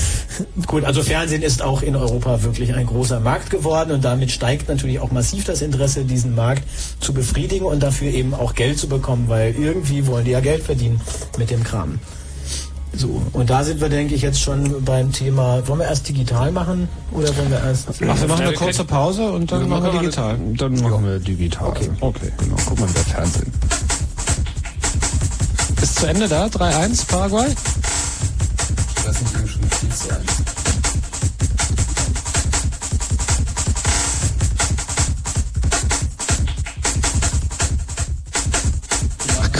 Gut, 0.66 0.84
also 0.84 1.02
Fernsehen 1.02 1.42
ist 1.42 1.62
auch 1.62 1.82
in 1.82 1.94
Europa 1.94 2.42
wirklich 2.42 2.74
ein 2.74 2.86
großer 2.86 3.20
Markt 3.20 3.50
geworden 3.50 3.92
und 3.92 4.04
damit 4.04 4.32
steigt 4.32 4.68
natürlich 4.68 4.98
auch 4.98 5.12
massiv 5.12 5.44
das 5.44 5.62
Interesse, 5.62 6.04
diesen 6.04 6.34
Markt 6.34 6.64
zu 7.00 7.12
befriedigen 7.12 7.66
und 7.66 7.82
dafür 7.82 8.10
eben 8.10 8.34
auch 8.34 8.54
Geld 8.54 8.78
zu 8.78 8.88
bekommen, 8.88 9.28
weil 9.28 9.54
irgendwie 9.54 10.06
wollen 10.06 10.24
die 10.24 10.32
ja 10.32 10.40
Geld 10.40 10.64
verdienen 10.64 11.00
mit 11.38 11.50
dem 11.50 11.62
Kram. 11.62 12.00
So, 12.96 13.20
und 13.34 13.50
da 13.50 13.62
sind 13.62 13.80
wir, 13.80 13.90
denke 13.90 14.14
ich, 14.14 14.22
jetzt 14.22 14.40
schon 14.40 14.82
beim 14.84 15.12
Thema, 15.12 15.66
wollen 15.68 15.80
wir 15.80 15.86
erst 15.86 16.08
digital 16.08 16.50
machen 16.50 16.88
oder 17.12 17.36
wollen 17.36 17.50
wir 17.50 17.62
erst... 17.62 17.88
Ach, 17.90 18.00
wir 18.00 18.06
machen 18.28 18.46
eine 18.46 18.54
kurze 18.54 18.84
Pause 18.84 19.30
und 19.32 19.52
dann 19.52 19.60
wir 19.60 19.66
machen 19.68 19.92
wir 19.92 20.00
digital. 20.00 20.34
Eine, 20.34 20.54
dann 20.54 20.80
machen 20.80 21.04
wir 21.04 21.18
digital. 21.18 21.68
Okay. 21.68 21.90
okay. 22.00 22.32
Genau, 22.38 22.56
guck 22.64 22.80
mal, 22.80 22.88
der 22.88 23.04
Fernsehen. 23.04 23.52
Ist 25.82 25.96
zu 25.96 26.06
Ende 26.06 26.26
da? 26.26 26.46
3-1 26.46 27.06
Paraguay? 27.06 27.54
Das 29.04 29.20
ist 29.20 29.32
schon 29.32 29.70
viel 29.70 29.90
zu 29.90 30.08
1. 30.10 30.55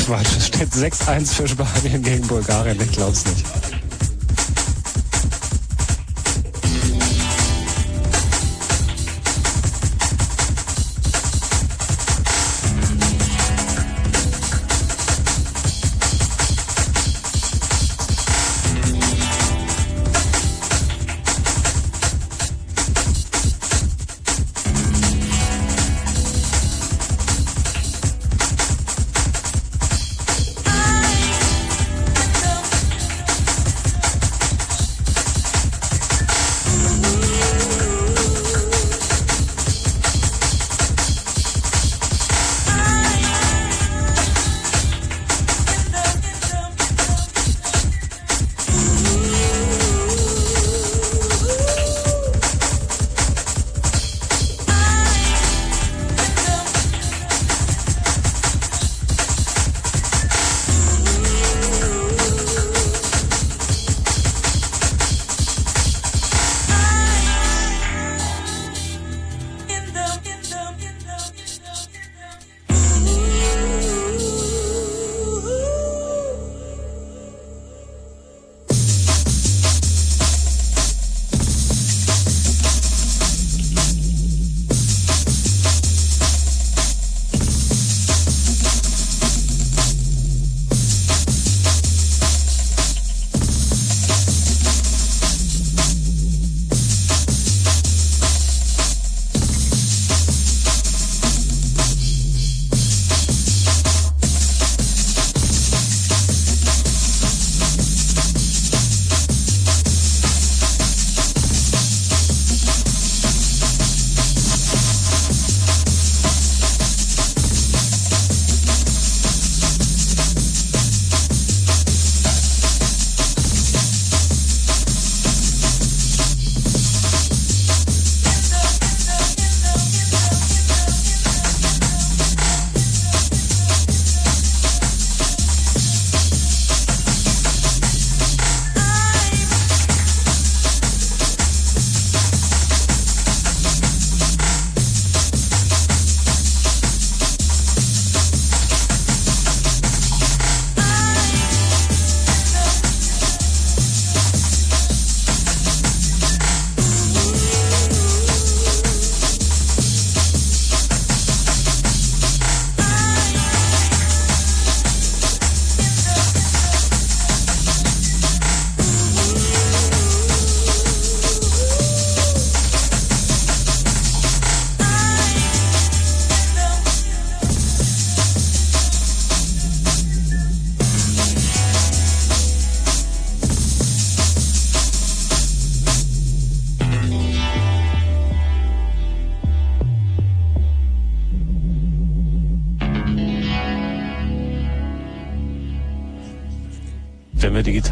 Quatsch, 0.06 0.36
es 0.36 0.46
steht 0.46 0.68
6-1 0.72 1.34
für 1.34 1.48
Spanien 1.48 2.00
gegen 2.00 2.24
Bulgarien, 2.28 2.80
ich 2.80 2.92
glaub's 2.92 3.24
nicht. 3.26 3.44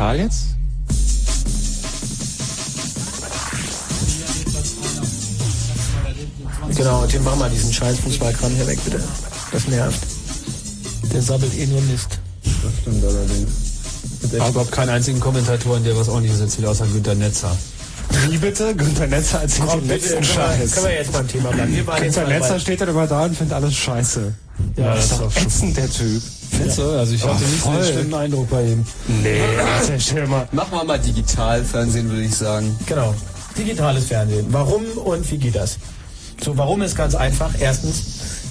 Digital 0.04 0.18
jetzt? 0.18 0.44
Genau, 6.76 7.06
Tim, 7.06 7.22
mach 7.24 7.36
mal 7.36 7.48
diesen 7.50 7.72
scheiß 7.72 8.00
Fußballkram 8.00 8.52
hier 8.54 8.66
weg, 8.66 8.78
bitte. 8.84 9.02
Das 9.52 9.66
nervt. 9.68 10.00
Der 11.12 11.22
sabbelt 11.22 11.56
eh 11.56 11.66
nur 11.66 11.80
Mist. 11.82 12.18
Das 12.42 12.72
stimmt 12.80 13.04
allerdings. 13.04 13.50
Ich 14.32 14.40
habe 14.40 14.50
überhaupt 14.50 14.72
keinen 14.72 14.88
einzigen 14.90 15.20
Kommentatoren, 15.20 15.84
der 15.84 15.96
was 15.96 16.08
ordentliches 16.08 16.40
erzählt, 16.40 16.66
außer 16.66 16.86
Günter 16.86 17.14
Netzer. 17.14 17.56
Wie 18.28 18.38
bitte? 18.38 18.74
Günther 18.74 19.06
Netzer 19.06 19.42
erzählt 19.42 19.68
Komm, 19.68 19.80
den 19.80 19.88
bitte, 19.88 20.14
letzten 20.14 20.14
können 20.14 20.26
wir, 20.26 20.58
Scheiß. 20.58 20.72
können 20.72 20.86
wir 20.86 20.94
jetzt 20.94 21.12
beim 21.12 21.28
Thema 21.28 21.50
bleiben. 21.50 21.72
Günther 21.74 22.22
mal 22.22 22.28
Netzer 22.28 22.60
steht 22.60 22.80
dann 22.80 22.88
immer 22.88 23.06
da 23.06 23.24
und 23.24 23.36
findet 23.36 23.54
alles 23.54 23.74
scheiße. 23.74 24.34
Ja, 24.76 24.94
das 24.94 25.08
das 25.08 25.12
ist 25.12 25.20
doch 25.20 25.36
ätzend, 25.36 25.76
der 25.76 25.90
Typ. 25.90 26.22
Du? 26.76 26.82
Also 26.98 27.14
ich 27.14 27.22
hatte 27.22 27.34
Ach, 27.36 27.40
nicht 27.40 27.62
so 27.62 27.68
einen 27.68 27.78
voll. 27.82 27.92
schlimmen 27.92 28.14
Eindruck 28.14 28.50
bei 28.50 28.62
ihm. 28.64 28.86
Nee, 29.22 29.40
Alter, 29.78 30.00
stell 30.00 30.26
mal. 30.26 30.48
Machen 30.52 30.72
wir 30.72 30.84
mal 30.84 30.98
Digitalfernsehen, 30.98 32.08
würde 32.10 32.22
ich 32.22 32.34
sagen. 32.34 32.76
Genau. 32.86 33.14
Digitales 33.56 34.06
Fernsehen. 34.06 34.46
Warum 34.50 34.82
und 35.04 35.30
wie 35.30 35.38
geht 35.38 35.54
das? 35.56 35.78
So, 36.42 36.56
warum 36.56 36.82
ist 36.82 36.96
ganz 36.96 37.14
einfach. 37.14 37.50
Erstens, 37.58 38.02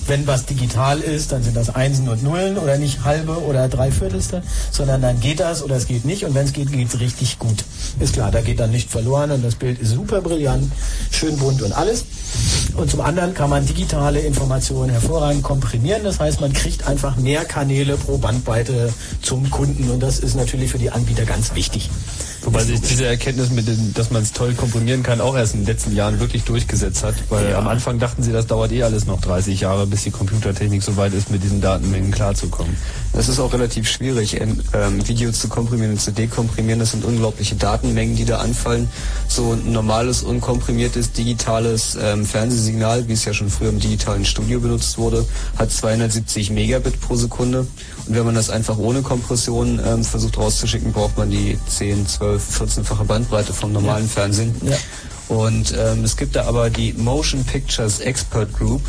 wenn 0.07 0.25
was 0.27 0.45
digital 0.45 0.99
ist, 0.99 1.31
dann 1.31 1.43
sind 1.43 1.55
das 1.55 1.73
Einsen 1.75 2.07
und 2.09 2.23
Nullen 2.23 2.57
oder 2.57 2.77
nicht 2.77 3.03
halbe 3.03 3.41
oder 3.43 3.67
Dreiviertelste, 3.67 4.41
sondern 4.71 5.01
dann 5.01 5.19
geht 5.19 5.39
das 5.39 5.61
oder 5.63 5.75
es 5.75 5.87
geht 5.87 6.05
nicht 6.05 6.25
und 6.25 6.33
wenn 6.33 6.45
es 6.45 6.53
geht, 6.53 6.71
geht 6.71 6.87
es 6.87 6.99
richtig 6.99 7.39
gut. 7.39 7.63
Ist 7.99 8.13
klar, 8.13 8.31
da 8.31 8.41
geht 8.41 8.59
dann 8.59 8.71
nicht 8.71 8.89
verloren 8.89 9.31
und 9.31 9.43
das 9.43 9.55
Bild 9.55 9.79
ist 9.79 9.91
super 9.91 10.21
brillant, 10.21 10.71
schön 11.11 11.37
bunt 11.37 11.61
und 11.61 11.73
alles. 11.73 12.05
Und 12.83 12.89
zum 12.89 12.99
anderen 12.99 13.33
kann 13.33 13.49
man 13.49 13.65
digitale 13.65 14.19
Informationen 14.19 14.89
hervorragend 14.89 15.41
komprimieren. 15.41 16.03
Das 16.03 16.19
heißt, 16.19 16.41
man 16.41 16.51
kriegt 16.51 16.85
einfach 16.85 17.15
mehr 17.15 17.45
Kanäle 17.45 17.95
pro 17.95 18.17
Bandbreite 18.17 18.93
zum 19.21 19.49
Kunden 19.49 19.89
und 19.89 20.03
das 20.03 20.19
ist 20.19 20.35
natürlich 20.35 20.69
für 20.69 20.79
die 20.79 20.91
Anbieter 20.91 21.23
ganz 21.23 21.55
wichtig. 21.55 21.89
Wobei 22.41 22.65
sich 22.65 22.81
diese 22.81 23.05
Erkenntnis, 23.05 23.51
mit 23.51 23.69
den, 23.69 23.93
dass 23.93 24.11
man 24.11 24.21
es 24.21 24.33
toll 24.33 24.53
komprimieren 24.53 25.01
kann, 25.01 25.21
auch 25.21 25.37
erst 25.37 25.53
in 25.53 25.61
den 25.61 25.67
letzten 25.67 25.95
Jahren 25.95 26.19
wirklich 26.19 26.43
durchgesetzt 26.43 27.05
hat. 27.05 27.15
Weil 27.29 27.55
am 27.55 27.69
Anfang 27.69 27.99
dachten 27.99 28.21
sie, 28.21 28.33
das 28.33 28.47
dauert 28.47 28.73
eh 28.73 28.83
alles 28.83 29.05
noch 29.05 29.21
30 29.21 29.61
Jahre, 29.61 29.87
bis 29.87 30.03
die 30.03 30.11
Computertechnik 30.11 30.83
so 30.83 30.97
weit 30.97 31.13
ist, 31.13 31.31
mit 31.31 31.41
diesen 31.41 31.61
Datenmengen 31.61 32.11
klarzukommen. 32.11 32.75
Das 33.13 33.29
ist 33.29 33.39
auch 33.39 33.53
relativ 33.53 33.87
schwierig, 33.87 34.41
ähm, 34.41 34.59
ähm, 34.73 35.07
Video 35.07 35.31
zu 35.31 35.47
komprimieren 35.47 35.91
und 35.91 36.01
zu 36.01 36.11
dekomprimieren. 36.11 36.79
Das 36.79 36.91
sind 36.91 37.05
unglaubliche 37.05 37.55
Datenmengen, 37.55 38.15
die 38.15 38.25
da 38.25 38.39
anfallen. 38.39 38.89
So 39.27 39.53
ein 39.53 39.71
normales, 39.71 40.23
unkomprimiertes, 40.23 41.11
digitales 41.11 41.95
ähm, 42.01 42.25
Fernsehsignal, 42.25 43.07
wie 43.07 43.13
es 43.13 43.23
ja 43.25 43.33
schon 43.33 43.49
früher 43.49 43.69
im 43.69 43.79
digitalen 43.79 44.25
Studio 44.25 44.59
benutzt 44.59 44.97
wurde, 44.97 45.25
hat 45.57 45.71
270 45.71 46.49
Megabit 46.49 46.99
pro 47.01 47.15
Sekunde. 47.15 47.67
Und 48.07 48.15
wenn 48.15 48.25
man 48.25 48.33
das 48.33 48.49
einfach 48.49 48.79
ohne 48.79 49.03
Kompression 49.03 49.79
ähm, 49.85 50.03
versucht 50.03 50.37
rauszuschicken, 50.37 50.91
braucht 50.91 51.15
man 51.17 51.29
die 51.29 51.57
10, 51.67 52.07
12, 52.07 52.61
14-fache 52.61 53.03
Bandbreite 53.03 53.53
vom 53.53 53.71
normalen 53.71 54.09
Fernsehen. 54.09 54.55
Ja. 54.63 54.75
Und 55.29 55.73
ähm, 55.77 56.03
es 56.03 56.17
gibt 56.17 56.35
da 56.35 56.45
aber 56.45 56.69
die 56.69 56.93
Motion 56.93 57.43
Pictures 57.43 57.99
Expert 57.99 58.51
Group 58.53 58.81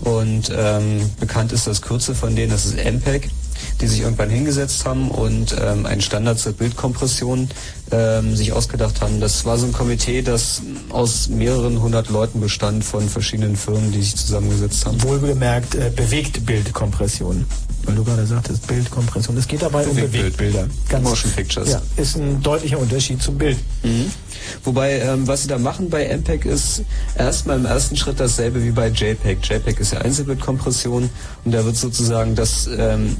und 0.00 0.50
ähm, 0.54 1.10
bekannt 1.20 1.52
ist 1.52 1.66
das 1.66 1.80
Kürzel 1.80 2.14
von 2.14 2.34
denen, 2.34 2.50
das 2.50 2.66
ist 2.66 2.76
MPEG, 2.76 3.30
die 3.80 3.86
sich 3.86 4.00
irgendwann 4.00 4.30
hingesetzt 4.30 4.84
haben 4.84 5.10
und 5.10 5.54
ähm, 5.60 5.86
einen 5.86 6.00
Standard 6.00 6.38
zur 6.38 6.52
Bildkompression 6.52 7.48
ähm, 7.90 8.34
sich 8.34 8.52
ausgedacht 8.52 9.00
haben. 9.00 9.20
Das 9.20 9.44
war 9.44 9.58
so 9.58 9.66
ein 9.66 9.72
Komitee, 9.72 10.22
das 10.22 10.62
aus 10.90 11.28
mehreren 11.28 11.80
hundert 11.80 12.08
Leuten 12.10 12.40
bestand 12.40 12.84
von 12.84 13.08
verschiedenen 13.08 13.56
Firmen, 13.56 13.92
die 13.92 14.02
sich 14.02 14.16
zusammengesetzt 14.16 14.86
haben. 14.86 15.02
Wohlgemerkt 15.02 15.74
äh, 15.74 15.90
Bewegtbildkompression. 15.94 17.44
Weil 17.84 17.94
du 17.94 18.02
gerade 18.02 18.26
sagtest, 18.26 18.66
Bildkompression. 18.66 19.36
Es 19.36 19.46
geht 19.46 19.62
dabei 19.62 19.86
um 19.86 19.94
Bewegtbild. 19.94 20.36
Bewegtbilder. 20.36 20.68
Ganz, 20.88 21.04
Motion 21.04 21.30
Pictures. 21.32 21.70
Ja, 21.70 21.82
ist 21.96 22.16
ein 22.16 22.42
deutlicher 22.42 22.78
Unterschied 22.78 23.22
zum 23.22 23.38
Bild. 23.38 23.58
Mhm. 23.84 24.10
Wobei, 24.64 25.00
ähm, 25.00 25.26
was 25.28 25.42
sie 25.42 25.48
da 25.48 25.58
machen 25.58 25.88
bei 25.88 26.04
MPEG 26.04 26.44
ist 26.46 26.82
erstmal 27.16 27.58
im 27.58 27.66
ersten 27.66 27.96
Schritt 27.96 28.18
dasselbe 28.18 28.62
wie 28.64 28.70
bei 28.70 28.88
JPEG. 28.88 29.38
JPEG 29.42 29.80
ist 29.80 29.92
ja 29.92 30.00
Einzelbildkompression 30.00 31.08
und 31.44 31.52
da 31.52 31.64
wird 31.64 31.76
sozusagen 31.76 32.34
das, 32.34 32.68
ähm, 32.76 33.16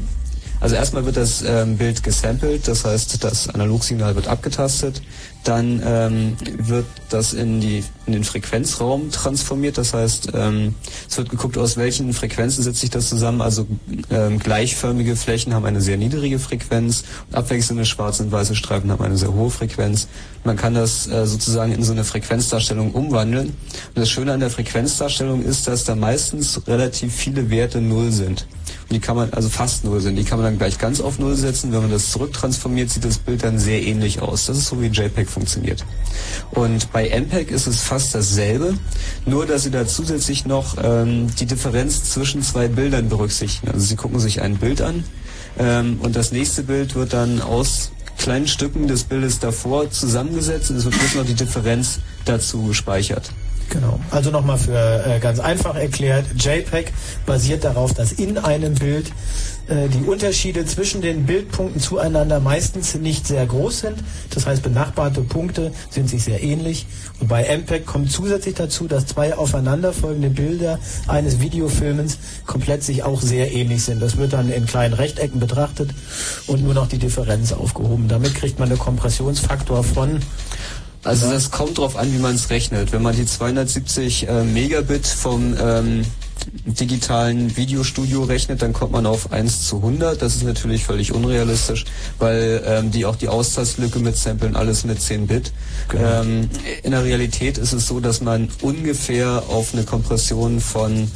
also 0.60 0.74
erstmal 0.74 1.04
wird 1.04 1.16
das 1.16 1.42
ähm, 1.42 1.76
Bild 1.76 2.02
gesampelt, 2.02 2.66
das 2.66 2.84
heißt, 2.84 3.22
das 3.22 3.48
Analogsignal 3.48 4.14
wird 4.14 4.28
abgetastet, 4.28 5.02
dann 5.44 5.82
ähm, 5.84 6.36
wird 6.58 6.86
das 7.08 7.32
in, 7.32 7.60
die, 7.60 7.84
in 8.06 8.12
den 8.12 8.24
Frequenzraum 8.24 9.10
transformiert, 9.10 9.78
das 9.78 9.94
heißt, 9.94 10.28
ähm, 10.34 10.74
es 11.08 11.16
wird 11.16 11.28
geguckt, 11.28 11.58
aus 11.58 11.76
welchen 11.76 12.12
Frequenzen 12.12 12.62
setzt 12.62 12.80
sich 12.80 12.90
das 12.90 13.08
zusammen, 13.08 13.40
also 13.40 13.66
ähm, 14.10 14.38
gleichförmige 14.38 15.16
Flächen 15.16 15.54
haben 15.54 15.64
eine 15.64 15.80
sehr 15.80 15.96
niedrige 15.96 16.38
Frequenz 16.38 17.04
abwechselnde 17.32 17.84
schwarze 17.84 18.22
und 18.22 18.32
weiße 18.32 18.54
Streifen 18.54 18.90
haben 18.90 19.04
eine 19.04 19.16
sehr 19.16 19.32
hohe 19.32 19.50
Frequenz. 19.50 20.08
Man 20.44 20.56
kann 20.56 20.74
das 20.74 21.08
äh, 21.08 21.26
sozusagen 21.26 21.72
in 21.72 21.82
so 21.82 21.90
eine 21.92 22.04
Frequenzdarstellung 22.04 22.92
umwandeln. 22.92 23.48
Und 23.48 23.96
das 23.96 24.08
Schöne 24.08 24.32
an 24.32 24.38
der 24.38 24.50
Frequenzdarstellung 24.50 25.42
ist, 25.42 25.66
dass 25.66 25.82
da 25.82 25.96
meistens 25.96 26.66
relativ 26.68 27.12
viele 27.12 27.50
Werte 27.50 27.80
null 27.80 28.12
sind. 28.12 28.46
Und 28.88 28.92
die 28.92 29.00
kann 29.00 29.16
man, 29.16 29.32
also 29.32 29.48
fast 29.48 29.84
null 29.84 30.00
sind, 30.00 30.14
die 30.14 30.22
kann 30.22 30.38
man 30.38 30.46
dann 30.46 30.58
gleich 30.58 30.78
ganz 30.78 31.00
auf 31.00 31.18
null 31.18 31.34
setzen. 31.34 31.72
Wenn 31.72 31.80
man 31.80 31.90
das 31.90 32.12
zurücktransformiert, 32.12 32.90
sieht 32.90 33.04
das 33.04 33.18
Bild 33.18 33.42
dann 33.42 33.58
sehr 33.58 33.82
ähnlich 33.82 34.22
aus. 34.22 34.46
Das 34.46 34.56
ist 34.56 34.68
so 34.68 34.80
wie 34.80 34.86
JPEG 34.86 35.28
funktioniert. 35.28 35.84
Und 36.52 36.92
bei 36.92 37.08
MPEG 37.08 37.50
ist 37.50 37.66
es 37.66 37.80
fast 37.80 37.95
dasselbe, 38.12 38.74
nur 39.24 39.46
dass 39.46 39.62
sie 39.64 39.70
da 39.70 39.86
zusätzlich 39.86 40.46
noch 40.46 40.76
ähm, 40.82 41.28
die 41.38 41.46
Differenz 41.46 42.10
zwischen 42.10 42.42
zwei 42.42 42.68
Bildern 42.68 43.08
berücksichtigen. 43.08 43.72
Also 43.72 43.86
sie 43.86 43.96
gucken 43.96 44.20
sich 44.20 44.40
ein 44.40 44.56
Bild 44.56 44.80
an 44.80 45.04
ähm, 45.58 45.98
und 46.02 46.16
das 46.16 46.32
nächste 46.32 46.62
Bild 46.62 46.94
wird 46.94 47.12
dann 47.12 47.40
aus 47.40 47.90
kleinen 48.18 48.48
Stücken 48.48 48.88
des 48.88 49.04
Bildes 49.04 49.38
davor 49.38 49.90
zusammengesetzt 49.90 50.70
und 50.70 50.76
es 50.76 50.84
wird 50.84 50.98
bloß 50.98 51.14
noch 51.16 51.26
die 51.26 51.34
Differenz 51.34 52.00
dazu 52.24 52.62
gespeichert. 52.64 53.30
Genau. 53.70 53.98
Also 54.10 54.30
nochmal 54.30 54.58
für 54.58 55.04
äh, 55.06 55.18
ganz 55.18 55.40
einfach 55.40 55.74
erklärt, 55.74 56.26
JPEG 56.38 56.92
basiert 57.26 57.64
darauf, 57.64 57.94
dass 57.94 58.12
in 58.12 58.38
einem 58.38 58.74
Bild 58.74 59.10
äh, 59.68 59.88
die 59.88 60.04
Unterschiede 60.04 60.64
zwischen 60.66 61.00
den 61.00 61.26
Bildpunkten 61.26 61.80
zueinander 61.80 62.38
meistens 62.38 62.94
nicht 62.94 63.26
sehr 63.26 63.44
groß 63.44 63.80
sind. 63.80 64.04
Das 64.30 64.46
heißt, 64.46 64.62
benachbarte 64.62 65.22
Punkte 65.22 65.72
sind 65.90 66.08
sich 66.08 66.22
sehr 66.22 66.42
ähnlich. 66.42 66.86
Und 67.20 67.28
bei 67.28 67.44
MPEG 67.44 67.84
kommt 67.84 68.12
zusätzlich 68.12 68.54
dazu, 68.54 68.86
dass 68.86 69.06
zwei 69.06 69.36
aufeinanderfolgende 69.36 70.30
Bilder 70.30 70.78
eines 71.08 71.40
Videofilmens 71.40 72.18
komplett 72.46 72.84
sich 72.84 73.02
auch 73.02 73.20
sehr 73.20 73.52
ähnlich 73.52 73.82
sind. 73.82 74.00
Das 74.00 74.16
wird 74.16 74.32
dann 74.32 74.50
in 74.50 74.66
kleinen 74.66 74.94
Rechtecken 74.94 75.40
betrachtet 75.40 75.90
und 76.46 76.62
nur 76.62 76.74
noch 76.74 76.86
die 76.86 76.98
Differenz 76.98 77.52
aufgehoben. 77.52 78.06
Damit 78.06 78.34
kriegt 78.36 78.60
man 78.60 78.68
einen 78.68 78.78
Kompressionsfaktor 78.78 79.82
von 79.82 80.20
Also 81.06 81.30
das 81.30 81.50
kommt 81.50 81.78
drauf 81.78 81.96
an, 81.96 82.12
wie 82.12 82.18
man 82.18 82.34
es 82.34 82.50
rechnet. 82.50 82.92
Wenn 82.92 83.02
man 83.02 83.14
die 83.14 83.26
270 83.26 84.28
äh, 84.28 84.42
Megabit 84.42 85.06
vom 85.06 85.54
ähm, 85.60 86.04
digitalen 86.64 87.56
Videostudio 87.56 88.24
rechnet, 88.24 88.62
dann 88.62 88.72
kommt 88.72 88.92
man 88.92 89.06
auf 89.06 89.32
1 89.32 89.68
zu 89.68 89.76
100. 89.76 90.20
Das 90.20 90.34
ist 90.34 90.42
natürlich 90.42 90.84
völlig 90.84 91.12
unrealistisch, 91.12 91.84
weil 92.18 92.62
ähm, 92.66 92.90
die 92.90 93.06
auch 93.06 93.16
die 93.16 93.28
Austastlücke 93.28 94.00
mit 94.00 94.16
Samplen 94.16 94.56
alles 94.56 94.84
mit 94.84 95.00
10 95.00 95.28
Bit. 95.28 95.52
Genau. 95.88 96.22
Ähm, 96.22 96.50
in 96.82 96.90
der 96.90 97.04
Realität 97.04 97.56
ist 97.56 97.72
es 97.72 97.86
so, 97.86 98.00
dass 98.00 98.20
man 98.20 98.48
ungefähr 98.60 99.44
auf 99.48 99.74
eine 99.74 99.84
Kompression 99.84 100.60
von 100.60 101.10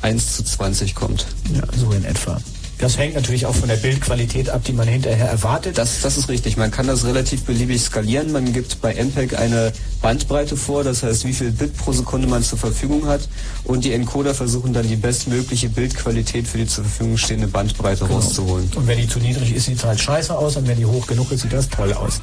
1 0.00 0.36
zu 0.36 0.44
20 0.44 0.94
kommt. 0.94 1.26
Ja, 1.54 1.62
so 1.76 1.92
in 1.92 2.04
etwa. 2.04 2.40
Das 2.78 2.96
hängt 2.96 3.14
natürlich 3.16 3.44
auch 3.44 3.54
von 3.56 3.68
der 3.68 3.76
Bildqualität 3.76 4.50
ab, 4.50 4.62
die 4.64 4.72
man 4.72 4.86
hinterher 4.86 5.28
erwartet. 5.28 5.76
Das, 5.78 6.00
das 6.00 6.16
ist 6.16 6.28
richtig. 6.28 6.56
Man 6.56 6.70
kann 6.70 6.86
das 6.86 7.04
relativ 7.04 7.42
beliebig 7.42 7.82
skalieren. 7.82 8.30
Man 8.30 8.52
gibt 8.52 8.80
bei 8.80 8.94
MPEG 8.94 9.36
eine 9.36 9.72
Bandbreite 10.00 10.56
vor, 10.56 10.84
das 10.84 11.02
heißt, 11.02 11.24
wie 11.24 11.32
viel 11.32 11.50
Bit 11.50 11.76
pro 11.76 11.92
Sekunde 11.92 12.28
man 12.28 12.44
zur 12.44 12.56
Verfügung 12.58 13.06
hat. 13.06 13.28
Und 13.64 13.84
die 13.84 13.92
Encoder 13.92 14.32
versuchen 14.32 14.72
dann 14.72 14.86
die 14.86 14.94
bestmögliche 14.94 15.68
Bildqualität 15.68 16.46
für 16.46 16.58
die 16.58 16.66
zur 16.66 16.84
Verfügung 16.84 17.16
stehende 17.18 17.48
Bandbreite 17.48 18.04
Genau. 18.04 18.14
rauszuholen. 18.20 18.70
Und 18.76 18.86
wenn 18.86 18.98
die 18.98 19.08
zu 19.08 19.18
niedrig 19.18 19.54
ist, 19.56 19.66
sieht 19.66 19.78
es 19.78 19.84
halt 19.84 19.98
scheiße 19.98 20.36
aus. 20.36 20.56
Und 20.56 20.68
wenn 20.68 20.78
die 20.78 20.86
hoch 20.86 21.06
genug 21.08 21.32
ist, 21.32 21.40
sieht 21.42 21.52
das 21.52 21.68
toll 21.68 21.92
aus. 21.92 22.20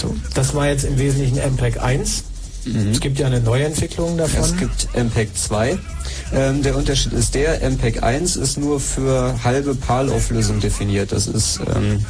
So, 0.00 0.14
das 0.34 0.54
war 0.54 0.68
jetzt 0.68 0.84
im 0.84 0.96
Wesentlichen 0.96 1.38
MPEG 1.38 1.82
1. 1.82 2.22
Es 2.92 3.00
gibt 3.00 3.18
ja 3.18 3.26
eine 3.26 3.40
Neuentwicklung 3.40 4.16
davon. 4.16 4.40
Es 4.44 4.56
gibt 4.56 4.88
MPEG 4.94 5.30
2. 5.36 5.76
Ähm, 6.32 6.62
der 6.62 6.76
Unterschied 6.76 7.12
ist 7.12 7.34
der, 7.34 7.60
MPEG 7.68 8.02
1 8.02 8.36
ist 8.36 8.56
nur 8.56 8.80
für 8.80 9.42
halbe 9.44 9.74
PAL-Auflösung 9.74 10.60
definiert. 10.60 11.12
Das 11.12 11.26
ist 11.26 11.60
ähm, 11.74 12.04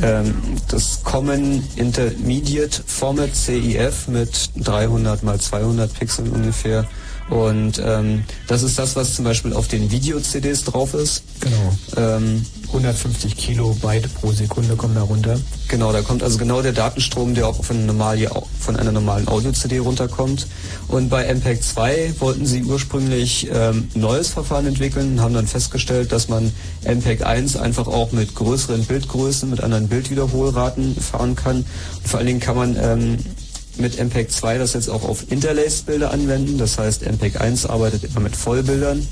ähm, 0.00 0.34
das 0.68 1.02
Common 1.02 1.64
Intermediate 1.76 2.82
Format 2.86 3.34
CIF 3.34 4.06
mit 4.06 4.50
300 4.56 5.22
mal 5.24 5.40
200 5.40 5.92
Pixeln 5.92 6.30
ungefähr. 6.30 6.86
Und 7.30 7.80
ähm, 7.84 8.24
das 8.46 8.62
ist 8.62 8.78
das, 8.78 8.96
was 8.96 9.14
zum 9.14 9.24
Beispiel 9.24 9.52
auf 9.52 9.68
den 9.68 9.90
Video-CDs 9.90 10.64
drauf 10.64 10.94
ist. 10.94 11.22
Genau. 11.40 11.76
Ähm, 11.96 12.44
150 12.68 13.36
Kilobyte 13.36 14.12
pro 14.14 14.32
Sekunde 14.32 14.76
kommen 14.76 14.94
da 14.94 15.02
runter. 15.02 15.38
Genau, 15.68 15.92
da 15.92 16.02
kommt 16.02 16.22
also 16.22 16.38
genau 16.38 16.62
der 16.62 16.72
Datenstrom, 16.72 17.34
der 17.34 17.46
auch 17.46 17.62
von, 17.64 17.76
einer 17.76 17.86
normalen- 17.86 18.28
von 18.58 18.76
einer 18.76 18.92
normalen 18.92 19.28
Audio-CD 19.28 19.78
runterkommt. 19.78 20.46
Und 20.88 21.08
bei 21.10 21.24
MPEG 21.24 21.62
2 21.62 22.14
wollten 22.18 22.46
sie 22.46 22.64
ursprünglich 22.64 23.48
ähm, 23.52 23.88
ein 23.94 24.00
neues 24.00 24.28
Verfahren 24.28 24.66
entwickeln, 24.66 25.20
haben 25.20 25.34
dann 25.34 25.46
festgestellt, 25.46 26.12
dass 26.12 26.28
man 26.28 26.52
MPEG 26.84 27.24
1 27.24 27.56
einfach 27.56 27.86
auch 27.86 28.12
mit 28.12 28.34
größeren 28.34 28.84
Bildgrößen, 28.84 29.48
mit 29.48 29.62
anderen 29.62 29.88
Bildwiederholraten 29.88 30.94
fahren 30.96 31.36
kann. 31.36 31.56
Und 31.56 32.08
vor 32.08 32.18
allen 32.18 32.26
Dingen 32.26 32.40
kann 32.40 32.56
man 32.56 32.76
ähm, 32.80 33.18
mit 33.78 33.98
MPEG 33.98 34.30
2 34.30 34.58
das 34.58 34.74
jetzt 34.74 34.88
auch 34.90 35.04
auf 35.04 35.30
Interlaced-Bilder 35.30 36.10
anwenden. 36.10 36.58
Das 36.58 36.78
heißt, 36.78 37.02
MPEG 37.02 37.40
1 37.40 37.66
arbeitet 37.66 38.04
immer 38.04 38.20
mit 38.20 38.36
Vollbildern. 38.36 39.06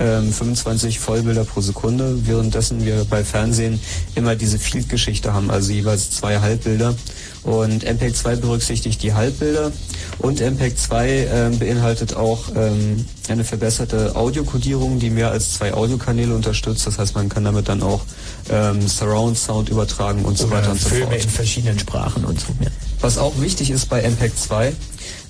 ähm, 0.00 0.32
25 0.32 0.98
Vollbilder 0.98 1.44
pro 1.44 1.60
Sekunde, 1.60 2.26
währenddessen 2.26 2.84
wir 2.84 3.04
bei 3.04 3.22
Fernsehen 3.22 3.78
immer 4.14 4.34
diese 4.34 4.58
Field-Geschichte 4.58 5.34
haben, 5.34 5.50
also 5.50 5.72
jeweils 5.72 6.10
zwei 6.10 6.40
Halbbilder. 6.40 6.94
Und 7.42 7.84
MPEG 7.84 8.16
2 8.16 8.36
berücksichtigt 8.36 9.02
die 9.02 9.14
Halbbilder 9.14 9.72
und 10.18 10.40
MPEG 10.40 10.76
2 10.76 11.08
ähm, 11.08 11.58
beinhaltet 11.58 12.14
auch 12.14 12.48
ähm, 12.54 13.04
eine 13.28 13.44
verbesserte 13.44 14.16
Audiokodierung, 14.16 14.98
die 14.98 15.10
mehr 15.10 15.30
als 15.30 15.54
zwei 15.54 15.72
Audiokanäle 15.72 16.34
unterstützt. 16.34 16.86
Das 16.86 16.98
heißt, 16.98 17.14
man 17.14 17.28
kann 17.28 17.44
damit 17.44 17.68
dann 17.68 17.82
auch 17.82 18.02
ähm, 18.50 18.86
Surround 18.86 19.38
Sound 19.38 19.68
übertragen 19.68 20.24
und 20.24 20.36
so 20.36 20.46
Oder 20.46 20.56
weiter 20.56 20.70
und 20.72 20.80
so 20.80 20.88
Filme 20.88 21.06
fort. 21.12 21.24
in 21.24 21.30
verschiedenen 21.30 21.78
Sprachen 21.78 22.24
und 22.24 22.40
so. 22.40 22.48
Ja. 22.60 22.68
Was 23.00 23.16
auch 23.16 23.40
wichtig 23.40 23.70
ist 23.70 23.88
bei 23.88 24.02
MPEG 24.02 24.36
2, 24.36 24.72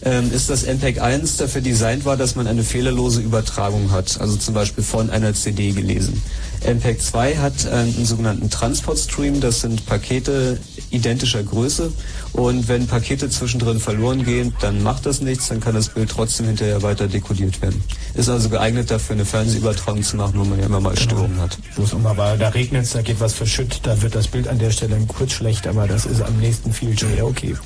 ähm, 0.02 0.32
ist, 0.32 0.50
dass 0.50 0.64
MPEG 0.64 1.00
1 1.00 1.36
dafür 1.36 1.60
designt 1.60 2.04
war, 2.04 2.16
dass 2.16 2.34
man 2.34 2.46
eine 2.46 2.64
fehlerlose 2.64 3.20
Übertragung 3.20 3.92
hat, 3.92 4.20
also 4.20 4.36
zum 4.36 4.54
Beispiel 4.54 4.82
von 4.82 5.10
einer 5.10 5.34
CD 5.34 5.70
gelesen. 5.72 6.20
MPEG 6.66 7.00
2 7.00 7.36
hat 7.36 7.64
äh, 7.66 7.68
einen 7.68 8.04
sogenannten 8.04 8.50
Transport 8.50 8.98
Stream, 8.98 9.40
das 9.40 9.60
sind 9.60 9.86
Pakete 9.86 10.58
identischer 10.90 11.42
Größe 11.42 11.92
und 12.33 12.68
wenn 12.68 12.87
Pakete 12.87 13.28
zwischendrin 13.28 13.81
verloren 13.81 14.24
gehen, 14.24 14.55
dann 14.61 14.83
macht 14.83 15.07
das 15.07 15.20
nichts, 15.20 15.49
dann 15.49 15.61
kann 15.61 15.74
das 15.74 15.89
Bild 15.89 16.11
trotzdem 16.11 16.47
hinterher 16.47 16.83
weiter 16.83 17.09
dekodiert 17.09 17.61
werden. 17.62 17.83
Ist 18.14 18.28
also 18.28 18.49
geeignet 18.49 18.91
dafür, 18.91 19.14
eine 19.14 19.24
Fernsehübertragung 19.24 20.03
zu 20.03 20.16
machen, 20.16 20.35
wo 20.37 20.45
man 20.45 20.59
ja 20.59 20.66
immer 20.66 20.81
mal 20.81 20.97
Störungen 20.97 21.41
hat. 21.41 21.59
Wo 21.76 21.83
es 21.83 21.93
immer 21.93 22.16
war, 22.16 22.37
da 22.37 22.49
regnet 22.49 22.85
es, 22.85 22.93
da 22.93 23.03
geht 23.03 23.20
was 23.20 23.35
verschütt, 23.35 23.81
da 23.83 24.01
wird 24.03 24.14
das 24.14 24.28
Bild 24.28 24.49
an 24.49 24.59
der 24.59 24.70
Stelle 24.70 24.97
kurz 25.09 25.33
schlecht, 25.33 25.66
aber 25.66 25.87
das 25.87 26.07
ist 26.07 26.22
am 26.22 26.37
nächsten 26.39 26.72
viel 26.72 26.99
schneller 26.99 27.26
okay. 27.26 27.57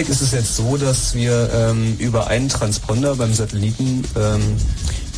MPEG 0.00 0.08
ist 0.08 0.22
es 0.22 0.32
jetzt 0.32 0.56
so, 0.56 0.78
dass 0.78 1.14
wir 1.14 1.50
ähm, 1.52 1.94
über 1.98 2.28
einen 2.28 2.48
Transponder 2.48 3.16
beim 3.16 3.34
Satelliten 3.34 4.02
ähm, 4.16 4.40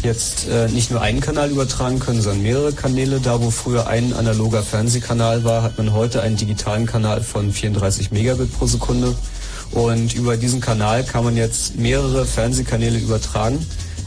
jetzt 0.02 0.48
äh, 0.48 0.66
nicht 0.66 0.90
nur 0.90 1.00
einen 1.00 1.20
Kanal 1.20 1.50
übertragen 1.50 2.00
können, 2.00 2.20
sondern 2.20 2.42
mehrere 2.42 2.72
Kanäle. 2.72 3.20
Da, 3.20 3.40
wo 3.40 3.52
früher 3.52 3.86
ein 3.86 4.12
analoger 4.12 4.64
Fernsehkanal 4.64 5.44
war, 5.44 5.62
hat 5.62 5.78
man 5.78 5.92
heute 5.92 6.20
einen 6.22 6.36
digitalen 6.36 6.86
Kanal 6.86 7.22
von 7.22 7.52
34 7.52 8.10
Megabit 8.10 8.52
pro 8.52 8.66
Sekunde. 8.66 9.14
Und 9.70 10.14
über 10.14 10.36
diesen 10.36 10.60
Kanal 10.60 11.04
kann 11.04 11.22
man 11.22 11.36
jetzt 11.36 11.76
mehrere 11.76 12.26
Fernsehkanäle 12.26 12.98
übertragen. 12.98 13.64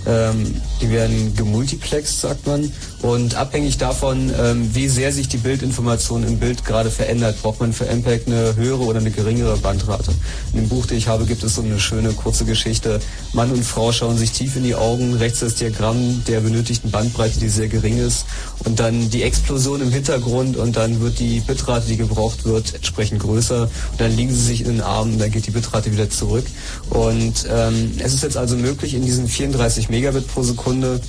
Ähm, 0.07 0.61
die 0.82 0.89
werden 0.91 1.36
gemultiplext, 1.36 2.21
sagt 2.21 2.45
man. 2.45 2.71
Und 3.01 3.36
abhängig 3.36 3.78
davon, 3.78 4.32
ähm, 4.39 4.69
wie 4.73 4.88
sehr 4.88 5.11
sich 5.11 5.28
die 5.28 5.38
Bildinformation 5.38 6.23
im 6.23 6.38
Bild 6.38 6.63
gerade 6.63 6.91
verändert, 6.91 7.41
braucht 7.41 7.59
man 7.59 7.73
für 7.73 7.86
MPEG 7.86 8.28
eine 8.28 8.55
höhere 8.55 8.84
oder 8.84 8.99
eine 8.99 9.11
geringere 9.11 9.57
Bandrate. 9.57 10.11
In 10.55 10.61
dem 10.61 10.69
Buch, 10.69 10.85
das 10.85 10.97
ich 10.97 11.09
habe, 11.09 11.25
gibt 11.25 11.43
es 11.43 11.55
so 11.55 11.61
eine 11.61 11.77
schöne 11.81 12.13
kurze 12.13 12.45
Geschichte. 12.45 13.01
Mann 13.33 13.51
und 13.51 13.65
Frau 13.65 13.91
schauen 13.91 14.17
sich 14.17 14.31
tief 14.31 14.55
in 14.55 14.63
die 14.63 14.73
Augen, 14.73 15.13
rechts 15.15 15.41
das 15.41 15.55
Diagramm 15.55 16.23
der 16.29 16.39
benötigten 16.39 16.91
Bandbreite, 16.91 17.41
die 17.41 17.49
sehr 17.49 17.67
gering 17.67 17.97
ist, 17.97 18.25
und 18.63 18.79
dann 18.79 19.09
die 19.09 19.23
Explosion 19.23 19.81
im 19.81 19.91
Hintergrund 19.91 20.55
und 20.55 20.77
dann 20.77 21.01
wird 21.01 21.19
die 21.19 21.41
Bitrate, 21.41 21.87
die 21.87 21.97
gebraucht 21.97 22.45
wird, 22.45 22.73
entsprechend 22.73 23.21
größer. 23.21 23.63
Und 23.63 23.99
dann 23.99 24.15
liegen 24.15 24.31
sie 24.31 24.39
sich 24.39 24.61
in 24.61 24.67
den 24.67 24.81
Armen, 24.81 25.19
dann 25.19 25.29
geht 25.29 25.45
die 25.45 25.51
Bitrate 25.51 25.91
wieder 25.91 26.09
zurück. 26.09 26.45
Und 26.89 27.45
ähm, 27.51 27.91
es 27.99 28.13
ist 28.13 28.23
jetzt 28.23 28.37
also 28.37 28.55
möglich, 28.55 28.93
in 28.93 29.03
diesen 29.03 29.27
34 29.27 29.89
Megabit 29.89 30.25
pro 30.25 30.41
Sekunde 30.41 31.01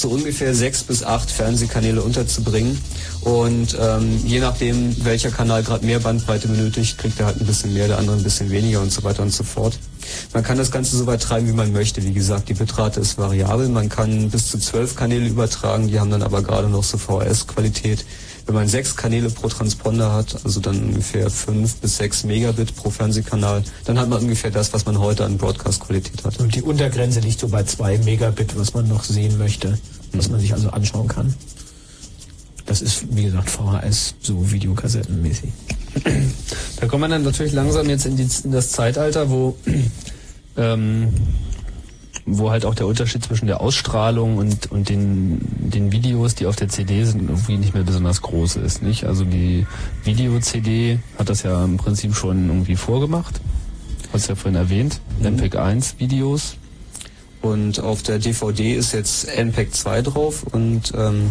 so 0.00 0.08
ungefähr 0.08 0.54
sechs 0.54 0.82
bis 0.82 1.02
acht 1.02 1.30
Fernsehkanäle 1.30 2.02
unterzubringen. 2.02 2.80
Und 3.20 3.76
ähm, 3.80 4.20
je 4.24 4.40
nachdem, 4.40 5.04
welcher 5.04 5.30
Kanal 5.30 5.62
gerade 5.62 5.84
mehr 5.84 6.00
Bandbreite 6.00 6.48
benötigt, 6.48 6.98
kriegt 6.98 7.18
er 7.20 7.26
halt 7.26 7.40
ein 7.40 7.46
bisschen 7.46 7.74
mehr, 7.74 7.88
der 7.88 7.98
andere 7.98 8.16
ein 8.16 8.22
bisschen 8.22 8.50
weniger 8.50 8.80
und 8.80 8.92
so 8.92 9.02
weiter 9.02 9.22
und 9.22 9.32
so 9.32 9.44
fort. 9.44 9.78
Man 10.32 10.42
kann 10.42 10.56
das 10.56 10.70
Ganze 10.70 10.96
so 10.96 11.06
weit 11.06 11.22
treiben, 11.22 11.48
wie 11.48 11.52
man 11.52 11.72
möchte. 11.72 12.02
Wie 12.02 12.12
gesagt, 12.12 12.48
die 12.48 12.54
Bitrate 12.54 13.00
ist 13.00 13.18
variabel. 13.18 13.68
Man 13.68 13.88
kann 13.88 14.30
bis 14.30 14.48
zu 14.48 14.58
zwölf 14.58 14.94
Kanäle 14.94 15.26
übertragen, 15.26 15.88
die 15.88 16.00
haben 16.00 16.10
dann 16.10 16.22
aber 16.22 16.42
gerade 16.42 16.68
noch 16.68 16.84
so 16.84 16.96
VHS-Qualität. 16.98 18.04
Wenn 18.48 18.54
man 18.54 18.66
sechs 18.66 18.96
Kanäle 18.96 19.28
pro 19.28 19.48
Transponder 19.48 20.10
hat, 20.10 20.40
also 20.42 20.58
dann 20.58 20.82
ungefähr 20.82 21.28
fünf 21.28 21.76
bis 21.76 21.98
sechs 21.98 22.24
Megabit 22.24 22.74
pro 22.74 22.88
Fernsehkanal, 22.88 23.62
dann 23.84 23.98
hat 23.98 24.08
man 24.08 24.22
ungefähr 24.22 24.50
das, 24.50 24.72
was 24.72 24.86
man 24.86 24.98
heute 24.98 25.26
an 25.26 25.36
Broadcast-Qualität 25.36 26.24
hat. 26.24 26.40
Und 26.40 26.54
die 26.54 26.62
Untergrenze 26.62 27.20
liegt 27.20 27.40
so 27.40 27.48
bei 27.48 27.64
zwei 27.64 27.98
Megabit, 27.98 28.56
was 28.56 28.72
man 28.72 28.88
noch 28.88 29.04
sehen 29.04 29.36
möchte, 29.36 29.78
was 30.14 30.30
man 30.30 30.40
sich 30.40 30.54
also 30.54 30.70
anschauen 30.70 31.08
kann. 31.08 31.34
Das 32.64 32.80
ist, 32.80 33.14
wie 33.14 33.24
gesagt, 33.24 33.50
VHS, 33.50 34.14
so 34.22 34.50
Videokassettenmäßig. 34.50 35.50
Da 36.80 36.86
kommt 36.86 37.02
man 37.02 37.10
dann 37.10 37.24
natürlich 37.24 37.52
langsam 37.52 37.90
jetzt 37.90 38.06
in, 38.06 38.16
die, 38.16 38.26
in 38.44 38.52
das 38.52 38.70
Zeitalter, 38.70 39.28
wo, 39.28 39.58
ähm, 40.56 41.12
wo 42.30 42.50
halt 42.50 42.64
auch 42.64 42.74
der 42.74 42.86
Unterschied 42.86 43.24
zwischen 43.24 43.46
der 43.46 43.60
Ausstrahlung 43.60 44.36
und, 44.36 44.70
und 44.70 44.88
den, 44.88 45.38
den 45.58 45.92
Videos, 45.92 46.34
die 46.34 46.46
auf 46.46 46.56
der 46.56 46.68
CD 46.68 47.04
sind, 47.04 47.28
irgendwie 47.28 47.56
nicht 47.56 47.74
mehr 47.74 47.82
besonders 47.82 48.22
groß 48.22 48.56
ist. 48.56 48.82
Nicht? 48.82 49.04
Also 49.04 49.24
die 49.24 49.66
Video-CD 50.04 50.98
hat 51.18 51.28
das 51.28 51.42
ja 51.42 51.64
im 51.64 51.76
Prinzip 51.76 52.14
schon 52.14 52.48
irgendwie 52.48 52.76
vorgemacht. 52.76 53.40
Hast 54.12 54.26
du 54.26 54.32
ja 54.32 54.36
vorhin 54.36 54.56
erwähnt. 54.56 55.00
MPEG 55.20 55.56
1 55.56 55.96
Videos. 55.98 56.56
Und 57.40 57.80
auf 57.80 58.02
der 58.02 58.18
DVD 58.18 58.74
ist 58.74 58.92
jetzt 58.92 59.28
MPEG 59.36 59.72
2 59.72 60.02
drauf 60.02 60.42
und 60.42 60.92
ähm, 60.96 61.30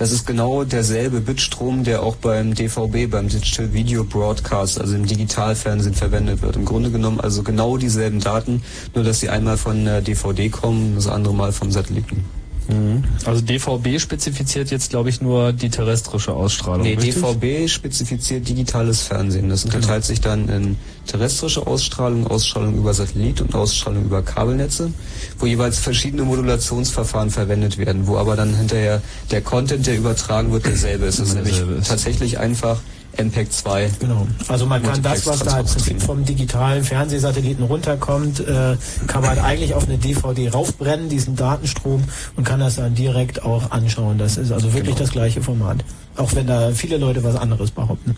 das 0.00 0.12
ist 0.12 0.26
genau 0.26 0.64
derselbe 0.64 1.20
Bitstrom, 1.20 1.84
der 1.84 2.02
auch 2.02 2.16
beim 2.16 2.54
DVB, 2.54 3.10
beim 3.10 3.28
Digital 3.28 3.74
Video 3.74 4.02
Broadcast, 4.02 4.80
also 4.80 4.96
im 4.96 5.04
Digitalfernsehen 5.04 5.94
verwendet 5.94 6.40
wird. 6.40 6.56
Im 6.56 6.64
Grunde 6.64 6.90
genommen 6.90 7.20
also 7.20 7.42
genau 7.42 7.76
dieselben 7.76 8.18
Daten, 8.18 8.62
nur 8.94 9.04
dass 9.04 9.20
sie 9.20 9.28
einmal 9.28 9.58
von 9.58 9.84
der 9.84 10.00
DVD 10.00 10.48
kommen, 10.48 10.94
das 10.94 11.06
andere 11.06 11.34
Mal 11.34 11.52
vom 11.52 11.70
Satelliten. 11.70 12.24
Mhm. 12.70 13.04
Also 13.24 13.40
DVB 13.40 14.00
spezifiziert 14.00 14.70
jetzt, 14.70 14.90
glaube 14.90 15.08
ich, 15.08 15.20
nur 15.20 15.52
die 15.52 15.70
terrestrische 15.70 16.32
Ausstrahlung. 16.32 16.82
Nee, 16.82 16.94
richtig? 16.94 17.16
DVB 17.16 17.68
spezifiziert 17.68 18.48
digitales 18.48 19.02
Fernsehen. 19.02 19.48
Das 19.48 19.64
unterteilt 19.64 20.04
sich 20.04 20.20
dann 20.20 20.48
in 20.48 20.76
terrestrische 21.06 21.66
Ausstrahlung, 21.66 22.26
Ausstrahlung 22.26 22.76
über 22.76 22.94
Satellit 22.94 23.40
und 23.40 23.54
Ausstrahlung 23.54 24.04
über 24.04 24.22
Kabelnetze, 24.22 24.92
wo 25.38 25.46
jeweils 25.46 25.78
verschiedene 25.78 26.22
Modulationsverfahren 26.22 27.30
verwendet 27.30 27.78
werden, 27.78 28.06
wo 28.06 28.16
aber 28.16 28.36
dann 28.36 28.54
hinterher 28.54 29.02
der 29.30 29.40
Content, 29.40 29.86
der 29.86 29.96
übertragen 29.96 30.52
wird, 30.52 30.66
derselbe 30.66 31.06
ist. 31.06 31.18
Es 31.18 31.28
ist 31.30 31.34
nämlich 31.34 31.62
tatsächlich 31.86 32.38
einfach 32.38 32.80
MPEG 33.16 33.52
2. 33.52 33.90
Genau. 34.00 34.26
Also 34.48 34.66
man 34.66 34.82
kann 34.82 35.02
das, 35.02 35.26
was 35.26 35.40
da 35.40 35.60
im 35.60 35.66
Prinzip 35.66 36.02
vom 36.02 36.24
digitalen 36.24 36.84
Fernsehsatelliten 36.84 37.64
runterkommt, 37.64 38.40
äh, 38.40 38.76
kann 39.06 39.22
man 39.22 39.38
eigentlich 39.38 39.74
auf 39.74 39.86
eine 39.86 39.98
DVD 39.98 40.48
raufbrennen, 40.48 41.08
diesen 41.08 41.36
Datenstrom, 41.36 42.04
und 42.36 42.44
kann 42.44 42.60
das 42.60 42.76
dann 42.76 42.94
direkt 42.94 43.42
auch 43.42 43.70
anschauen. 43.70 44.18
Das 44.18 44.36
ist 44.36 44.52
also 44.52 44.72
wirklich 44.72 44.96
das 44.96 45.10
gleiche 45.10 45.42
Format. 45.42 45.84
Auch 46.16 46.34
wenn 46.34 46.46
da 46.46 46.70
viele 46.72 46.98
Leute 46.98 47.22
was 47.24 47.36
anderes 47.36 47.70
behaupten. 47.70 48.16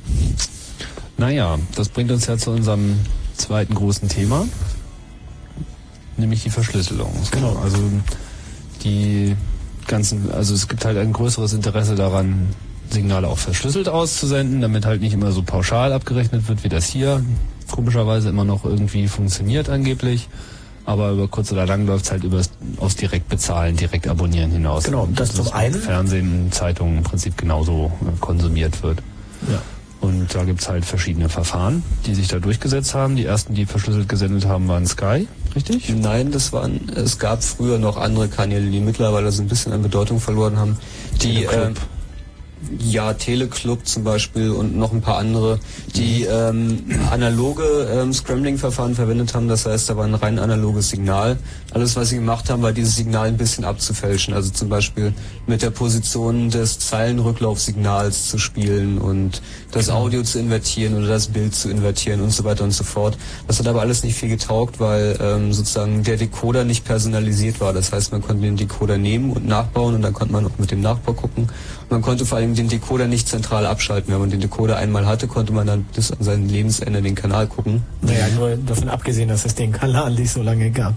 Naja, 1.18 1.58
das 1.74 1.88
bringt 1.88 2.10
uns 2.10 2.26
ja 2.26 2.36
zu 2.36 2.50
unserem 2.50 2.96
zweiten 3.36 3.74
großen 3.74 4.08
Thema. 4.08 4.46
nämlich 6.16 6.42
die 6.42 6.50
Verschlüsselung. 6.50 7.12
Genau. 7.30 7.56
Also 7.62 7.78
die 8.84 9.34
ganzen, 9.86 10.30
also 10.32 10.54
es 10.54 10.68
gibt 10.68 10.84
halt 10.84 10.98
ein 10.98 11.12
größeres 11.12 11.52
Interesse 11.52 11.94
daran, 11.94 12.48
Signale 12.92 13.28
auch 13.28 13.38
verschlüsselt 13.38 13.88
auszusenden, 13.88 14.60
damit 14.60 14.86
halt 14.86 15.00
nicht 15.00 15.14
immer 15.14 15.32
so 15.32 15.42
pauschal 15.42 15.92
abgerechnet 15.92 16.48
wird, 16.48 16.64
wie 16.64 16.68
das 16.68 16.86
hier 16.86 17.24
komischerweise 17.70 18.28
immer 18.28 18.44
noch 18.44 18.64
irgendwie 18.64 19.08
funktioniert 19.08 19.68
angeblich. 19.68 20.28
Aber 20.84 21.12
über 21.12 21.28
kurz 21.28 21.52
oder 21.52 21.64
lang 21.64 21.86
läuft 21.86 22.06
es 22.06 22.10
halt 22.10 22.24
über 22.24 22.42
aufs 22.78 22.96
direkt 22.96 23.28
bezahlen, 23.28 23.76
direkt 23.76 24.08
abonnieren 24.08 24.50
hinaus. 24.50 24.84
Genau, 24.84 25.08
das 25.14 25.30
Also 25.30 25.44
zum 25.44 25.52
einen. 25.52 25.74
Fernsehen, 25.74 26.50
Zeitungen 26.50 26.98
im 26.98 27.02
Prinzip 27.04 27.36
genauso 27.36 27.92
äh, 28.02 28.18
konsumiert 28.20 28.82
wird. 28.82 28.98
Ja. 29.48 29.62
Und 30.00 30.34
da 30.34 30.42
gibt's 30.42 30.68
halt 30.68 30.84
verschiedene 30.84 31.28
Verfahren, 31.28 31.84
die 32.06 32.16
sich 32.16 32.26
da 32.26 32.40
durchgesetzt 32.40 32.92
haben. 32.92 33.14
Die 33.14 33.24
ersten, 33.24 33.54
die 33.54 33.66
verschlüsselt 33.66 34.08
gesendet 34.08 34.46
haben, 34.46 34.66
waren 34.66 34.84
Sky, 34.84 35.28
richtig? 35.54 35.88
Nein, 35.90 36.32
das 36.32 36.52
waren, 36.52 36.88
es 36.96 37.20
gab 37.20 37.44
früher 37.44 37.78
noch 37.78 37.96
andere 37.96 38.26
Kanäle, 38.26 38.68
die 38.68 38.80
mittlerweile 38.80 39.30
so 39.30 39.42
ein 39.42 39.48
bisschen 39.48 39.72
an 39.72 39.82
Bedeutung 39.82 40.18
verloren 40.18 40.58
haben. 40.58 40.76
Die, 41.22 41.46
Teleclub. 41.46 41.76
Ja, 42.78 43.12
Teleclub 43.14 43.86
zum 43.86 44.04
Beispiel 44.04 44.50
und 44.50 44.76
noch 44.76 44.92
ein 44.92 45.00
paar 45.00 45.18
andere, 45.18 45.58
die 45.94 46.24
ähm, 46.24 46.84
analoge 47.10 47.88
ähm, 47.92 48.12
Scrambling-Verfahren 48.12 48.94
verwendet 48.94 49.34
haben. 49.34 49.48
Das 49.48 49.66
heißt, 49.66 49.90
da 49.90 49.96
war 49.96 50.04
ein 50.04 50.14
rein 50.14 50.38
analoges 50.38 50.90
Signal. 50.90 51.38
Alles, 51.74 51.96
was 51.96 52.10
sie 52.10 52.16
gemacht 52.16 52.50
haben, 52.50 52.62
war 52.62 52.72
dieses 52.72 52.96
Signal 52.96 53.28
ein 53.28 53.36
bisschen 53.36 53.64
abzufälschen. 53.64 54.34
Also 54.34 54.50
zum 54.50 54.68
Beispiel 54.68 55.14
mit 55.46 55.62
der 55.62 55.70
Position 55.70 56.50
des 56.50 56.78
Zeilenrücklaufsignals 56.78 58.28
zu 58.28 58.38
spielen 58.38 58.98
und 58.98 59.40
das 59.70 59.88
Audio 59.88 60.22
zu 60.22 60.38
invertieren 60.38 60.96
oder 60.96 61.08
das 61.08 61.28
Bild 61.28 61.54
zu 61.54 61.70
invertieren 61.70 62.20
und 62.20 62.30
so 62.30 62.44
weiter 62.44 62.64
und 62.64 62.72
so 62.72 62.84
fort. 62.84 63.16
Das 63.46 63.58
hat 63.58 63.66
aber 63.66 63.80
alles 63.80 64.04
nicht 64.04 64.16
viel 64.16 64.28
getaugt, 64.28 64.80
weil 64.80 65.18
ähm, 65.20 65.52
sozusagen 65.52 66.02
der 66.02 66.18
Decoder 66.18 66.64
nicht 66.64 66.84
personalisiert 66.84 67.60
war. 67.60 67.72
Das 67.72 67.90
heißt, 67.90 68.12
man 68.12 68.20
konnte 68.20 68.42
den 68.42 68.56
Decoder 68.56 68.98
nehmen 68.98 69.32
und 69.32 69.46
nachbauen 69.46 69.94
und 69.94 70.02
dann 70.02 70.12
konnte 70.12 70.32
man 70.32 70.44
auch 70.46 70.58
mit 70.58 70.70
dem 70.70 70.82
Nachbau 70.82 71.14
gucken. 71.14 71.44
Und 71.44 71.90
man 71.90 72.02
konnte 72.02 72.26
vor 72.26 72.38
allem 72.38 72.54
den 72.54 72.68
Decoder 72.68 73.06
nicht 73.06 73.28
zentral 73.28 73.64
abschalten. 73.64 74.12
Wenn 74.12 74.20
man 74.20 74.30
den 74.30 74.40
Decoder 74.40 74.76
einmal 74.76 75.06
hatte, 75.06 75.26
konnte 75.26 75.52
man 75.52 75.66
dann 75.66 75.84
bis 75.94 76.10
an 76.10 76.18
sein 76.20 76.48
Lebensende 76.48 77.00
den 77.00 77.14
Kanal 77.14 77.46
gucken. 77.46 77.82
Naja, 78.02 78.28
nur 78.36 78.56
davon 78.56 78.90
abgesehen, 78.90 79.28
dass 79.28 79.46
es 79.46 79.54
den 79.54 79.72
Kanal 79.72 80.12
nicht 80.12 80.32
so 80.32 80.42
lange 80.42 80.70
gab. 80.70 80.94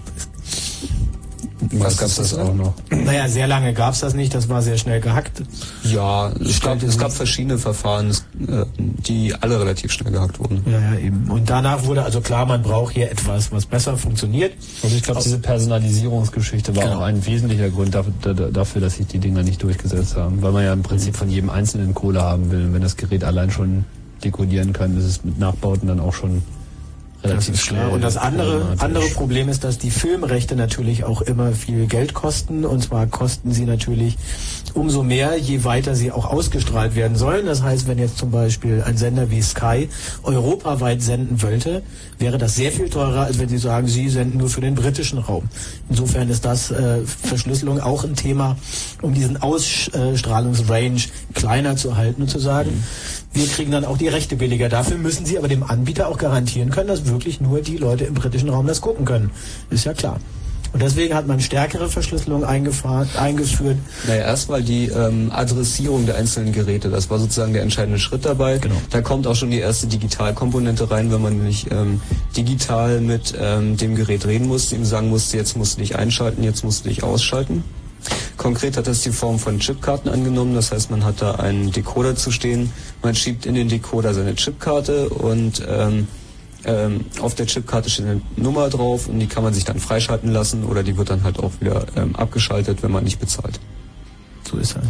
Was 1.72 1.96
gab's 1.98 2.16
das 2.16 2.34
auch 2.36 2.54
noch? 2.54 2.74
Naja, 2.90 3.28
sehr 3.28 3.46
lange 3.46 3.72
gab's 3.72 4.00
das 4.00 4.14
nicht, 4.14 4.34
das 4.34 4.48
war 4.48 4.62
sehr 4.62 4.78
schnell 4.78 5.00
gehackt. 5.00 5.42
Ja, 5.84 6.30
es 6.40 6.60
gab, 6.60 6.82
es 6.82 6.98
gab 6.98 7.12
verschiedene 7.12 7.58
Verfahren, 7.58 8.10
äh, 8.10 8.64
die 8.76 9.34
alle 9.40 9.60
relativ 9.60 9.92
schnell 9.92 10.12
gehackt 10.12 10.38
wurden. 10.38 10.62
Ja, 10.66 10.78
ja, 10.94 10.98
eben. 10.98 11.30
Und 11.30 11.48
danach 11.50 11.84
wurde 11.84 12.02
also 12.04 12.20
klar, 12.20 12.46
man 12.46 12.62
braucht 12.62 12.94
hier 12.94 13.10
etwas, 13.10 13.50
was 13.52 13.66
besser 13.66 13.96
funktioniert. 13.96 14.52
Und 14.82 14.92
ich 14.92 15.02
glaube, 15.02 15.20
diese 15.22 15.38
Personalisierungsgeschichte 15.38 16.74
war 16.76 16.84
Genau. 16.84 16.96
auch 16.98 17.02
ein 17.02 17.24
wesentlicher 17.26 17.70
Grund 17.70 17.94
dafür, 17.94 18.12
da- 18.22 18.32
dafür, 18.50 18.80
dass 18.80 18.96
sich 18.96 19.06
die 19.06 19.18
Dinger 19.18 19.42
nicht 19.42 19.62
durchgesetzt 19.62 20.16
haben. 20.16 20.42
Weil 20.42 20.52
man 20.52 20.64
ja 20.64 20.72
im 20.72 20.82
Prinzip 20.82 21.16
von 21.16 21.30
jedem 21.30 21.50
einzelnen 21.50 21.94
Kohle 21.94 22.22
haben 22.22 22.50
will. 22.50 22.66
Und 22.66 22.74
wenn 22.74 22.82
das 22.82 22.96
Gerät 22.96 23.24
allein 23.24 23.50
schon 23.50 23.84
dekodieren 24.24 24.72
kann, 24.72 24.96
ist 24.98 25.04
es 25.04 25.24
mit 25.24 25.38
Nachbauten 25.38 25.88
dann 25.88 26.00
auch 26.00 26.14
schon 26.14 26.42
relativ 27.28 27.60
schnell. 27.60 27.88
Und 27.88 28.02
das 28.02 28.16
andere, 28.16 28.76
andere 28.78 29.06
Problem 29.08 29.48
ist, 29.48 29.64
dass 29.64 29.78
die 29.78 29.90
Filmrechte 29.90 30.56
natürlich 30.56 31.04
auch 31.04 31.22
immer 31.22 31.52
viel 31.52 31.86
Geld 31.86 32.14
kosten. 32.14 32.64
Und 32.64 32.82
zwar 32.82 33.06
kosten 33.06 33.52
sie 33.52 33.64
natürlich 33.64 34.16
umso 34.74 35.02
mehr, 35.02 35.36
je 35.36 35.64
weiter 35.64 35.94
sie 35.94 36.12
auch 36.12 36.26
ausgestrahlt 36.26 36.94
werden 36.94 37.16
sollen. 37.16 37.46
Das 37.46 37.62
heißt, 37.62 37.88
wenn 37.88 37.98
jetzt 37.98 38.18
zum 38.18 38.30
Beispiel 38.30 38.82
ein 38.84 38.96
Sender 38.96 39.30
wie 39.30 39.42
Sky 39.42 39.88
europaweit 40.22 41.02
senden 41.02 41.42
wollte, 41.42 41.82
wäre 42.18 42.38
das 42.38 42.54
sehr 42.54 42.72
viel 42.72 42.88
teurer, 42.88 43.22
als 43.22 43.38
wenn 43.38 43.48
sie 43.48 43.58
sagen, 43.58 43.86
sie 43.86 44.08
senden 44.08 44.38
nur 44.38 44.48
für 44.48 44.60
den 44.60 44.74
britischen 44.74 45.18
Raum. 45.18 45.44
Insofern 45.88 46.28
ist 46.28 46.44
das 46.44 46.70
äh, 46.70 47.02
Verschlüsselung 47.04 47.80
auch 47.80 48.04
ein 48.04 48.14
Thema, 48.14 48.56
um 49.02 49.14
diesen 49.14 49.42
Ausstrahlungsrange 49.42 51.02
kleiner 51.34 51.76
zu 51.76 51.96
halten 51.96 52.22
und 52.22 52.28
zu 52.28 52.38
sagen, 52.38 52.84
wir 53.36 53.46
kriegen 53.46 53.70
dann 53.70 53.84
auch 53.84 53.98
die 53.98 54.08
Rechte 54.08 54.36
billiger. 54.36 54.68
Dafür 54.68 54.96
müssen 54.96 55.26
sie 55.26 55.38
aber 55.38 55.48
dem 55.48 55.62
Anbieter 55.62 56.08
auch 56.08 56.18
garantieren 56.18 56.70
können, 56.70 56.88
dass 56.88 57.06
wirklich 57.06 57.40
nur 57.40 57.60
die 57.60 57.76
Leute 57.76 58.04
im 58.04 58.14
britischen 58.14 58.48
Raum 58.48 58.66
das 58.66 58.80
gucken 58.80 59.04
können. 59.04 59.30
Ist 59.70 59.84
ja 59.84 59.94
klar. 59.94 60.18
Und 60.72 60.82
deswegen 60.82 61.14
hat 61.14 61.26
man 61.26 61.40
stärkere 61.40 61.88
Verschlüsselung 61.88 62.44
eingeführt. 62.44 63.78
Naja, 64.06 64.22
erstmal 64.22 64.62
die 64.62 64.86
ähm, 64.88 65.30
Adressierung 65.32 66.04
der 66.04 66.16
einzelnen 66.16 66.52
Geräte. 66.52 66.90
Das 66.90 67.08
war 67.08 67.18
sozusagen 67.18 67.54
der 67.54 67.62
entscheidende 67.62 67.98
Schritt 67.98 68.24
dabei. 68.24 68.58
Genau. 68.58 68.74
Da 68.90 69.00
kommt 69.00 69.26
auch 69.26 69.34
schon 69.34 69.50
die 69.50 69.58
erste 69.58 69.86
Digitalkomponente 69.86 70.90
rein, 70.90 71.10
wenn 71.10 71.22
man 71.22 71.36
nämlich 71.36 71.70
ähm, 71.70 72.00
digital 72.36 73.00
mit 73.00 73.32
ähm, 73.40 73.76
dem 73.76 73.94
Gerät 73.94 74.26
reden 74.26 74.48
musste, 74.48 74.76
ihm 74.76 74.84
sagen 74.84 75.08
musste, 75.08 75.38
jetzt 75.38 75.56
musst 75.56 75.76
du 75.76 75.80
dich 75.80 75.96
einschalten, 75.96 76.42
jetzt 76.42 76.62
musst 76.62 76.84
du 76.84 76.90
dich 76.90 77.02
ausschalten. 77.02 77.64
Konkret 78.36 78.76
hat 78.76 78.86
das 78.86 79.00
die 79.00 79.10
Form 79.10 79.38
von 79.38 79.58
Chipkarten 79.58 80.10
angenommen. 80.10 80.54
Das 80.54 80.72
heißt, 80.72 80.90
man 80.90 81.04
hat 81.04 81.22
da 81.22 81.36
einen 81.36 81.72
Decoder 81.72 82.16
zu 82.16 82.30
stehen. 82.30 82.72
Man 83.02 83.14
schiebt 83.14 83.46
in 83.46 83.54
den 83.54 83.68
Decoder 83.68 84.14
seine 84.14 84.34
Chipkarte 84.34 85.08
und 85.08 85.62
ähm, 85.68 86.08
ähm, 86.64 87.04
auf 87.20 87.34
der 87.34 87.46
Chipkarte 87.46 87.88
steht 87.90 88.06
eine 88.06 88.20
Nummer 88.36 88.68
drauf 88.68 89.08
und 89.08 89.20
die 89.20 89.26
kann 89.26 89.42
man 89.44 89.54
sich 89.54 89.64
dann 89.64 89.78
freischalten 89.78 90.32
lassen 90.32 90.64
oder 90.64 90.82
die 90.82 90.96
wird 90.96 91.10
dann 91.10 91.22
halt 91.22 91.38
auch 91.38 91.52
wieder 91.60 91.86
ähm, 91.96 92.16
abgeschaltet, 92.16 92.82
wenn 92.82 92.90
man 92.90 93.04
nicht 93.04 93.20
bezahlt. 93.20 93.60
So 94.48 94.58
ist 94.58 94.76
er. 94.76 94.82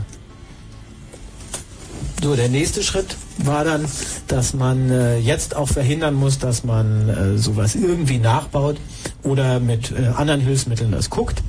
So, 2.22 2.34
der 2.34 2.48
nächste 2.48 2.82
Schritt 2.82 3.16
war 3.38 3.62
dann, 3.64 3.84
dass 4.26 4.54
man 4.54 4.90
äh, 4.90 5.18
jetzt 5.18 5.54
auch 5.54 5.68
verhindern 5.68 6.14
muss, 6.14 6.38
dass 6.38 6.64
man 6.64 7.08
äh, 7.08 7.38
sowas 7.38 7.74
irgendwie 7.74 8.18
nachbaut 8.18 8.78
oder 9.22 9.60
mit 9.60 9.92
äh, 9.92 10.06
anderen 10.16 10.40
Hilfsmitteln 10.40 10.92
das 10.92 11.10
guckt. 11.10 11.42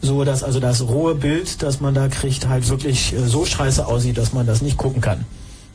So 0.00 0.24
dass 0.24 0.42
also 0.42 0.60
das 0.60 0.82
rohe 0.82 1.14
Bild, 1.14 1.62
das 1.62 1.80
man 1.80 1.94
da 1.94 2.08
kriegt, 2.08 2.48
halt 2.48 2.68
wirklich 2.68 3.12
äh, 3.14 3.26
so 3.26 3.44
scheiße 3.44 3.86
aussieht, 3.86 4.18
dass 4.18 4.32
man 4.32 4.46
das 4.46 4.62
nicht 4.62 4.76
gucken 4.76 5.00
kann. 5.00 5.24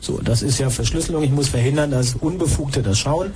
So, 0.00 0.18
das 0.22 0.42
ist 0.42 0.58
ja 0.58 0.70
Verschlüsselung. 0.70 1.22
Ich 1.22 1.30
muss 1.30 1.48
verhindern, 1.48 1.90
dass 1.90 2.14
Unbefugte 2.14 2.82
das 2.82 2.98
schauen. 2.98 3.32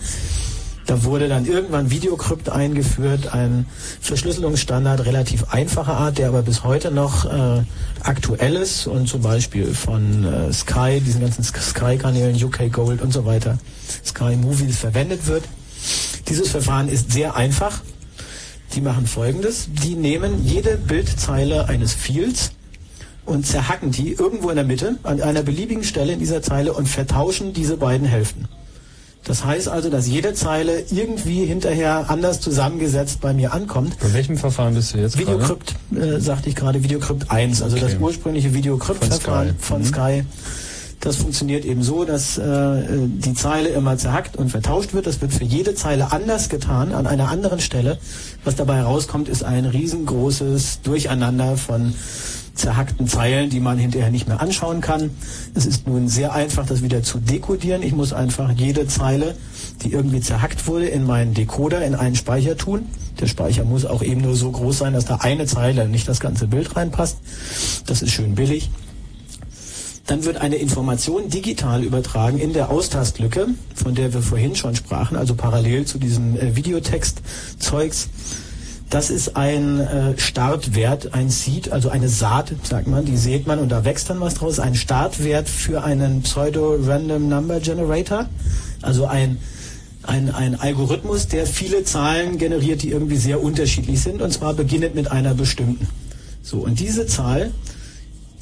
Da 0.87 1.03
wurde 1.05 1.29
dann 1.29 1.47
irgendwann 1.47 1.91
Videocrypt 1.91 2.51
eingeführt, 2.51 3.33
ein 3.33 3.67
Verschlüsselungsstandard 4.01 5.07
relativ 5.07 5.45
einfacher 5.51 5.97
Art, 5.97 6.19
der 6.19 6.29
aber 6.29 6.43
bis 6.43 6.63
heute 6.63 6.91
noch 6.91 7.25
äh, 7.25 7.63
aktuell 8.03 8.57
ist 8.57 8.87
und 8.87 9.09
zum 9.09 9.23
Beispiel 9.23 9.73
von 9.73 10.25
äh, 10.25 10.53
Sky, 10.53 11.01
diesen 11.01 11.23
ganzen 11.23 11.43
Sky-Kanälen, 11.43 12.43
UK 12.43 12.71
Gold 12.71 13.01
und 13.01 13.13
so 13.13 13.25
weiter, 13.25 13.59
Sky 14.05 14.37
Movies 14.37 14.79
verwendet 14.79 15.27
wird. 15.27 15.45
Dieses 16.29 16.51
Verfahren 16.51 16.89
ist 16.89 17.13
sehr 17.13 17.35
einfach. 17.35 17.81
Die 18.75 18.81
machen 18.81 19.07
folgendes. 19.07 19.69
Die 19.85 19.95
nehmen 19.95 20.45
jede 20.45 20.77
Bildzeile 20.77 21.69
eines 21.69 21.93
Fields 21.95 22.53
und 23.25 23.47
zerhacken 23.47 23.91
die 23.91 24.13
irgendwo 24.13 24.51
in 24.51 24.57
der 24.57 24.65
Mitte 24.65 24.97
an 25.03 25.21
einer 25.23 25.43
beliebigen 25.43 25.85
Stelle 25.85 26.13
in 26.13 26.19
dieser 26.19 26.43
Zeile 26.43 26.73
und 26.73 26.89
vertauschen 26.89 27.53
diese 27.53 27.77
beiden 27.77 28.07
Hälften. 28.07 28.49
Das 29.25 29.43
heißt 29.45 29.69
also, 29.69 29.89
dass 29.89 30.07
jede 30.07 30.35
Zeile 30.35 30.85
irgendwie 30.91 31.47
hinterher 31.47 32.11
anders 32.11 32.41
zusammengesetzt 32.41 33.21
bei 33.23 33.33
mir 33.33 33.55
ankommt. 33.55 33.99
Bei 34.01 34.13
welchem 34.13 34.37
Verfahren 34.37 34.75
bist 34.75 34.93
du 34.93 34.99
jetzt 34.99 35.17
gerade? 35.17 35.39
Videocrypt, 35.39 35.75
äh, 35.97 36.21
sagte 36.21 36.51
ich 36.51 36.55
gerade, 36.55 36.83
Videocrypt 36.83 37.31
1, 37.31 37.63
also 37.63 37.77
das 37.77 37.95
Okay. 37.95 38.03
ursprüngliche 38.03 38.53
Videocrypt-Verfahren 38.53 39.55
Von 39.59 39.83
von 39.83 39.85
Sky. 39.87 40.23
Sky. 40.23 40.25
Das 41.05 41.17
funktioniert 41.17 41.67
eben 41.67 41.83
so, 41.83 42.07
dass 42.07 42.39
äh, 42.39 42.83
die 42.89 43.35
Zeile 43.35 43.69
immer 43.69 43.99
zerhackt 43.99 44.39
und 44.39 44.49
vertauscht 44.49 44.95
wird. 44.95 45.07
Das 45.07 45.21
wird 45.21 45.35
für 45.35 45.45
jede 45.45 45.75
Zeile 45.75 46.13
anders 46.13 46.49
getan, 46.49 46.95
an 46.95 47.07
einer 47.07 47.29
anderen 47.29 47.61
Stelle. 47.61 47.99
Was 48.43 48.57
dabei 48.57 48.77
herauskommt, 48.77 49.29
ist 49.29 49.45
ein 49.45 49.67
riesengroßes 49.67 50.81
Durcheinander 50.81 51.59
von 51.59 51.93
zerhackten 52.55 53.07
Zeilen, 53.07 53.51
die 53.51 53.61
man 53.61 53.77
hinterher 53.77 54.11
nicht 54.11 54.29
mehr 54.29 54.41
anschauen 54.41 54.81
kann. 54.81 55.11
Es 55.55 55.67
ist 55.67 55.87
nun 55.87 56.09
sehr 56.09 56.33
einfach, 56.33 56.65
das 56.65 56.83
wieder 56.83 57.03
zu 57.03 57.19
dekodieren. 57.19 57.83
Ich 57.83 57.93
muss 57.93 58.15
einfach 58.15 58.51
jede 58.53 58.87
Zeile, 58.87 59.35
die 59.83 59.93
irgendwie 59.93 60.23
zerhackt 60.23 60.67
wurde, 60.67 60.87
in 60.87 61.05
meinen 61.05 61.35
Decoder, 61.35 61.85
in 61.85 61.95
einen 61.95 62.17
Speicher 62.17 62.57
tun. 62.57 62.87
Der 63.21 63.27
Speicher 63.27 63.65
muss 63.65 63.85
auch 63.85 64.03
eben 64.03 64.23
nur 64.23 64.37
so 64.37 64.51
groß 64.51 64.79
sein, 64.79 64.95
dass 64.95 65.05
da 65.05 65.17
eine 65.17 65.45
Zeile, 65.45 65.87
nicht 65.87 66.09
das 66.09 66.19
ganze 66.19 66.47
Bild 66.47 66.75
reinpasst. 66.77 67.19
Das 67.85 68.01
ist 68.01 68.13
schön 68.13 68.35
billig. 68.35 68.71
Dann 70.07 70.25
wird 70.25 70.37
eine 70.37 70.57
Information 70.57 71.31
digital 71.31 71.83
übertragen 71.83 72.39
in 72.39 72.53
der 72.53 72.71
Austastlücke, 72.71 73.49
von 73.75 73.95
der 73.95 74.13
wir 74.13 74.21
vorhin 74.21 74.55
schon 74.55 74.77
sprachen, 74.77 75.17
also 75.17 75.35
parallel 75.35 75.87
zu 75.87 75.99
diesem 75.99 76.37
äh, 76.37 76.55
Videotext-Zeugs. 76.57 78.09
Das 78.91 79.09
ist 79.09 79.35
ein 79.35 79.81
äh, 79.81 80.19
Startwert, 80.19 81.15
ein 81.15 81.31
Seed, 81.31 81.73
also 81.73 81.89
eine 81.89 82.11
Saat, 82.11 82.53
sagt 82.65 82.87
man, 82.87 83.07
die 83.07 83.17
sät 83.17 83.47
man 83.47 83.59
und 83.59 83.71
da 83.71 83.85
wächst 83.85 84.11
dann 84.11 84.21
was 84.21 84.35
draus. 84.35 84.59
Ein 84.59 84.75
Startwert 84.75 85.49
für 85.49 85.83
einen 85.83 86.21
Pseudo-Random 86.21 87.27
Number 87.27 87.61
Generator, 87.61 88.27
also 88.83 89.07
ein, 89.07 89.39
ein, 90.03 90.31
ein 90.31 90.61
Algorithmus, 90.61 91.29
der 91.29 91.47
viele 91.47 91.85
Zahlen 91.85 92.37
generiert, 92.37 92.83
die 92.83 92.91
irgendwie 92.91 93.17
sehr 93.17 93.43
unterschiedlich 93.43 94.03
sind 94.03 94.21
und 94.21 94.33
zwar 94.33 94.53
beginnend 94.53 94.95
mit 94.95 95.11
einer 95.11 95.33
bestimmten. 95.33 95.89
So, 96.43 96.59
und 96.59 96.79
diese 96.79 97.07
Zahl, 97.07 97.53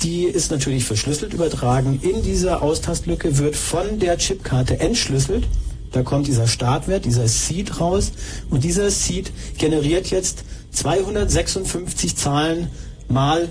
die 0.03 0.25
ist 0.25 0.51
natürlich 0.51 0.85
verschlüsselt 0.85 1.33
übertragen. 1.35 2.01
In 2.03 2.23
dieser 2.23 2.63
Austastlücke 2.63 3.39
wird 3.39 3.57
von 3.57 3.99
der 3.99 4.19
Chipkarte 4.19 4.81
entschlüsselt 4.81 5.47
Da 5.93 6.03
kommt 6.03 6.27
dieser 6.27 6.49
Startwert, 6.49 7.05
dieser 7.05 7.29
Seed 7.29 7.81
raus. 7.81 8.13
Und 8.51 8.65
dieser 8.65 8.91
Seed 8.91 9.31
generiert 9.59 10.11
jetzt 10.11 10.45
256 10.73 12.17
Zahlen 12.17 12.69
mal 13.09 13.49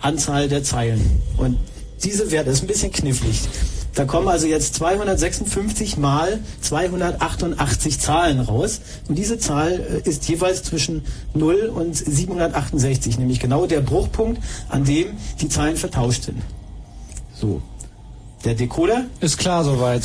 Anzahl 0.00 0.48
der 0.48 0.64
Zeilen. 0.64 1.22
Und 1.36 1.56
diese 2.02 2.30
Werte, 2.30 2.50
ist 2.50 2.62
ein 2.62 2.66
bisschen 2.66 2.92
knifflig. 2.92 3.40
Da 3.94 4.04
kommen 4.04 4.28
also 4.28 4.46
jetzt 4.46 4.74
256 4.74 5.96
mal 5.96 6.40
288 6.60 8.00
Zahlen 8.00 8.40
raus. 8.40 8.80
Und 9.08 9.16
diese 9.16 9.38
Zahl 9.38 10.02
äh, 10.04 10.08
ist 10.08 10.28
jeweils 10.28 10.62
zwischen 10.62 11.04
0 11.34 11.72
und 11.74 11.96
768, 11.96 13.18
nämlich 13.18 13.40
genau 13.40 13.66
der 13.66 13.80
Bruchpunkt, 13.80 14.42
an 14.68 14.84
dem 14.84 15.08
die 15.40 15.48
Zahlen 15.48 15.76
vertauscht 15.76 16.24
sind. 16.24 16.42
So. 17.34 17.62
Der 18.44 18.54
Decoder 18.54 19.06
Ist 19.20 19.38
klar 19.38 19.64
soweit. 19.64 20.02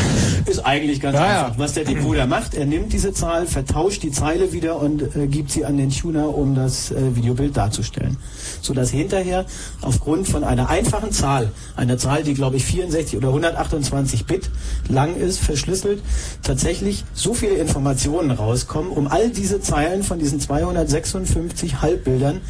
ist 0.46 0.64
eigentlich 0.64 0.98
ganz 0.98 1.14
Ja, 1.14 1.26
ja. 1.26 1.46
einfach. 1.46 1.58
Was 1.58 1.74
der 1.74 1.84
Decoder 1.84 2.26
macht, 2.26 2.54
er 2.54 2.64
nimmt 2.64 2.92
diese 2.92 3.12
Zahl, 3.12 3.46
vertauscht 3.46 4.02
die 4.02 4.10
Zeile 4.10 4.52
wieder 4.52 4.80
und 4.80 5.14
äh, 5.14 5.26
gibt 5.26 5.50
sie 5.50 5.66
an 5.66 5.76
den 5.76 5.90
Tuner, 5.90 6.34
um 6.34 6.54
das 6.54 6.90
äh, 6.90 7.14
Videobild 7.14 7.54
darzustellen. 7.54 8.16
Sodass 8.62 8.90
hinterher 8.90 9.44
aufgrund 9.82 10.26
von 10.26 10.44
einer 10.44 10.70
einfachen 10.70 11.12
Zahl, 11.12 11.52
einer 11.76 11.98
Zahl, 11.98 12.22
die 12.22 12.32
glaube 12.32 12.56
ich 12.56 12.64
64 12.64 13.18
oder 13.18 13.28
128 13.28 14.24
Bit 14.24 14.50
lang 14.88 15.16
ist, 15.16 15.40
verschlüsselt, 15.40 16.02
tatsächlich 16.42 17.04
so 17.12 17.34
viele 17.34 17.56
Informationen 17.56 18.30
rauskommen, 18.30 18.90
um 18.90 19.08
all 19.08 19.28
diese 19.28 19.60
Zeilen 19.60 20.02
von 20.02 20.18
diesen 20.18 20.40
256 20.40 21.82
Halbbildern 21.82 22.40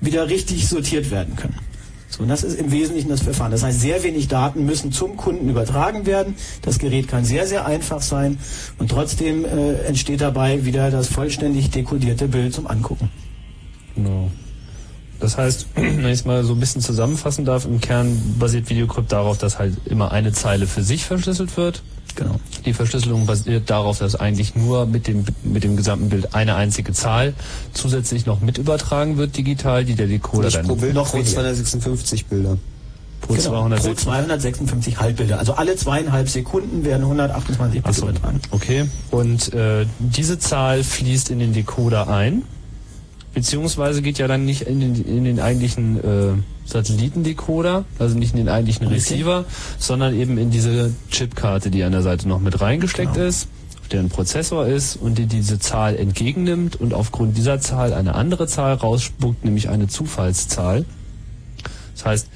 wieder 0.00 0.28
richtig 0.28 0.68
sortiert 0.68 1.10
werden 1.10 1.36
können. 1.36 1.56
So, 2.12 2.24
und 2.24 2.28
das 2.28 2.42
ist 2.42 2.58
im 2.60 2.70
Wesentlichen 2.70 3.08
das 3.08 3.22
Verfahren. 3.22 3.52
Das 3.52 3.62
heißt, 3.62 3.80
sehr 3.80 4.02
wenig 4.02 4.28
Daten 4.28 4.66
müssen 4.66 4.92
zum 4.92 5.16
Kunden 5.16 5.48
übertragen 5.48 6.04
werden. 6.04 6.34
Das 6.60 6.78
Gerät 6.78 7.08
kann 7.08 7.24
sehr, 7.24 7.46
sehr 7.46 7.64
einfach 7.64 8.02
sein 8.02 8.38
und 8.78 8.90
trotzdem 8.90 9.46
äh, 9.46 9.72
entsteht 9.84 10.20
dabei 10.20 10.66
wieder 10.66 10.90
das 10.90 11.08
vollständig 11.08 11.70
dekodierte 11.70 12.28
Bild 12.28 12.52
zum 12.52 12.66
Angucken. 12.66 13.08
Genau. 13.94 14.30
Das 15.22 15.38
heißt, 15.38 15.66
wenn 15.76 16.04
ich 16.06 16.12
es 16.12 16.24
mal 16.24 16.44
so 16.44 16.52
ein 16.52 16.60
bisschen 16.60 16.82
zusammenfassen 16.82 17.44
darf, 17.44 17.64
im 17.64 17.80
Kern 17.80 18.20
basiert 18.38 18.68
Videocrypt 18.68 19.12
darauf, 19.12 19.38
dass 19.38 19.58
halt 19.58 19.74
immer 19.86 20.12
eine 20.12 20.32
Zeile 20.32 20.66
für 20.66 20.82
sich 20.82 21.04
verschlüsselt 21.04 21.56
wird. 21.56 21.82
Genau. 22.16 22.38
Die 22.66 22.74
Verschlüsselung 22.74 23.24
basiert 23.24 23.70
darauf, 23.70 23.98
dass 24.00 24.16
eigentlich 24.16 24.54
nur 24.54 24.84
mit 24.84 25.06
dem, 25.06 25.24
mit 25.44 25.64
dem 25.64 25.76
gesamten 25.76 26.10
Bild 26.10 26.34
eine 26.34 26.56
einzige 26.56 26.92
Zahl 26.92 27.32
zusätzlich 27.72 28.26
noch 28.26 28.40
mit 28.40 28.58
übertragen 28.58 29.16
wird 29.16 29.36
digital, 29.36 29.84
die 29.84 29.94
der 29.94 30.08
Decoder 30.08 30.44
Nicht 30.46 30.56
dann 30.58 30.66
pro 30.66 30.74
Bild, 30.74 30.94
noch 30.94 31.10
pro 31.10 31.18
weniger. 31.18 31.34
256 31.34 32.26
Bilder. 32.26 32.58
pro 33.22 33.32
Genau, 33.34 33.44
206 33.44 34.04
pro 34.04 34.10
256 34.10 35.00
Halbbilder. 35.00 35.38
Also 35.38 35.54
alle 35.54 35.76
zweieinhalb 35.76 36.28
Sekunden 36.28 36.84
werden 36.84 37.02
128 37.02 37.80
Bit 37.80 37.88
Achso, 37.88 38.08
übertragen. 38.08 38.40
okay. 38.50 38.84
Und 39.10 39.54
äh, 39.54 39.86
diese 39.98 40.38
Zahl 40.38 40.84
fließt 40.84 41.30
in 41.30 41.38
den 41.38 41.54
Decoder 41.54 42.08
ein, 42.08 42.42
beziehungsweise 43.34 44.02
geht 44.02 44.18
ja 44.18 44.28
dann 44.28 44.44
nicht 44.44 44.62
in 44.62 44.80
den, 44.80 45.04
in 45.04 45.24
den 45.24 45.40
eigentlichen 45.40 45.98
äh, 45.98 46.34
Satellitendecoder, 46.64 47.84
also 47.98 48.16
nicht 48.18 48.32
in 48.32 48.38
den 48.38 48.48
eigentlichen 48.48 48.86
Receiver, 48.86 49.44
sondern 49.78 50.14
eben 50.14 50.38
in 50.38 50.50
diese 50.50 50.92
Chipkarte, 51.10 51.70
die 51.70 51.82
an 51.82 51.92
der 51.92 52.02
Seite 52.02 52.28
noch 52.28 52.40
mit 52.40 52.60
reingesteckt 52.60 53.14
Genau. 53.14 53.26
ist, 53.26 53.48
auf 53.80 53.88
der 53.88 54.00
ein 54.00 54.08
Prozessor 54.10 54.66
ist 54.66 54.96
und 54.96 55.18
die 55.18 55.26
diese 55.26 55.58
Zahl 55.58 55.96
entgegennimmt 55.96 56.76
und 56.76 56.94
aufgrund 56.94 57.36
dieser 57.36 57.60
Zahl 57.60 57.92
eine 57.92 58.14
andere 58.14 58.46
Zahl 58.46 58.74
rausspuckt, 58.74 59.44
nämlich 59.44 59.68
eine 59.68 59.88
Zufallszahl. 59.88 60.84
Das 61.94 62.04
heißt, 62.04 62.28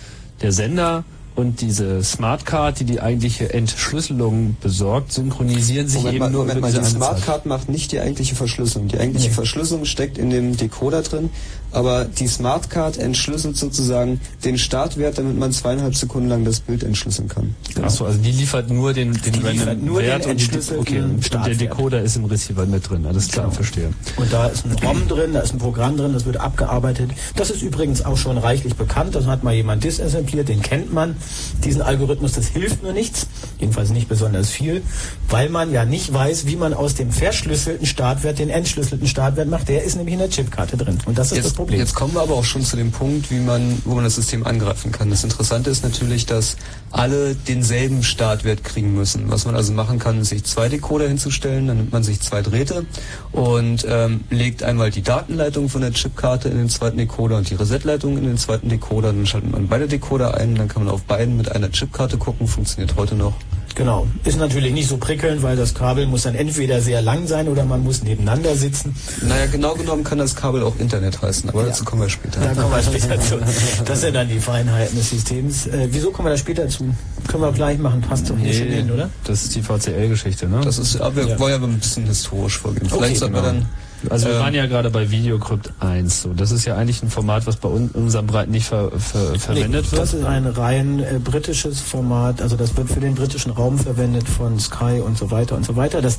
der 0.42 0.52
Sender 0.52 1.04
und 1.36 1.60
diese 1.60 2.02
Smartcard, 2.02 2.80
die 2.80 2.84
die 2.84 3.00
eigentliche 3.00 3.52
Entschlüsselung 3.52 4.56
besorgt, 4.60 5.12
synchronisieren 5.12 5.86
sich 5.86 5.98
Moment 5.98 6.14
eben 6.14 6.24
mal, 6.24 6.30
nur 6.30 6.40
Moment 6.40 6.58
über 6.58 6.66
mal, 6.66 6.72
die 6.72 6.78
diese 6.78 6.96
eine 6.96 6.98
Zahl. 6.98 7.16
Smartcard 7.18 7.46
macht 7.46 7.68
nicht 7.68 7.92
die 7.92 8.00
eigentliche 8.00 8.34
Verschlüsselung. 8.34 8.88
Die 8.88 8.98
eigentliche 8.98 9.30
Verschlüsselung 9.30 9.84
steckt 9.84 10.18
in 10.18 10.30
dem 10.30 10.56
Decoder 10.56 11.02
drin, 11.02 11.30
aber 11.76 12.06
die 12.06 12.26
Smartcard 12.26 12.96
entschlüsselt 12.96 13.58
sozusagen 13.58 14.18
den 14.46 14.56
Startwert, 14.56 15.18
damit 15.18 15.38
man 15.38 15.52
zweieinhalb 15.52 15.94
Sekunden 15.94 16.30
lang 16.30 16.42
das 16.42 16.60
Bild 16.60 16.82
entschlüsseln 16.82 17.28
kann. 17.28 17.54
Achso, 17.82 18.06
also 18.06 18.18
die 18.18 18.30
liefert 18.30 18.70
nur 18.70 18.94
den, 18.94 19.12
den 19.12 19.32
Die 19.34 19.40
liefert 19.40 19.82
nur 19.82 20.00
den 20.00 20.08
Wert 20.08 20.20
und, 20.20 20.24
die, 20.24 20.30
entschlüsselten 20.30 20.80
okay, 20.80 21.00
und 21.00 21.18
der 21.18 21.22
Startwert. 21.22 21.60
Decoder 21.60 22.00
ist 22.00 22.16
im 22.16 22.24
Receiver 22.24 22.64
mit 22.64 22.88
drin. 22.88 23.04
Alles 23.04 23.28
klar, 23.28 23.50
verstehe. 23.50 23.90
Und 24.16 24.32
da 24.32 24.46
ist 24.46 24.64
ein 24.64 24.72
ROM 24.72 25.06
drin, 25.06 25.34
da 25.34 25.40
ist 25.40 25.52
ein 25.52 25.58
Programm 25.58 25.98
drin, 25.98 26.14
das 26.14 26.24
wird 26.24 26.38
abgearbeitet. 26.38 27.10
Das 27.36 27.50
ist 27.50 27.60
übrigens 27.60 28.02
auch 28.02 28.16
schon 28.16 28.38
reichlich 28.38 28.74
bekannt. 28.74 29.14
Das 29.14 29.26
hat 29.26 29.44
mal 29.44 29.52
jemand 29.52 29.84
disassembliert, 29.84 30.48
den 30.48 30.62
kennt 30.62 30.94
man. 30.94 31.14
Diesen 31.62 31.82
Algorithmus, 31.82 32.32
das 32.32 32.46
hilft 32.46 32.82
nur 32.84 32.94
nichts, 32.94 33.26
jedenfalls 33.58 33.90
nicht 33.90 34.08
besonders 34.08 34.48
viel, 34.48 34.80
weil 35.28 35.50
man 35.50 35.70
ja 35.72 35.84
nicht 35.84 36.10
weiß, 36.10 36.46
wie 36.46 36.56
man 36.56 36.72
aus 36.72 36.94
dem 36.94 37.10
verschlüsselten 37.10 37.86
Startwert 37.86 38.38
den 38.38 38.48
entschlüsselten 38.48 39.06
Startwert 39.06 39.50
macht. 39.50 39.68
Der 39.68 39.84
ist 39.84 39.96
nämlich 39.96 40.14
in 40.14 40.20
der 40.20 40.30
Chipkarte 40.30 40.78
drin. 40.78 40.96
Und 41.04 41.18
das 41.18 41.32
ist 41.32 41.44
das 41.44 41.44
Jetzt, 41.44 41.65
Problem. 41.66 41.80
jetzt 41.80 41.94
kommen 41.94 42.14
wir 42.14 42.22
aber 42.22 42.34
auch 42.34 42.44
schon 42.44 42.62
zu 42.62 42.76
dem 42.76 42.92
Punkt, 42.92 43.30
wie 43.30 43.38
man, 43.38 43.82
wo 43.84 43.94
man 43.94 44.04
das 44.04 44.14
System 44.14 44.46
angreifen 44.46 44.92
kann. 44.92 45.10
Das 45.10 45.24
Interessante 45.24 45.70
ist 45.70 45.82
natürlich, 45.82 46.26
dass 46.26 46.56
alle 46.90 47.34
denselben 47.34 48.02
Startwert 48.02 48.64
kriegen 48.64 48.94
müssen. 48.94 49.30
Was 49.30 49.44
man 49.44 49.54
also 49.56 49.72
machen 49.72 49.98
kann, 49.98 50.20
ist 50.20 50.28
sich 50.30 50.44
zwei 50.44 50.68
Decoder 50.68 51.08
hinzustellen, 51.08 51.66
dann 51.66 51.76
nimmt 51.78 51.92
man 51.92 52.02
sich 52.02 52.20
zwei 52.20 52.42
Drähte 52.42 52.86
und 53.32 53.84
ähm, 53.88 54.24
legt 54.30 54.62
einmal 54.62 54.90
die 54.90 55.02
Datenleitung 55.02 55.68
von 55.68 55.80
der 55.80 55.92
Chipkarte 55.92 56.48
in 56.48 56.56
den 56.56 56.68
zweiten 56.68 56.98
Decoder 56.98 57.36
und 57.36 57.50
die 57.50 57.54
Resetleitung 57.54 58.16
in 58.16 58.24
den 58.24 58.38
zweiten 58.38 58.68
Decoder. 58.68 59.12
Dann 59.12 59.26
schaltet 59.26 59.50
man 59.50 59.68
beide 59.68 59.88
Decoder 59.88 60.36
ein, 60.36 60.54
dann 60.54 60.68
kann 60.68 60.84
man 60.84 60.92
auf 60.92 61.02
beiden 61.02 61.36
mit 61.36 61.50
einer 61.52 61.70
Chipkarte 61.70 62.16
gucken, 62.16 62.46
funktioniert 62.46 62.96
heute 62.96 63.14
noch. 63.14 63.34
Genau. 63.76 64.06
Ist 64.24 64.38
natürlich 64.38 64.72
nicht 64.72 64.88
so 64.88 64.96
prickelnd, 64.96 65.42
weil 65.42 65.54
das 65.54 65.74
Kabel 65.74 66.06
muss 66.06 66.22
dann 66.22 66.34
entweder 66.34 66.80
sehr 66.80 67.02
lang 67.02 67.26
sein 67.26 67.46
oder 67.46 67.64
man 67.66 67.84
muss 67.84 68.02
nebeneinander 68.02 68.56
sitzen. 68.56 68.96
Naja, 69.20 69.44
genau 69.52 69.74
genommen 69.74 70.02
kann 70.02 70.16
das 70.16 70.34
Kabel 70.34 70.62
auch 70.64 70.76
Internet 70.78 71.20
heißen, 71.20 71.50
aber 71.50 71.62
dazu 71.64 71.84
kommen 71.84 72.00
wir 72.00 72.08
später. 72.08 72.40
Da 72.40 72.54
kommen 72.54 72.72
wir 72.74 72.82
später 72.82 73.20
zu. 73.20 73.38
Das 73.84 74.00
sind 74.00 74.14
dann 74.16 74.28
die 74.28 74.40
Feinheiten 74.40 74.96
des 74.96 75.10
Systems. 75.10 75.66
Äh, 75.66 75.88
wieso 75.90 76.10
kommen 76.10 76.26
wir 76.26 76.32
da 76.32 76.38
später 76.38 76.66
zu? 76.68 76.84
Können 77.28 77.42
wir 77.42 77.52
gleich 77.52 77.78
machen, 77.78 78.00
passt 78.00 78.30
doch 78.30 78.38
hier 78.38 78.54
schon 78.54 78.68
hin, 78.68 78.90
oder? 78.90 79.10
das 79.24 79.44
ist 79.44 79.54
die 79.54 79.62
VCL-Geschichte, 79.62 80.48
ne? 80.48 80.60
Das 80.64 80.78
ist, 80.78 80.98
aber 80.98 81.16
wir 81.16 81.26
Ja. 81.28 81.38
wollen 81.38 81.60
ja 81.60 81.68
ein 81.68 81.78
bisschen 81.78 82.06
historisch 82.06 82.58
vorgehen. 82.58 82.88
Vielleicht 82.88 83.02
Okay, 83.02 83.14
sollten 83.16 83.34
wir 83.34 83.42
genau. 83.42 83.52
dann 83.60 83.68
Also 84.10 84.26
wir 84.26 84.34
Ähm, 84.34 84.40
waren 84.40 84.54
ja 84.54 84.66
gerade 84.66 84.90
bei 84.90 85.10
Videocrypt 85.10 85.72
1. 85.80 86.22
So. 86.22 86.32
Das 86.34 86.50
ist 86.50 86.64
ja 86.64 86.76
eigentlich 86.76 87.02
ein 87.02 87.10
Format, 87.10 87.46
was 87.46 87.56
bei 87.56 87.68
uns 87.68 87.92
in 87.94 88.02
unserem 88.04 88.26
Breiten 88.26 88.50
nicht 88.52 88.66
ver, 88.66 88.90
ver, 88.92 89.38
verwendet 89.38 89.70
nee, 89.70 89.98
Das 89.98 90.12
wird. 90.12 90.22
ist 90.22 90.24
ein 90.26 90.46
rein 90.46 91.00
äh, 91.00 91.18
britisches 91.18 91.80
Format, 91.80 92.42
also 92.42 92.56
das 92.56 92.76
wird 92.76 92.88
für 92.90 93.00
den 93.00 93.14
britischen 93.14 93.52
Raum 93.52 93.78
verwendet 93.78 94.28
von 94.28 94.58
Sky 94.60 95.00
und 95.04 95.16
so 95.18 95.30
weiter 95.30 95.56
und 95.56 95.64
so 95.64 95.76
weiter. 95.76 96.02
Das 96.02 96.18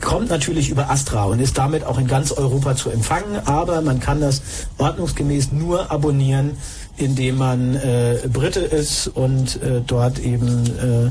kommt 0.00 0.28
natürlich 0.28 0.68
über 0.70 0.90
Astra 0.90 1.24
und 1.24 1.40
ist 1.40 1.56
damit 1.58 1.84
auch 1.84 1.98
in 1.98 2.06
ganz 2.06 2.30
Europa 2.32 2.76
zu 2.76 2.90
empfangen, 2.90 3.40
aber 3.46 3.80
man 3.80 4.00
kann 4.00 4.20
das 4.20 4.42
ordnungsgemäß 4.78 5.52
nur 5.52 5.90
abonnieren, 5.90 6.52
indem 6.96 7.38
man 7.38 7.74
äh, 7.76 8.18
Brite 8.32 8.60
ist 8.60 9.08
und 9.08 9.60
äh, 9.62 9.80
dort 9.86 10.18
eben 10.18 10.66
äh, 10.66 11.10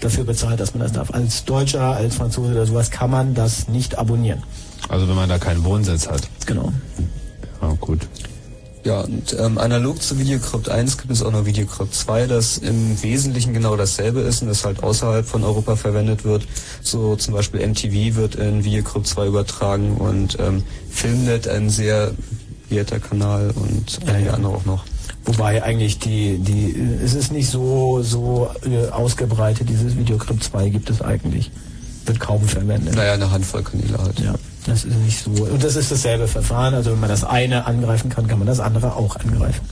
dafür 0.00 0.24
bezahlt, 0.24 0.60
dass 0.60 0.74
man 0.74 0.82
das 0.82 0.92
darf. 0.92 1.12
Als 1.12 1.44
Deutscher, 1.44 1.96
als 1.96 2.16
Franzose 2.16 2.52
oder 2.52 2.66
sowas 2.66 2.90
kann 2.90 3.10
man 3.10 3.34
das 3.34 3.68
nicht 3.68 3.98
abonnieren. 3.98 4.42
Also 4.88 5.08
wenn 5.08 5.16
man 5.16 5.28
da 5.28 5.38
keinen 5.38 5.64
Wohnsitz 5.64 6.08
hat. 6.08 6.22
Genau. 6.46 6.72
Ja, 7.60 7.74
gut. 7.80 8.06
Ja, 8.84 9.00
und 9.00 9.34
ähm, 9.40 9.56
analog 9.56 10.02
zu 10.02 10.18
Videocrypt 10.18 10.68
1 10.68 10.98
gibt 10.98 11.10
es 11.10 11.22
auch 11.22 11.32
noch 11.32 11.46
Videocrypt 11.46 11.94
2, 11.94 12.26
das 12.26 12.58
im 12.58 13.02
Wesentlichen 13.02 13.54
genau 13.54 13.76
dasselbe 13.76 14.20
ist 14.20 14.42
und 14.42 14.48
das 14.48 14.62
halt 14.66 14.82
außerhalb 14.82 15.26
von 15.26 15.42
Europa 15.42 15.76
verwendet 15.76 16.24
wird. 16.24 16.46
So 16.82 17.16
zum 17.16 17.32
Beispiel 17.32 17.66
MTV 17.66 18.16
wird 18.16 18.34
in 18.34 18.62
Videocrypt 18.62 19.06
2 19.06 19.28
übertragen 19.28 19.96
und 19.96 20.38
ähm, 20.38 20.62
Filmnet, 20.90 21.48
ein 21.48 21.70
sehr 21.70 22.12
vierter 22.68 23.00
Kanal 23.00 23.54
und 23.56 24.00
einige 24.06 24.34
andere 24.34 24.54
auch 24.54 24.66
noch. 24.66 24.84
Wobei 25.24 25.62
eigentlich 25.62 25.98
die, 25.98 26.36
die, 26.36 26.76
es 27.02 27.14
ist 27.14 27.32
nicht 27.32 27.48
so, 27.48 28.02
so 28.02 28.50
äh, 28.66 28.90
ausgebreitet, 28.90 29.66
dieses 29.66 29.96
Videocrypt 29.96 30.44
2 30.44 30.68
gibt 30.68 30.90
es 30.90 31.00
eigentlich. 31.00 31.50
Wird 32.04 32.20
kaum 32.20 32.46
verwendet. 32.46 32.94
Naja, 32.94 33.14
eine 33.14 33.30
Handvoll 33.30 33.62
Kanäle 33.62 33.96
halt. 33.96 34.20
Ja, 34.20 34.34
das 34.66 34.84
ist 34.84 34.96
nicht 34.96 35.22
so. 35.22 35.30
Und 35.30 35.62
das 35.62 35.76
ist 35.76 35.90
dasselbe 35.90 36.26
Verfahren. 36.26 36.74
Also 36.74 36.92
wenn 36.92 37.00
man 37.00 37.10
das 37.10 37.24
eine 37.24 37.66
angreifen 37.66 38.08
kann, 38.08 38.26
kann 38.26 38.38
man 38.38 38.46
das 38.46 38.60
andere 38.60 38.96
auch 38.96 39.16
angreifen. 39.16 39.62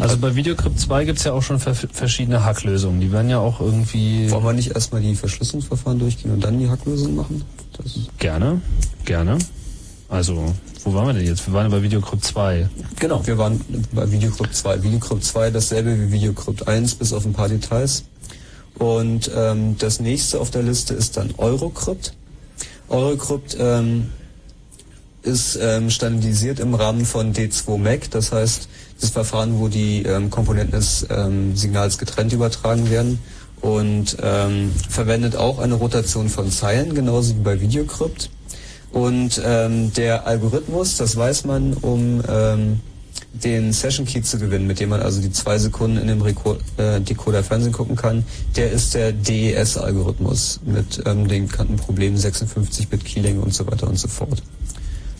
Also 0.00 0.18
bei 0.18 0.34
Videocrypt 0.34 0.78
2 0.78 1.04
gibt's 1.04 1.24
ja 1.24 1.32
auch 1.32 1.42
schon 1.42 1.60
ver 1.60 1.74
verschiedene 1.74 2.44
Hacklösungen. 2.44 3.00
Die 3.00 3.12
werden 3.12 3.30
ja 3.30 3.38
auch 3.38 3.60
irgendwie... 3.60 4.30
Wollen 4.30 4.44
wir 4.44 4.52
nicht 4.52 4.74
erstmal 4.74 5.00
die 5.00 5.14
Verschlüsselungsverfahren 5.14 5.98
durchgehen 5.98 6.32
und 6.32 6.42
dann 6.42 6.58
die 6.58 6.68
Hacklösung 6.68 7.14
machen? 7.14 7.44
Das 7.76 7.94
Gerne, 8.18 8.60
gerne. 9.04 9.38
Also, 10.08 10.52
wo 10.84 10.94
waren 10.94 11.06
wir 11.06 11.14
denn 11.14 11.26
jetzt? 11.26 11.46
Wir 11.46 11.54
waren 11.54 11.70
ja 11.70 11.76
bei 11.76 11.82
Videocrypt 11.82 12.24
2. 12.24 12.68
Genau. 13.00 13.24
Wir 13.26 13.38
waren 13.38 13.60
bei 13.92 14.10
Videocrypt 14.10 14.54
2. 14.54 14.82
Videocrypt 14.82 15.24
2 15.24 15.50
dasselbe 15.50 15.98
wie 15.98 16.12
Videocrypt 16.12 16.66
1, 16.68 16.96
bis 16.96 17.12
auf 17.12 17.24
ein 17.24 17.32
paar 17.32 17.48
Details. 17.48 18.04
Und 18.78 19.30
ähm, 19.34 19.76
das 19.78 20.00
nächste 20.00 20.40
auf 20.40 20.50
der 20.50 20.62
Liste 20.62 20.94
ist 20.94 21.16
dann 21.16 21.30
Eurocrypt. 21.38 22.14
Eurocrypt 22.88 23.56
ähm, 23.58 24.08
ist 25.24 25.58
ähm, 25.60 25.90
standardisiert 25.90 26.60
im 26.60 26.74
Rahmen 26.74 27.04
von 27.04 27.32
D2MAC, 27.32 28.10
das 28.10 28.32
heißt 28.32 28.68
das 29.00 29.10
Verfahren, 29.10 29.58
wo 29.58 29.68
die 29.68 30.02
ähm, 30.02 30.30
Komponenten 30.30 30.78
des 30.78 31.06
ähm, 31.10 31.56
Signals 31.56 31.98
getrennt 31.98 32.32
übertragen 32.32 32.90
werden. 32.90 33.18
und 33.60 34.18
ähm, 34.22 34.72
verwendet 34.90 35.36
auch 35.36 35.58
eine 35.58 35.74
Rotation 35.74 36.28
von 36.28 36.50
Zeilen, 36.50 36.94
genauso 36.94 37.34
wie 37.34 37.40
bei 37.40 37.60
Videocrypt. 37.60 38.28
Und 38.92 39.40
ähm, 39.44 39.92
der 39.94 40.26
Algorithmus, 40.26 40.98
das 40.98 41.16
weiß 41.16 41.46
man, 41.46 41.72
um 41.74 42.22
ähm, 42.28 42.80
den 43.32 43.72
Session 43.72 44.06
Key 44.06 44.22
zu 44.22 44.38
gewinnen, 44.38 44.66
mit 44.66 44.80
dem 44.80 44.90
man 44.90 45.00
also 45.00 45.20
die 45.20 45.32
zwei 45.32 45.58
Sekunden 45.58 45.96
in 45.96 46.06
dem 46.06 46.22
Reco 46.22 46.56
äh, 46.76 47.00
Decoder 47.00 47.42
Fernsehen 47.42 47.72
gucken 47.72 47.96
kann, 47.96 48.24
der 48.54 48.70
ist 48.70 48.94
der 48.94 49.12
DES-Algorithmus 49.12 50.60
mit 50.64 51.02
ähm, 51.06 51.26
den 51.26 51.48
bekannten 51.48 51.76
Problemen 51.76 52.16
56-Bit 52.16 53.04
Keylänge 53.04 53.40
und 53.40 53.52
so 53.52 53.66
weiter 53.66 53.88
und 53.88 53.98
so 53.98 54.08
fort. 54.08 54.42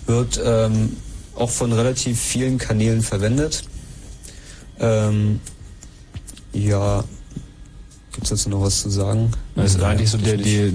Wird 0.07 0.41
ähm, 0.45 0.97
auch 1.35 1.51
von 1.51 1.73
relativ 1.73 2.21
vielen 2.21 2.59
Kanälen 2.59 3.03
verwendet. 3.03 3.63
Ähm, 4.79 5.41
ja, 6.53 7.05
gibt's 8.13 8.31
dazu 8.31 8.49
noch 8.51 8.61
was 8.63 8.83
zu 8.83 8.91
sagen? 8.91 9.31
Das 9.57 9.75
ist 9.75 9.81
Ja, 9.81 9.89
eigentlich 9.89 10.11
so 10.11 10.19
der, 10.19 10.37
nicht. 10.37 10.47
die, 10.47 10.73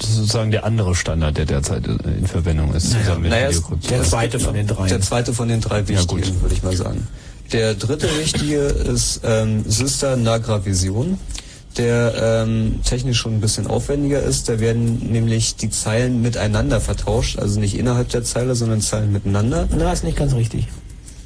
sozusagen 0.00 0.50
der 0.50 0.64
andere 0.64 0.94
Standard, 0.94 1.36
der 1.36 1.46
derzeit 1.46 1.86
äh, 1.86 1.92
in 2.18 2.26
Verwendung 2.26 2.74
ist. 2.74 2.90
zusammen 2.90 3.22
mit 3.22 3.30
Naja, 3.30 3.48
es- 3.48 3.56
Videocrypt. 3.56 3.90
Der 3.90 4.02
zweite 4.02 4.40
von 4.40 4.54
den 4.54 4.66
drei. 4.66 4.88
Der 4.88 5.00
zweite 5.00 5.32
von 5.32 5.48
den 5.48 5.60
drei 5.60 5.86
wichtigen, 5.88 6.40
würde 6.42 6.54
ich 6.54 6.62
mal 6.62 6.76
sagen. 6.76 7.06
Der 7.52 7.74
dritte 7.74 8.08
wichtige 8.18 8.56
ist 8.58 9.20
ähm, 9.24 9.64
Sister 9.68 10.16
Nagravision, 10.16 11.18
der 11.78 12.44
ähm, 12.44 12.80
technisch 12.84 13.18
schon 13.18 13.34
ein 13.34 13.40
bisschen 13.40 13.66
aufwendiger 13.66 14.22
ist. 14.22 14.48
Da 14.48 14.60
werden 14.60 15.10
nämlich 15.10 15.56
die 15.56 15.70
Zeilen 15.70 16.22
miteinander 16.22 16.80
vertauscht, 16.80 17.38
also 17.38 17.60
nicht 17.60 17.78
innerhalb 17.78 18.08
der 18.10 18.24
Zeile, 18.24 18.54
sondern 18.54 18.80
Zeilen 18.80 19.12
miteinander. 19.12 19.68
Na, 19.76 19.92
ist 19.92 20.04
nicht 20.04 20.16
ganz 20.16 20.34
richtig. 20.34 20.68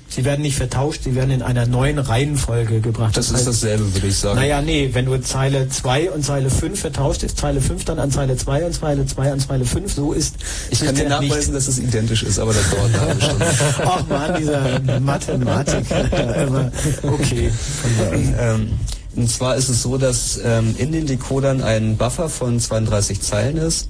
Sie 0.09 0.25
werden 0.25 0.41
nicht 0.41 0.57
vertauscht, 0.57 1.03
sie 1.05 1.15
werden 1.15 1.31
in 1.31 1.43
einer 1.43 1.67
neuen 1.67 1.99
Reihenfolge 1.99 2.81
gebracht. 2.81 3.17
Das 3.17 3.31
ist 3.31 3.47
dasselbe, 3.47 3.93
würde 3.93 4.07
ich 4.07 4.17
sagen. 4.17 4.37
Naja, 4.37 4.63
nee, 4.63 4.91
wenn 4.93 5.05
du 5.05 5.21
Zeile 5.21 5.69
2 5.69 6.11
und 6.11 6.25
Zeile 6.25 6.49
5 6.49 6.81
vertauscht, 6.81 7.23
ist 7.23 7.37
Zeile 7.37 7.61
5 7.61 7.85
dann 7.85 7.99
an 7.99 8.11
Zeile 8.11 8.37
2 8.37 8.65
und 8.65 8.73
Zeile 8.73 9.05
2 9.05 9.33
an 9.33 9.41
Zeile 9.41 9.65
5. 9.67 9.93
So 9.93 10.13
ist 10.13 10.37
Ich 10.71 10.81
kann 10.81 10.95
dir 10.95 11.09
nachweisen, 11.09 11.53
dass 11.53 11.69
es 11.69 11.79
identisch 11.79 12.23
ist, 12.23 12.39
aber 12.39 12.55
das 12.55 12.71
dauert 12.71 12.95
eine 12.95 13.01
halbe 13.01 13.21
Stunde. 13.21 13.47
Ach 13.85 14.07
man, 14.09 14.35
dieser 14.37 15.01
Mathematik. 15.01 15.85
Okay. 17.03 17.51
Ähm, 18.39 18.71
und 19.17 19.31
zwar 19.31 19.57
ist 19.57 19.69
es 19.69 19.83
so, 19.83 19.97
dass 19.97 20.39
ähm, 20.45 20.75
in 20.77 20.93
den 20.93 21.07
Decodern 21.07 21.63
ein 21.63 21.97
Buffer 21.97 22.29
von 22.29 22.61
32 22.61 23.21
Zeilen 23.23 23.57
ist. 23.57 23.89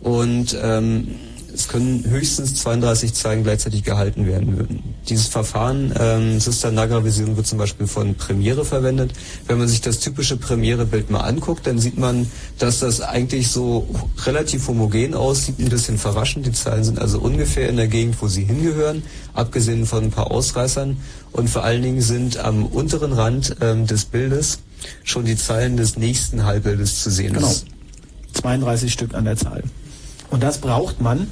Und 0.00 0.56
ähm, 0.62 1.16
es 1.58 1.66
können 1.66 2.04
höchstens 2.08 2.54
32 2.54 3.14
Zeilen 3.14 3.42
gleichzeitig 3.42 3.82
gehalten 3.82 4.26
werden. 4.26 4.82
Dieses 5.08 5.26
Verfahren, 5.26 5.92
ähm, 5.98 6.38
Sister 6.38 6.70
Nagra-Vision, 6.70 7.36
wird 7.36 7.48
zum 7.48 7.58
Beispiel 7.58 7.88
von 7.88 8.14
Premiere 8.14 8.64
verwendet. 8.64 9.12
Wenn 9.48 9.58
man 9.58 9.66
sich 9.66 9.80
das 9.80 9.98
typische 9.98 10.36
Premiere-Bild 10.36 11.10
mal 11.10 11.20
anguckt, 11.20 11.66
dann 11.66 11.80
sieht 11.80 11.98
man, 11.98 12.30
dass 12.58 12.78
das 12.78 13.00
eigentlich 13.00 13.48
so 13.48 13.88
relativ 14.24 14.68
homogen 14.68 15.14
aussieht, 15.14 15.58
ein 15.58 15.68
bisschen 15.68 15.98
verraschend. 15.98 16.46
Die 16.46 16.52
Zeilen 16.52 16.84
sind 16.84 17.00
also 17.00 17.18
ungefähr 17.18 17.68
in 17.68 17.76
der 17.76 17.88
Gegend, 17.88 18.22
wo 18.22 18.28
sie 18.28 18.44
hingehören, 18.44 19.02
abgesehen 19.34 19.84
von 19.84 20.04
ein 20.04 20.10
paar 20.12 20.30
Ausreißern. 20.30 20.96
Und 21.32 21.50
vor 21.50 21.64
allen 21.64 21.82
Dingen 21.82 22.02
sind 22.02 22.36
am 22.38 22.66
unteren 22.66 23.12
Rand 23.12 23.56
ähm, 23.60 23.84
des 23.84 24.04
Bildes 24.04 24.60
schon 25.02 25.24
die 25.24 25.36
Zeilen 25.36 25.76
des 25.76 25.96
nächsten 25.96 26.44
Halbbildes 26.44 27.02
zu 27.02 27.10
sehen. 27.10 27.32
Genau. 27.32 27.48
Das 27.48 27.64
32 28.42 28.92
Stück 28.92 29.14
an 29.14 29.24
der 29.24 29.36
Zahl. 29.36 29.64
Und 30.30 30.42
das 30.42 30.58
braucht 30.58 31.00
man. 31.00 31.28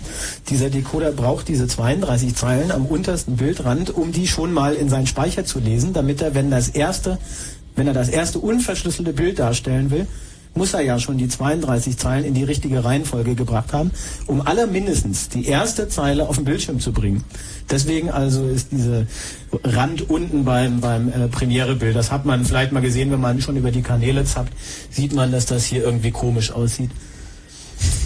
Dieser 0.49 0.71
Decoder 0.71 1.13
braucht 1.13 1.49
diese 1.49 1.67
32 1.67 2.35
Zeilen 2.35 2.71
am 2.71 2.87
untersten 2.87 3.37
Bildrand, 3.37 3.91
um 3.91 4.13
die 4.13 4.27
schon 4.27 4.53
mal 4.53 4.75
in 4.75 4.89
seinen 4.89 5.07
Speicher 5.07 5.45
zu 5.45 5.59
lesen, 5.59 5.93
damit 5.93 6.23
er, 6.23 6.35
wenn 6.35 6.51
das 6.51 6.69
erste, 6.69 7.19
wenn 7.75 7.87
er 7.87 7.95
das 7.95 8.09
erste 8.09 8.39
unverschlüsselte 8.39 9.13
Bild 9.13 9.39
darstellen 9.39 9.91
will, 9.91 10.07
muss 10.57 10.75
er 10.75 10.81
ja 10.81 10.99
schon 10.99 11.19
die 11.19 11.29
32 11.29 11.99
Zeilen 11.99 12.25
in 12.25 12.35
die 12.35 12.45
richtige 12.45 12.83
Reihenfolge 12.83 13.35
gebracht 13.35 13.73
haben, 13.73 13.91
um 14.27 14.41
aller 14.41 14.67
mindestens 14.67 15.29
die 15.29 15.47
erste 15.47 15.89
Zeile 15.89 16.29
auf 16.29 16.37
den 16.37 16.45
Bildschirm 16.45 16.81
zu 16.81 16.93
bringen. 16.93 17.25
Deswegen 17.71 18.11
also 18.11 18.47
ist 18.49 18.73
diese 18.73 19.07
Rand 19.63 20.09
unten 20.09 20.45
beim, 20.45 20.81
beim 20.81 21.09
äh, 21.09 21.29
Premiere-Bild, 21.29 21.95
das 21.95 22.11
hat 22.11 22.25
man 22.25 22.45
vielleicht 22.45 22.73
mal 22.73 22.81
gesehen, 22.81 23.11
wenn 23.11 23.21
man 23.21 23.41
schon 23.41 23.57
über 23.57 23.71
die 23.71 23.83
Kanäle 23.83 24.25
zappt, 24.25 24.53
sieht 24.91 25.15
man, 25.15 25.31
dass 25.31 25.47
das 25.47 25.65
hier 25.65 25.83
irgendwie 25.83 26.11
komisch 26.11 26.51
aussieht. 26.51 26.91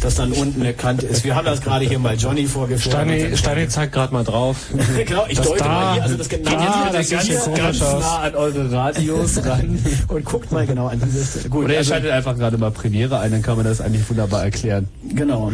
Dass 0.00 0.14
dann 0.14 0.32
unten 0.32 0.62
eine 0.62 0.72
Kante 0.72 1.06
ist. 1.06 1.24
Wir 1.24 1.34
haben 1.34 1.44
das 1.44 1.60
gerade 1.60 1.84
hier 1.84 1.98
mal 1.98 2.14
Johnny 2.16 2.46
vorgeführt. 2.46 3.36
Steini, 3.38 3.68
zeigt 3.68 3.92
gerade 3.92 4.12
mal 4.14 4.24
drauf. 4.24 4.56
genau, 5.06 5.24
ich 5.28 5.38
deute 5.38 5.58
da- 5.62 5.68
mal 5.68 5.92
hier, 5.92 6.02
also 6.04 6.16
das 6.16 6.28
geht 6.28 6.46
da, 6.46 6.50
jetzt 6.52 6.62
wieder 6.62 6.92
das 6.92 7.10
ganz, 7.54 7.54
ganz, 7.56 7.80
nah 7.80 8.18
an 8.20 8.34
eure 8.34 8.72
Radios 8.72 9.44
ran 9.44 9.78
und 10.08 10.24
guckt 10.24 10.50
mal 10.52 10.66
genau 10.66 10.86
an 10.86 11.00
dieser 11.04 11.24
Stelle. 11.24 11.50
Gut, 11.50 11.64
Oder 11.64 11.72
ihr 11.74 11.78
also, 11.80 11.90
schaltet 11.90 12.10
einfach 12.12 12.36
gerade 12.36 12.56
mal 12.56 12.70
Premiere 12.70 13.18
ein, 13.20 13.30
dann 13.30 13.42
kann 13.42 13.56
man 13.56 13.66
das 13.66 13.80
eigentlich 13.82 14.08
wunderbar 14.08 14.42
erklären. 14.42 14.88
genau. 15.14 15.52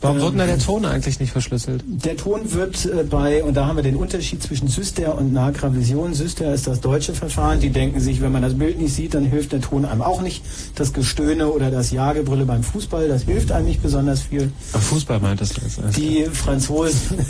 Warum 0.00 0.16
Ähm, 0.18 0.22
wird 0.22 0.32
denn 0.32 0.38
da 0.40 0.46
der 0.46 0.58
Ton 0.58 0.84
eigentlich 0.84 1.18
nicht 1.20 1.32
verschlüsselt? 1.32 1.82
Der 1.86 2.16
Ton 2.16 2.52
wird 2.52 2.84
äh, 2.84 3.04
bei, 3.04 3.42
und 3.42 3.54
da 3.56 3.66
haben 3.66 3.76
wir 3.76 3.82
den 3.82 3.96
Unterschied 3.96 4.42
zwischen 4.42 4.68
Syster 4.68 5.16
und 5.16 5.32
Nagravision. 5.32 6.12
Syster 6.12 6.52
ist 6.52 6.66
das 6.66 6.80
deutsche 6.80 7.14
Verfahren. 7.14 7.60
Die 7.60 7.70
denken 7.70 8.00
sich, 8.00 8.20
wenn 8.20 8.30
man 8.32 8.42
das 8.42 8.52
Bild 8.58 8.78
nicht 8.78 8.92
sieht, 8.94 9.14
dann 9.14 9.24
hilft 9.24 9.52
der 9.52 9.62
Ton 9.62 9.84
einem 9.86 10.02
auch 10.02 10.20
nicht. 10.20 10.42
Das 10.74 10.92
Gestöhne 10.92 11.46
oder 11.48 11.70
das 11.70 11.90
Jagebrülle 11.90 12.44
beim 12.44 12.62
Fußball, 12.62 13.08
das 13.08 13.22
hilft 13.22 13.50
einem 13.54 13.66
nicht 13.66 13.82
besonders 13.82 14.22
viel. 14.22 14.52
Ach, 14.72 14.80
Fußball 14.80 15.20
meint 15.20 15.40
das 15.40 15.50
jetzt. 15.56 15.96
Die 15.96 16.26
Franzosen, 16.32 17.18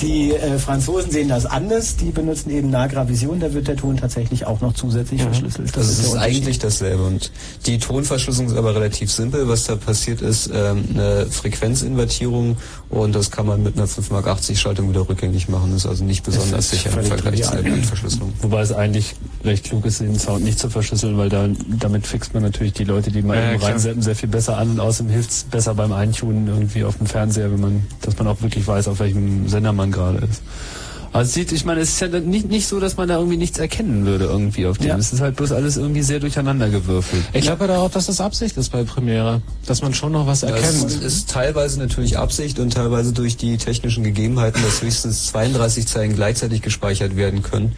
die 0.00 0.32
äh, 0.32 0.58
Franzosen 0.58 1.10
sehen 1.10 1.28
das 1.28 1.46
anders. 1.46 1.96
Die 1.96 2.10
benutzen 2.10 2.50
eben 2.50 2.70
Nagravision. 2.70 3.40
Da 3.40 3.52
wird 3.52 3.68
der 3.68 3.76
Ton 3.76 3.96
tatsächlich 3.96 4.46
auch 4.46 4.60
noch 4.60 4.74
zusätzlich 4.74 5.22
verschlüsselt. 5.22 5.76
Das 5.76 5.86
ist 5.86 5.90
ist, 5.90 6.02
der 6.02 6.12
Unterschied. 6.12 6.36
eigentlich 6.36 6.58
dasselbe. 6.58 7.04
Und 7.04 7.30
die 7.66 7.78
Tonverschlüsselung 7.78 8.50
ist 8.50 8.56
aber 8.56 8.74
relativ 8.74 9.10
simpel. 9.10 9.48
Was 9.48 9.64
da 9.64 9.76
passiert 9.76 10.22
ist, 10.22 10.50
ähm, 10.52 10.84
eine 10.94 11.26
Frequenzinvertierung 11.26 12.56
und 12.92 13.14
das 13.14 13.30
kann 13.30 13.46
man 13.46 13.62
mit 13.62 13.76
einer 13.76 13.86
5x80 13.88 14.56
Schaltung 14.56 14.90
wieder 14.90 15.08
rückgängig 15.08 15.48
machen. 15.48 15.74
Ist 15.74 15.86
also 15.86 16.04
nicht 16.04 16.24
besonders 16.24 16.68
sicher 16.70 16.90
im 16.90 17.06
Vergleich 17.06 17.42
zur 17.42 17.52
trivial. 17.52 17.62
Bildverschlüsselung. 17.62 18.32
Wobei 18.42 18.60
es 18.60 18.70
eigentlich 18.70 19.14
recht 19.44 19.64
klug 19.64 19.86
ist, 19.86 20.00
den 20.00 20.18
Sound 20.18 20.44
nicht 20.44 20.58
zu 20.58 20.68
verschlüsseln, 20.68 21.16
weil 21.16 21.30
da, 21.30 21.48
damit 21.80 22.06
fixt 22.06 22.34
man 22.34 22.42
natürlich 22.42 22.74
die 22.74 22.84
Leute, 22.84 23.10
die 23.10 23.22
mal 23.22 23.36
Ja, 23.36 23.50
eben 23.50 23.58
klar. 23.60 23.70
reinsetzen, 23.72 24.02
sehr 24.02 24.14
viel 24.14 24.28
besser 24.28 24.58
an 24.58 24.72
und 24.72 24.80
außerdem 24.80 25.10
hilft 25.10 25.30
es 25.30 25.44
besser 25.44 25.74
beim 25.74 25.92
Eintunen 25.92 26.46
irgendwie 26.46 26.84
auf 26.84 26.98
dem 26.98 27.06
Fernseher, 27.06 27.50
wenn 27.50 27.60
man, 27.60 27.86
dass 28.02 28.18
man 28.18 28.28
auch 28.28 28.42
wirklich 28.42 28.66
weiß, 28.66 28.88
auf 28.88 29.00
welchem 29.00 29.48
Sender 29.48 29.72
man 29.72 29.90
gerade 29.90 30.18
ist. 30.30 30.42
Also 31.12 31.28
es 31.28 31.34
sieht, 31.34 31.52
ich 31.52 31.64
meine, 31.66 31.80
es 31.80 31.90
ist 31.90 32.00
ja 32.00 32.08
nicht, 32.08 32.48
nicht 32.48 32.66
so, 32.66 32.80
dass 32.80 32.96
man 32.96 33.06
da 33.06 33.16
irgendwie 33.18 33.36
nichts 33.36 33.58
erkennen 33.58 34.06
würde 34.06 34.24
irgendwie 34.24 34.66
auf 34.66 34.78
dem. 34.78 34.88
Ja. 34.88 34.96
Es 34.96 35.12
ist 35.12 35.20
halt 35.20 35.36
bloß 35.36 35.52
alles 35.52 35.76
irgendwie 35.76 36.02
sehr 36.02 36.20
durcheinander 36.20 36.70
gewürfelt. 36.70 37.22
Ich 37.34 37.42
glaube 37.42 37.64
aber 37.64 37.78
auch, 37.80 37.90
dass 37.90 38.06
das 38.06 38.20
Absicht 38.20 38.56
ist 38.56 38.70
bei 38.70 38.84
Premiere. 38.84 39.42
Dass 39.66 39.82
man 39.82 39.92
schon 39.92 40.12
noch 40.12 40.26
was 40.26 40.40
Das 40.40 40.50
erkennt. 40.50 41.02
ist 41.02 41.28
teilweise 41.30 41.78
natürlich 41.78 42.16
Absicht 42.16 42.58
und 42.58 42.72
teilweise 42.72 43.12
durch 43.12 43.36
die 43.36 43.58
technischen 43.58 44.04
Gegebenheiten, 44.04 44.62
dass 44.62 44.80
höchstens 44.80 45.26
32 45.26 45.86
Zeilen 45.86 46.14
gleichzeitig 46.14 46.62
gespeichert 46.62 47.14
werden 47.14 47.42
können. 47.42 47.72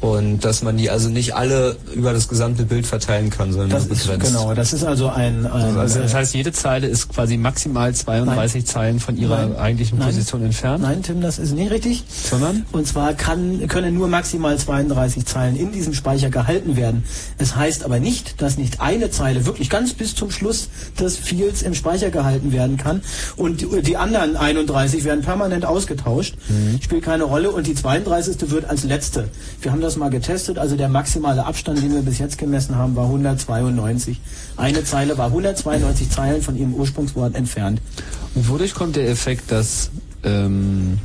Und 0.00 0.46
dass 0.46 0.62
man 0.62 0.78
die 0.78 0.88
also 0.88 1.10
nicht 1.10 1.34
alle 1.34 1.76
über 1.94 2.14
das 2.14 2.26
gesamte 2.28 2.64
Bild 2.64 2.86
verteilen 2.86 3.28
kann, 3.28 3.52
sondern 3.52 3.68
Das 3.70 3.84
nur 3.86 3.92
ist, 3.96 4.06
begrenzt. 4.06 4.28
genau, 4.28 4.54
das 4.54 4.72
ist 4.72 4.82
also 4.82 5.10
ein, 5.10 5.44
ein 5.46 5.76
Also 5.76 6.00
das 6.00 6.14
heißt, 6.14 6.34
jede 6.34 6.52
Zeile 6.52 6.86
ist 6.86 7.10
quasi 7.10 7.36
maximal 7.36 7.94
32 7.94 8.64
Zeilen 8.64 8.98
von 8.98 9.18
ihrer 9.18 9.46
Nein. 9.48 9.56
eigentlichen 9.56 9.98
Nein. 9.98 10.08
Position 10.08 10.42
entfernt. 10.42 10.82
Nein, 10.82 11.02
Tim, 11.02 11.20
das 11.20 11.38
ist 11.38 11.52
nicht 11.52 11.70
richtig. 11.70 12.04
Sondern? 12.30 12.64
Und 12.72 12.86
zwar 12.86 13.12
kann, 13.12 13.66
können 13.68 13.94
nur 13.94 14.08
maximal 14.08 14.56
32 14.56 15.26
Zeilen 15.26 15.54
in 15.56 15.70
diesem 15.70 15.92
Speicher 15.92 16.30
gehalten 16.30 16.76
werden. 16.78 17.04
Es 17.36 17.54
heißt 17.54 17.84
aber 17.84 18.00
nicht, 18.00 18.40
dass 18.40 18.56
nicht 18.56 18.80
eine 18.80 19.10
Zeile 19.10 19.44
wirklich 19.44 19.68
ganz 19.68 19.92
bis 19.92 20.14
zum 20.14 20.30
Schluss 20.30 20.68
des 20.98 21.18
Fields 21.18 21.60
im 21.60 21.74
Speicher 21.74 22.08
gehalten 22.10 22.52
werden 22.52 22.78
kann. 22.78 23.02
Und 23.36 23.60
die, 23.60 23.82
die 23.82 23.98
anderen 23.98 24.36
31 24.38 25.04
werden 25.04 25.20
permanent 25.20 25.66
ausgetauscht. 25.66 26.36
Spielt 26.80 27.04
keine 27.04 27.24
Rolle. 27.24 27.50
Und 27.50 27.66
die 27.66 27.74
32. 27.74 28.50
wird 28.50 28.64
als 28.64 28.84
letzte. 28.84 29.28
Wir 29.60 29.72
haben 29.72 29.82
das 29.82 29.89
mal 29.96 30.10
getestet. 30.10 30.58
Also 30.58 30.76
der 30.76 30.88
maximale 30.88 31.44
Abstand, 31.44 31.82
den 31.82 31.94
wir 31.94 32.02
bis 32.02 32.18
jetzt 32.18 32.38
gemessen 32.38 32.76
haben, 32.76 32.96
war 32.96 33.04
192. 33.04 34.20
Eine 34.56 34.84
Zeile 34.84 35.16
war 35.18 35.26
192 35.26 36.10
Zeilen 36.10 36.42
von 36.42 36.56
ihrem 36.56 36.74
Ursprungswort 36.74 37.34
entfernt. 37.34 37.80
Und 38.34 38.48
wodurch 38.48 38.74
kommt 38.74 38.96
der 38.96 39.08
Effekt, 39.08 39.50
dass 39.50 39.90
ähm, 40.24 40.98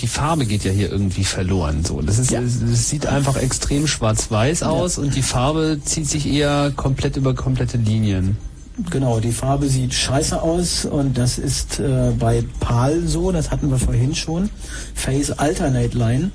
die 0.00 0.06
Farbe 0.06 0.46
geht 0.46 0.64
ja 0.64 0.70
hier 0.70 0.90
irgendwie 0.90 1.24
verloren. 1.24 1.84
So, 1.84 2.00
das 2.00 2.18
ist, 2.18 2.32
es, 2.32 2.62
es 2.62 2.88
sieht 2.88 3.06
einfach 3.06 3.36
extrem 3.36 3.86
schwarz-weiß 3.86 4.62
aus 4.62 4.98
und 4.98 5.14
die 5.16 5.22
Farbe 5.22 5.80
zieht 5.84 6.08
sich 6.08 6.26
eher 6.26 6.72
komplett 6.76 7.16
über 7.16 7.34
komplette 7.34 7.78
Linien. 7.78 8.36
Genau, 8.90 9.18
die 9.18 9.32
Farbe 9.32 9.68
sieht 9.68 9.92
scheiße 9.92 10.40
aus 10.40 10.84
und 10.84 11.18
das 11.18 11.36
ist 11.38 11.80
äh, 11.80 12.12
bei 12.16 12.44
PAL 12.60 13.08
so, 13.08 13.32
das 13.32 13.50
hatten 13.50 13.70
wir 13.70 13.78
vorhin 13.78 14.14
schon. 14.14 14.50
Phase 14.94 15.36
Alternate 15.38 15.98
Line. 15.98 16.30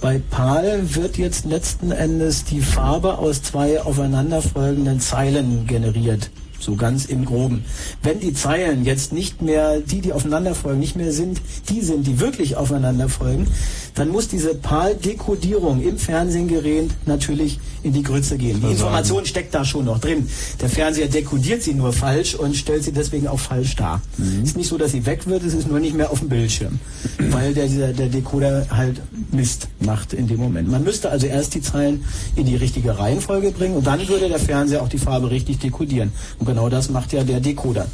Bei 0.00 0.18
PAL 0.30 0.94
wird 0.94 1.18
jetzt 1.18 1.44
letzten 1.44 1.90
Endes 1.90 2.44
die 2.44 2.62
Farbe 2.62 3.18
aus 3.18 3.42
zwei 3.42 3.82
aufeinanderfolgenden 3.82 4.98
Zeilen 4.98 5.66
generiert. 5.66 6.30
So 6.58 6.74
ganz 6.74 7.06
im 7.06 7.24
Groben. 7.24 7.64
Wenn 8.02 8.20
die 8.20 8.34
Zeilen 8.34 8.84
jetzt 8.84 9.12
nicht 9.12 9.40
mehr, 9.40 9.80
die, 9.80 10.00
die 10.00 10.12
aufeinanderfolgen, 10.12 10.78
nicht 10.78 10.94
mehr 10.94 11.12
sind, 11.12 11.40
die 11.70 11.80
sind, 11.80 12.06
die 12.06 12.20
wirklich 12.20 12.56
aufeinanderfolgen, 12.56 13.46
dann 13.94 14.08
muss 14.08 14.28
diese 14.28 14.54
PAL-Dekodierung 14.54 15.82
im 15.82 15.98
Fernsehgerät 15.98 16.90
natürlich 17.06 17.58
in 17.82 17.94
die 17.94 18.02
Grütze 18.02 18.36
gehen. 18.36 18.60
Die 18.60 18.72
Information 18.72 19.24
steckt 19.24 19.54
da 19.54 19.64
schon 19.64 19.86
noch 19.86 20.00
drin. 20.00 20.28
Der 20.60 20.68
Fernseher 20.68 21.08
dekodiert 21.08 21.62
sie 21.62 21.74
nur 21.74 21.92
falsch 21.94 22.34
und 22.34 22.54
stellt 22.56 22.84
sie 22.84 22.92
deswegen 22.92 23.26
auch 23.26 23.40
falsch 23.40 23.76
dar. 23.76 24.02
Es 24.18 24.50
ist 24.50 24.56
nicht 24.56 24.68
so, 24.68 24.76
dass 24.76 24.92
sie 24.92 25.06
weg 25.06 25.26
wird, 25.26 25.42
es 25.44 25.54
ist 25.54 25.68
nur 25.68 25.80
nicht 25.80 25.94
mehr 25.94 26.10
auf 26.10 26.20
dem 26.20 26.28
Bildschirm, 26.28 26.78
weil 27.30 27.54
der, 27.54 27.66
dieser, 27.66 27.92
der 27.92 28.08
Decoder 28.08 28.66
halt 28.70 29.00
Mist 29.32 29.68
macht 29.80 30.12
in 30.12 30.26
dem 30.26 30.38
Moment. 30.38 30.68
Man 30.68 30.84
müsste 30.84 31.10
also 31.10 31.26
erst 31.26 31.54
die 31.54 31.60
Zeilen 31.60 32.04
in 32.36 32.46
die 32.46 32.56
richtige 32.56 32.98
Reihenfolge 32.98 33.50
bringen 33.52 33.76
und 33.76 33.86
dann 33.86 34.06
würde 34.08 34.28
der 34.28 34.38
Fernseher 34.38 34.82
auch 34.82 34.88
die 34.88 34.98
Farbe 34.98 35.30
richtig 35.30 35.58
dekodieren. 35.58 36.12
Und 36.38 36.46
genau 36.46 36.68
das 36.68 36.90
macht 36.90 37.12
ja 37.12 37.24
der 37.24 37.40
Decoder. 37.40 37.86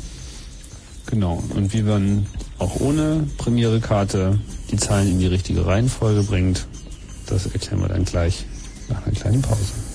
Genau. 1.07 1.43
Und 1.55 1.73
wie 1.73 1.83
man 1.83 2.27
auch 2.59 2.81
ohne 2.81 3.25
Premiere-Karte 3.39 4.39
die 4.71 4.77
Zeilen 4.77 5.13
in 5.13 5.19
die 5.21 5.27
richtige 5.27 5.67
Reihenfolge 5.67 6.23
bringt, 6.23 6.67
das 7.27 7.47
erklären 7.47 7.81
wir 7.81 7.89
dann 7.89 8.05
gleich 8.05 8.45
nach 8.89 9.05
einer 9.05 9.15
kleinen 9.15 9.43
Pause. 9.43 9.86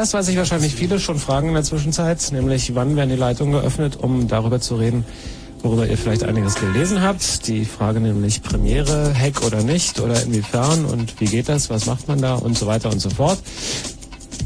Das, 0.00 0.14
was 0.14 0.24
sich 0.24 0.38
wahrscheinlich 0.38 0.74
viele 0.74 0.98
schon 0.98 1.18
fragen 1.18 1.48
in 1.48 1.54
der 1.54 1.62
Zwischenzeit, 1.62 2.26
nämlich 2.32 2.74
wann 2.74 2.96
werden 2.96 3.10
die 3.10 3.16
Leitungen 3.16 3.52
geöffnet, 3.52 3.98
um 4.00 4.28
darüber 4.28 4.58
zu 4.58 4.76
reden, 4.76 5.04
worüber 5.62 5.86
ihr 5.86 5.98
vielleicht 5.98 6.24
einiges 6.24 6.54
gelesen 6.54 7.02
habt. 7.02 7.46
Die 7.46 7.66
Frage 7.66 8.00
nämlich 8.00 8.42
Premiere, 8.42 9.12
Hack 9.14 9.42
oder 9.44 9.62
nicht 9.62 10.00
oder 10.00 10.22
inwiefern 10.22 10.86
und 10.86 11.20
wie 11.20 11.26
geht 11.26 11.50
das, 11.50 11.68
was 11.68 11.84
macht 11.84 12.08
man 12.08 12.18
da 12.22 12.36
und 12.36 12.56
so 12.56 12.66
weiter 12.66 12.90
und 12.90 12.98
so 12.98 13.10
fort. 13.10 13.40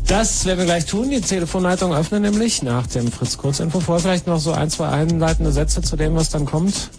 Das 0.09 0.45
werden 0.45 0.59
wir 0.59 0.67
gleich 0.67 0.87
tun. 0.87 1.11
Die 1.11 1.21
Telefonleitung 1.21 1.95
öffnen 1.95 2.23
nämlich 2.23 2.65
nach 2.65 2.89
dem 2.89 3.13
Fritz 3.13 3.39
Kurzinfo. 3.39 3.79
Vor 3.79 4.01
vielleicht 4.01 4.27
noch 4.27 4.41
so 4.41 4.51
ein, 4.51 4.71
zwei 4.71 4.89
einleitende 4.89 5.53
Sätze 5.53 5.83
zu 5.83 5.95
dem, 5.95 6.17
was 6.17 6.31
dann 6.31 6.47
kommt. 6.47 6.91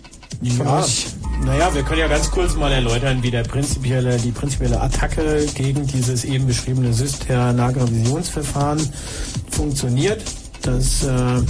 Ja, 0.41 0.79
euch. 0.79 1.07
Naja, 1.45 1.73
wir 1.73 1.83
können 1.83 1.99
ja 1.99 2.07
ganz 2.07 2.31
kurz 2.31 2.55
mal 2.55 2.71
erläutern, 2.71 3.21
wie 3.21 3.29
der 3.29 3.43
prinzipielle, 3.43 4.17
die 4.17 4.31
prinzipielle 4.31 4.81
Attacke 4.81 5.45
gegen 5.53 5.85
dieses 5.85 6.25
eben 6.25 6.47
beschriebene 6.47 6.91
Syster-Nagra-Visionsverfahren 6.91 8.79
funktioniert. 9.51 10.23
Das 10.63 11.03
äh, 11.03 11.41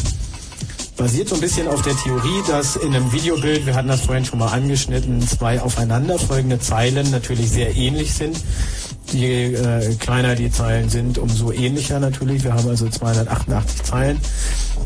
basiert 0.97 1.29
so 1.29 1.35
ein 1.35 1.41
bisschen 1.41 1.67
auf 1.69 1.81
der 1.81 1.95
Theorie, 1.95 2.43
dass 2.47 2.75
in 2.75 2.93
einem 2.93 3.11
Videobild, 3.13 3.65
wir 3.65 3.75
hatten 3.75 3.87
das 3.87 4.01
vorhin 4.01 4.25
schon 4.25 4.39
mal 4.39 4.49
angeschnitten, 4.49 5.25
zwei 5.25 5.61
aufeinanderfolgende 5.61 6.59
Zeilen 6.59 7.09
natürlich 7.11 7.49
sehr 7.49 7.75
ähnlich 7.75 8.13
sind. 8.13 8.37
Je 9.11 9.53
äh, 9.53 9.95
kleiner 9.95 10.35
die 10.35 10.51
Zeilen 10.51 10.89
sind, 10.89 11.17
umso 11.17 11.51
ähnlicher 11.51 11.99
natürlich. 11.99 12.43
Wir 12.43 12.53
haben 12.53 12.67
also 12.67 12.89
288 12.89 13.83
Zeilen. 13.83 14.19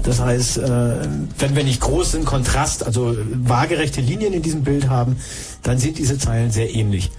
Das 0.03 0.19
heißt, 0.19 0.57
äh, 0.57 1.07
wenn 1.39 1.55
wir 1.55 1.63
nicht 1.63 1.81
großen 1.81 2.25
Kontrast, 2.25 2.85
also 2.85 3.15
waagerechte 3.33 4.01
Linien 4.01 4.33
in 4.33 4.41
diesem 4.41 4.63
Bild 4.63 4.89
haben, 4.89 5.17
dann 5.63 5.77
sind 5.77 5.97
diese 5.97 6.17
Zeilen 6.17 6.51
sehr 6.51 6.73
ähnlich. 6.73 7.11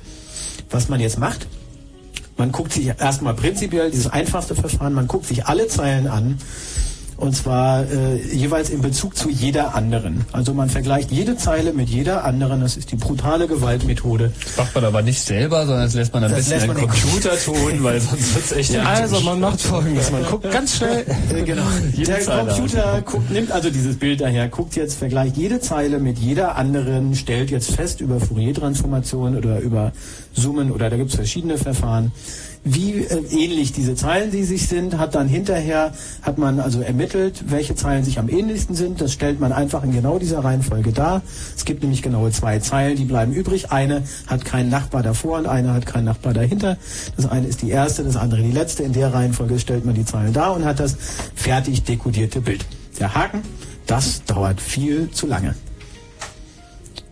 Was 0.70 0.88
man 0.88 1.00
jetzt 1.00 1.18
macht, 1.18 1.46
man 2.36 2.52
guckt 2.52 2.72
sich 2.72 2.86
erstmal 2.86 3.34
prinzipiell 3.34 3.90
dieses 3.90 4.06
einfachste 4.06 4.54
Verfahren, 4.54 4.94
man 4.94 5.08
guckt 5.08 5.26
sich 5.26 5.46
alle 5.46 5.68
Zeilen 5.68 6.06
an 6.06 6.38
und 7.20 7.36
zwar 7.36 7.82
äh, 7.82 8.16
jeweils 8.34 8.70
in 8.70 8.80
Bezug 8.80 9.16
zu 9.16 9.28
jeder 9.28 9.74
anderen. 9.74 10.24
Also 10.32 10.54
man 10.54 10.70
vergleicht 10.70 11.10
jede 11.10 11.36
Zeile 11.36 11.72
mit 11.72 11.88
jeder 11.88 12.24
anderen. 12.24 12.60
Das 12.62 12.76
ist 12.76 12.90
die 12.92 12.96
brutale 12.96 13.46
Gewaltmethode. 13.46 14.32
Das 14.42 14.56
macht 14.56 14.74
man 14.74 14.84
aber 14.84 15.02
nicht 15.02 15.20
selber, 15.20 15.66
sondern 15.66 15.84
das 15.84 15.94
lässt 15.94 16.14
man 16.14 16.24
am 16.24 16.32
besten 16.32 16.54
einen 16.54 16.66
man 16.68 16.76
den 16.76 16.88
Computer 16.88 17.36
tun, 17.38 17.82
weil 17.82 18.00
sonst 18.00 18.34
wird's 18.34 18.52
echt 18.52 18.72
Ja, 18.72 18.84
also 18.84 19.20
man 19.20 19.38
macht 19.38 19.60
folgendes. 19.60 20.10
Man 20.10 20.24
guckt 20.24 20.50
ganz 20.50 20.76
schnell. 20.76 21.04
Äh, 21.34 21.42
genau. 21.44 21.62
Jede 21.92 22.12
Der 22.12 22.20
Zeile 22.20 22.50
Computer 22.50 23.02
guckt, 23.02 23.30
nimmt 23.30 23.52
also 23.52 23.70
dieses 23.70 23.96
Bild 23.98 24.20
daher, 24.22 24.48
guckt 24.48 24.76
jetzt, 24.76 24.94
vergleicht 24.94 25.36
jede 25.36 25.60
Zeile 25.60 25.98
mit 25.98 26.18
jeder 26.18 26.56
anderen, 26.56 27.14
stellt 27.14 27.50
jetzt 27.50 27.72
fest 27.72 28.00
über 28.00 28.18
Fourier-Transformation 28.18 29.36
oder 29.36 29.60
über 29.60 29.92
Summen 30.32 30.70
oder 30.70 30.88
da 30.88 30.96
gibt 30.96 31.10
es 31.10 31.16
verschiedene 31.16 31.58
Verfahren, 31.58 32.12
wie 32.64 33.04
äh, 33.04 33.22
ähnlich 33.30 33.72
diese 33.72 33.94
Zeilen 33.94 34.30
die 34.30 34.44
sich 34.44 34.68
sind, 34.68 34.98
hat 34.98 35.14
dann 35.14 35.28
hinterher, 35.28 35.92
hat 36.22 36.38
man 36.38 36.60
also 36.60 36.80
ermittelt, 36.80 37.44
welche 37.48 37.74
Zeilen 37.74 38.04
sich 38.04 38.18
am 38.18 38.28
ähnlichsten 38.28 38.74
sind. 38.74 39.00
Das 39.00 39.12
stellt 39.12 39.40
man 39.40 39.52
einfach 39.52 39.82
in 39.82 39.92
genau 39.92 40.18
dieser 40.18 40.44
Reihenfolge 40.44 40.92
dar. 40.92 41.22
Es 41.56 41.64
gibt 41.64 41.82
nämlich 41.82 42.02
genaue 42.02 42.30
zwei 42.32 42.58
Zeilen, 42.58 42.96
die 42.96 43.04
bleiben 43.04 43.32
übrig. 43.32 43.72
Eine 43.72 44.02
hat 44.26 44.44
keinen 44.44 44.68
Nachbar 44.68 45.02
davor 45.02 45.38
und 45.38 45.46
eine 45.46 45.72
hat 45.72 45.86
keinen 45.86 46.04
Nachbar 46.04 46.34
dahinter. 46.34 46.76
Das 47.16 47.26
eine 47.26 47.46
ist 47.46 47.62
die 47.62 47.70
erste, 47.70 48.04
das 48.04 48.16
andere 48.16 48.42
die 48.42 48.52
letzte. 48.52 48.82
In 48.82 48.92
der 48.92 49.12
Reihenfolge 49.14 49.58
stellt 49.58 49.84
man 49.84 49.94
die 49.94 50.04
Zeilen 50.04 50.32
dar 50.32 50.54
und 50.54 50.64
hat 50.64 50.80
das 50.80 50.96
fertig 51.34 51.84
dekodierte 51.84 52.40
Bild. 52.40 52.64
Der 52.98 53.14
Haken, 53.14 53.42
das 53.86 54.22
dauert 54.24 54.60
viel 54.60 55.10
zu 55.10 55.26
lange. 55.26 55.54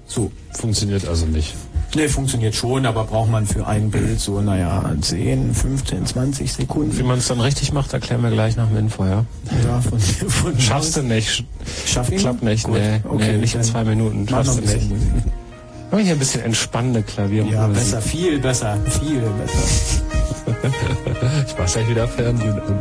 So. 0.07 0.31
Funktioniert 0.59 1.07
also 1.07 1.25
nicht. 1.27 1.55
Ne, 1.99 2.09
funktioniert 2.09 2.55
schon, 2.55 2.87
aber 2.87 3.03
braucht 3.03 3.29
man 3.29 3.45
für 3.45 3.67
ein 3.67 3.91
Bild 3.91 4.21
so, 4.21 4.41
naja, 4.41 4.85
10, 5.01 5.53
15, 5.53 6.07
20 6.07 6.53
Sekunden. 6.53 6.97
Wie 6.97 7.03
man 7.03 7.19
es 7.19 7.27
dann 7.27 7.41
richtig 7.41 7.73
macht, 7.73 7.93
erklären 7.93 8.23
wir 8.23 8.31
gleich 8.31 8.55
nach 8.57 8.69
dem 8.69 8.77
Info, 8.77 9.05
ja? 9.05 9.25
Von, 9.81 9.99
von 9.99 10.61
Schaffst 10.61 10.97
du 10.97 11.03
nicht. 11.03 11.45
Schaff 11.87 12.09
ihn? 12.13 12.19
Klappt 12.19 12.45
nicht, 12.45 12.63
Gut, 12.63 12.75
nee, 12.75 13.01
okay, 13.03 13.33
nee, 13.33 13.39
nicht 13.39 13.57
in 13.57 13.65
zwei 13.65 13.83
Minuten. 13.83 14.29
Schaffst 14.29 14.53
du 14.53 14.59
ein 14.59 14.65
nicht. 14.65 14.75
bisschen 14.75 14.89
Musik. 14.91 15.11
Mach 15.91 15.99
hier 15.99 16.13
ein 16.13 16.19
bisschen 16.21 16.43
entspannende 16.43 17.03
Klaviermusik. 17.03 17.59
Ja, 17.59 17.67
besser, 17.67 18.01
viel 18.01 18.39
besser, 18.39 18.77
viel 19.01 19.21
besser. 19.21 20.03
Ich 21.49 21.55
mach 21.59 21.69
gleich 21.69 21.89
wieder 21.89 22.07
Fernsehen 22.07 22.53
an. 22.53 22.79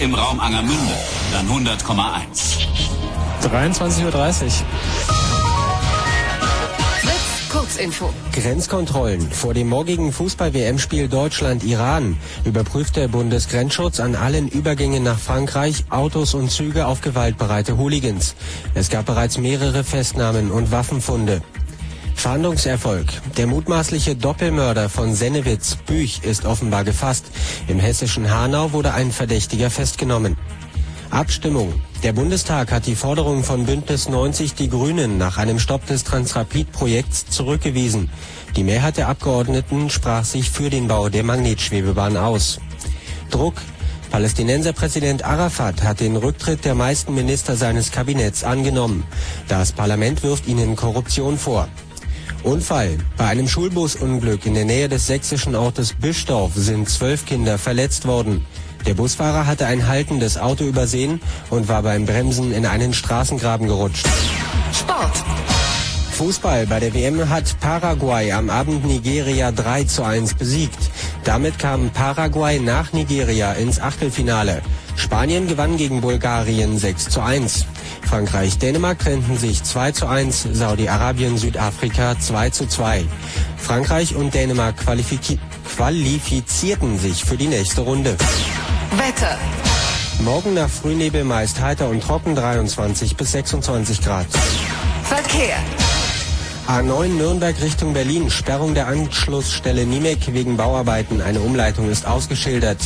Im 0.00 0.14
Raum 0.14 0.40
Angermünde, 0.40 0.94
dann 1.30 1.46
100,1. 1.46 2.66
23.30 3.42 4.04
Uhr. 4.06 4.50
Kurzinfo. 7.50 8.10
Grenzkontrollen. 8.32 9.30
Vor 9.30 9.52
dem 9.52 9.68
morgigen 9.68 10.12
Fußball-WM-Spiel 10.12 11.08
Deutschland-Iran 11.08 12.16
überprüft 12.44 12.96
der 12.96 13.08
Bundesgrenzschutz 13.08 14.00
an 14.00 14.14
allen 14.14 14.48
Übergängen 14.48 15.02
nach 15.02 15.18
Frankreich 15.18 15.84
Autos 15.90 16.32
und 16.32 16.50
Züge 16.50 16.86
auf 16.86 17.02
gewaltbereite 17.02 17.76
Hooligans. 17.76 18.34
Es 18.74 18.88
gab 18.88 19.06
bereits 19.06 19.36
mehrere 19.36 19.84
Festnahmen 19.84 20.50
und 20.50 20.70
Waffenfunde. 20.70 21.42
Fahndungserfolg. 22.20 23.06
Der 23.38 23.46
mutmaßliche 23.46 24.14
Doppelmörder 24.14 24.90
von 24.90 25.14
Sennewitz, 25.14 25.76
Büch, 25.86 26.20
ist 26.22 26.44
offenbar 26.44 26.84
gefasst. 26.84 27.24
Im 27.70 27.78
hessischen 27.78 28.28
Hanau 28.28 28.72
wurde 28.72 28.94
ein 28.94 29.12
Verdächtiger 29.12 29.70
festgenommen. 29.70 30.36
Abstimmung. 31.10 31.72
Der 32.02 32.12
Bundestag 32.12 32.72
hat 32.72 32.86
die 32.86 32.96
Forderung 32.96 33.44
von 33.44 33.64
Bündnis 33.64 34.08
90 34.08 34.54
Die 34.54 34.68
Grünen 34.68 35.18
nach 35.18 35.38
einem 35.38 35.60
Stopp 35.60 35.86
des 35.86 36.02
Transrapid-Projekts 36.02 37.26
zurückgewiesen. 37.26 38.10
Die 38.56 38.64
Mehrheit 38.64 38.96
der 38.96 39.06
Abgeordneten 39.06 39.88
sprach 39.88 40.24
sich 40.24 40.50
für 40.50 40.68
den 40.68 40.88
Bau 40.88 41.10
der 41.10 41.22
Magnetschwebebahn 41.22 42.16
aus. 42.16 42.58
Druck. 43.30 43.54
Palästinenserpräsident 44.10 45.24
Arafat 45.24 45.84
hat 45.84 46.00
den 46.00 46.16
Rücktritt 46.16 46.64
der 46.64 46.74
meisten 46.74 47.14
Minister 47.14 47.54
seines 47.54 47.92
Kabinetts 47.92 48.42
angenommen. 48.42 49.04
Das 49.46 49.70
Parlament 49.70 50.24
wirft 50.24 50.48
ihnen 50.48 50.74
Korruption 50.74 51.38
vor. 51.38 51.68
Unfall. 52.42 52.98
Bei 53.16 53.26
einem 53.26 53.48
Schulbusunglück 53.48 54.46
in 54.46 54.54
der 54.54 54.64
Nähe 54.64 54.88
des 54.88 55.06
sächsischen 55.06 55.54
Ortes 55.54 55.92
Bischdorf 55.92 56.52
sind 56.54 56.88
zwölf 56.88 57.26
Kinder 57.26 57.58
verletzt 57.58 58.06
worden. 58.06 58.46
Der 58.86 58.94
Busfahrer 58.94 59.46
hatte 59.46 59.66
ein 59.66 59.86
haltendes 59.86 60.38
Auto 60.38 60.64
übersehen 60.64 61.20
und 61.50 61.68
war 61.68 61.82
beim 61.82 62.06
Bremsen 62.06 62.52
in 62.52 62.64
einen 62.64 62.94
Straßengraben 62.94 63.66
gerutscht. 63.66 64.06
Sport. 64.72 65.12
Fußball. 66.12 66.66
Bei 66.66 66.80
der 66.80 66.92
WM 66.92 67.28
hat 67.28 67.58
Paraguay 67.60 68.32
am 68.32 68.50
Abend 68.50 68.84
Nigeria 68.84 69.52
3 69.52 69.84
zu 69.84 70.02
1 70.02 70.34
besiegt. 70.34 70.78
Damit 71.24 71.58
kam 71.58 71.90
Paraguay 71.90 72.58
nach 72.58 72.92
Nigeria 72.92 73.52
ins 73.52 73.80
Achtelfinale. 73.80 74.62
Spanien 74.96 75.46
gewann 75.46 75.76
gegen 75.76 76.00
Bulgarien 76.00 76.78
6 76.78 77.08
zu 77.08 77.22
1. 77.22 77.64
Frankreich, 78.10 78.58
Dänemark 78.58 78.98
trennten 78.98 79.38
sich 79.38 79.62
2 79.62 79.92
zu 79.92 80.08
1, 80.08 80.48
Saudi-Arabien, 80.52 81.38
Südafrika 81.38 82.18
2 82.18 82.50
zu 82.50 82.66
2. 82.66 83.04
Frankreich 83.56 84.16
und 84.16 84.34
Dänemark 84.34 84.78
qualifiz 84.78 85.38
qualifizierten 85.76 86.98
sich 86.98 87.24
für 87.24 87.36
die 87.36 87.46
nächste 87.46 87.82
Runde. 87.82 88.16
Wetter. 88.96 89.38
Morgen 90.24 90.54
nach 90.54 90.68
Frühnebel 90.68 91.22
meist 91.22 91.60
heiter 91.60 91.88
und 91.88 92.02
trocken 92.02 92.34
23 92.34 93.16
bis 93.16 93.30
26 93.30 94.02
Grad. 94.02 94.26
Verkehr. 95.04 95.58
A9 96.70 97.08
Nürnberg 97.08 97.60
Richtung 97.60 97.94
Berlin. 97.94 98.30
Sperrung 98.30 98.74
der 98.74 98.86
Anschlussstelle 98.86 99.84
Niemek 99.84 100.32
wegen 100.32 100.56
Bauarbeiten. 100.56 101.20
Eine 101.20 101.40
Umleitung 101.40 101.90
ist 101.90 102.06
ausgeschildert. 102.06 102.78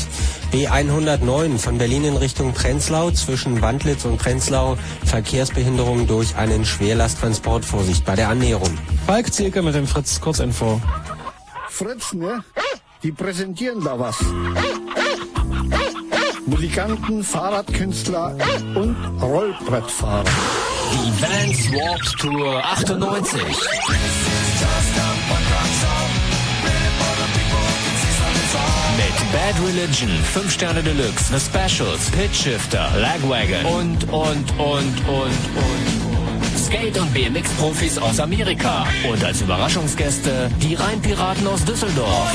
B109 0.52 1.58
von 1.58 1.76
Berlin 1.76 2.04
in 2.04 2.16
Richtung 2.16 2.54
Prenzlau 2.54 3.10
zwischen 3.10 3.60
Wandlitz 3.60 4.06
und 4.06 4.16
Prenzlau. 4.16 4.78
Verkehrsbehinderung 5.04 6.06
durch 6.06 6.34
einen 6.36 6.64
Schwerlasttransport. 6.64 7.66
Vorsicht 7.66 8.06
bei 8.06 8.16
der 8.16 8.30
Annäherung. 8.30 8.70
Falk 9.06 9.30
Zielke 9.34 9.60
mit 9.60 9.74
dem 9.74 9.86
Fritz 9.86 10.18
Kurzinfo. 10.18 10.80
Fritz, 11.68 12.14
ne? 12.14 12.42
Die 13.02 13.12
präsentieren 13.12 13.84
da 13.84 13.98
was. 13.98 14.16
Musikanten, 16.46 17.22
Fahrradkünstler 17.22 18.34
und 18.76 18.96
Rollbrettfahrer. 19.20 20.24
Die 20.94 21.10
Vans 21.20 21.72
Warped 21.72 22.18
Tour 22.20 22.62
98. 22.64 23.42
Mit 28.96 29.32
Bad 29.32 29.56
Religion, 29.66 30.08
5 30.32 30.52
Sterne 30.52 30.84
Deluxe, 30.84 31.36
The 31.36 31.40
Specials, 31.40 32.10
Pitch 32.12 32.44
Shifter, 32.44 32.92
Lagwagon 32.96 33.64
und, 33.66 34.04
und, 34.12 34.50
und, 34.52 35.08
und, 35.08 35.08
und. 35.08 36.04
Skate- 36.64 36.98
und 36.98 37.12
BMX-Profis 37.12 37.98
aus 37.98 38.20
Amerika. 38.20 38.86
Und 39.10 39.24
als 39.24 39.40
Überraschungsgäste 39.42 40.48
die 40.62 40.74
Rheinpiraten 40.74 41.44
aus 41.48 41.64
Düsseldorf. 41.64 42.32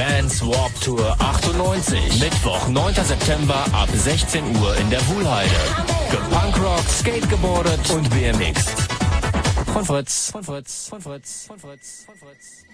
Vans 0.00 0.40
Warp 0.40 0.72
Tour 0.80 1.14
98. 1.18 2.20
Mittwoch, 2.20 2.68
9. 2.68 2.94
September 3.04 3.66
ab 3.72 3.90
16 3.92 4.56
Uhr 4.56 4.74
in 4.78 4.88
der 4.88 5.06
Wuhlheide. 5.08 5.50
Gepunkrockt, 6.10 6.90
skategeboardet 6.90 7.90
und 7.90 8.08
BMX. 8.08 8.64
Von 9.74 9.84
Fritz. 9.84 10.30
Von 10.30 10.42
Fritz. 10.42 10.88
Von 10.88 11.02
Fritz. 11.02 11.44
Von 11.46 11.58
Fritz. 11.58 12.04
Von 12.06 12.14
Fritz. 12.16 12.69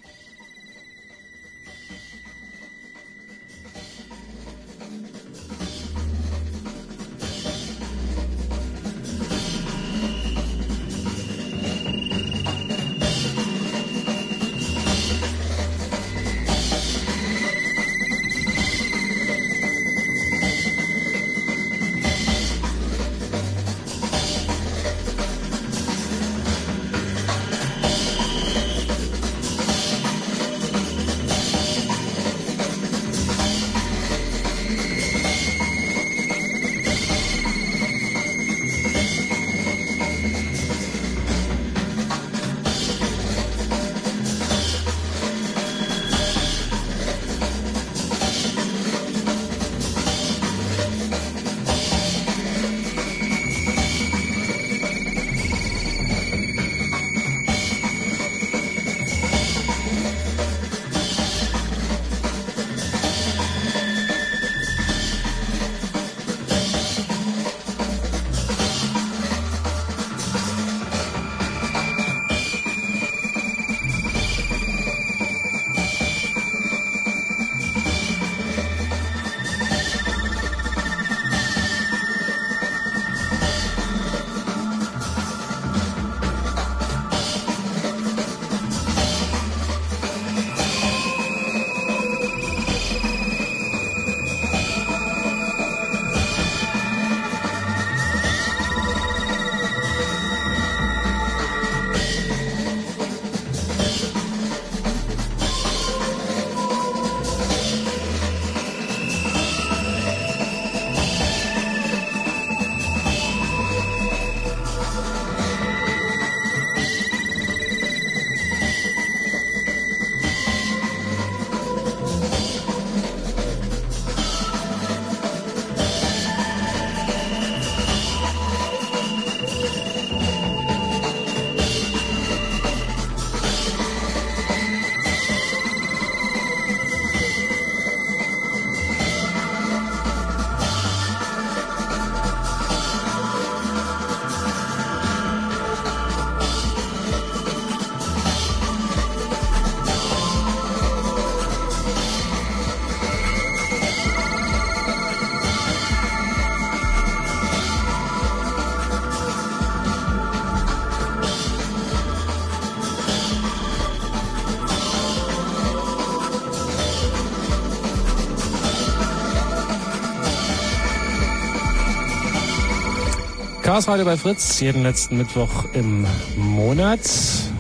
Chaos 173.77 173.89
Radio 173.89 174.07
bei 174.07 174.17
Fritz, 174.17 174.59
jeden 174.61 174.85
letzten 174.85 175.19
Mittwoch 175.19 175.67
im 175.75 176.07
Monat. 176.35 177.01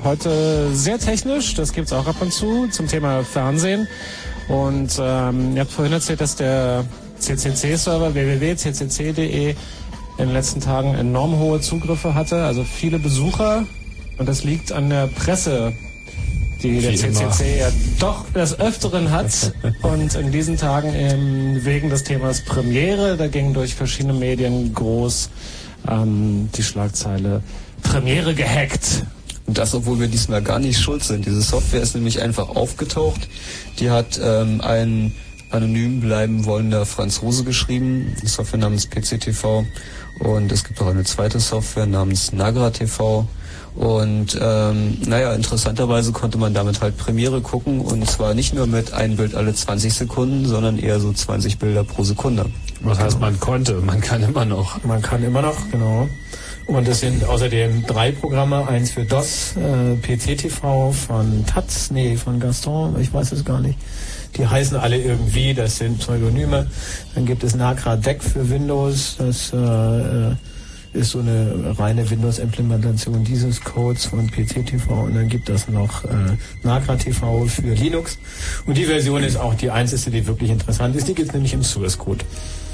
Heute 0.03 0.71
sehr 0.73 0.99
technisch, 0.99 1.53
das 1.53 1.75
gibt's 1.75 1.93
auch 1.93 2.07
ab 2.07 2.17
und 2.21 2.33
zu, 2.33 2.69
zum 2.69 2.89
Thema 2.89 3.23
Fernsehen. 3.23 3.87
Und 4.49 4.99
ähm, 4.99 5.55
ihr 5.55 5.61
habt 5.61 5.73
vorhin 5.73 5.93
erzählt, 5.93 6.23
dass 6.23 6.35
der 6.35 6.87
CCC-Server 7.19 8.15
www.ccc.de 8.15 9.51
in 9.51 9.57
den 10.17 10.33
letzten 10.33 10.63
Tagen 10.63 10.95
enorm 10.95 11.39
hohe 11.39 11.61
Zugriffe 11.61 12.15
hatte, 12.15 12.45
also 12.45 12.65
viele 12.65 12.99
Besucher. 12.99 13.67
Und 14.17 14.27
das 14.27 14.43
liegt 14.43 14.73
an 14.73 14.89
der 14.89 15.09
Presse, 15.09 15.75
die 16.63 16.81
der 16.81 16.93
Wie 16.93 16.97
immer. 16.97 17.31
CCC 17.31 17.59
ja 17.59 17.69
doch 18.01 18.25
des 18.31 18.59
Öfteren 18.59 19.11
hat. 19.11 19.53
Und 19.83 20.15
in 20.15 20.33
diesen 20.33 20.57
Tagen 20.57 20.95
ähm, 20.95 21.63
wegen 21.63 21.91
des 21.91 22.05
Themas 22.05 22.43
Premiere, 22.43 23.19
da 23.19 23.27
ging 23.27 23.53
durch 23.53 23.75
verschiedene 23.75 24.15
Medien 24.15 24.73
groß 24.73 25.29
ähm, 25.91 26.49
die 26.55 26.63
Schlagzeile 26.63 27.43
Premiere 27.83 28.35
gehackt. 28.35 29.05
Und 29.47 29.59
das, 29.59 29.75
obwohl 29.75 30.01
wir 30.01 30.09
diesmal 30.09 30.43
gar 30.43 30.59
nicht 30.59 30.81
schuld 30.81 31.05
sind. 31.05 31.25
Diese 31.25 31.43
Software 31.43 31.83
ist 31.83 31.95
nämlich 31.95 32.21
einfach 32.21 32.49
aufgetaucht. 32.49 33.29
Die 33.79 33.91
hat 33.91 34.21
ähm, 34.23 34.61
ein 34.61 35.15
anonym 35.51 36.01
bleiben 36.01 36.45
wollender 36.45 36.85
Franzose 36.85 37.45
geschrieben, 37.45 38.17
die 38.21 38.27
Software 38.27 38.59
namens 38.59 38.87
PCTV. 38.87 39.65
Und 40.19 40.51
es 40.51 40.65
gibt 40.65 40.81
auch 40.81 40.89
eine 40.89 41.05
zweite 41.05 41.39
Software 41.39 41.87
namens 41.87 42.33
Nagra 42.33 42.71
TV. 42.71 43.29
Und 43.77 44.39
ähm, 44.41 44.97
naja, 45.07 45.35
interessanterweise 45.35 46.11
konnte 46.11 46.39
man 46.39 46.55
damit 46.55 46.81
halt 46.81 46.97
Premiere 46.97 47.43
gucken 47.43 47.81
und 47.81 48.09
zwar 48.09 48.33
nicht 48.33 48.55
nur 48.55 48.67
mit 48.67 48.95
einem 48.95 49.17
Bild 49.17 49.35
alle 49.35 49.55
20 49.55 49.93
Sekunden, 49.93 50.47
sondern 50.47 50.79
eher 50.79 50.99
so 50.99 51.13
20 51.13 51.59
Bilder 51.59 51.85
pro 51.85 52.03
Sekunde. 52.03 52.47
Was 52.83 52.99
heißt, 52.99 53.21
man 53.21 53.39
konnte, 53.41 53.75
man 53.75 54.01
kann 54.01 54.23
immer 54.23 54.45
noch. 54.45 54.83
Man 54.85 55.03
kann 55.03 55.23
immer 55.23 55.43
noch, 55.43 55.71
genau. 55.71 56.09
Und 56.67 56.89
es 56.89 57.01
sind 57.01 57.25
außerdem 57.25 57.87
drei 57.87 58.11
Programme, 58.11 58.67
eins 58.67 58.91
für 58.91 59.05
DOS, 59.05 59.55
äh, 59.57 59.97
PC-TV 59.97 60.91
von 60.91 61.47
Taz, 61.47 61.91
nee, 61.93 62.17
von 62.17 62.41
Gaston, 62.41 63.01
ich 63.01 63.13
weiß 63.13 63.33
es 63.33 63.45
gar 63.45 63.61
nicht. 63.61 63.79
Die 64.37 64.47
heißen 64.47 64.77
alle 64.77 64.99
irgendwie, 64.99 65.55
das 65.55 65.77
sind 65.77 65.99
Pseudonyme. 66.01 66.67
Dann 67.15 67.25
gibt 67.25 67.45
es 67.45 67.55
Nagra 67.55 67.97
Deck 67.97 68.23
für 68.23 68.51
Windows, 68.51 69.17
das 69.19 69.53
äh, 69.53 69.57
äh, 69.57 70.35
ist 70.93 71.11
so 71.11 71.21
eine 71.21 71.75
reine 71.79 72.09
Windows-Implementation 72.11 73.23
dieses 73.23 73.61
Codes 73.63 74.07
von 74.07 74.29
PC-TV 74.29 75.05
und 75.05 75.15
dann 75.15 75.29
gibt 75.29 75.49
es 75.49 75.69
noch 75.69 76.05
äh, 76.05 76.09
Nagra 76.65 76.97
TV 76.97 77.47
für 77.47 77.75
Linux. 77.75 78.19
Und 78.67 78.77
die 78.77 78.87
Version 78.87 79.23
ist 79.23 79.37
auch 79.37 79.55
die 79.55 79.71
einzige, 79.71 80.11
die 80.11 80.27
wirklich 80.27 80.51
interessant 80.51 80.97
ist. 80.97 81.07
Die 81.07 81.15
gibt 81.15 81.29
es 81.29 81.35
nämlich 81.35 81.55
im 81.55 81.63
Source 81.63 81.97
Code. 81.97 82.25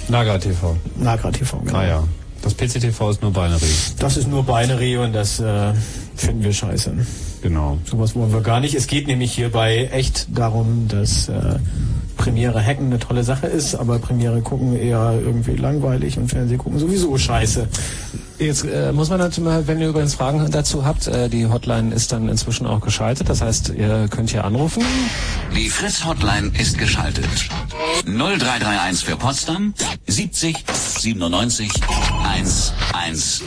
Naga 0.09 0.39
TV. 0.39 0.77
Nagra 0.97 1.31
TV, 1.31 1.59
genau. 1.65 1.79
Ah 1.79 1.85
ja. 1.87 2.05
Das 2.43 2.55
PCTV 2.55 3.11
ist 3.11 3.23
nur 3.23 3.33
Binary. 3.33 3.73
Das 3.99 4.17
ist 4.17 4.29
nur 4.29 4.43
Binary 4.45 4.97
und 4.97 5.13
das 5.13 5.39
äh, 5.39 5.73
finden 6.17 6.43
wir 6.43 6.53
scheiße. 6.53 6.93
Genau. 7.43 7.79
Sowas 7.85 8.15
wollen 8.15 8.33
wir 8.33 8.41
gar 8.41 8.61
nicht. 8.61 8.75
Es 8.75 8.87
geht 8.87 9.09
nämlich 9.09 9.33
hierbei 9.33 9.91
echt 9.93 10.27
darum, 10.37 10.87
dass 10.89 11.29
äh, 11.29 11.59
Premiere 12.17 12.65
hacken 12.65 12.87
eine 12.87 13.01
tolle 13.01 13.25
Sache 13.25 13.49
ist, 13.49 13.75
aber 13.75 13.99
Premiere 13.99 14.43
gucken 14.43 14.77
eher 14.77 15.19
irgendwie 15.21 15.57
langweilig 15.57 16.19
und 16.19 16.29
Fernseh 16.29 16.57
gucken 16.57 16.79
sowieso 16.79 17.19
scheiße. 17.19 17.67
Jetzt 18.39 18.65
äh, 18.65 18.93
muss 18.93 19.11
man 19.11 19.19
natürlich 19.19 19.49
mal, 19.49 19.67
wenn 19.67 19.81
ihr 19.81 19.89
übrigens 19.89 20.15
Fragen 20.15 20.49
dazu 20.51 20.85
habt, 20.85 21.07
äh, 21.07 21.29
die 21.29 21.47
Hotline 21.47 21.95
ist 21.95 22.13
dann 22.13 22.29
inzwischen 22.29 22.67
auch 22.67 22.81
geschaltet. 22.81 23.29
Das 23.29 23.41
heißt, 23.41 23.73
ihr 23.77 24.09
könnt 24.09 24.31
hier 24.31 24.45
anrufen. 24.45 24.85
Die 25.55 25.69
Fritz 25.69 26.05
Hotline 26.05 26.51
ist 26.59 26.79
geschaltet. 26.79 27.29
0331 28.05 29.05
für 29.05 29.17
Potsdam 29.17 29.75
70 30.07 30.65
97 30.99 31.71
110. 32.25 33.47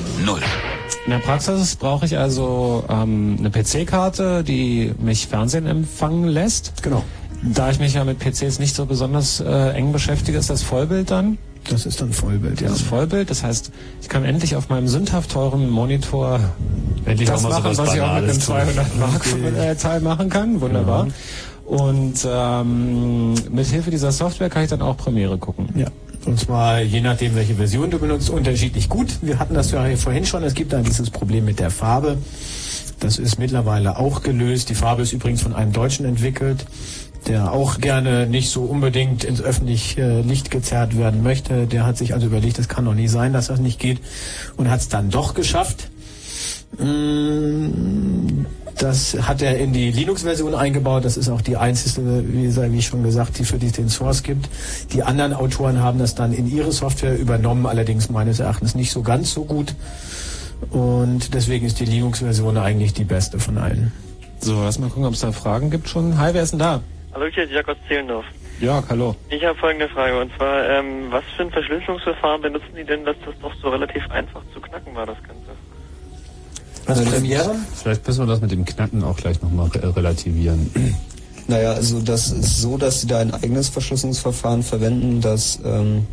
In 1.05 1.11
der 1.11 1.19
Praxis 1.19 1.76
brauche 1.76 2.05
ich 2.05 2.17
also 2.17 2.84
ähm, 2.89 3.35
eine 3.38 3.49
PC-Karte, 3.86 4.44
die 4.44 4.94
mich 4.99 5.28
Fernsehen 5.28 5.68
empfangen 5.68 6.28
lässt. 6.28 6.84
Genau. 6.84 7.03
Da 7.44 7.70
ich 7.70 7.80
mich 7.80 7.94
ja 7.94 8.03
mit 8.03 8.20
PCs 8.20 8.60
nicht 8.60 8.76
so 8.76 8.86
besonders 8.86 9.40
äh, 9.40 9.70
eng 9.72 9.91
beschäftige, 9.91 10.38
ist 10.38 10.49
das 10.49 10.64
Vollbild 10.64 11.12
dann? 11.12 11.38
Das 11.70 11.86
ist 11.86 11.99
dann 12.02 12.14
Vollbild, 12.14 12.62
ja. 12.62 12.70
Das 12.70 12.78
ist 12.78 12.88
Vollbild, 12.88 13.30
das 13.30 13.44
heißt, 13.44 13.72
ich 14.02 14.10
kann 14.10 14.24
endlich 14.24 14.56
auf 14.56 14.70
meinem 14.70 14.88
sündhaft 14.88 15.32
teuren 15.32 15.70
Monitor 15.70 16.40
Endlich 17.06 17.28
das 17.28 17.44
auch 17.44 17.49
mal 17.49 17.62
machen, 17.62 17.78
was 17.78 17.94
ich 17.94 18.02
auch 18.02 18.16
mit 18.16 18.30
einem 18.30 18.40
Banales 18.40 18.45
tun. 18.45 18.56
200 18.56 18.99
Mark 18.99 19.26
äh, 19.57 19.76
Teil 19.76 20.02
machen 20.02 20.30
kann. 20.30 20.62
Wunderbar. 20.62 21.07
Und 21.66 22.28
ähm, 22.28 23.34
mit 23.52 23.66
Hilfe 23.68 23.90
dieser 23.90 24.12
Software 24.12 24.49
kann 24.49 24.64
ich 24.64 24.70
dann 24.70 24.82
auch 24.82 24.98
Premiere 24.98 25.38
gucken. 25.38 25.70
Ja. 25.76 25.88
Und 26.26 26.40
zwar 26.40 26.82
je 26.82 27.02
nachdem, 27.02 27.36
welche 27.36 27.56
Version 27.56 27.91
du 27.91 27.99
benutzt, 27.99 28.30
unterschiedlich 28.30 28.90
gut. 28.90 29.18
Wir 29.22 29.38
hatten 29.40 29.53
das 29.53 29.72
ja 29.72 29.84
vorhin 29.95 30.26
schon. 30.26 30.44
Es 30.44 30.53
gibt 30.53 30.74
dann 30.74 30.84
dieses 30.84 31.10
Problem 31.10 31.45
mit 31.45 31.60
der 31.60 31.70
Farbe. 31.70 32.18
Das 32.99 33.17
ist 33.17 33.39
mittlerweile 33.39 33.97
auch 33.97 34.22
gelöst. 34.23 34.69
Die 34.69 34.76
Farbe 34.76 35.01
ist 35.03 35.13
übrigens 35.13 35.41
von 35.41 35.53
einem 35.53 35.73
Deutschen 35.73 36.05
entwickelt, 36.05 36.65
der 37.27 37.51
auch 37.51 37.80
gerne 37.80 38.27
nicht 38.27 38.49
so 38.49 38.63
unbedingt 38.63 39.23
ins 39.23 39.41
öffentliche 39.41 40.22
Licht 40.22 40.51
gezerrt 40.51 40.97
werden 40.97 41.23
möchte. 41.23 41.67
Der 41.67 41.85
hat 41.85 41.97
sich 41.97 42.13
also 42.13 42.27
überlegt, 42.27 42.59
es 42.59 42.67
kann 42.67 42.85
doch 42.85 42.93
nie 42.93 43.07
sein, 43.07 43.34
dass 43.34 43.47
das 43.47 43.59
nicht 43.59 43.80
geht 43.80 43.99
und 44.57 44.69
hat 44.69 44.80
es 44.80 44.89
dann 44.89 45.09
doch 45.09 45.34
geschafft. 45.34 45.89
Mm, 46.80 48.45
Das 48.77 49.15
hat 49.22 49.41
er 49.41 49.57
in 49.57 49.72
die 49.72 49.89
Linux-Version 49.91 50.53
eingebaut. 50.53 51.05
Das 51.05 51.15
ist 51.15 51.30
auch 51.30 51.41
die 51.41 51.55
einzige, 51.55 52.23
wie 52.27 52.53
wie 52.73 52.81
schon 52.81 53.03
gesagt, 53.03 53.39
die 53.39 53.45
für 53.45 53.57
die 53.57 53.72
den 53.72 53.88
Source 53.88 54.22
gibt. 54.22 54.49
Die 54.91 55.01
anderen 55.01 55.34
Autoren 55.34 55.80
haben 55.80 55.97
das 55.97 56.13
dann 56.13 56.34
in 56.34 56.51
ihre 56.51 56.73
Software 56.73 57.17
übernommen, 57.17 57.65
allerdings 57.65 58.09
meines 58.09 58.39
Erachtens 58.39 58.76
nicht 58.76 58.91
so 58.91 59.01
ganz 59.01 59.31
so 59.31 59.45
gut. 59.45 59.76
Und 60.71 61.33
deswegen 61.33 61.65
ist 61.65 61.79
die 61.79 61.85
Linux-Version 61.85 62.57
eigentlich 62.57 62.93
die 62.93 63.03
beste 63.03 63.39
von 63.39 63.57
allen. 63.57 63.91
So, 64.39 64.61
lass 64.63 64.79
mal 64.79 64.89
gucken, 64.89 65.05
ob 65.05 65.13
es 65.13 65.21
da 65.21 65.31
Fragen 65.31 65.69
gibt 65.69 65.87
schon. 65.87 66.17
Hi, 66.17 66.33
wer 66.33 66.43
ist 66.43 66.51
denn 66.51 66.59
da? 66.59 66.81
Hallo, 67.13 67.25
hier 67.33 67.43
ist 67.43 67.51
Jörg 67.51 67.67
aus 67.67 67.77
Zehlendorf. 67.87 68.25
Ja, 68.59 68.83
hallo. 68.89 69.15
Ich 69.29 69.43
habe 69.43 69.57
folgende 69.57 69.89
Frage 69.89 70.19
und 70.19 70.31
zwar, 70.37 70.69
ähm, 70.69 71.07
was 71.09 71.23
für 71.35 71.43
ein 71.43 71.51
Verschlüsselungsverfahren 71.51 72.41
benutzen 72.41 72.73
die 72.77 72.83
denn, 72.83 73.03
dass 73.03 73.15
das 73.25 73.35
doch 73.41 73.53
so 73.61 73.69
relativ 73.69 74.09
einfach 74.11 74.41
zu 74.53 74.61
knacken 74.61 74.95
war, 74.95 75.05
das 75.05 75.17
Ganze? 75.23 75.45
Was 76.85 77.03
Premiere? 77.03 77.55
Vielleicht 77.75 78.07
müssen 78.07 78.21
wir 78.21 78.27
das 78.27 78.41
mit 78.41 78.51
dem 78.51 78.63
Knacken 78.63 79.03
auch 79.03 79.17
gleich 79.17 79.41
nochmal 79.41 79.67
re 79.69 79.95
relativieren. 79.95 80.71
Naja, 81.47 81.73
also 81.73 81.99
das 81.99 82.31
ist 82.31 82.61
so, 82.61 82.77
dass 82.77 83.01
sie 83.01 83.07
da 83.07 83.19
ein 83.19 83.33
eigenes 83.33 83.69
Verschlüsselungsverfahren 83.69 84.63
verwenden, 84.63 85.21
das 85.21 85.59
ähm, 85.63 86.07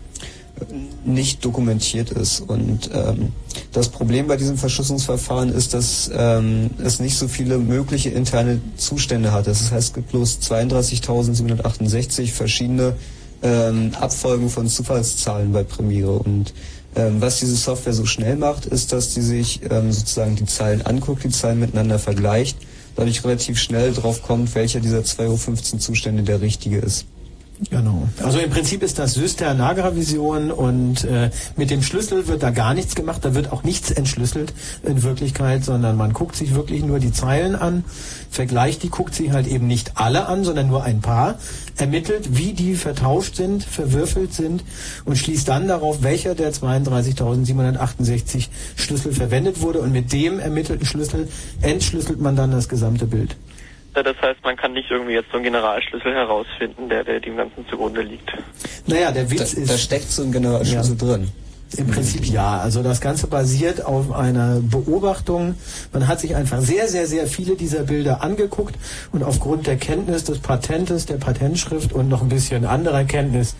nicht 1.04 1.44
dokumentiert 1.44 2.10
ist. 2.10 2.40
Und 2.40 2.90
ähm, 2.92 3.32
das 3.72 3.88
Problem 3.88 4.26
bei 4.26 4.36
diesem 4.36 4.56
Verschlüsselungsverfahren 4.56 5.50
ist, 5.50 5.74
dass 5.74 6.10
ähm, 6.14 6.70
es 6.82 7.00
nicht 7.00 7.16
so 7.16 7.28
viele 7.28 7.58
mögliche 7.58 8.10
interne 8.10 8.60
Zustände 8.76 9.32
hat. 9.32 9.46
Das 9.46 9.70
heißt, 9.70 9.88
es 9.88 9.92
gibt 9.94 10.10
bloß 10.10 10.40
32.768 10.42 12.32
verschiedene 12.32 12.94
ähm, 13.42 13.92
Abfolgen 13.98 14.48
von 14.48 14.68
Zufallszahlen 14.68 15.52
bei 15.52 15.64
Premiere. 15.64 16.12
Und 16.12 16.52
ähm, 16.94 17.20
was 17.20 17.40
diese 17.40 17.56
Software 17.56 17.94
so 17.94 18.06
schnell 18.06 18.36
macht, 18.36 18.66
ist, 18.66 18.92
dass 18.92 19.14
die 19.14 19.22
sich 19.22 19.60
ähm, 19.70 19.92
sozusagen 19.92 20.36
die 20.36 20.46
Zeilen 20.46 20.82
anguckt, 20.82 21.24
die 21.24 21.30
Zeilen 21.30 21.60
miteinander 21.60 21.98
vergleicht, 21.98 22.58
dadurch 22.96 23.24
relativ 23.24 23.58
schnell 23.58 23.92
drauf 23.92 24.22
kommt, 24.22 24.54
welcher 24.54 24.80
dieser 24.80 25.00
2.15 25.00 25.74
Uhr 25.74 25.78
Zustände 25.80 26.22
der 26.22 26.40
richtige 26.40 26.78
ist. 26.78 27.06
Genau. 27.70 28.08
Also 28.22 28.38
im 28.38 28.50
Prinzip 28.50 28.82
ist 28.82 28.98
das 28.98 29.14
Syster 29.14 29.54
Nagra 29.54 29.94
Vision 29.94 30.50
und 30.50 31.04
äh, 31.04 31.30
mit 31.56 31.70
dem 31.70 31.82
Schlüssel 31.82 32.26
wird 32.26 32.42
da 32.42 32.50
gar 32.50 32.74
nichts 32.74 32.94
gemacht, 32.94 33.24
da 33.24 33.34
wird 33.34 33.52
auch 33.52 33.62
nichts 33.62 33.90
entschlüsselt 33.90 34.52
in 34.82 35.02
Wirklichkeit, 35.02 35.64
sondern 35.64 35.96
man 35.96 36.12
guckt 36.12 36.34
sich 36.34 36.54
wirklich 36.54 36.82
nur 36.82 36.98
die 36.98 37.12
Zeilen 37.12 37.54
an, 37.54 37.84
vergleicht 38.30 38.82
die, 38.82 38.88
guckt 38.88 39.14
sich 39.14 39.30
halt 39.30 39.46
eben 39.46 39.66
nicht 39.66 39.92
alle 39.94 40.26
an, 40.26 40.44
sondern 40.44 40.68
nur 40.68 40.82
ein 40.82 41.00
paar, 41.00 41.38
ermittelt, 41.76 42.36
wie 42.36 42.52
die 42.52 42.74
vertauscht 42.74 43.36
sind, 43.36 43.62
verwürfelt 43.62 44.34
sind 44.34 44.64
und 45.04 45.16
schließt 45.16 45.48
dann 45.48 45.68
darauf, 45.68 46.02
welcher 46.02 46.34
der 46.34 46.52
32.768 46.52 48.48
Schlüssel 48.76 49.12
verwendet 49.12 49.60
wurde 49.60 49.80
und 49.80 49.92
mit 49.92 50.12
dem 50.12 50.38
ermittelten 50.38 50.86
Schlüssel 50.86 51.28
entschlüsselt 51.60 52.20
man 52.20 52.34
dann 52.36 52.50
das 52.50 52.68
gesamte 52.68 53.06
Bild. 53.06 53.36
Ja, 53.94 54.02
das 54.02 54.16
heißt, 54.22 54.42
man 54.42 54.56
kann 54.56 54.72
nicht 54.72 54.90
irgendwie 54.90 55.12
jetzt 55.12 55.28
so 55.30 55.34
einen 55.36 55.44
Generalschlüssel 55.44 56.14
herausfinden, 56.14 56.88
der, 56.88 57.04
der 57.04 57.20
dem 57.20 57.36
Ganzen 57.36 57.66
zugrunde 57.68 58.00
liegt. 58.00 58.30
Naja, 58.86 59.12
der 59.12 59.30
Witz 59.30 59.54
da, 59.54 59.60
ist... 59.60 59.70
Da 59.70 59.76
steckt 59.76 60.10
so 60.10 60.22
ein 60.22 60.32
Generalschlüssel 60.32 60.96
Ja. 60.96 61.06
drin. 61.16 61.28
Im 61.76 61.86
Prinzip 61.86 62.26
ja. 62.26 62.58
Also 62.58 62.82
das 62.82 63.00
Ganze 63.00 63.26
basiert 63.26 63.84
auf 63.84 64.12
einer 64.12 64.60
Beobachtung. 64.60 65.54
Man 65.92 66.06
hat 66.06 66.20
sich 66.20 66.36
einfach 66.36 66.60
sehr, 66.60 66.88
sehr, 66.88 67.06
sehr 67.06 67.26
viele 67.26 67.56
dieser 67.56 67.84
Bilder 67.84 68.22
angeguckt 68.22 68.74
und 69.12 69.22
aufgrund 69.22 69.66
der 69.66 69.76
Kenntnis 69.76 70.24
des 70.24 70.38
Patentes, 70.38 71.06
der 71.06 71.16
Patentschrift 71.16 71.92
und 71.92 72.08
noch 72.08 72.22
ein 72.22 72.28
bisschen 72.28 72.66
anderer 72.66 73.04
Kenntnis 73.04 73.54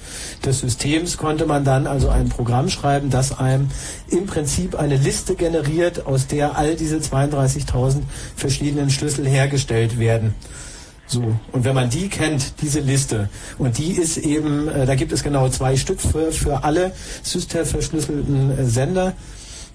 des 0.45 0.61
Systems 0.61 1.17
konnte 1.17 1.47
man 1.47 1.65
dann 1.65 1.87
also 1.87 2.09
ein 2.09 2.29
Programm 2.29 2.69
schreiben, 2.69 3.11
das 3.11 3.39
einem 3.39 3.71
im 4.11 4.27
Prinzip 4.27 4.75
eine 4.75 4.97
Liste 4.97 5.35
generiert, 5.35 6.07
aus 6.07 6.27
der 6.27 6.57
all 6.57 6.77
diese 6.77 6.99
32.000 6.99 8.03
verschiedenen 8.37 8.91
Schlüssel 8.91 9.27
hergestellt 9.27 9.99
werden. 9.99 10.35
So, 11.13 11.23
und 11.53 11.65
wenn 11.65 11.75
man 11.75 11.91
die 11.91 12.09
kennt, 12.09 12.63
diese 12.63 12.81
Liste, 12.81 13.29
und 13.59 13.77
die 13.77 13.93
ist 13.93 14.17
eben, 14.17 14.67
äh, 14.69 14.87
da 14.87 14.95
gibt 14.95 15.13
es 15.13 15.23
genau 15.23 15.47
zwei 15.51 15.77
Stück 15.77 16.01
für, 16.01 16.33
für 16.33 16.65
alle 16.65 16.93
System 17.23 17.67
verschlüsselten 17.67 18.59
äh, 18.59 18.65
Sender. 18.65 19.13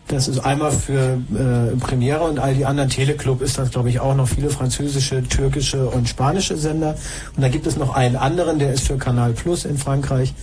Das 0.08 0.28
ist 0.28 0.40
einmal 0.40 0.72
für 0.72 1.20
äh, 1.36 1.78
Premiere 1.78 2.22
und 2.22 2.40
all 2.40 2.56
die 2.56 2.66
anderen. 2.66 2.90
Teleclub 2.90 3.44
ist 3.44 3.60
das, 3.60 3.70
glaube 3.70 3.90
ich, 3.90 4.00
auch 4.00 4.16
noch 4.16 4.28
viele 4.28 4.50
französische, 4.50 5.22
türkische 5.22 5.88
und 5.88 6.10
spanische 6.10 6.58
Sender. 6.58 6.96
Und 7.36 7.44
dann 7.44 7.52
gibt 7.52 7.68
es 7.68 7.76
noch 7.76 7.94
einen 7.94 8.16
anderen, 8.16 8.58
der 8.58 8.74
ist 8.74 8.88
für 8.88 8.98
Kanal 8.98 9.34
Plus 9.34 9.66
in 9.66 9.78
Frankreich. 9.78 10.34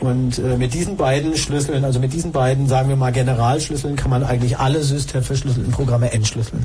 Und 0.00 0.38
äh, 0.38 0.56
mit 0.56 0.72
diesen 0.72 0.96
beiden 0.96 1.36
Schlüsseln, 1.36 1.84
also 1.84 2.00
mit 2.00 2.14
diesen 2.14 2.32
beiden, 2.32 2.66
sagen 2.66 2.88
wir 2.88 2.96
mal, 2.96 3.12
Generalschlüsseln, 3.12 3.96
kann 3.96 4.10
man 4.10 4.24
eigentlich 4.24 4.58
alle 4.58 4.82
systemverschlüsselten 4.82 5.72
Programme 5.72 6.12
entschlüsseln. 6.12 6.64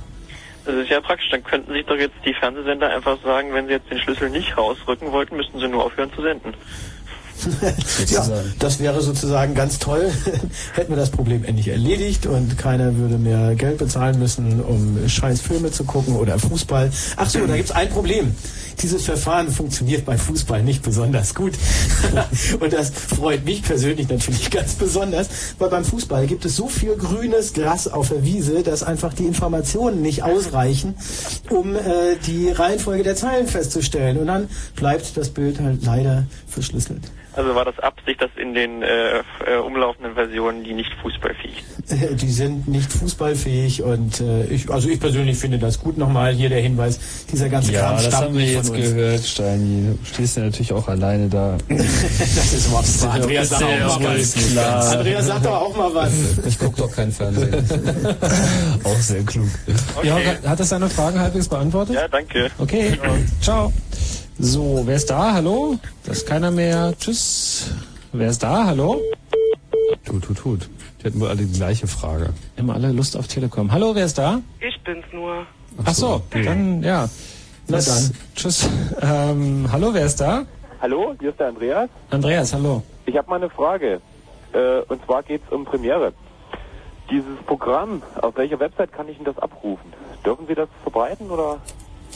Das 0.70 0.84
ist 0.84 0.90
ja 0.90 1.02
praktisch. 1.02 1.30
Dann 1.32 1.44
könnten 1.44 1.74
sich 1.74 1.84
doch 1.86 1.96
jetzt 1.96 2.16
die 2.24 2.34
Fernsehsender 2.34 2.94
einfach 2.94 3.18
sagen, 3.24 3.54
wenn 3.54 3.66
sie 3.66 3.74
jetzt 3.74 3.90
den 3.90 4.00
Schlüssel 4.00 4.30
nicht 4.30 4.56
rausrücken 4.56 5.12
wollten, 5.12 5.36
müssten 5.36 5.58
sie 5.58 5.68
nur 5.68 5.84
aufhören 5.84 6.14
zu 6.14 6.22
senden. 6.22 6.54
Ja, 8.08 8.28
das 8.60 8.80
wäre 8.80 9.02
sozusagen 9.02 9.54
ganz 9.54 9.80
toll. 9.80 10.12
Hätten 10.74 10.92
wir 10.92 10.98
das 10.98 11.10
Problem 11.10 11.44
endlich 11.44 11.68
erledigt 11.68 12.26
und 12.26 12.58
keiner 12.58 12.96
würde 12.98 13.18
mehr 13.18 13.56
Geld 13.56 13.78
bezahlen 13.78 14.20
müssen, 14.20 14.62
um 14.62 15.08
scheiß 15.08 15.42
Filme 15.42 15.72
zu 15.72 15.84
gucken 15.84 16.16
oder 16.16 16.40
Fußball. 16.40 16.92
Ach 17.16 17.30
so, 17.30 17.46
da 17.46 17.56
gibt's 17.56 17.72
ein 17.72 17.90
Problem. 17.90 18.36
Dieses 18.82 19.04
Verfahren 19.04 19.52
funktioniert 19.52 20.06
bei 20.06 20.18
Fußball 20.18 20.64
nicht 20.64 20.84
besonders 20.84 21.36
gut. 21.36 21.54
und 22.60 22.72
das 22.72 22.90
freut 22.90 23.44
mich 23.44 23.62
persönlich 23.62 24.08
natürlich 24.08 24.50
ganz 24.52 24.76
besonders, 24.76 25.28
weil 25.58 25.70
beim 25.70 25.84
Fußball 25.84 26.28
gibt 26.28 26.46
es 26.46 26.56
so 26.56 26.70
viel 26.70 26.96
grünes 26.96 27.54
Gras 27.54 27.88
auf 27.88 28.10
der 28.10 28.24
Wiese, 28.24 28.64
dass 28.64 28.84
einfach 28.84 29.14
die 29.14 29.26
Informationen 29.26 30.02
nicht 30.02 30.24
ausreichen, 30.24 30.96
um 31.50 31.76
äh, 31.76 32.16
die 32.26 32.50
Reihenfolge 32.50 33.04
der 33.04 33.16
Zeilen 33.16 33.48
festzustellen. 33.48 34.18
Und 34.18 34.28
dann 34.28 34.48
bleibt 34.76 35.18
das 35.18 35.30
Bild 35.30 35.60
halt 35.60 35.84
leider 35.84 36.26
verschlüsselt. 36.48 37.02
Also 37.34 37.54
war 37.56 37.64
das 37.64 37.78
Absicht, 37.80 38.22
dass 38.22 38.32
in 38.36 38.54
den 38.54 38.82
äh, 38.82 39.20
äh, 39.46 39.58
umlaufenden 39.66 40.16
Versionen 40.16 40.64
die 40.64 40.74
nicht 40.74 40.92
fußballfähig 41.02 41.64
sind? 41.86 42.02
Äh, 42.02 42.16
Die 42.16 42.30
sind 42.30 42.68
nicht 42.68 42.92
fußballfähig 42.92 43.84
und 43.84 44.20
äh, 44.20 44.46
ich, 44.46 44.70
also 44.70 44.90
ich 44.90 45.00
persönlich 45.00 45.38
finde 45.38 45.60
das 45.60 45.80
gut. 45.80 45.98
Nochmal 45.98 46.34
hier 46.34 46.50
der 46.50 46.62
Hinweis, 46.62 47.00
dieser 47.32 47.48
ganze 47.50 47.72
Ja, 47.72 47.82
Kram 47.82 47.96
das 47.98 48.06
stammt 48.08 48.24
haben 48.26 48.38
wir 48.38 48.46
jetzt 48.46 48.74
gehört, 48.74 49.24
Steini. 49.24 49.96
Du 50.00 50.06
stehst 50.06 50.38
ja 50.38 50.44
natürlich 50.44 50.74
auch 50.74 50.88
alleine 50.88 51.30
da. 51.30 51.58
das 51.70 52.54
ist. 52.54 52.72
Ist 52.74 53.04
ja- 53.04 53.10
Andreas, 53.12 53.44
ist 53.52 53.60
sag 53.60 53.62
ja 53.80 53.88
auch 53.88 54.00
mal 54.00 54.18
was. 54.20 54.34
klar. 54.34 54.90
Andreas, 54.92 55.28
sag 55.28 55.44
doch 55.44 55.62
auch 55.62 55.78
mal 55.78 55.96
was. 55.96 56.12
Ich 56.48 56.58
gucke 56.60 56.78
doch 56.82 56.92
kein 56.92 57.12
Fernsehen. 57.12 57.54
auch 58.84 58.98
sehr 58.98 59.24
klug. 59.24 59.48
Ja, 60.04 60.16
hat- 60.46 60.60
das 60.60 60.70
deine 60.70 60.90
Fragen 60.90 61.20
halbwegs 61.20 61.48
beantwortet? 61.48 61.96
Ja, 61.96 62.08
danke. 62.08 62.50
Okay, 62.58 62.98
ciao. 63.42 63.72
So, 64.40 64.84
wer 64.86 64.96
ist 64.96 65.10
da? 65.10 65.34
Hallo? 65.34 65.76
Das 66.06 66.20
ist 66.20 66.28
keiner 66.28 66.50
mehr. 66.52 66.94
Tschüss. 66.98 67.72
Wer 68.14 68.30
ist 68.30 68.42
da? 68.42 68.66
Hallo? 68.68 69.02
Tut, 70.06 70.24
tut, 70.24 70.38
tut. 70.38 70.70
Die 71.02 71.06
hatten 71.08 71.20
wohl 71.20 71.28
alle 71.28 71.44
die 71.44 71.58
gleiche 71.58 71.88
Frage. 71.88 72.30
Immer 72.56 72.76
alle 72.76 72.92
Lust 72.92 73.18
auf 73.18 73.28
Telekom. 73.28 73.72
Hallo, 73.72 73.94
wer 73.96 74.06
ist 74.06 74.18
da? 74.18 74.42
Ich 74.60 74.82
bin's 74.84 75.06
nur. 75.12 75.46
Ach 75.86 75.94
so, 75.94 76.22
okay. 76.28 76.44
dann 76.44 76.82
ja. 76.84 77.10
Na 77.68 77.78
Das- 77.78 77.86
dann. 78.12 78.18
Tschüss. 78.36 78.70
Ähm, 79.02 79.68
hallo, 79.72 79.94
wer 79.94 80.06
ist 80.06 80.20
da? 80.22 80.46
Hallo, 80.82 81.14
hier 81.20 81.32
ist 81.32 81.40
der 81.40 81.48
Andreas. 81.50 81.90
Andreas, 82.10 82.54
hallo. 82.54 82.82
Ich 83.06 83.18
habe 83.18 83.30
mal 83.30 83.36
eine 83.38 83.50
Frage. 83.50 84.00
Äh, 84.54 84.80
und 84.88 85.04
zwar 85.06 85.22
geht 85.24 85.42
es 85.46 85.52
um 85.52 85.66
Premiere. 85.66 86.14
Dieses 87.12 87.38
Programm, 87.46 88.02
auf 88.22 88.38
welcher 88.38 88.60
Website 88.60 88.94
kann 88.94 89.10
ich 89.10 89.18
denn 89.18 89.26
das 89.26 89.38
abrufen? 89.38 89.92
Dürfen 90.26 90.48
Sie 90.48 90.56
das 90.56 90.70
verbreiten 90.84 91.30
oder? 91.30 91.58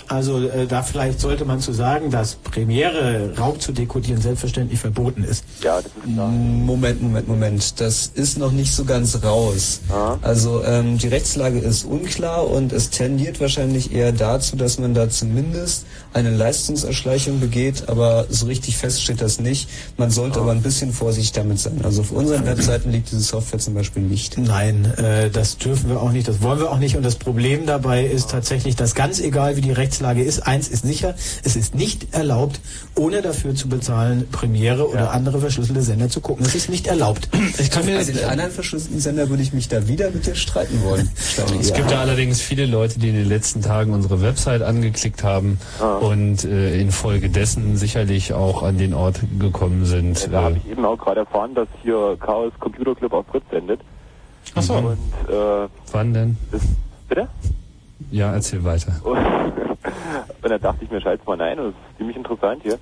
Also 0.07 0.47
äh, 0.47 0.67
da 0.67 0.83
vielleicht 0.83 1.19
sollte 1.19 1.45
man 1.45 1.59
zu 1.59 1.73
sagen, 1.73 2.11
dass 2.11 2.35
Premiere 2.35 3.33
Raub 3.37 3.61
zu 3.61 3.71
dekodieren 3.71 4.21
selbstverständlich 4.21 4.79
verboten 4.79 5.23
ist. 5.23 5.43
Ja, 5.61 5.77
das 5.77 5.85
ist 5.85 6.13
klar. 6.13 6.27
Moment, 6.29 7.01
Moment, 7.01 7.27
Moment. 7.27 7.79
Das 7.79 8.11
ist 8.13 8.37
noch 8.37 8.51
nicht 8.51 8.73
so 8.73 8.85
ganz 8.85 9.23
raus. 9.23 9.81
Also 10.21 10.63
ähm, 10.63 10.97
die 10.97 11.07
Rechtslage 11.07 11.59
ist 11.59 11.85
unklar 11.85 12.47
und 12.49 12.71
es 12.73 12.89
tendiert 12.89 13.39
wahrscheinlich 13.39 13.93
eher 13.93 14.11
dazu, 14.11 14.55
dass 14.55 14.79
man 14.79 14.93
da 14.93 15.09
zumindest 15.09 15.85
eine 16.13 16.29
Leistungserschleichung 16.29 17.39
begeht, 17.39 17.89
aber 17.89 18.25
so 18.29 18.45
richtig 18.45 18.77
fest 18.77 19.01
steht 19.01 19.21
das 19.21 19.39
nicht. 19.39 19.69
Man 19.97 20.11
sollte 20.11 20.39
aber 20.39 20.51
ein 20.51 20.61
bisschen 20.61 20.93
vorsichtig 20.93 21.31
damit 21.33 21.59
sein. 21.59 21.81
Also 21.83 22.01
auf 22.01 22.11
unseren 22.11 22.45
Webseiten 22.45 22.91
liegt 22.91 23.11
diese 23.11 23.21
Software 23.21 23.59
zum 23.59 23.73
Beispiel 23.73 24.03
nicht. 24.03 24.37
Nein, 24.37 24.85
äh, 24.97 25.29
das 25.29 25.57
dürfen 25.57 25.89
wir 25.89 26.01
auch 26.01 26.11
nicht, 26.11 26.27
das 26.27 26.41
wollen 26.41 26.59
wir 26.59 26.71
auch 26.71 26.79
nicht. 26.79 26.95
Und 26.95 27.03
das 27.03 27.15
Problem 27.15 27.65
dabei 27.65 28.05
ist 28.05 28.29
tatsächlich, 28.29 28.75
dass 28.75 28.95
ganz 28.95 29.19
egal 29.19 29.55
wie 29.57 29.61
die 29.61 29.71
Rechtslage 29.71 30.02
ist, 30.11 30.41
eins 30.45 30.67
ist 30.67 30.85
sicher, 30.85 31.15
es 31.43 31.55
ist 31.55 31.73
nicht 31.75 32.13
erlaubt, 32.13 32.59
ohne 32.95 33.21
dafür 33.21 33.55
zu 33.55 33.69
bezahlen, 33.69 34.27
Premiere 34.31 34.87
oder 34.89 35.11
andere 35.11 35.39
verschlüsselte 35.39 35.81
Sender 35.81 36.09
zu 36.09 36.21
gucken. 36.21 36.45
Es 36.45 36.53
ist 36.55 36.69
nicht 36.69 36.87
erlaubt. 36.87 37.29
Ich 37.57 37.71
kann 37.71 37.85
mir 37.85 37.97
Also 37.97 38.11
die 38.11 38.23
anderen 38.23 38.51
verschlüsselten 38.51 38.99
Sender 38.99 39.29
würde 39.29 39.41
ich 39.43 39.53
mich 39.53 39.67
da 39.69 39.87
wieder 39.87 40.11
mit 40.11 40.25
dir 40.25 40.35
streiten 40.35 40.83
wollen. 40.83 41.09
Es 41.59 41.73
gibt 41.73 41.89
ja 41.91 41.99
allerdings 42.01 42.41
viele 42.41 42.65
Leute, 42.65 42.99
die 42.99 43.09
in 43.09 43.15
den 43.15 43.27
letzten 43.27 43.61
Tagen 43.61 43.93
unsere 43.93 44.21
Website 44.21 44.61
angeklickt 44.61 45.23
haben 45.23 45.57
und 46.01 46.43
äh, 46.43 46.79
infolgedessen 46.79 47.77
sicherlich 47.77 48.33
auch 48.33 48.63
an 48.63 48.77
den 48.77 48.93
Ort 48.93 49.19
gekommen 49.39 49.85
sind. 49.85 50.29
Da 50.31 50.43
habe 50.43 50.55
Äh, 50.55 50.57
ich 50.65 50.71
eben 50.71 50.85
auch 50.85 50.97
gerade 50.97 51.21
erfahren, 51.21 51.53
dass 51.55 51.67
hier 51.81 52.17
Chaos 52.19 52.51
Computer 52.59 52.93
Club 52.95 53.13
auf 53.13 53.25
Fritz 53.27 53.43
sendet. 53.51 53.79
Ach 54.55 54.61
so. 54.61 54.73
Und, 54.75 54.97
äh, 55.29 55.67
wann 55.91 56.13
denn? 56.13 56.37
bitte? 57.07 57.27
Ja, 58.13 58.31
erzähl 58.31 58.63
weiter. 58.63 58.93
Und, 59.03 59.17
und 60.43 60.49
da 60.49 60.57
dachte 60.59 60.85
ich 60.85 60.91
mir, 60.91 61.01
scheiß 61.01 61.19
mal 61.25 61.35
nein, 61.35 61.57
das 61.57 61.67
ist 61.69 61.97
ziemlich 61.97 62.15
interessant 62.15 62.61
hier. 62.61 62.77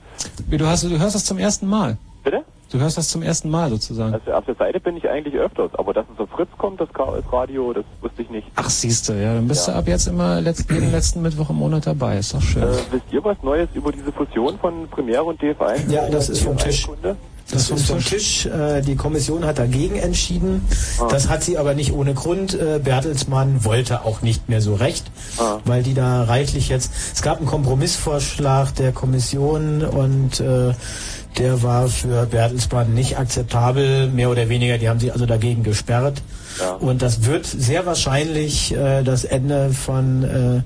Wie, 0.50 0.58
du, 0.58 0.68
hast, 0.68 0.84
du 0.84 1.00
hörst 1.00 1.16
das 1.16 1.24
zum 1.24 1.38
ersten 1.38 1.68
Mal. 1.68 1.98
Bitte? 2.22 2.44
Du 2.70 2.80
hörst 2.80 2.98
das 2.98 3.08
zum 3.08 3.22
ersten 3.22 3.50
Mal 3.50 3.70
sozusagen. 3.70 4.14
Also 4.14 4.34
auf 4.34 4.44
der 4.44 4.56
Seite 4.56 4.82
bin 4.82 4.98
ich 4.98 5.08
eigentlich 5.10 5.36
öfters, 5.36 5.74
aber 5.76 5.94
dass 5.94 6.06
es 6.14 6.20
auf 6.20 6.30
Fritz 6.32 6.50
kommt, 6.58 6.82
das 6.82 6.92
Chaos 6.92 7.24
Radio, 7.32 7.72
das 7.72 7.86
wusste 8.02 8.24
ich 8.24 8.30
nicht. 8.30 8.48
Ach, 8.58 8.70
siehst 8.70 9.08
du, 9.08 9.14
ja, 9.14 9.34
dann 9.34 9.48
bist 9.48 9.70
du 9.70 9.72
ab 9.72 9.88
jetzt 9.88 10.08
immer 10.08 10.42
letzt, 10.42 10.70
jeden 10.70 10.92
letzten 10.92 11.22
Mittwoch 11.22 11.50
im 11.50 11.56
Monat 11.58 11.88
dabei. 11.88 12.18
Ist 12.18 12.34
doch 12.34 12.42
schön. 12.42 12.64
Äh, 12.64 12.76
wisst 12.92 13.06
ihr 13.12 13.24
was 13.24 13.42
Neues 13.42 13.70
über 13.74 13.94
diese 13.94 14.12
Fusion 14.12 14.60
von 14.60 14.90
Premiere 14.90 15.24
und 15.24 15.42
DF1? 15.42 15.90
Ja, 15.90 16.10
das 16.10 16.28
ist 16.28 16.44
vom 16.44 16.58
Tisch. 16.58 16.88
Kunde? 16.88 17.16
Das 17.52 17.70
ist 17.70 17.88
vom 17.88 18.00
Tisch. 18.00 18.46
Äh, 18.46 18.82
die 18.82 18.96
Kommission 18.96 19.46
hat 19.46 19.60
dagegen 19.60 19.98
entschieden. 19.98 20.66
Das 21.10 21.30
hat 21.30 21.44
sie 21.44 21.58
aber 21.58 21.74
nicht 21.74 21.94
ohne 21.94 22.14
Grund. 22.14 22.54
Äh, 22.54 22.80
Bertelsmann 22.84 23.64
wollte 23.66 24.06
auch 24.06 24.22
nicht 24.22 24.50
mehr 24.50 24.62
so 24.62 24.76
recht, 24.76 25.12
weil 25.66 25.84
die 25.84 25.94
da 25.94 26.24
reichlich 26.24 26.70
jetzt. 26.70 26.92
Es 27.14 27.22
gab 27.22 27.38
einen 27.38 27.48
Kompromissvorschlag 27.48 28.74
der 28.76 28.92
Kommission 28.92 29.84
und 29.84 30.40
äh, 30.40 30.74
der 31.38 31.64
war 31.64 31.88
für 31.88 32.26
Bertelsmann 32.26 32.94
nicht 32.94 33.18
akzeptabel, 33.18 34.08
mehr 34.08 34.30
oder 34.30 34.50
weniger. 34.50 34.78
Die 34.78 34.90
haben 34.90 35.00
sich 35.00 35.14
also 35.14 35.26
dagegen 35.26 35.64
gesperrt. 35.64 36.22
Und 36.80 37.02
das 37.02 37.26
wird 37.26 37.46
sehr 37.46 37.86
wahrscheinlich 37.86 38.76
äh, 38.76 39.04
das 39.04 39.24
Ende 39.24 39.72
von, 39.72 40.24
äh, 40.24 40.62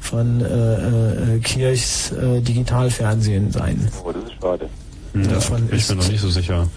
von 0.00 0.40
äh, 0.40 1.36
äh, 1.36 1.38
Kirchs 1.38 2.10
äh, 2.12 2.40
Digitalfernsehen 2.40 3.52
sein. 3.52 3.88
Oh, 4.04 4.12
das 4.12 4.24
ist 4.24 4.32
schade. 4.40 4.68
Davon 5.14 5.68
ich 5.72 5.86
bin 5.86 5.96
noch 5.98 6.08
nicht 6.08 6.20
so 6.20 6.30
sicher. 6.30 6.68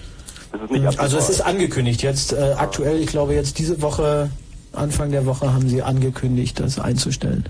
Ist 0.69 0.99
Also 0.99 1.17
es 1.17 1.29
ist 1.29 1.41
angekündigt. 1.41 2.01
Jetzt 2.01 2.33
äh, 2.33 2.53
aktuell, 2.57 2.99
ich 2.99 3.07
glaube 3.07 3.33
jetzt 3.33 3.57
diese 3.59 3.81
Woche, 3.81 4.29
Anfang 4.73 5.11
der 5.11 5.25
Woche 5.25 5.53
haben 5.53 5.67
sie 5.69 5.81
angekündigt, 5.81 6.59
das 6.59 6.79
einzustellen. 6.79 7.45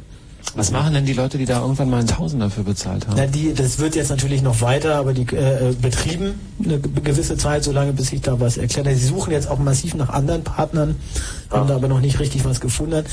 Was 0.56 0.72
machen 0.72 0.94
denn 0.96 1.06
die 1.06 1.14
Leute, 1.14 1.38
die 1.38 1.46
da 1.46 1.62
irgendwann 1.62 1.90
mal 1.90 2.00
einen 2.00 2.08
Tausend 2.08 2.42
dafür 2.42 2.64
bezahlt 2.64 3.08
haben? 3.08 3.16
Na, 3.16 3.28
die, 3.28 3.54
das 3.54 3.78
wird 3.78 3.96
jetzt 3.96 4.10
natürlich 4.10 4.42
noch 4.42 4.60
weiter, 4.62 4.96
aber 4.96 5.14
die 5.14 5.26
äh, 5.36 5.70
äh, 5.70 5.74
betrieben 5.80 6.34
eine 6.64 6.80
ge- 6.80 6.92
gewisse 7.04 7.38
Zeit, 7.38 7.64
solange 7.64 7.94
bis 7.94 8.08
sich 8.08 8.22
da 8.22 8.40
was 8.40 8.58
erklärt. 8.58 8.88
Sie 8.88 9.06
suchen 9.06 9.32
jetzt 9.32 9.48
auch 9.50 9.60
massiv 9.60 9.94
nach 9.94 10.10
anderen 10.10 10.44
Partnern, 10.44 10.96
haben 11.52 11.68
da 11.68 11.76
aber 11.76 11.88
noch 11.88 12.02
nicht 12.02 12.20
richtig 12.20 12.44
was 12.44 12.60
gefunden. 12.60 13.06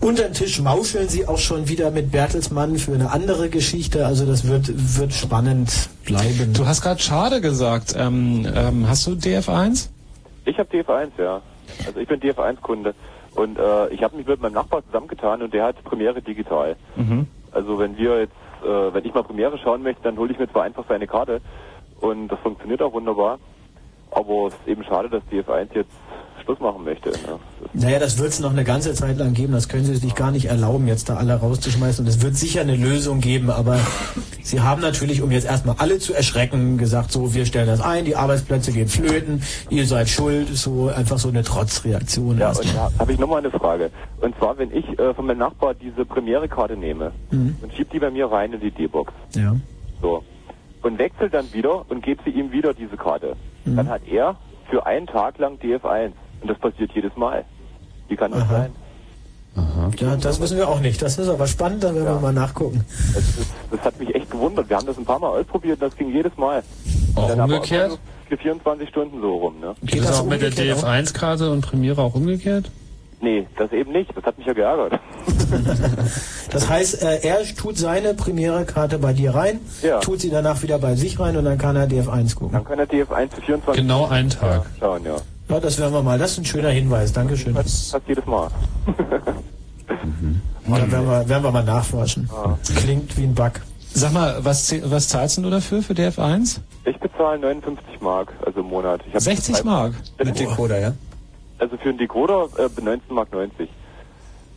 Unter 0.00 0.24
den 0.24 0.34
Tisch 0.34 0.60
mauscheln 0.60 1.08
sie 1.08 1.26
auch 1.26 1.38
schon 1.38 1.68
wieder 1.68 1.90
mit 1.90 2.12
Bertelsmann 2.12 2.76
für 2.76 2.92
eine 2.92 3.10
andere 3.10 3.48
Geschichte. 3.48 4.06
Also 4.06 4.26
das 4.26 4.46
wird, 4.46 4.68
wird 4.98 5.12
spannend 5.12 5.88
bleiben. 6.04 6.52
Du 6.52 6.66
hast 6.66 6.82
gerade 6.82 7.00
schade 7.00 7.40
gesagt. 7.40 7.94
Ähm, 7.96 8.46
ähm, 8.54 8.88
hast 8.88 9.06
du 9.06 9.12
DF1? 9.12 9.88
Ich 10.44 10.58
habe 10.58 10.68
DF1, 10.70 11.10
ja. 11.18 11.40
Also 11.86 11.98
ich 12.00 12.08
bin 12.08 12.20
DF1-Kunde. 12.20 12.94
Und 13.34 13.58
äh, 13.58 13.88
ich 13.88 14.02
habe 14.02 14.16
mich 14.16 14.26
mit 14.26 14.40
meinem 14.40 14.54
Nachbar 14.54 14.84
zusammengetan 14.86 15.42
und 15.42 15.52
der 15.52 15.64
hat 15.64 15.84
Premiere 15.84 16.22
digital. 16.22 16.76
Mhm. 16.96 17.26
Also 17.52 17.78
wenn 17.78 17.96
wir 17.96 18.20
jetzt, 18.20 18.32
äh, 18.64 18.94
wenn 18.94 19.04
ich 19.04 19.12
mal 19.12 19.24
Premiere 19.24 19.58
schauen 19.58 19.82
möchte, 19.82 20.02
dann 20.02 20.16
hole 20.16 20.32
ich 20.32 20.38
mir 20.38 20.50
zwar 20.50 20.64
einfach 20.64 20.84
seine 20.88 21.06
Karte 21.06 21.40
und 22.00 22.28
das 22.28 22.38
funktioniert 22.40 22.80
auch 22.82 22.92
wunderbar. 22.92 23.38
Aber 24.10 24.48
es 24.48 24.54
ist 24.54 24.68
eben 24.68 24.84
schade, 24.84 25.10
dass 25.10 25.22
DF1 25.30 25.68
jetzt 25.74 25.90
Schluss 26.46 26.60
machen 26.60 26.84
möchte. 26.84 27.10
Ne? 27.10 27.16
Naja, 27.74 27.98
das 27.98 28.18
wird 28.18 28.28
es 28.28 28.40
noch 28.40 28.52
eine 28.52 28.62
ganze 28.64 28.94
Zeit 28.94 29.18
lang 29.18 29.34
geben. 29.34 29.52
Das 29.52 29.68
können 29.68 29.84
sie 29.84 29.96
sich 29.96 30.14
gar 30.14 30.30
nicht 30.30 30.46
erlauben, 30.46 30.86
jetzt 30.86 31.08
da 31.08 31.16
alle 31.16 31.34
rauszuschmeißen. 31.34 32.04
Und 32.04 32.08
es 32.08 32.22
wird 32.22 32.36
sicher 32.36 32.60
eine 32.60 32.76
Lösung 32.76 33.20
geben, 33.20 33.50
aber 33.50 33.78
sie 34.42 34.60
haben 34.60 34.80
natürlich, 34.80 35.22
um 35.22 35.30
jetzt 35.32 35.44
erstmal 35.46 35.74
alle 35.78 35.98
zu 35.98 36.14
erschrecken, 36.14 36.78
gesagt, 36.78 37.10
so, 37.10 37.34
wir 37.34 37.44
stellen 37.46 37.66
das 37.66 37.80
ein, 37.80 38.04
die 38.04 38.14
Arbeitsplätze 38.16 38.70
gehen 38.72 38.86
flöten, 38.88 39.42
ihr 39.70 39.86
seid 39.86 40.08
schuld, 40.08 40.48
so 40.56 40.88
einfach 40.88 41.18
so 41.18 41.28
eine 41.28 41.42
Trotzreaktion. 41.42 42.38
Ja, 42.38 42.48
erstmal. 42.48 42.86
und 42.86 42.92
da 42.94 42.98
habe 43.00 43.12
ich 43.12 43.18
nochmal 43.18 43.38
eine 43.40 43.50
Frage. 43.50 43.90
Und 44.20 44.36
zwar, 44.38 44.56
wenn 44.56 44.72
ich 44.74 44.86
äh, 44.98 45.12
von 45.14 45.26
meinem 45.26 45.38
Nachbar 45.38 45.74
diese 45.74 46.04
Premiere-Karte 46.04 46.76
nehme 46.76 47.10
Mhm. 47.32 47.56
und 47.60 47.72
schieb 47.74 47.90
die 47.90 47.98
bei 47.98 48.10
mir 48.10 48.26
rein 48.30 48.52
in 48.52 48.60
die 48.60 48.70
D-Box, 48.70 49.12
Ja. 49.34 49.56
so, 50.00 50.22
und 50.82 50.98
wechsel 50.98 51.28
dann 51.28 51.52
wieder 51.52 51.84
und 51.90 52.04
gebe 52.04 52.22
sie 52.24 52.30
ihm 52.30 52.52
wieder 52.52 52.72
diese 52.72 52.96
Karte, 52.96 53.34
Mhm. 53.64 53.76
dann 53.76 53.88
hat 53.88 54.02
er 54.08 54.36
für 54.70 54.86
einen 54.86 55.06
Tag 55.08 55.38
lang 55.38 55.58
DF1. 55.60 56.12
Und 56.40 56.50
das 56.50 56.58
passiert 56.58 56.90
jedes 56.94 57.16
Mal. 57.16 57.44
Wie 58.08 58.16
kann 58.16 58.32
das 58.32 58.48
sein? 58.48 58.72
Ja, 59.98 60.16
das 60.16 60.38
wissen 60.40 60.58
wir 60.58 60.68
auch 60.68 60.80
nicht. 60.80 61.00
Das 61.00 61.16
ist 61.18 61.28
aber 61.28 61.46
spannend, 61.46 61.82
da 61.82 61.94
werden 61.94 62.04
wir 62.06 62.20
mal 62.20 62.32
nachgucken. 62.32 62.84
Das, 63.14 63.24
ist, 63.24 63.50
das 63.70 63.80
hat 63.80 63.98
mich 63.98 64.14
echt 64.14 64.30
gewundert. 64.30 64.68
Wir 64.68 64.76
haben 64.76 64.86
das 64.86 64.98
ein 64.98 65.04
paar 65.06 65.18
Mal 65.18 65.28
ausprobiert, 65.28 65.80
das 65.80 65.96
ging 65.96 66.12
jedes 66.12 66.36
Mal. 66.36 66.62
Auch 67.14 67.34
umgekehrt? 67.34 67.98
Für 68.28 68.36
24 68.36 68.88
Stunden 68.88 69.20
so 69.20 69.34
rum, 69.36 69.60
ne? 69.60 69.74
Geht 69.82 70.04
das 70.04 70.20
auch 70.20 70.26
mit 70.26 70.42
der 70.42 70.50
DF1-Karte 70.52 71.50
und 71.50 71.62
Premiere 71.62 72.02
auch 72.02 72.14
umgekehrt? 72.14 72.70
Nee, 73.20 73.46
das 73.56 73.72
eben 73.72 73.92
nicht. 73.92 74.14
Das 74.14 74.24
hat 74.24 74.36
mich 74.36 74.46
ja 74.46 74.52
geärgert. 74.52 75.00
Das 76.50 76.68
heißt, 76.68 77.02
äh, 77.02 77.20
er 77.22 77.42
tut 77.56 77.76
seine 77.76 78.14
Premiere-Karte 78.14 78.98
bei 78.98 79.12
dir 79.12 79.34
rein, 79.34 79.60
Ja. 79.82 79.98
tut 79.98 80.20
sie 80.20 80.30
danach 80.30 80.62
wieder 80.62 80.78
bei 80.78 80.94
sich 80.94 81.18
rein 81.18 81.36
und 81.36 81.44
dann 81.44 81.58
kann 81.58 81.74
er 81.76 81.86
DF1 81.88 82.34
gucken. 82.36 82.52
Dann 82.52 82.64
kann 82.64 82.78
der 82.78 82.88
DF1 82.88 83.34
für 83.34 83.42
24 83.42 83.82
Genau 83.82 84.06
einen 84.06 84.30
Tag. 84.30 84.64
schauen, 84.78 85.04
ja. 85.04 85.16
Ja, 85.48 85.60
das 85.60 85.78
werden 85.78 85.92
wir 85.92 86.02
mal. 86.02 86.18
Das 86.18 86.32
ist 86.32 86.38
ein 86.38 86.44
schöner 86.44 86.70
Hinweis. 86.70 87.12
Dankeschön. 87.12 87.54
Das 87.54 87.92
hat 87.94 88.02
jedes 88.06 88.26
Mal. 88.26 88.48
Da 90.68 90.90
werden 90.90 91.06
wir, 91.08 91.28
werden 91.28 91.44
wir 91.44 91.52
mal 91.52 91.62
nachforschen. 91.64 92.28
Klingt 92.76 93.16
wie 93.16 93.22
ein 93.22 93.34
Bug. 93.34 93.52
Sag 93.94 94.12
mal, 94.12 94.44
was, 94.44 94.74
was 94.90 95.08
zahlst 95.08 95.38
du 95.38 95.48
dafür 95.48 95.80
für 95.80 95.92
DF1? 95.94 96.58
Ich 96.84 96.98
bezahle 96.98 97.38
59 97.38 98.00
Mark, 98.00 98.32
also 98.44 98.60
im 98.60 98.66
Monat. 98.66 99.00
Ich 99.06 99.14
hab 99.14 99.20
60 99.22 99.54
drei- 99.56 99.62
Mark? 99.62 99.94
Mit 100.18 100.38
Decoder, 100.38 100.80
ja? 100.80 100.92
Also 101.58 101.76
für 101.76 101.90
einen 101.90 101.98
Decoder 101.98 102.48
äh, 102.58 102.68
19 102.82 103.14
Mark 103.14 103.32
90. 103.32 103.68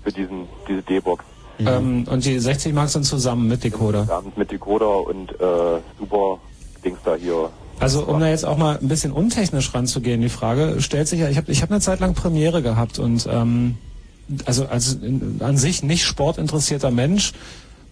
Für 0.03 0.11
diesen, 0.11 0.47
diese 0.67 0.81
D-Box. 0.81 1.23
Ähm, 1.59 2.05
und 2.09 2.25
die 2.25 2.39
60 2.39 2.73
Mark 2.73 2.89
sind 2.89 3.03
zusammen 3.03 3.47
mit 3.47 3.63
Decoder. 3.63 4.07
Abends 4.09 4.35
mit 4.35 4.49
Decoder 4.51 5.05
und 5.05 5.31
äh, 5.39 5.79
super 5.99 6.39
Dings 6.83 6.97
da 7.05 7.13
hier. 7.15 7.49
Also 7.79 8.05
um 8.05 8.19
da 8.19 8.27
jetzt 8.27 8.45
auch 8.45 8.57
mal 8.57 8.77
ein 8.77 8.87
bisschen 8.87 9.11
untechnisch 9.11 9.73
ranzugehen, 9.73 10.21
die 10.21 10.29
Frage 10.29 10.81
stellt 10.81 11.07
sich 11.07 11.19
ja, 11.19 11.29
ich 11.29 11.37
habe 11.37 11.51
ich 11.51 11.61
hab 11.61 11.71
eine 11.71 11.79
Zeit 11.79 11.99
lang 11.99 12.13
Premiere 12.13 12.61
gehabt 12.61 12.99
und 12.99 13.27
ähm, 13.31 13.77
also 14.45 14.67
als 14.67 14.97
an 15.39 15.57
sich 15.57 15.81
nicht 15.81 16.03
sportinteressierter 16.03 16.91
Mensch 16.91 17.33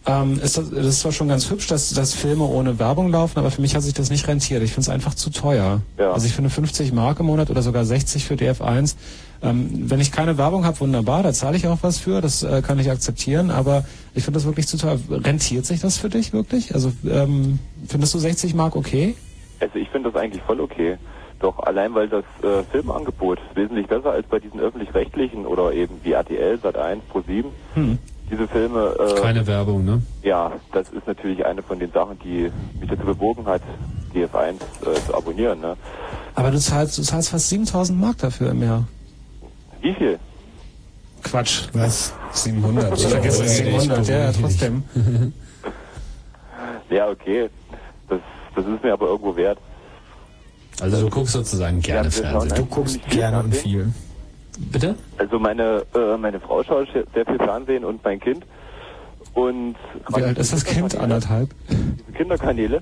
ähm, 0.08 0.40
ist 0.42 0.58
das, 0.58 0.70
das 0.70 0.86
ist 0.86 1.00
zwar 1.02 1.12
schon 1.12 1.28
ganz 1.28 1.50
hübsch, 1.50 1.68
dass, 1.68 1.90
dass 1.90 2.14
Filme 2.14 2.46
ohne 2.46 2.80
Werbung 2.80 3.12
laufen, 3.12 3.40
aber 3.40 3.52
für 3.52 3.62
mich 3.62 3.76
hat 3.76 3.84
sich 3.84 3.94
das 3.94 4.10
nicht 4.10 4.28
rentiert. 4.28 4.64
Ich 4.64 4.72
finde 4.72 4.82
es 4.82 4.90
einfach 4.90 5.14
zu 5.14 5.30
teuer. 5.30 5.82
Ja. 5.98 6.12
Also 6.14 6.28
ich 6.28 6.34
finde 6.34 6.50
50 6.50 6.94
Mark 6.94 7.20
im 7.20 7.26
Monat 7.26 7.50
oder 7.50 7.62
sogar 7.62 7.84
60 7.84 8.24
für 8.24 8.36
DF1. 8.36 8.96
Ähm, 9.42 9.90
wenn 9.90 10.00
ich 10.00 10.14
keine 10.14 10.38
Werbung 10.38 10.66
habe, 10.66 10.80
wunderbar, 10.80 11.24
da 11.24 11.34
zahle 11.34 11.58
ich 11.58 11.68
auch 11.68 11.80
was 11.82 11.98
für, 11.98 12.22
das 12.22 12.42
äh, 12.42 12.62
kann 12.62 12.80
ich 12.80 12.90
akzeptieren, 12.90 13.52
aber 13.52 13.84
ich 14.16 14.24
finde 14.24 14.38
das 14.38 14.46
wirklich 14.46 14.68
zu 14.68 14.78
teuer. 14.78 14.98
Rentiert 15.10 15.66
sich 15.66 15.82
das 15.82 15.98
für 15.98 16.10
dich 16.10 16.32
wirklich? 16.32 16.74
Also 16.74 16.94
ähm, 17.06 17.60
findest 17.88 18.14
du 18.14 18.20
60 18.20 18.54
Mark 18.54 18.78
okay? 18.78 19.16
Also 19.60 19.78
ich 19.80 19.90
finde 19.90 20.12
das 20.12 20.22
eigentlich 20.22 20.44
voll 20.44 20.60
okay. 20.62 20.98
Doch 21.40 21.60
allein 21.60 21.94
weil 21.94 22.08
das 22.10 22.24
äh, 22.42 22.64
Filmangebot 22.72 23.40
ist 23.40 23.56
wesentlich 23.56 23.88
besser 23.88 24.12
als 24.12 24.26
bei 24.28 24.40
diesen 24.40 24.60
öffentlich-rechtlichen 24.60 25.46
oder 25.46 25.72
eben 25.74 26.00
wie 26.04 26.14
RTL, 26.14 26.56
Sat1, 26.64 27.00
Pro7. 27.14 27.46
Hm. 27.76 27.98
Diese 28.30 28.48
Filme. 28.48 28.96
Äh, 29.00 29.22
Keine 29.22 29.46
Werbung, 29.48 29.86
ne? 29.86 30.02
Ja, 30.24 30.52
das 30.74 30.90
ist 30.90 31.08
natürlich 31.08 31.46
eine 31.46 31.62
von 31.62 31.80
den 31.80 31.92
Sachen, 31.92 32.18
die 32.20 32.52
mich 32.80 32.90
dazu 32.90 33.06
bewogen 33.06 33.46
hat, 33.46 33.62
DF1 34.14 34.56
äh, 34.56 35.06
zu 35.06 35.16
abonnieren. 35.16 35.62
Ne? 35.62 35.78
Aber 36.36 36.52
du 36.52 36.60
zahlst, 36.60 36.98
du 36.98 37.04
zahlst 37.04 37.30
fast 37.30 37.50
7000 37.50 38.00
Mark 38.00 38.18
dafür 38.18 38.52
im 38.52 38.62
Jahr. 38.64 38.88
Wie 39.82 39.94
viel? 39.94 40.20
Quatsch. 41.24 41.64
Was? 41.74 42.14
700. 42.32 42.98
Ich 42.98 43.08
vergesse 43.08 43.44
Oh, 43.44 43.48
700, 43.48 44.08
ja, 44.08 44.18
ja, 44.20 44.32
trotzdem. 44.32 44.84
Ja, 46.90 47.10
okay. 47.10 47.50
Das, 48.08 48.20
das 48.58 48.66
ist 48.66 48.84
mir 48.84 48.94
aber 48.94 49.08
irgendwo 49.08 49.36
wert. 49.36 49.58
Also 50.82 51.02
du 51.02 51.10
guckst 51.10 51.34
sozusagen 51.34 51.80
gerne 51.82 52.10
Ja, 52.10 52.16
wir 52.16 52.24
schauen 52.24 52.50
Fernsehen. 52.50 52.52
eigentlich 52.52 52.90
ziemlich 52.92 53.04
viel 53.14 53.20
Fernsehen. 53.22 53.96
Bitte? 54.72 54.96
Also 55.18 55.40
meine 55.40 55.84
äh, 55.96 56.18
meine 56.18 56.40
Frau 56.40 56.64
schaut 56.64 56.88
sehr 56.92 57.26
viel 57.26 57.38
Fernsehen 57.38 57.84
und 57.84 58.04
mein 58.04 58.20
Kind. 58.20 58.44
Und 59.34 59.76
Wie 60.16 60.24
alt 60.24 60.38
ist 60.40 60.52
das 60.52 60.66
Kind? 60.66 60.96
Anderthalb. 60.98 61.50
diese 61.70 62.12
Kinderkanäle 62.18 62.82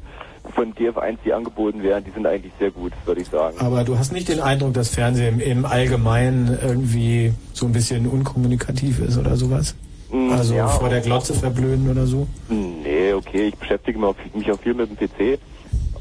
von 0.53 0.73
DF1, 0.73 1.18
die 1.26 1.34
angeboten 1.34 1.84
werden, 1.84 2.06
die 2.06 2.11
sind 2.11 2.26
eigentlich 2.26 2.53
sehr 2.60 2.72
gut, 2.72 2.93
würde 3.06 3.22
ich 3.22 3.27
sagen. 3.27 3.57
Aber 3.60 3.84
du 3.84 3.97
hast 3.97 4.14
nicht 4.14 4.30
den 4.30 4.39
Eindruck, 4.39 4.73
dass 4.73 4.89
Fernsehen 4.89 5.39
im 5.41 5.65
Allgemeinen 5.65 6.57
irgendwie 6.61 7.34
so 7.53 7.65
ein 7.65 7.73
bisschen 7.73 8.07
unkommunikativ 8.07 8.99
ist 8.99 9.18
oder 9.18 9.35
sowas? 9.35 9.76
Mm, 10.11 10.31
Also 10.31 10.53
ja, 10.53 10.68
vor 10.68 10.88
der 10.89 11.02
Glotze 11.02 11.34
verblöden 11.34 11.89
oder 11.89 12.06
so? 12.06 12.27
Nee, 12.47 13.11
okay, 13.14 13.47
ich 13.47 13.56
beschäftige 13.56 13.99
mich 13.99 14.52
auch 14.52 14.60
viel 14.60 14.73
mit 14.76 14.89
dem 14.89 14.95
PC. 14.95 15.39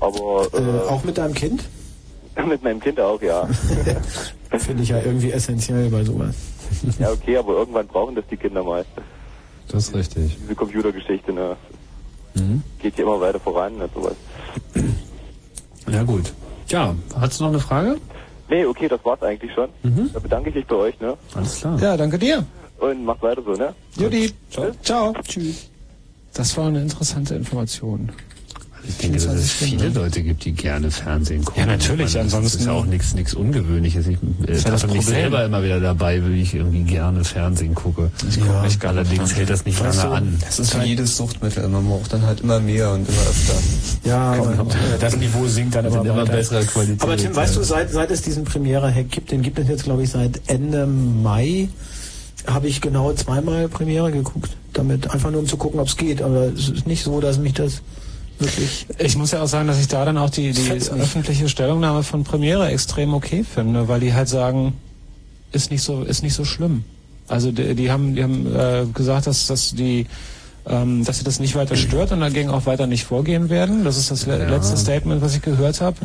Aber 0.06 0.48
Äh, 0.52 0.62
äh, 0.62 0.88
auch 0.88 1.02
mit 1.04 1.16
deinem 1.18 1.34
Kind? 1.34 1.64
mit 2.46 2.62
meinem 2.62 2.80
Kind 2.80 3.00
auch, 3.00 3.20
ja. 3.22 3.46
Finde 4.58 4.82
ich 4.82 4.88
ja 4.90 4.98
irgendwie 5.00 5.30
essentiell 5.32 5.88
bei 5.90 6.04
sowas. 6.04 6.34
ja, 6.98 7.10
okay, 7.10 7.36
aber 7.36 7.54
irgendwann 7.54 7.86
brauchen 7.86 8.14
das 8.14 8.24
die 8.30 8.36
Kinder 8.36 8.62
mal. 8.62 8.84
Das 9.68 9.88
ist 9.88 9.94
richtig. 9.94 10.36
Diese 10.42 10.54
Computergeschichte, 10.54 11.32
ne? 11.32 11.56
Mhm. 12.34 12.62
Geht 12.80 12.98
ja 12.98 13.04
immer 13.04 13.20
weiter 13.20 13.40
voran 13.40 13.74
und 13.80 13.92
sowas. 13.94 14.14
Ja 15.86 16.02
gut. 16.02 16.32
Ja, 16.68 16.94
hast 17.20 17.38
du 17.38 17.44
noch 17.44 17.50
eine 17.50 17.60
Frage? 17.60 17.98
Nee, 18.48 18.64
okay, 18.64 18.88
das 18.88 19.04
war's 19.04 19.22
eigentlich 19.22 19.52
schon. 19.52 19.68
Mhm. 19.82 20.08
Da 20.14 20.18
bedanke 20.18 20.48
ich 20.48 20.54
mich 20.54 20.66
bei 20.66 20.76
euch, 20.76 20.98
ne? 20.98 21.14
Alles 21.34 21.58
klar. 21.60 21.78
Ja, 21.78 21.94
danke 21.94 22.18
dir. 22.18 22.42
Und 22.78 23.04
macht 23.04 23.22
weiter 23.22 23.42
so, 23.42 23.52
ne? 23.52 23.74
Judy. 23.98 24.32
Ciao. 24.50 24.70
Ciao. 24.82 25.12
Tschüss. 25.28 25.68
Das 26.32 26.56
war 26.56 26.68
eine 26.68 26.80
interessante 26.80 27.34
Information. 27.34 28.10
Ich 28.86 28.96
denke, 28.98 29.16
dass 29.18 29.34
es 29.34 29.50
viele 29.52 29.88
Leute 29.88 30.22
gibt, 30.22 30.44
die 30.44 30.52
gerne 30.52 30.90
Fernsehen 30.90 31.44
gucken. 31.44 31.60
Ja, 31.60 31.66
natürlich, 31.66 32.06
Ich 32.08 32.14
meine, 32.14 32.24
Das 32.26 32.34
ansonsten- 32.34 32.58
ist 32.60 32.66
ja 32.66 32.72
auch 32.72 32.84
nichts 32.86 33.14
nichts 33.14 33.34
Ungewöhnliches. 33.34 34.06
Ich 34.06 34.18
äh, 34.46 34.52
ja 34.56 34.70
das 34.70 34.86
mich 34.86 35.06
selber 35.06 35.44
immer 35.44 35.62
wieder 35.62 35.80
dabei, 35.80 36.22
wie 36.26 36.42
ich 36.42 36.54
irgendwie 36.54 36.82
gerne 36.82 37.24
Fernsehen 37.24 37.74
gucke. 37.74 38.10
Ich 38.28 38.36
Ja. 38.36 38.44
gucke 38.46 38.62
nicht, 38.64 38.84
allerdings 38.84 39.34
hält 39.34 39.50
das 39.50 39.64
nicht 39.64 39.80
Weißt 39.82 39.98
lange 39.98 40.10
du, 40.10 40.16
an. 40.16 40.36
Das 40.40 40.58
ist 40.58 40.78
wie 40.80 40.84
jedes 40.86 41.16
Suchtmittel. 41.16 41.66
Man 41.68 41.86
braucht 41.86 42.12
dann 42.12 42.22
halt 42.26 42.40
immer 42.40 42.60
mehr 42.60 42.90
und 42.92 43.08
immer 43.08 43.20
öfter. 43.22 43.54
Ja, 44.08 44.36
äh, 44.36 44.40
das 45.00 45.16
Niveau 45.16 45.46
sinkt 45.46 45.74
dann 45.74 45.86
immer 45.86 46.00
immer 46.04 46.16
weiter. 46.18 46.32
besserer 46.32 46.62
Qualität. 46.64 47.02
Aber 47.02 47.16
Tim, 47.16 47.34
weißt 47.34 47.56
du, 47.56 47.62
seit, 47.62 47.90
seit 47.90 48.10
es 48.10 48.22
diesen 48.22 48.44
Premiere-Hack 48.44 49.10
gibt, 49.10 49.30
den 49.30 49.42
gibt 49.42 49.58
es 49.58 49.68
jetzt, 49.68 49.84
glaube 49.84 50.02
ich, 50.02 50.10
seit 50.10 50.40
Ende 50.46 50.86
Mai, 50.86 51.68
habe 52.46 52.68
ich 52.68 52.80
genau 52.82 53.12
zweimal 53.14 53.68
Premiere 53.68 54.12
geguckt. 54.12 54.50
Damit 54.74 55.10
einfach 55.10 55.30
nur 55.30 55.40
um 55.40 55.46
zu 55.46 55.56
gucken, 55.56 55.80
ob 55.80 55.88
es 55.88 55.96
geht. 55.96 56.20
Aber 56.20 56.48
es 56.48 56.68
ist 56.68 56.86
nicht 56.86 57.02
so, 57.04 57.20
dass 57.20 57.38
mich 57.38 57.54
das 57.54 57.80
wirklich... 58.38 58.86
Ich 58.98 59.16
muss 59.16 59.30
ja 59.32 59.42
auch 59.42 59.46
sagen, 59.48 59.68
dass 59.68 59.78
ich 59.80 59.88
da 59.88 60.04
dann 60.04 60.18
auch 60.18 60.30
die, 60.30 60.52
die 60.52 60.70
öffentliche 60.70 61.48
Stellungnahme 61.48 62.02
von 62.02 62.24
Premiere 62.24 62.68
extrem 62.68 63.14
okay 63.14 63.44
finde, 63.44 63.88
weil 63.88 64.00
die 64.00 64.12
halt 64.14 64.28
sagen, 64.28 64.74
ist 65.52 65.70
nicht 65.70 65.82
so, 65.82 66.02
ist 66.02 66.22
nicht 66.22 66.34
so 66.34 66.44
schlimm. 66.44 66.84
Also 67.28 67.52
die, 67.52 67.74
die 67.74 67.90
haben, 67.90 68.14
die 68.14 68.22
haben 68.22 68.46
äh, 68.54 68.84
gesagt, 68.92 69.26
dass, 69.26 69.46
dass 69.46 69.70
die 69.74 70.06
ähm, 70.66 71.04
dass 71.04 71.18
sie 71.18 71.24
das 71.24 71.40
nicht 71.40 71.54
weiter 71.56 71.76
stört 71.76 72.10
und 72.12 72.20
dagegen 72.20 72.48
auch 72.48 72.64
weiter 72.64 72.86
nicht 72.86 73.04
vorgehen 73.04 73.50
werden. 73.50 73.84
Das 73.84 73.98
ist 73.98 74.10
das 74.10 74.24
le 74.24 74.38
Ja. 74.38 74.48
letzte 74.48 74.78
Statement, 74.78 75.20
was 75.20 75.36
ich 75.36 75.42
gehört 75.42 75.82
habe. 75.82 75.96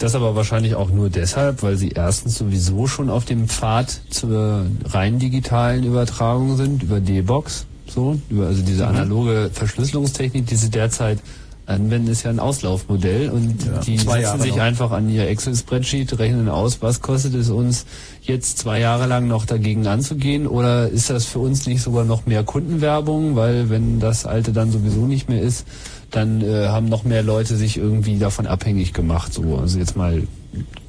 Das 0.00 0.16
aber 0.16 0.34
wahrscheinlich 0.34 0.74
auch 0.74 0.90
nur 0.90 1.08
deshalb, 1.08 1.62
weil 1.62 1.76
sie 1.76 1.90
erstens 1.90 2.36
sowieso 2.36 2.88
schon 2.88 3.10
auf 3.10 3.24
dem 3.26 3.46
Pfad 3.48 4.00
zur 4.10 4.66
rein 4.86 5.20
digitalen 5.20 5.84
Übertragung 5.84 6.56
sind, 6.56 6.82
über 6.82 6.98
D-Box, 6.98 7.66
so, 7.86 8.18
über 8.28 8.48
also 8.48 8.62
diese 8.62 8.82
Mhm. 8.82 8.88
analoge 8.88 9.50
Verschlüsselungstechnik, 9.52 10.46
die 10.46 10.56
sie 10.56 10.70
derzeit 10.70 11.20
anwenden, 11.68 12.10
ist 12.10 12.22
ja 12.22 12.30
ein 12.30 12.40
Auslaufmodell 12.40 13.28
und 13.30 13.58
die 13.86 13.96
zwei 13.96 14.20
setzen 14.20 14.22
Jahre 14.22 14.42
sich 14.42 14.56
noch. 14.56 14.62
einfach 14.62 14.90
an 14.90 15.10
ihr 15.10 15.28
Excel-Spreadsheet, 15.28 16.18
rechnen 16.18 16.48
aus, 16.48 16.80
was 16.80 17.02
kostet 17.02 17.34
es 17.34 17.50
uns 17.50 17.84
jetzt 18.22 18.58
zwei 18.58 18.80
Jahre 18.80 19.06
lang 19.06 19.28
noch 19.28 19.44
dagegen 19.44 19.86
anzugehen 19.86 20.46
oder 20.46 20.88
ist 20.88 21.10
das 21.10 21.26
für 21.26 21.40
uns 21.40 21.66
nicht 21.66 21.82
sogar 21.82 22.04
noch 22.04 22.26
mehr 22.26 22.42
Kundenwerbung, 22.42 23.36
weil 23.36 23.68
wenn 23.70 24.00
das 24.00 24.24
alte 24.24 24.52
dann 24.52 24.72
sowieso 24.72 25.06
nicht 25.06 25.28
mehr 25.28 25.42
ist, 25.42 25.66
dann 26.10 26.40
äh, 26.42 26.68
haben 26.68 26.88
noch 26.88 27.04
mehr 27.04 27.22
Leute 27.22 27.56
sich 27.56 27.76
irgendwie 27.76 28.18
davon 28.18 28.46
abhängig 28.46 28.94
gemacht. 28.94 29.32
So, 29.32 29.56
also 29.56 29.78
jetzt 29.78 29.96
mal 29.96 30.22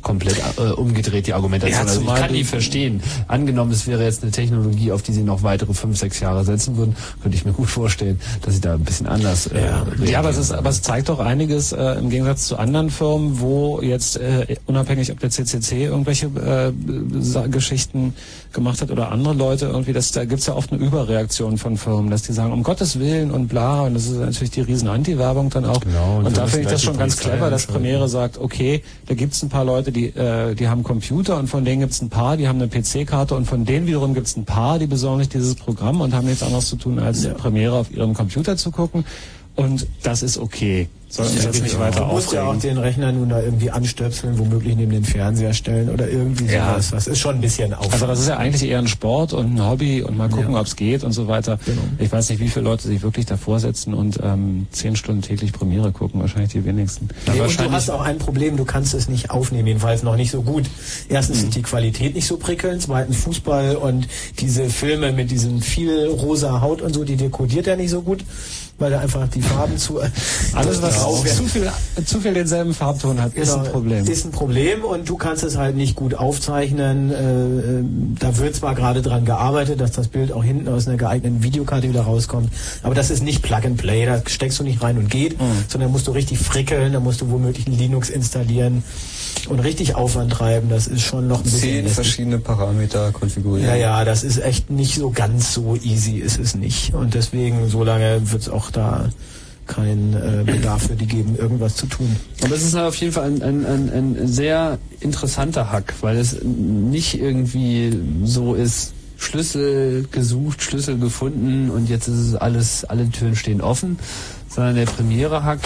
komplett 0.10 0.41
äh, 0.57 0.72
umgedreht 0.72 1.27
die 1.27 1.34
Argumentation. 1.34 1.86
Ja, 1.86 1.91
also 1.91 2.02
ich 2.02 2.15
kann 2.15 2.34
die 2.34 2.44
verstehen. 2.44 3.02
Angenommen, 3.27 3.72
es 3.72 3.88
wäre 3.88 4.03
jetzt 4.03 4.23
eine 4.23 4.31
Technologie, 4.31 4.91
auf 4.91 5.02
die 5.02 5.14
sie 5.14 5.23
noch 5.23 5.44
weitere 5.44 5.73
fünf, 5.73 5.98
sechs 5.98 6.19
Jahre 6.19 6.44
setzen 6.44 6.77
würden, 6.77 6.95
könnte 7.22 7.38
ich 7.38 7.45
mir 7.45 7.53
gut 7.53 7.69
vorstellen, 7.69 8.19
dass 8.41 8.56
sie 8.56 8.61
da 8.61 8.73
ein 8.73 8.84
bisschen 8.84 9.07
anders. 9.07 9.48
Äh, 9.48 9.61
Ja, 10.06 10.19
aber 10.19 10.30
es, 10.30 10.38
ist, 10.38 10.52
aber 10.52 10.69
es 10.69 10.81
zeigt 10.81 11.10
doch 11.10 11.19
einiges 11.19 11.72
äh, 11.72 11.99
im 11.99 12.10
Gegensatz 12.10 12.48
zu 12.48 12.57
anderen 12.57 12.90
Firmen, 12.90 13.40
wo 13.40 13.81
jetzt 13.81 14.18
äh, 14.18 14.56
unabhängig, 14.65 15.11
ob 15.11 15.19
der 15.19 15.30
CCC 15.30 15.86
irgendwelche 15.86 16.27
äh, 16.27 17.48
Geschichten 17.49 18.14
gemacht 18.52 18.81
hat 18.81 18.91
oder 18.91 19.11
andere 19.11 19.34
Leute 19.36 19.65
irgendwie, 19.68 19.94
das, 19.94 20.11
da 20.11 20.26
gibt's 20.26 20.48
ja 20.48 20.56
oft 20.56 20.72
eine 20.72 20.84
Überreaktion 20.84 21.57
von 21.57 21.77
Firmen, 21.77 22.10
dass 22.10 22.23
die 22.23 22.34
sagen, 22.34 22.52
um 22.52 22.64
Gottes 22.64 22.99
Willen 22.99 23.31
und 23.31 23.48
bla, 23.48 23.81
und 23.84 23.94
das 23.94 24.07
ist 24.07 24.18
natürlich 24.18 24.52
die 24.52 24.61
riesen 24.61 24.88
Anti-Werbung 24.88 25.49
dann 25.49 25.65
auch. 25.65 25.80
Genau, 25.81 26.18
und 26.18 26.26
und 26.27 26.38
da 26.38 26.48
finde 26.48 26.65
ich 26.65 26.72
das 26.72 26.84
schon 26.84 26.98
ganz 26.98 27.18
clever, 27.18 27.49
dass. 27.49 27.69
Premiere 27.69 28.07
sagt, 28.10 28.38
okay, 28.38 28.81
da 29.07 29.14
gibt's 29.14 29.44
ein 29.44 29.49
paar 29.49 29.65
Leute, 29.65 29.91
die, 29.91 29.98
äh, 30.07 30.55
die 30.55 30.67
haben 30.67 30.84
Computer 30.84 31.38
und 31.38 31.47
von 31.47 31.65
denen 31.65 31.81
gibt's 31.81 32.01
ein 32.01 32.09
paar, 32.09 32.38
die 32.38 32.47
haben 32.47 32.61
eine 32.61 32.67
PC-Karte 32.67 33.35
und 33.35 33.45
von 33.45 33.65
denen 33.65 33.88
wiederum 33.88 34.13
gibt's 34.13 34.35
ein 34.35 34.45
paar, 34.45 34.80
die 34.80 34.88
besorgen 34.88 35.19
sich 35.19 35.30
dieses 35.30 35.55
Programm 35.55 36.01
und 36.01 36.13
haben 36.13 36.27
nichts 36.27 36.43
anderes 36.43 36.67
zu 36.67 36.76
tun, 36.76 36.99
als 36.99 37.27
Premiere 37.35 37.76
auf 37.76 37.91
ihrem 37.91 38.13
Computer 38.13 38.57
zu 38.57 38.71
gucken. 38.71 39.05
Und 39.55 39.88
das 40.03 40.23
ist 40.23 40.38
okay. 40.38 40.88
Sollten 41.10 41.36
wir 41.38 41.44
jetzt 41.44 41.64
nicht 41.64 41.80
weiter 41.80 42.02
Du 42.02 42.06
musst 42.06 42.31
ja 42.31 42.44
auch 42.44 42.56
den 42.57 42.77
Rechner 42.77 43.11
nun 43.11 43.30
da 43.30 43.41
irgendwie 43.41 43.72
anstöpseln, 43.72 44.38
womöglich 44.38 44.76
neben 44.76 44.91
den 44.91 45.03
Fernseher 45.03 45.53
stellen 45.53 45.90
oder 45.90 46.07
irgendwie 46.10 46.45
Ja. 46.45 46.72
sowas. 46.73 46.91
Das 46.91 47.07
ist 47.07 47.19
schon 47.19 47.36
ein 47.36 47.41
bisschen 47.41 47.73
Aufwand. 47.73 47.94
Also 47.94 48.07
das 48.07 48.19
ist 48.19 48.27
ja 48.27 48.38
eigentlich 48.38 48.69
eher 48.69 48.80
ein 48.80 48.88
Sport 48.88 49.34
und 49.34 49.56
ein 49.56 49.65
Hobby 49.68 50.02
und 50.03 50.18
mal 50.18 50.30
gucken, 50.30 50.56
ob 50.56 50.65
es 50.68 50.76
geht 50.76 51.03
und 51.03 51.11
so 51.11 51.27
weiter. 51.27 51.60
Genau. 51.65 51.81
Ich 51.98 52.11
weiß 52.11 52.30
nicht, 52.30 52.40
wie 52.40 52.48
viele 52.48 52.65
Leute 52.65 52.88
sich 52.88 53.02
wirklich 53.02 53.26
davor 53.26 53.60
setzen 53.60 53.94
und 53.94 54.19
ähm, 54.23 54.68
zehn 54.72 54.95
Stunden 54.95 55.22
täglich 55.22 55.52
Premiere 55.52 55.91
gucken. 55.91 56.22
Wahrscheinlich 56.22 56.52
die 56.52 56.64
wenigsten. 56.65 57.10
Nee, 57.34 57.41
und 57.41 57.60
du 57.60 57.72
hast 57.72 57.90
auch 57.90 58.02
ein 58.02 58.18
Problem, 58.19 58.56
du 58.57 58.65
kannst 58.65 58.94
es 58.94 59.10
nicht 59.10 59.31
aufnehmen, 59.31 59.68
jedenfalls 59.68 60.03
noch 60.03 60.15
nicht 60.15 60.31
so 60.31 60.41
gut. 60.41 60.65
Erstens 61.10 61.44
ist 61.44 61.56
die 61.56 61.61
Qualität 61.64 62.15
nicht 62.15 62.27
so 62.27 62.38
prickelnd, 62.38 62.81
zweitens 62.84 63.18
Fußball 63.18 63.76
und 63.76 64.07
diese 64.40 64.65
Filme 64.69 65.11
mit 65.11 65.31
diesem 65.31 65.61
viel 65.61 66.06
rosa 66.07 66.61
Haut 66.61 66.81
und 66.81 66.94
so, 66.94 67.03
die 67.03 67.15
dekodiert 67.15 67.68
er 67.68 67.76
nicht 67.77 67.90
so 67.90 68.02
gut, 68.02 68.23
weil 68.80 68.93
er 68.93 69.01
einfach 69.01 69.27
die 69.27 69.41
Farben 69.41 69.77
zu... 69.77 69.99
Alles, 70.53 70.81
was 70.81 71.06
werden. 71.06 71.27
zu 71.27 71.43
viel, 71.45 71.72
zu 72.06 72.22
viel 72.22 72.34
denselben 72.34 72.73
Farbton 72.73 73.22
hat, 73.22 73.34
ist 73.34 73.51
Genau, 73.51 73.65
ein 73.65 73.72
Problem. 73.72 74.07
Ist 74.07 74.26
ein 74.26 74.31
Problem 74.31 74.84
und 74.84 75.07
du 75.07 75.18
kannst 75.18 75.43
es 75.43 75.57
halt 75.57 75.76
nicht 75.76 75.95
gut 75.95 76.15
aufzeichnen. 76.15 77.11
Äh, 77.11 77.15
äh, 77.19 77.84
da 78.19 78.38
wird 78.38 78.56
zwar 78.56 78.76
gerade 78.76 79.01
dran 79.01 79.26
gearbeitet, 79.26 79.81
dass 79.81 79.91
das 79.91 80.07
Bild 80.07 80.31
auch 80.31 80.43
hinten 80.43 80.68
aus 80.68 80.88
einer 80.88 80.97
geeigneten 80.97 81.43
Videokarte 81.43 81.89
wieder 81.89 82.01
rauskommt, 82.01 82.49
aber 82.84 82.95
das 82.95 83.10
ist 83.10 83.23
nicht 83.23 83.41
Plug 83.41 83.61
and 83.65 83.77
Play, 83.77 84.06
da 84.06 84.22
steckst 84.26 84.60
du 84.60 84.64
nicht 84.64 84.81
rein 84.81 84.97
und 84.97 85.10
geht, 85.10 85.38
sondern 85.68 85.91
musst 85.91 86.07
du 86.07 86.11
richtig 86.11 86.39
frickeln, 86.39 86.93
da 86.93 86.99
musst 86.99 87.22
du 87.22 87.30
womöglich 87.30 87.68
ein 87.68 87.77
Linux 87.77 88.10
installieren 88.10 88.84
und 89.47 89.60
richtig 89.60 89.95
Aufwand 89.95 90.31
treiben. 90.31 90.69
Das 90.69 90.88
ist 90.88 91.01
schon 91.01 91.27
noch 91.27 91.38
ein 91.38 91.43
bisschen... 91.43 91.60
Zehn 91.60 91.88
verschiedene 91.88 92.39
Parameter 92.39 93.11
konfigurieren. 93.11 93.68
Ja, 93.68 93.76
ja, 93.76 94.06
das 94.06 94.23
ist 94.23 94.38
echt 94.39 94.69
nicht 94.69 94.95
so 94.95 95.11
ganz 95.11 95.53
so 95.53 95.76
easy, 95.76 96.18
ist 96.18 96.39
es 96.39 96.56
nicht. 96.56 96.93
Und 96.93 97.14
deswegen, 97.14 97.69
so 97.69 97.84
lange 97.84 98.31
wird 98.31 98.41
es 98.41 98.49
auch 98.49 98.69
da 98.72 99.10
keinen 99.70 100.14
äh, 100.14 100.44
Bedarf 100.44 100.88
für 100.88 100.96
die 100.96 101.06
geben, 101.06 101.36
irgendwas 101.38 101.76
zu 101.76 101.86
tun. 101.86 102.16
Aber 102.44 102.56
es 102.56 102.64
ist 102.64 102.76
auf 102.76 102.96
jeden 102.96 103.14
Fall 103.14 103.26
ein, 103.26 103.41
ein, 103.41 103.66
ein, 103.66 103.91
ein 103.94 104.28
sehr 104.28 104.80
interessanter 105.00 105.72
Hack, 105.72 105.94
weil 106.02 106.18
es 106.18 106.41
nicht 106.44 107.20
irgendwie 107.20 107.98
so 108.24 108.56
ist, 108.56 108.94
Schlüssel 109.18 110.08
gesucht, 110.12 110.64
Schlüssel 110.64 110.98
gefunden 110.98 111.70
und 111.70 111.90
jetzt 111.90 112.08
ist 112.08 112.18
es 112.18 112.36
alles, 112.36 112.86
alle 112.86 113.10
Türen 113.10 113.36
stehen 113.36 113.62
offen, 113.62 114.00
sondern 114.48 114.76
der 114.76 114.86
Premiere-Hack, 114.86 115.60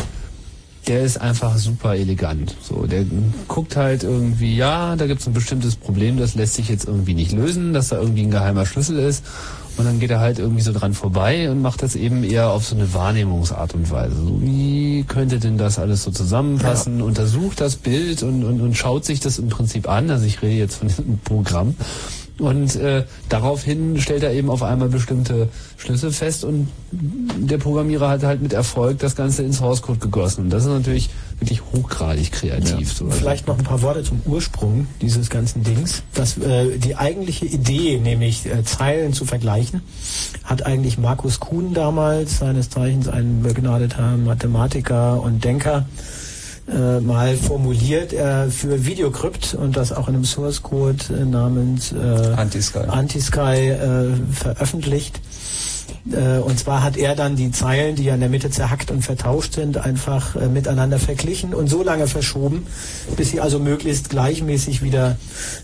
der 0.88 1.04
ist 1.04 1.22
einfach 1.22 1.56
super 1.58 1.96
elegant. 1.96 2.56
So, 2.62 2.88
der 2.88 3.06
guckt 3.48 3.78
halt 3.78 4.04
irgendwie, 4.04 4.58
ja, 4.58 4.96
da 4.96 5.08
gibt 5.08 5.22
es 5.22 5.28
ein 5.28 5.34
bestimmtes 5.34 5.76
Problem, 5.76 6.18
das 6.18 6.36
lässt 6.36 6.56
sich 6.56 6.68
jetzt 6.68 6.86
irgendwie 6.86 7.14
nicht 7.14 7.32
lösen, 7.32 7.74
dass 7.74 7.90
da 7.90 8.00
irgendwie 8.00 8.24
ein 8.24 8.32
geheimer 8.32 8.66
Schlüssel 8.66 9.00
ist. 9.00 9.24
Und 9.76 9.86
dann 9.86 10.00
geht 10.00 10.12
er 10.12 10.20
halt 10.20 10.38
irgendwie 10.38 10.62
so 10.62 10.72
dran 10.72 10.94
vorbei 10.94 11.50
und 11.50 11.62
macht 11.62 11.82
das 11.82 11.96
eben 11.96 12.24
eher 12.24 12.52
auf 12.52 12.66
so 12.66 12.76
eine 12.76 12.94
Wahrnehmungsart 12.94 13.74
und 13.74 13.90
Weise. 13.90 14.16
So, 14.16 14.42
wie 14.42 15.04
könnte 15.08 15.40
denn 15.40 15.58
das 15.58 15.80
alles 15.80 16.04
so 16.04 16.12
zusammenpassen? 16.12 17.02
Untersucht 17.02 17.60
das 17.60 17.76
Bild 17.76 18.22
und, 18.22 18.44
und, 18.44 18.62
und 18.62 18.78
schaut 18.78 19.04
sich 19.06 19.20
das 19.20 19.40
im 19.40 19.50
Prinzip 19.50 19.90
an. 19.90 20.12
Also 20.12 20.26
ich 20.26 20.42
rede 20.42 20.56
jetzt 20.56 20.76
von 20.76 20.88
diesem 20.88 21.18
Programm. 21.20 21.76
Und 22.40 22.76
äh, 22.76 23.04
daraufhin 23.30 24.02
stellt 24.02 24.24
er 24.24 24.34
eben 24.34 24.50
auf 24.50 24.64
einmal 24.64 24.90
bestimmte 24.90 25.50
Schlüssel 25.78 26.12
fest 26.12 26.44
und 26.44 26.68
der 26.92 27.60
Programmierer 27.60 28.10
hat 28.10 28.24
halt 28.24 28.42
mit 28.42 28.54
Erfolg 28.54 28.98
das 29.00 29.16
Ganze 29.16 29.44
ins 29.44 29.58
Source 29.58 29.84
Code 29.84 30.00
gegossen. 30.00 30.46
Und 30.46 30.50
das 30.50 30.64
ist 30.64 30.70
natürlich 30.70 31.10
wirklich 31.40 31.62
hochgradig 31.62 32.32
kreativ. 32.32 32.92
So. 32.92 33.10
Vielleicht 33.10 33.48
noch 33.48 33.58
ein 33.58 33.64
paar 33.64 33.82
Worte 33.84 34.04
zum 34.04 34.22
Ursprung 34.26 34.88
dieses 35.02 35.30
ganzen 35.30 35.64
Dings. 35.64 36.02
Das, 36.16 36.38
äh, 36.38 36.78
die 36.80 36.96
eigentliche 36.96 37.46
Idee, 37.46 38.00
nämlich 38.00 38.46
äh, 38.48 38.64
Zeilen 38.64 39.14
zu 39.14 39.26
vergleichen, 39.26 39.82
hat 40.44 40.66
eigentlich 40.66 40.98
Markus 40.98 41.40
Kuhn 41.40 41.74
damals, 41.74 42.40
seines 42.40 42.70
Zeichens 42.70 43.08
ein 43.08 43.44
begnadeter 43.44 44.18
Mathematiker 44.18 45.22
und 45.22 45.44
Denker, 45.44 45.86
äh, 46.66 47.02
mal 47.02 47.36
formuliert 47.36 48.14
äh, 48.14 48.50
für 48.50 48.86
Videocrypt 48.86 49.54
und 49.54 49.76
das 49.76 49.92
auch 49.92 50.08
in 50.08 50.16
einem 50.16 50.24
Source 50.24 50.64
Code 50.64 51.04
äh, 51.10 51.26
namens 51.26 51.92
äh, 51.92 51.98
Anti-Sky. 52.38 52.80
Anti-Sky 52.88 53.70
äh, 53.70 54.12
veröffentlicht. 54.32 55.20
Äh, 56.10 56.38
und 56.38 56.58
zwar 56.58 56.82
hat 56.82 56.96
er 56.96 57.16
dann 57.16 57.36
die 57.36 57.52
Zeilen, 57.52 57.98
die 57.98 58.06
ja 58.06 58.14
in 58.14 58.22
der 58.22 58.30
Mitte 58.30 58.50
zerhackt 58.50 58.92
und 58.92 59.02
vertauscht 59.02 59.56
sind, 59.56 59.78
einfach 59.78 60.36
miteinander 60.36 61.00
verglichen 61.00 61.54
und 61.54 61.68
so 61.68 61.84
lange 61.84 62.08
verschoben, 62.08 62.66
bis 63.18 63.32
sie 63.32 63.42
also 63.42 63.60
möglichst 63.60 64.10
gleichmäßig 64.10 64.82
wieder 64.82 65.18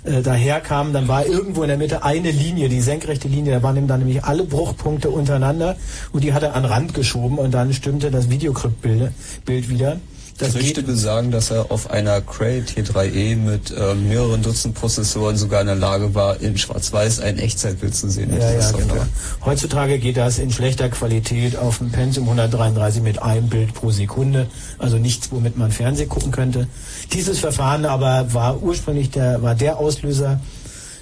daherkamen. 0.03 0.91
Dann 0.91 1.07
war 1.07 1.25
irgendwo 1.25 1.61
in 1.61 1.69
der 1.69 1.77
Mitte 1.77 2.03
eine 2.03 2.31
Linie, 2.31 2.67
die 2.67 2.81
senkrechte 2.81 3.27
Linie, 3.29 3.53
da 3.53 3.63
waren 3.63 3.87
dann 3.87 3.99
nämlich 3.99 4.23
alle 4.25 4.43
Bruchpunkte 4.43 5.09
untereinander 5.09 5.77
und 6.11 6.23
die 6.23 6.33
hat 6.33 6.43
er 6.43 6.55
an 6.55 6.63
den 6.63 6.71
Rand 6.71 6.93
geschoben 6.93 7.37
und 7.37 7.53
dann 7.53 7.73
stimmte 7.73 8.11
das 8.11 8.29
Videocrypt-Bild 8.29 9.11
Bild 9.45 9.69
wieder. 9.69 9.97
Das 10.39 10.53
Gerüchte 10.53 10.83
besagen, 10.83 11.31
dass 11.31 11.51
er 11.51 11.69
auf 11.69 11.89
einer 11.91 12.21
Cray 12.21 12.61
T3E 12.61 13.35
mit 13.35 13.71
äh, 13.71 13.93
mehreren 13.93 14.41
Dutzend 14.41 14.73
Prozessoren 14.73 15.35
sogar 15.35 15.59
in 15.59 15.67
der 15.67 15.75
Lage 15.75 16.15
war, 16.15 16.39
in 16.39 16.57
Schwarz-Weiß 16.57 17.19
ein 17.19 17.37
Echtzeitbild 17.37 17.93
zu 17.93 18.09
sehen. 18.09 18.31
Ja, 18.39 18.49
ja, 18.49 18.71
genau. 18.71 18.95
Heutzutage 19.43 19.99
geht 19.99 20.15
das 20.15 20.39
in 20.39 20.49
schlechter 20.49 20.87
Qualität 20.87 21.57
auf 21.57 21.79
dem 21.79 21.91
Pentium 21.91 22.23
133 22.29 23.03
mit 23.03 23.21
einem 23.21 23.49
Bild 23.49 23.73
pro 23.73 23.91
Sekunde. 23.91 24.47
Also 24.77 24.97
nichts, 24.97 25.29
womit 25.31 25.57
man 25.57 25.71
Fernsehen 25.71 26.07
gucken 26.07 26.31
könnte. 26.31 26.67
Dieses 27.11 27.39
Verfahren 27.39 27.85
aber 27.85 28.33
war 28.33 28.63
ursprünglich 28.63 29.11
der, 29.11 29.41
war 29.41 29.55
der 29.55 29.77
Auslöser 29.77 30.39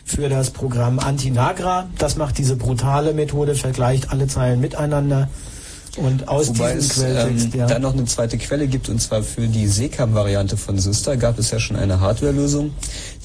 für 0.03 0.29
das 0.29 0.49
Programm 0.49 0.97
Antinagra. 0.97 1.89
Das 1.99 2.15
macht 2.15 2.39
diese 2.39 2.55
brutale 2.55 3.13
Methode, 3.13 3.53
vergleicht 3.53 4.09
alle 4.09 4.25
Zeilen 4.25 4.61
miteinander. 4.61 5.29
Und 5.97 6.27
aus 6.27 6.49
Wobei 6.49 6.75
diesem 6.75 6.79
es 6.79 6.95
Quelltext, 6.95 7.53
ähm, 7.53 7.59
ja. 7.59 7.67
dann 7.67 7.81
noch 7.81 7.93
eine 7.93 8.05
zweite 8.05 8.37
Quelle 8.37 8.67
gibt 8.67 8.87
und 8.87 9.01
zwar 9.01 9.23
für 9.23 9.47
die 9.47 9.67
SECAM-Variante 9.67 10.55
von 10.55 10.77
Syster 10.77 11.17
gab 11.17 11.39
es 11.39 11.51
ja 11.51 11.59
schon 11.59 11.75
eine 11.75 11.99
Hardware-Lösung, 11.99 12.71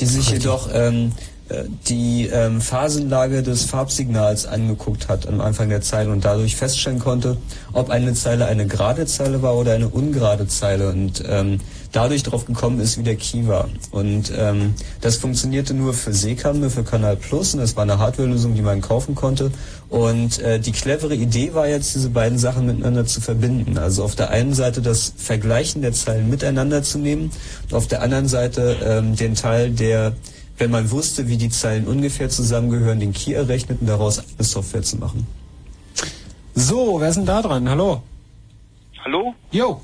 die 0.00 0.06
sich 0.06 0.30
jedoch 0.30 0.68
ähm, 0.72 1.12
äh, 1.48 1.64
die 1.88 2.28
ähm, 2.32 2.60
Phasenlage 2.60 3.42
des 3.42 3.64
Farbsignals 3.64 4.46
angeguckt 4.46 5.08
hat 5.08 5.26
am 5.26 5.40
Anfang 5.40 5.68
der 5.68 5.82
Zeile 5.82 6.10
und 6.10 6.24
dadurch 6.24 6.56
feststellen 6.56 6.98
konnte, 6.98 7.36
ob 7.72 7.90
eine 7.90 8.14
Zeile 8.14 8.46
eine 8.46 8.66
gerade 8.66 9.06
Zeile 9.06 9.42
war 9.42 9.56
oder 9.56 9.72
eine 9.74 9.88
ungerade 9.88 10.46
Zeile 10.46 10.90
und 10.90 11.22
ähm, 11.28 11.60
dadurch 11.92 12.22
drauf 12.22 12.46
gekommen 12.46 12.80
ist, 12.80 12.98
wie 12.98 13.02
der 13.02 13.16
Key 13.16 13.46
war. 13.46 13.68
Und 13.90 14.32
ähm, 14.36 14.74
das 15.00 15.16
funktionierte 15.16 15.74
nur 15.74 15.92
für 15.92 16.10
nur 16.54 16.70
für 16.70 16.84
Kanal 16.84 17.16
Plus 17.16 17.54
und 17.54 17.60
das 17.60 17.76
war 17.76 17.82
eine 17.82 17.98
Hardware-Lösung, 17.98 18.54
die 18.54 18.62
man 18.62 18.80
kaufen 18.80 19.14
konnte. 19.14 19.52
Und 19.90 20.38
äh, 20.40 20.58
die 20.58 20.72
clevere 20.72 21.14
Idee 21.14 21.52
war 21.54 21.68
jetzt, 21.68 21.94
diese 21.94 22.08
beiden 22.08 22.38
Sachen 22.38 22.66
miteinander 22.66 23.04
zu 23.04 23.20
verbinden. 23.20 23.76
Also 23.76 24.04
auf 24.04 24.16
der 24.16 24.30
einen 24.30 24.54
Seite 24.54 24.80
das 24.80 25.12
Vergleichen 25.16 25.82
der 25.82 25.92
Zeilen 25.92 26.30
miteinander 26.30 26.82
zu 26.82 26.98
nehmen 26.98 27.30
und 27.64 27.74
auf 27.74 27.86
der 27.86 28.02
anderen 28.02 28.26
Seite 28.26 28.76
ähm, 28.82 29.14
den 29.14 29.34
Teil, 29.34 29.70
der, 29.70 30.14
wenn 30.56 30.70
man 30.70 30.90
wusste, 30.90 31.28
wie 31.28 31.36
die 31.36 31.50
Zeilen 31.50 31.86
ungefähr 31.86 32.30
zusammengehören, 32.30 33.00
den 33.00 33.12
Key 33.12 33.34
errechnet 33.34 33.82
und 33.82 33.86
daraus 33.86 34.18
eine 34.18 34.44
Software 34.44 34.82
zu 34.82 34.96
machen. 34.96 35.26
So, 36.54 37.00
wer 37.00 37.08
ist 37.08 37.16
denn 37.16 37.26
da 37.26 37.42
dran? 37.42 37.68
Hallo? 37.68 38.02
Hallo? 39.04 39.34
Jo. 39.50 39.80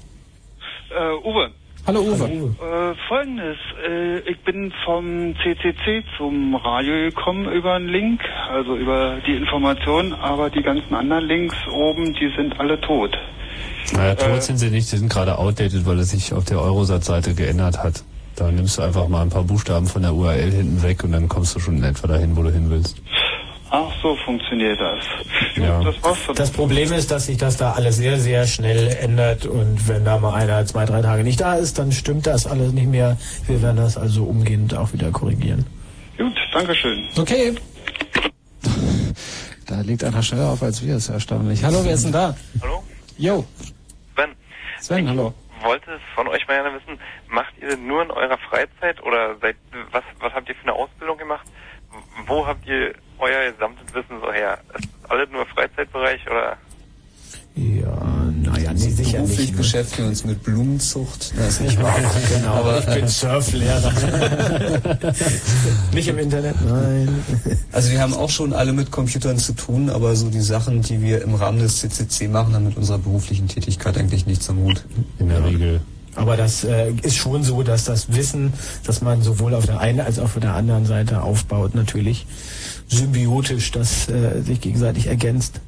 Äh, 0.90 1.28
Uwe. 1.28 1.50
Hallo 1.88 2.00
Uwe. 2.02 2.26
Äh, 2.26 2.94
Folgendes, 3.08 3.56
äh, 3.88 4.18
ich 4.30 4.38
bin 4.44 4.70
vom 4.84 5.34
CCC 5.36 6.04
zum 6.18 6.54
Radio 6.54 6.92
gekommen 7.08 7.50
über 7.50 7.76
einen 7.76 7.88
Link, 7.88 8.20
also 8.50 8.76
über 8.76 9.16
die 9.26 9.32
Information, 9.32 10.12
aber 10.12 10.50
die 10.50 10.60
ganzen 10.60 10.94
anderen 10.94 11.24
Links 11.24 11.56
oben, 11.72 12.12
die 12.12 12.30
sind 12.36 12.60
alle 12.60 12.78
tot. 12.82 13.16
Naja, 13.94 14.12
Äh, 14.12 14.16
tot 14.16 14.42
sind 14.42 14.58
sie 14.58 14.68
nicht, 14.68 14.86
sie 14.86 14.98
sind 14.98 15.10
gerade 15.10 15.38
outdated, 15.38 15.86
weil 15.86 15.98
es 16.00 16.10
sich 16.10 16.30
auf 16.34 16.44
der 16.44 16.60
Eurosat-Seite 16.60 17.34
geändert 17.34 17.82
hat. 17.82 18.04
Da 18.36 18.52
nimmst 18.52 18.76
du 18.76 18.82
einfach 18.82 19.08
mal 19.08 19.22
ein 19.22 19.30
paar 19.30 19.44
Buchstaben 19.44 19.86
von 19.86 20.02
der 20.02 20.12
URL 20.12 20.50
hinten 20.52 20.82
weg 20.82 21.02
und 21.04 21.12
dann 21.12 21.26
kommst 21.26 21.54
du 21.56 21.58
schon 21.58 21.78
in 21.78 21.84
etwa 21.84 22.06
dahin, 22.06 22.36
wo 22.36 22.42
du 22.42 22.50
hin 22.50 22.68
willst. 22.68 23.00
Ach 23.70 23.92
so, 24.02 24.16
funktioniert 24.24 24.80
das. 24.80 25.04
Ja. 25.56 25.82
Das 25.82 26.02
war's 26.02 26.18
dann. 26.26 26.36
Das 26.36 26.50
Problem 26.50 26.92
ist, 26.92 27.10
dass 27.10 27.26
sich 27.26 27.36
das 27.36 27.56
da 27.58 27.72
alles 27.72 27.96
sehr, 27.96 28.18
sehr 28.18 28.46
schnell 28.46 28.96
ändert 29.00 29.44
und 29.44 29.88
wenn 29.88 30.04
da 30.04 30.18
mal 30.18 30.34
einer 30.34 30.64
zwei, 30.64 30.86
drei 30.86 31.02
Tage 31.02 31.22
nicht 31.22 31.40
da 31.40 31.54
ist, 31.54 31.78
dann 31.78 31.92
stimmt 31.92 32.26
das 32.26 32.46
alles 32.46 32.72
nicht 32.72 32.88
mehr. 32.88 33.18
Wir 33.46 33.60
werden 33.62 33.76
das 33.76 33.98
also 33.98 34.24
umgehend 34.24 34.74
auch 34.74 34.92
wieder 34.92 35.10
korrigieren. 35.10 35.66
Gut, 36.16 36.36
Dankeschön. 36.52 37.08
Okay. 37.18 37.54
Da 39.66 39.82
legt 39.82 40.02
einer 40.02 40.22
schneller 40.22 40.48
auf 40.48 40.62
als 40.62 40.84
wir, 40.84 40.96
ist 40.96 41.10
erstaunlich. 41.10 41.62
Hallo, 41.62 41.84
wer 41.84 41.92
ist 41.92 42.04
denn 42.04 42.12
da? 42.12 42.34
Hallo? 42.62 42.82
Jo. 43.18 43.44
Sven. 44.14 44.30
Sven, 44.80 45.08
hallo. 45.08 45.34
wollte 45.62 46.00
von 46.14 46.26
euch 46.28 46.46
mal 46.48 46.62
gerne 46.62 46.74
wissen, 46.74 46.98
macht 47.28 47.52
ihr 47.60 47.68
denn 47.68 47.86
nur 47.86 48.02
in 48.02 48.10
eurer 48.10 48.38
Freizeit 48.38 49.02
oder 49.02 49.36
seid, 49.40 49.56
was, 49.92 50.04
was 50.20 50.32
habt 50.32 50.48
ihr 50.48 50.54
für 50.54 50.62
eine 50.62 50.72
Ausbildung 50.72 51.18
gemacht? 51.18 51.46
Wo 52.26 52.46
habt 52.46 52.66
ihr 52.66 52.94
euer 53.18 53.52
gesamtes 53.52 53.94
Wissen 53.94 54.20
so 54.20 54.32
her? 54.32 54.58
Ist 54.74 54.84
das 54.84 55.10
alles 55.10 55.28
nur 55.30 55.46
Freizeitbereich 55.46 56.20
oder? 56.30 56.56
Ja, 57.54 58.30
naja, 58.40 58.72
Nee, 58.72 58.78
sicher 58.90 59.18
beruflich 59.18 59.38
nicht, 59.40 59.50
ne? 59.52 59.56
beschäftigen 59.56 60.02
wir 60.04 60.08
uns 60.10 60.24
mit 60.24 60.44
Blumenzucht. 60.44 61.32
Das 61.36 61.58
nicht 61.58 61.82
wahr. 61.82 61.96
Genau, 62.32 62.54
Aber 62.54 62.78
ich 62.78 62.86
bin 62.86 63.08
Surflehrer. 63.08 63.92
nicht 65.92 66.06
im 66.06 66.18
Internet, 66.18 66.54
nein. 66.64 67.24
Also 67.72 67.90
wir 67.90 68.00
haben 68.00 68.14
auch 68.14 68.30
schon 68.30 68.52
alle 68.52 68.72
mit 68.72 68.92
Computern 68.92 69.38
zu 69.38 69.54
tun, 69.54 69.90
aber 69.90 70.14
so 70.14 70.30
die 70.30 70.40
Sachen, 70.40 70.82
die 70.82 71.02
wir 71.02 71.22
im 71.22 71.34
Rahmen 71.34 71.58
des 71.58 71.78
CCC 71.80 72.28
machen, 72.28 72.54
haben 72.54 72.66
mit 72.66 72.76
unserer 72.76 72.98
beruflichen 72.98 73.48
Tätigkeit 73.48 73.98
eigentlich 73.98 74.26
nichts 74.26 74.48
am 74.48 74.58
Hut. 74.58 74.84
In 75.18 75.28
der 75.28 75.44
Regel. 75.44 75.80
Aber 76.14 76.36
das 76.36 76.62
äh, 76.64 76.92
ist 77.02 77.16
schon 77.16 77.42
so, 77.42 77.62
dass 77.62 77.84
das 77.84 78.14
Wissen, 78.14 78.52
das 78.84 79.02
man 79.02 79.22
sowohl 79.22 79.54
auf 79.54 79.66
der 79.66 79.80
einen 79.80 80.00
als 80.00 80.18
auch 80.18 80.24
auf 80.24 80.38
der 80.38 80.54
anderen 80.54 80.84
Seite 80.86 81.22
aufbaut, 81.22 81.74
natürlich 81.74 82.26
symbiotisch, 82.88 83.70
das 83.70 84.08
äh, 84.08 84.40
sich 84.42 84.60
gegenseitig 84.60 85.06
ergänzt. 85.06 85.60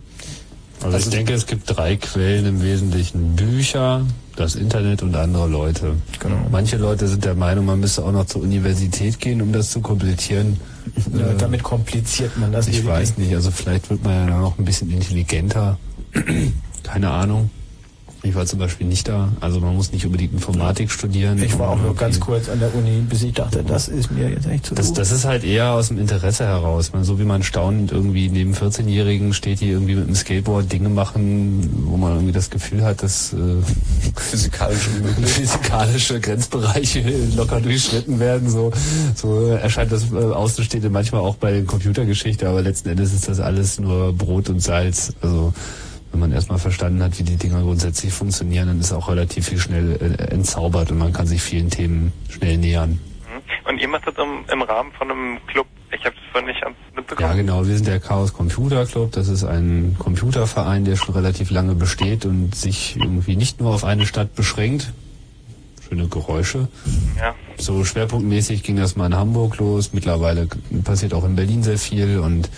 Also, 0.83 0.97
ich 0.97 1.09
denke, 1.11 1.35
es 1.35 1.47
gibt 1.47 1.65
drei 1.77 1.97
Quellen 1.97 2.47
im 2.47 2.63
Wesentlichen. 2.63 3.37
Bücher, 3.37 4.07
das 4.37 4.55
Internet 4.55 5.03
und 5.03 5.15
andere 5.15 5.47
Leute. 5.47 5.93
Genau. 6.19 6.37
Manche 6.51 6.79
Leute 6.79 7.07
sind 7.07 7.23
der 7.27 7.35
Meinung, 7.35 7.67
man 7.67 7.81
müsste 7.81 8.03
auch 8.03 8.13
noch 8.13 8.25
zur 8.25 8.41
Universität 8.43 9.21
gehen, 9.21 9.43
um 9.43 9.53
das 9.53 9.71
zu 9.73 9.81
komplettieren. 9.81 10.57
Ja, 11.15 11.27
Äh, 11.33 11.37
damit 11.37 11.63
kompliziert 11.63 12.37
man 12.39 12.51
das. 12.53 12.67
ich 12.67 12.85
weiß 12.87 13.19
nicht, 13.19 13.35
also 13.35 13.51
vielleicht 13.51 13.91
wird 13.91 14.03
man 14.05 14.29
ja 14.29 14.39
noch 14.41 14.59
ein 14.59 14.65
bisschen 14.65 14.91
intelligenter. 14.91 15.79
Keine 16.83 17.11
Ahnung. 17.11 17.51
Ich 18.23 18.35
war 18.35 18.45
zum 18.45 18.59
Beispiel 18.59 18.87
nicht 18.87 19.09
da. 19.09 19.33
Also 19.41 19.61
man 19.61 19.75
muss 19.75 19.93
nicht 19.93 20.05
unbedingt 20.05 20.35
Informatik 20.35 20.91
studieren. 20.91 21.43
Ich 21.43 21.59
war 21.59 21.71
auch 21.71 21.81
nur 21.81 21.97
ganz 21.97 22.21
kurz 22.21 22.51
an 22.51 22.61
der 22.61 22.75
Uni, 22.75 23.01
bis 23.09 23.23
ich 23.23 23.33
dachte, 23.33 23.65
das 23.65 23.89
ist 23.89 24.11
mir 24.11 24.29
jetzt 24.29 24.47
echt 24.47 24.67
zu 24.67 24.75
Das, 24.75 24.93
das 24.93 25.11
ist 25.11 25.25
halt 25.25 25.43
eher 25.43 25.73
aus 25.73 25.89
dem 25.89 25.99
Interesse 25.99 26.45
heraus. 26.45 26.93
Man, 26.93 27.05
so 27.05 27.19
wie 27.19 27.25
man 27.25 27.43
staunend 27.43 27.93
irgendwie 27.93 28.29
neben 28.29 28.53
14-Jährigen 28.55 29.33
steht, 29.33 29.61
die 29.61 29.71
irgendwie 29.71 29.95
mit 29.95 30.07
dem 30.07 30.15
Skateboard 30.15 30.71
Dinge 30.71 30.91
machen, 30.91 31.87
wo 31.87 31.97
man 31.97 32.13
irgendwie 32.13 32.33
das 32.33 32.51
Gefühl 32.51 32.85
hat, 32.85 33.03
dass 33.03 33.33
äh, 33.33 33.37
Physikalische 34.17 34.91
physikalische 35.25 36.21
Grenzbereiche 36.21 37.03
locker 37.37 37.61
durchschritten 37.61 38.21
werden. 38.21 38.51
So, 38.51 38.71
so 39.15 39.47
erscheint 39.47 39.93
das 39.93 40.13
äh, 40.13 40.17
Außenstehende 40.17 40.91
manchmal 40.91 41.23
auch 41.23 41.37
bei 41.37 41.53
den 41.53 41.67
Computergeschichte, 41.67 42.47
aber 42.47 42.61
letzten 42.61 42.91
Endes 42.91 43.15
ist 43.15 43.29
das 43.29 43.41
alles 43.41 43.81
nur 43.81 44.13
Brot 44.13 44.51
und 44.51 44.61
Salz. 44.61 45.15
Also 45.23 45.55
wenn 46.13 46.21
man 46.21 46.33
erstmal 46.33 46.59
verstanden 46.59 47.03
hat, 47.03 47.19
wie 47.19 47.23
die 47.23 47.37
Dinger 47.37 47.63
grundsätzlich 47.63 48.13
funktionieren, 48.13 48.69
dann 48.69 48.81
ist 48.81 48.93
auch 48.93 49.09
relativ 49.09 49.49
viel 49.49 49.59
schnell 49.59 49.97
äh, 50.01 50.33
entzaubert 50.33 50.91
und 50.91 50.99
man 50.99 51.13
kann 51.13 51.27
sich 51.27 51.43
vielen 51.43 51.71
Themen 51.71 52.13
schnell 52.29 52.59
nähern. 52.59 52.91
Mhm. 52.91 53.69
Und 53.69 53.81
ihr 53.81 53.89
macht 53.89 54.07
das 54.07 54.15
im, 54.17 54.45
im 54.53 54.63
Rahmen 54.63 54.93
von 54.93 55.11
einem 55.11 55.39
Club. 55.47 55.67
Ich 55.93 56.05
habe 56.05 56.15
das 56.15 56.25
vorhin 56.33 56.49
nicht 56.49 56.61
mitbekommen. 56.97 57.29
Ja, 57.29 57.35
genau. 57.35 57.67
Wir 57.67 57.75
sind 57.75 57.87
der 57.87 58.01
Chaos 58.01 58.33
Computer 58.33 58.87
Club. 58.87 59.13
Das 59.13 59.29
ist 59.29 59.45
ein 59.45 59.97
Computerverein, 59.99 60.85
der 60.85 60.97
schon 60.97 61.15
relativ 61.15 61.51
lange 61.51 61.75
besteht 61.75 62.25
und 62.27 62.55
sich 62.55 62.97
irgendwie 62.97 63.37
nicht 63.37 63.61
nur 63.61 63.75
auf 63.75 63.85
eine 63.85 64.07
Stadt 64.07 64.35
beschränkt. 64.35 64.93
Schöne 65.89 66.07
Geräusche. 66.07 66.69
Ja. 67.19 67.35
So 67.59 67.85
schwerpunktmäßig 67.85 68.63
ging 68.63 68.77
das 68.77 68.95
mal 68.95 69.07
in 69.07 69.17
Hamburg 69.17 69.59
los. 69.59 69.93
Mittlerweile 69.93 70.49
passiert 70.85 71.13
auch 71.15 71.25
in 71.25 71.35
Berlin 71.35 71.65
sehr 71.65 71.79
viel 71.79 72.19
und 72.21 72.49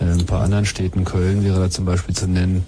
äh, 0.00 0.04
ein 0.04 0.26
paar 0.26 0.42
anderen 0.42 0.64
Städten, 0.64 1.04
Köln 1.04 1.44
wäre 1.44 1.60
da 1.60 1.70
zum 1.70 1.84
Beispiel 1.84 2.14
zu 2.14 2.26
nennen. 2.26 2.64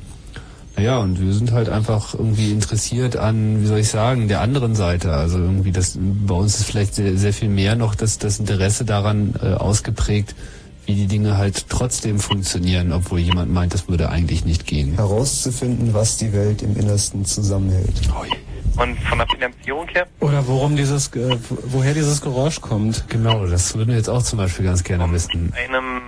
Naja, 0.77 0.99
und 0.99 1.21
wir 1.21 1.33
sind 1.33 1.53
halt 1.53 1.69
einfach 1.69 2.15
irgendwie 2.15 2.53
interessiert 2.53 3.17
an, 3.17 3.63
wie 3.63 3.67
soll 3.67 3.79
ich 3.81 3.89
sagen, 3.89 4.29
der 4.29 4.41
anderen 4.41 4.75
Seite. 4.75 5.13
Also 5.13 5.39
irgendwie 5.39 5.73
das, 5.73 5.99
bei 6.01 6.35
uns 6.35 6.61
ist 6.61 6.67
vielleicht 6.67 6.95
sehr, 6.95 7.17
sehr 7.17 7.33
viel 7.33 7.49
mehr 7.49 7.77
noch 7.77 7.95
das, 7.95 8.19
das 8.19 8.39
Interesse 8.39 8.85
daran 8.85 9.35
äh, 9.43 9.55
ausgeprägt, 9.55 10.35
wie 10.87 10.95
die 10.95 11.07
Dinge 11.07 11.37
halt 11.37 11.69
trotzdem 11.69 12.19
funktionieren, 12.19 12.93
obwohl 12.93 13.19
jemand 13.19 13.53
meint, 13.53 13.75
das 13.75 13.89
würde 13.89 14.09
eigentlich 14.09 14.45
nicht 14.45 14.67
gehen. 14.67 14.95
Herauszufinden, 14.95 15.93
was 15.93 16.17
die 16.17 16.33
Welt 16.33 16.63
im 16.63 16.77
Innersten 16.77 17.25
zusammenhält. 17.25 18.01
Und 18.77 18.99
von 19.01 19.19
der 19.19 19.27
Finanzierung 19.27 19.89
her? 19.89 20.07
Oder 20.21 20.47
worum 20.47 20.77
dieses, 20.77 21.09
äh, 21.09 21.37
woher 21.67 21.93
dieses 21.93 22.21
Geräusch 22.23 22.61
kommt. 22.61 23.05
Genau, 23.09 23.47
das 23.47 23.75
würden 23.75 23.89
wir 23.89 23.97
jetzt 23.97 24.09
auch 24.09 24.23
zum 24.23 24.39
Beispiel 24.39 24.65
ganz 24.65 24.83
gerne 24.85 25.11
wissen. 25.13 25.53
Einem 25.55 26.01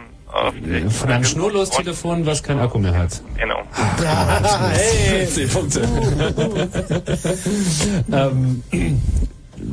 Von 0.91 1.11
einem 1.11 1.25
Schnurlostelefon, 1.25 2.25
was 2.25 2.43
kein 2.43 2.59
Akku 2.59 2.79
mehr 2.79 2.97
hat. 2.97 3.21
Genau. 3.39 3.61
hey. 4.73 5.27
Zehn 5.29 5.49
Punkte. 5.49 5.83
ähm, 8.13 8.63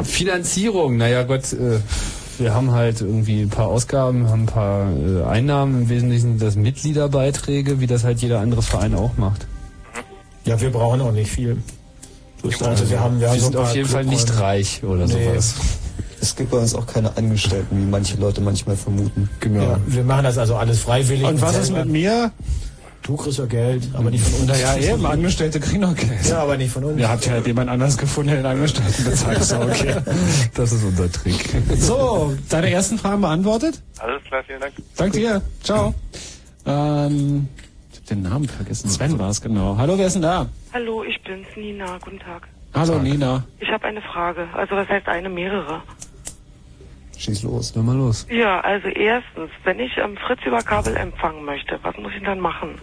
Finanzierung, 0.03 0.97
naja 0.97 1.23
Gott, 1.23 1.53
äh, 1.53 1.79
wir 2.37 2.53
haben 2.53 2.71
halt 2.71 3.01
irgendwie 3.01 3.41
ein 3.41 3.49
paar 3.49 3.67
Ausgaben, 3.67 4.29
haben 4.29 4.43
ein 4.43 4.47
paar 4.47 4.89
äh, 4.91 5.23
Einnahmen, 5.23 5.83
im 5.83 5.89
Wesentlichen 5.89 6.39
sind 6.39 6.41
das 6.41 6.55
Mitgliederbeiträge, 6.55 7.79
wie 7.79 7.87
das 7.87 8.03
halt 8.03 8.21
jeder 8.21 8.39
andere 8.39 8.61
Verein 8.61 8.95
auch 8.95 9.17
macht. 9.17 9.47
Ja, 10.45 10.59
wir 10.59 10.71
brauchen 10.71 11.01
auch 11.01 11.11
nicht 11.11 11.31
viel. 11.31 11.57
Also 12.43 12.89
wir 12.89 12.99
haben, 12.99 13.19
wir 13.19 13.27
haben 13.29 13.35
wir 13.35 13.41
sind 13.41 13.55
auf 13.57 13.75
jeden 13.75 13.89
Fall 13.89 14.05
nicht 14.05 14.39
reich 14.39 14.83
oder 14.83 15.05
Nee. 15.07 15.25
sowas. 15.25 15.55
Es 16.21 16.35
gibt 16.35 16.51
bei 16.51 16.57
uns 16.57 16.75
auch 16.75 16.85
keine 16.85 17.15
Angestellten, 17.17 17.77
wie 17.77 17.89
manche 17.89 18.17
Leute 18.17 18.41
manchmal 18.41 18.75
vermuten. 18.75 19.29
Genau. 19.39 19.61
Ja, 19.61 19.79
wir 19.87 20.03
machen 20.03 20.25
das 20.25 20.37
also 20.37 20.55
alles 20.55 20.81
freiwillig. 20.81 21.25
Und 21.25 21.41
was 21.41 21.57
ist 21.57 21.71
mit 21.71 21.87
mir? 21.87 22.31
Du 23.03 23.15
kriegst 23.15 23.39
ja 23.39 23.45
Geld, 23.45 23.87
aber 23.93 24.11
nicht 24.11 24.23
von 24.23 24.41
uns. 24.41 24.49
Naja, 24.49 24.77
eben, 24.77 25.05
Angestellte 25.05 25.59
kriegen 25.59 25.79
noch 25.81 25.95
Geld. 25.95 26.27
Ja, 26.29 26.43
aber 26.43 26.57
nicht 26.57 26.71
von 26.71 26.83
uns. 26.83 26.99
Ihr 26.99 27.09
habt 27.09 27.25
ja 27.25 27.37
jemand 27.39 27.69
anders 27.69 27.97
gefunden, 27.97 28.29
der 28.29 28.37
den 28.41 28.45
Angestellten 28.45 29.03
bezahlt. 29.03 29.43
So, 29.43 29.55
okay. 29.61 29.95
Das 30.53 30.71
ist 30.71 30.83
unser 30.83 31.11
Trick. 31.11 31.49
So, 31.77 32.35
deine 32.49 32.69
ersten 32.69 32.97
Fragen 32.99 33.21
beantwortet? 33.21 33.81
Alles 33.97 34.21
klar, 34.25 34.43
vielen 34.45 34.59
Dank. 34.59 34.73
Danke 34.97 35.17
dir. 35.17 35.41
Ciao. 35.63 35.95
Ähm, 36.65 37.47
ich 37.91 37.97
hab 37.99 38.05
den 38.07 38.21
Namen 38.21 38.47
vergessen. 38.47 38.89
Sven 38.89 39.17
war 39.17 39.29
es, 39.29 39.41
genau. 39.41 39.77
Hallo, 39.77 39.97
wer 39.97 40.07
ist 40.07 40.13
denn 40.13 40.21
da? 40.21 40.47
Hallo, 40.73 41.03
ich 41.03 41.21
bin's, 41.23 41.47
Nina. 41.55 41.97
Guten 42.03 42.19
Tag. 42.19 42.47
Hallo, 42.73 42.99
Nina. 42.99 43.43
Ich 43.59 43.69
habe 43.69 43.85
eine 43.85 44.01
Frage. 44.01 44.47
Also 44.53 44.75
was 44.75 44.87
heißt 44.87 45.07
eine, 45.07 45.29
mehrere? 45.29 45.81
Schieß 47.19 47.43
los. 47.43 47.75
Nur 47.75 47.83
mal 47.83 47.95
los. 47.97 48.25
Ja, 48.31 48.61
also 48.61 48.87
erstens, 48.87 49.51
wenn 49.65 49.79
ich 49.79 49.95
ähm, 49.97 50.17
Fritz 50.17 50.39
über 50.45 50.59
Kabel 50.61 50.95
empfangen 50.95 51.43
möchte, 51.45 51.77
was 51.83 51.95
muss 51.97 52.11
ich 52.17 52.23
dann 52.23 52.39
machen? 52.39 52.75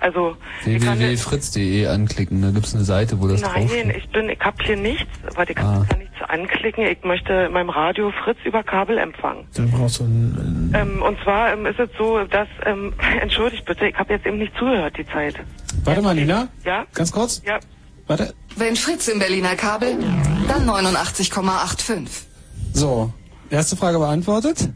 Also 0.00 0.36
ich 0.64 0.80
kann 0.84 0.98
www.fritz.de 0.98 1.86
anklicken, 1.88 2.40
da 2.40 2.50
gibt's 2.50 2.72
eine 2.74 2.84
Seite, 2.84 3.20
wo 3.20 3.26
das 3.26 3.40
Nein, 3.40 3.66
draufsteht. 3.66 3.96
ich 3.96 4.08
bin, 4.10 4.28
ich 4.28 4.38
hab 4.40 4.62
hier 4.62 4.76
nichts, 4.76 5.06
weil 5.34 5.48
ich 5.50 5.56
kann 5.56 5.66
Ah. 5.82 5.86
da 5.88 5.96
nichts 5.96 6.14
anklicken. 6.28 6.86
Ich 6.86 7.02
möchte 7.02 7.32
in 7.32 7.52
meinem 7.52 7.70
Radio 7.70 8.12
Fritz 8.22 8.38
über 8.44 8.62
Kabel 8.62 8.96
empfangen. 8.98 9.46
Dann 9.54 9.70
brauchst 9.70 9.98
du 10.00 10.04
einen, 10.04 10.72
Ähm, 10.74 11.02
und 11.02 11.18
zwar 11.24 11.52
ähm, 11.52 11.66
ist 11.66 11.80
es 11.80 11.88
so, 11.98 12.22
dass, 12.24 12.46
ähm, 12.64 12.92
entschuldigt 13.20 13.64
bitte, 13.64 13.88
ich 13.88 13.96
habe 13.96 14.12
jetzt 14.14 14.24
eben 14.24 14.38
nicht 14.38 14.56
zugehört 14.56 14.96
die 14.96 15.06
Zeit. 15.06 15.34
Warte 15.84 16.00
mal, 16.02 16.14
Nina. 16.14 16.48
Ja? 16.64 16.86
Ganz 16.94 17.10
kurz. 17.10 17.42
Ja. 17.44 17.58
Warte. 18.06 18.34
Wenn 18.56 18.76
Fritz 18.76 19.08
im 19.08 19.18
Berliner 19.18 19.56
Kabel, 19.56 19.96
dann 20.48 20.64
89,85. 20.68 22.06
So, 22.72 23.12
erste 23.50 23.76
Frage 23.76 23.98
beantwortet? 23.98 24.68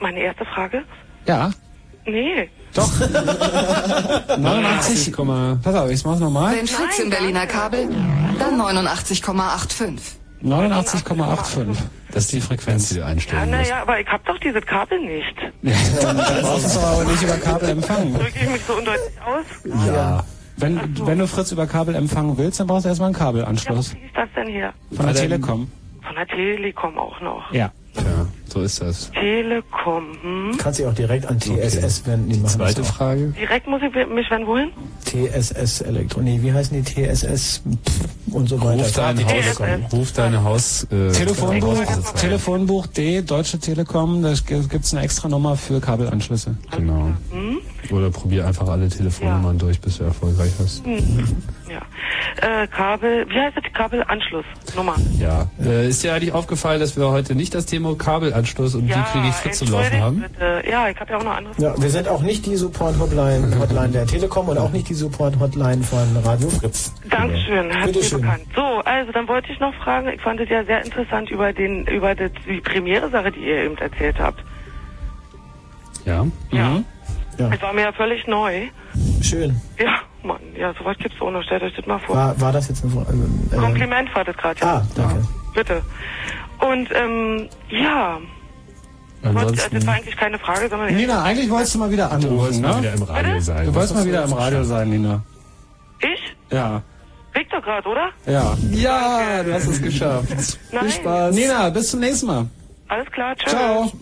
Meine 0.00 0.20
erste 0.20 0.44
Frage? 0.44 0.82
Ja. 1.26 1.50
Nee. 2.06 2.48
Doch. 2.74 2.90
89, 4.38 5.14
pass 5.62 5.74
auf, 5.74 5.90
ich 5.90 6.04
mach's 6.04 6.20
nochmal. 6.20 6.56
Wenn 6.56 6.66
Fritz 6.66 6.98
im 6.98 7.10
Berliner 7.10 7.46
Kabel, 7.46 7.88
dann 8.38 8.60
89,85. 8.60 9.98
89,85. 10.42 11.76
Das 12.12 12.24
ist 12.24 12.32
die 12.32 12.40
Frequenz, 12.40 12.88
die 12.88 12.94
du 12.96 13.00
Ja, 13.00 13.06
einstellen 13.06 13.50
musst. 13.50 13.62
naja, 13.70 13.82
aber 13.82 14.00
ich 14.00 14.06
hab 14.06 14.24
doch 14.24 14.38
dieses 14.38 14.64
Kabel 14.64 14.98
nicht. 15.00 15.34
Dann 16.02 16.16
brauchst 16.16 16.64
du 16.64 16.68
es 16.68 16.78
aber 16.78 17.04
nicht 17.04 17.22
über 17.22 17.36
Kabel 17.36 17.68
empfangen. 17.70 18.14
Drücke 18.14 18.32
ich 18.42 18.48
mich 18.48 18.62
so 18.64 18.74
undeutlich 18.74 19.14
aus? 19.26 19.44
Ja. 19.86 20.24
Wenn, 20.56 20.80
wenn 21.06 21.18
du 21.18 21.26
Fritz 21.26 21.52
über 21.52 21.66
Kabel 21.66 21.94
empfangen 21.94 22.38
willst, 22.38 22.58
dann 22.60 22.66
brauchst 22.66 22.84
du 22.84 22.88
erstmal 22.88 23.08
einen 23.08 23.16
Kabelanschluss. 23.16 23.94
Wie 23.94 23.98
ist 23.98 24.16
das 24.16 24.28
denn 24.34 24.46
hier? 24.48 24.72
Von 24.92 25.06
der 25.06 25.14
Telekom. 25.14 25.70
Von 26.02 26.14
der 26.16 26.26
Telekom 26.26 26.98
auch 26.98 27.20
noch. 27.20 27.52
Ja. 27.52 27.70
Tja, 27.98 28.26
so 28.46 28.60
ist 28.62 28.80
das. 28.80 29.10
Telekom, 29.12 30.04
hm? 30.22 30.58
kannst 30.58 30.78
dich 30.78 30.86
auch 30.86 30.94
direkt 30.94 31.26
an 31.26 31.38
TSS 31.38 32.06
wenden. 32.06 32.30
Die 32.30 32.38
machen 32.38 32.48
Zweite 32.48 32.80
das 32.80 32.90
auch. 32.90 32.94
Frage. 32.94 33.34
Direkt 33.38 33.66
muss 33.66 33.80
ich 33.82 33.92
mich 34.08 34.30
wenn 34.30 34.46
wohin? 34.46 34.70
TSS 35.04 35.82
Elektronik, 35.82 36.42
wie 36.42 36.52
heißen 36.52 36.82
die 36.82 36.84
TSS 36.84 37.62
pff, 37.62 38.34
und 38.34 38.48
so 38.48 38.60
weiter. 38.62 38.82
Ruf 38.82 38.92
dein 38.92 39.16
die 39.16 39.24
Haus, 39.24 39.60
ruf 39.92 40.12
deine 40.12 40.44
Haus, 40.44 40.84
äh, 40.84 41.12
Telefonbuch. 41.12 41.84
Telefonbuch 42.16 42.86
D, 42.86 43.22
Deutsche 43.22 43.58
Telekom, 43.58 44.22
da 44.22 44.34
gibt's 44.46 44.92
eine 44.94 45.02
extra 45.02 45.28
Nummer 45.28 45.56
für 45.56 45.80
Kabelanschlüsse. 45.80 46.56
Genau. 46.70 47.12
Hm? 47.30 47.58
Oder 47.90 48.10
probier 48.10 48.46
einfach 48.46 48.68
alle 48.68 48.88
Telefonnummern 48.88 49.58
durch, 49.58 49.80
bis 49.80 49.98
du 49.98 50.04
erfolgreich 50.04 50.52
hast. 50.58 50.84
Hm. 50.84 51.36
Ja. 51.70 52.62
Äh, 52.62 52.66
Kabel, 52.68 53.26
wie 53.28 53.38
heißt 53.38 53.56
das? 53.56 53.64
Kabelanschlussnummer. 53.72 54.96
Ja. 55.18 55.46
Äh, 55.62 55.88
ist 55.88 56.02
dir 56.02 56.14
eigentlich 56.14 56.32
aufgefallen, 56.32 56.80
dass 56.80 56.96
wir 56.96 57.08
heute 57.10 57.34
nicht 57.34 57.54
das 57.54 57.66
Thema 57.66 57.96
Kabelanschluss 57.96 58.74
und 58.74 58.88
wie 58.88 58.92
kriege 58.92 59.28
ich 59.28 59.34
Fritz 59.34 59.58
zum 59.58 59.68
Laufen 59.70 60.00
haben? 60.00 60.20
Bitte. 60.20 60.62
Ja, 60.70 60.88
ich 60.88 60.98
habe 60.98 61.10
ja 61.12 61.18
auch 61.18 61.24
noch 61.24 61.36
andere. 61.36 61.54
Ja, 61.58 61.80
wir 61.80 61.90
sind 61.90 62.08
auch 62.08 62.22
nicht 62.22 62.46
die 62.46 62.56
Support-Hotline 62.56 63.58
Hotline 63.58 63.88
der 63.88 64.06
Telekom 64.06 64.48
und 64.48 64.58
auch 64.58 64.70
nicht 64.70 64.88
die 64.88 64.94
Support-Hotline 64.94 65.82
von 65.82 66.16
Radio 66.24 66.48
Fritz. 66.50 66.92
Dankeschön, 67.08 67.72
hat 67.74 67.92
Bitte 67.92 68.16
mir 68.16 68.22
bekannt. 68.22 68.42
So, 68.54 68.62
also 68.84 69.12
dann 69.12 69.28
wollte 69.28 69.52
ich 69.52 69.60
noch 69.60 69.74
fragen, 69.74 70.08
ich 70.08 70.20
fand 70.20 70.40
es 70.40 70.48
ja 70.48 70.64
sehr 70.64 70.84
interessant 70.84 71.30
über 71.30 71.52
den 71.52 71.86
über 71.86 72.14
das, 72.14 72.30
die 72.48 72.60
Premiere-Sache, 72.60 73.32
die 73.32 73.40
ihr 73.40 73.64
eben 73.64 73.78
erzählt 73.78 74.18
habt. 74.18 74.42
Ja. 76.04 76.26
Ja. 76.50 76.82
Ja. 77.38 77.50
Es 77.52 77.62
war 77.62 77.72
mir 77.72 77.82
ja 77.82 77.92
völlig 77.92 78.26
neu. 78.26 78.68
Schön. 79.22 79.60
Ja, 79.78 80.00
Mann, 80.22 80.40
ja, 80.56 80.74
sowas 80.78 80.96
gibt's 80.98 81.20
auch 81.20 81.30
noch. 81.30 81.42
Stellt 81.42 81.62
euch 81.62 81.74
das 81.76 81.86
mal 81.86 81.98
vor. 82.00 82.16
War, 82.16 82.40
war 82.40 82.52
das 82.52 82.68
jetzt 82.68 82.84
ein 82.84 82.90
äh, 83.52 83.54
äh, 83.56 83.58
Kompliment 83.58 84.14
war 84.14 84.24
das 84.24 84.36
gerade. 84.36 84.62
Ah, 84.62 84.82
danke. 84.94 85.26
Bitte. 85.54 85.82
Und, 86.60 86.88
ähm, 86.94 87.48
ja. 87.70 88.18
Ansonsten- 89.22 89.74
Das 89.74 89.86
war 89.86 89.94
eigentlich 89.94 90.16
keine 90.16 90.38
Frage, 90.38 90.68
sondern... 90.68 90.94
Nina, 90.94 91.22
eigentlich 91.22 91.50
wolltest 91.50 91.74
du 91.74 91.78
mal 91.80 91.90
wieder 91.90 92.10
anrufen, 92.10 92.30
Du 92.30 92.38
wolltest 92.38 92.60
ne? 92.60 92.68
mal 92.68 92.82
wieder 92.82 92.94
im 92.94 93.02
Radio 93.02 93.40
sein. 93.40 93.66
Du 93.66 93.74
wolltest 93.74 93.94
mal 93.94 94.04
wieder 94.04 94.24
im 94.24 94.32
Radio 94.32 94.64
sein, 94.64 94.90
Nina. 94.90 95.22
Ich? 96.00 96.36
Ja. 96.56 96.82
Victor 97.32 97.60
gerade, 97.60 97.88
oder? 97.88 98.08
Ja. 98.26 98.56
Ja, 98.70 99.42
du 99.42 99.52
hast 99.54 99.66
es 99.66 99.82
geschafft. 99.82 100.28
Nein. 100.72 100.82
Viel 100.84 100.92
Spaß. 100.92 101.34
Nina, 101.34 101.70
bis 101.70 101.90
zum 101.90 102.00
nächsten 102.00 102.26
Mal. 102.26 102.46
Alles 102.88 103.10
klar, 103.10 103.34
tschüss. 103.36 103.50
Ciao. 103.52 103.92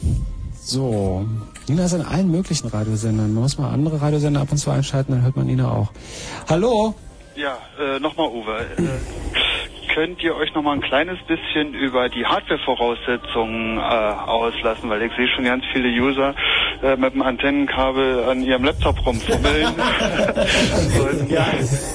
So. 0.63 1.27
Nina 1.69 1.85
ist 1.85 1.95
in 1.95 2.03
allen 2.03 2.31
möglichen 2.31 2.69
Radiosendern. 2.69 3.33
Man 3.35 3.43
muss 3.43 3.59
mal 3.59 3.71
andere 3.71 4.01
Radiosender 4.01 4.41
ab 4.41 4.49
und 4.53 4.59
zu 4.59 4.71
einschalten, 4.71 5.13
dann 5.13 5.23
hört 5.23 5.37
man 5.37 5.47
Nina 5.47 5.71
auch. 5.71 5.91
Hallo? 6.49 6.95
Ja, 7.35 7.59
äh, 7.79 7.99
nochmal 7.99 8.29
Uwe. 8.29 8.61
Äh, 8.79 8.83
könnt 9.97 10.23
ihr 10.23 10.37
euch 10.37 10.53
nochmal 10.55 10.75
ein 10.75 10.83
kleines 10.83 11.17
bisschen 11.27 11.73
über 11.73 12.11
die 12.11 12.27
Hardware-Voraussetzungen 12.27 13.79
äh, 13.79 13.81
auslassen? 13.81 14.91
Weil 14.91 15.01
ich 15.03 15.13
sehe 15.17 15.27
schon 15.35 15.45
ganz 15.45 15.65
viele 15.73 15.89
User 15.89 16.35
äh, 16.83 16.97
mit 16.97 17.15
dem 17.15 17.23
Antennenkabel 17.23 18.25
an 18.25 18.43
ihrem 18.43 18.65
Laptop 18.65 19.05
rumfummeln. 19.07 19.67
Ja, 21.29 21.47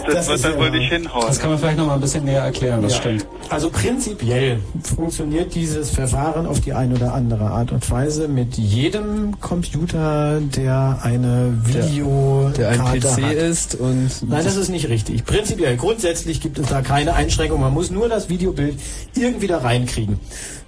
das, 0.06 0.28
das 0.28 0.30
wird 0.30 0.44
dann 0.46 0.54
ja- 0.54 0.60
wohl 0.60 0.72
nicht 0.72 0.92
hinhauen. 0.92 1.26
Das 1.28 1.40
kann 1.40 1.52
man 1.52 1.60
vielleicht 1.60 1.78
noch 1.78 1.86
mal 1.88 1.94
ein 1.96 2.02
bisschen 2.02 2.26
näher 2.26 2.42
erklären, 2.44 2.82
das 2.82 2.94
Ja. 2.96 3.02
stimmt. 3.02 3.28
Also 3.50 3.70
prinzipiell 3.70 4.60
funktioniert 4.84 5.54
dieses 5.56 5.92
Verfahren 5.92 6.46
auf 6.48 6.60
die 6.62 6.74
eine 6.74 6.96
oder 6.96 7.14
andere 7.14 7.46
Art 7.52 7.72
und 7.72 7.90
Weise 7.92 8.28
mit 8.28 8.56
jedem 8.58 9.40
Computer, 9.40 10.40
der 10.42 11.00
eine 11.04 11.54
Video 11.66 12.52
Der 12.58 12.70
ein 12.70 12.78
Karte 12.80 13.00
PC 13.00 13.22
hat. 13.24 13.34
ist 13.34 13.76
und 13.76 14.10
Nein, 14.28 14.44
das 14.44 14.56
ist 14.58 14.70
nicht 14.70 14.90
richtig. 14.90 15.24
Prinzipiell, 15.26 15.78
grundsätzlich 15.78 16.42
gibt 16.42 16.58
es 16.60 16.68
da 16.68 16.82
keine 16.82 17.14
Einschränkung. 17.14 17.62
Man 17.62 17.74
muss 17.74 17.91
nur 17.92 18.10
das 18.10 18.30
Videobild 18.30 18.80
irgendwie 19.16 19.48
da 19.48 19.60
reinkriegen. 19.60 20.20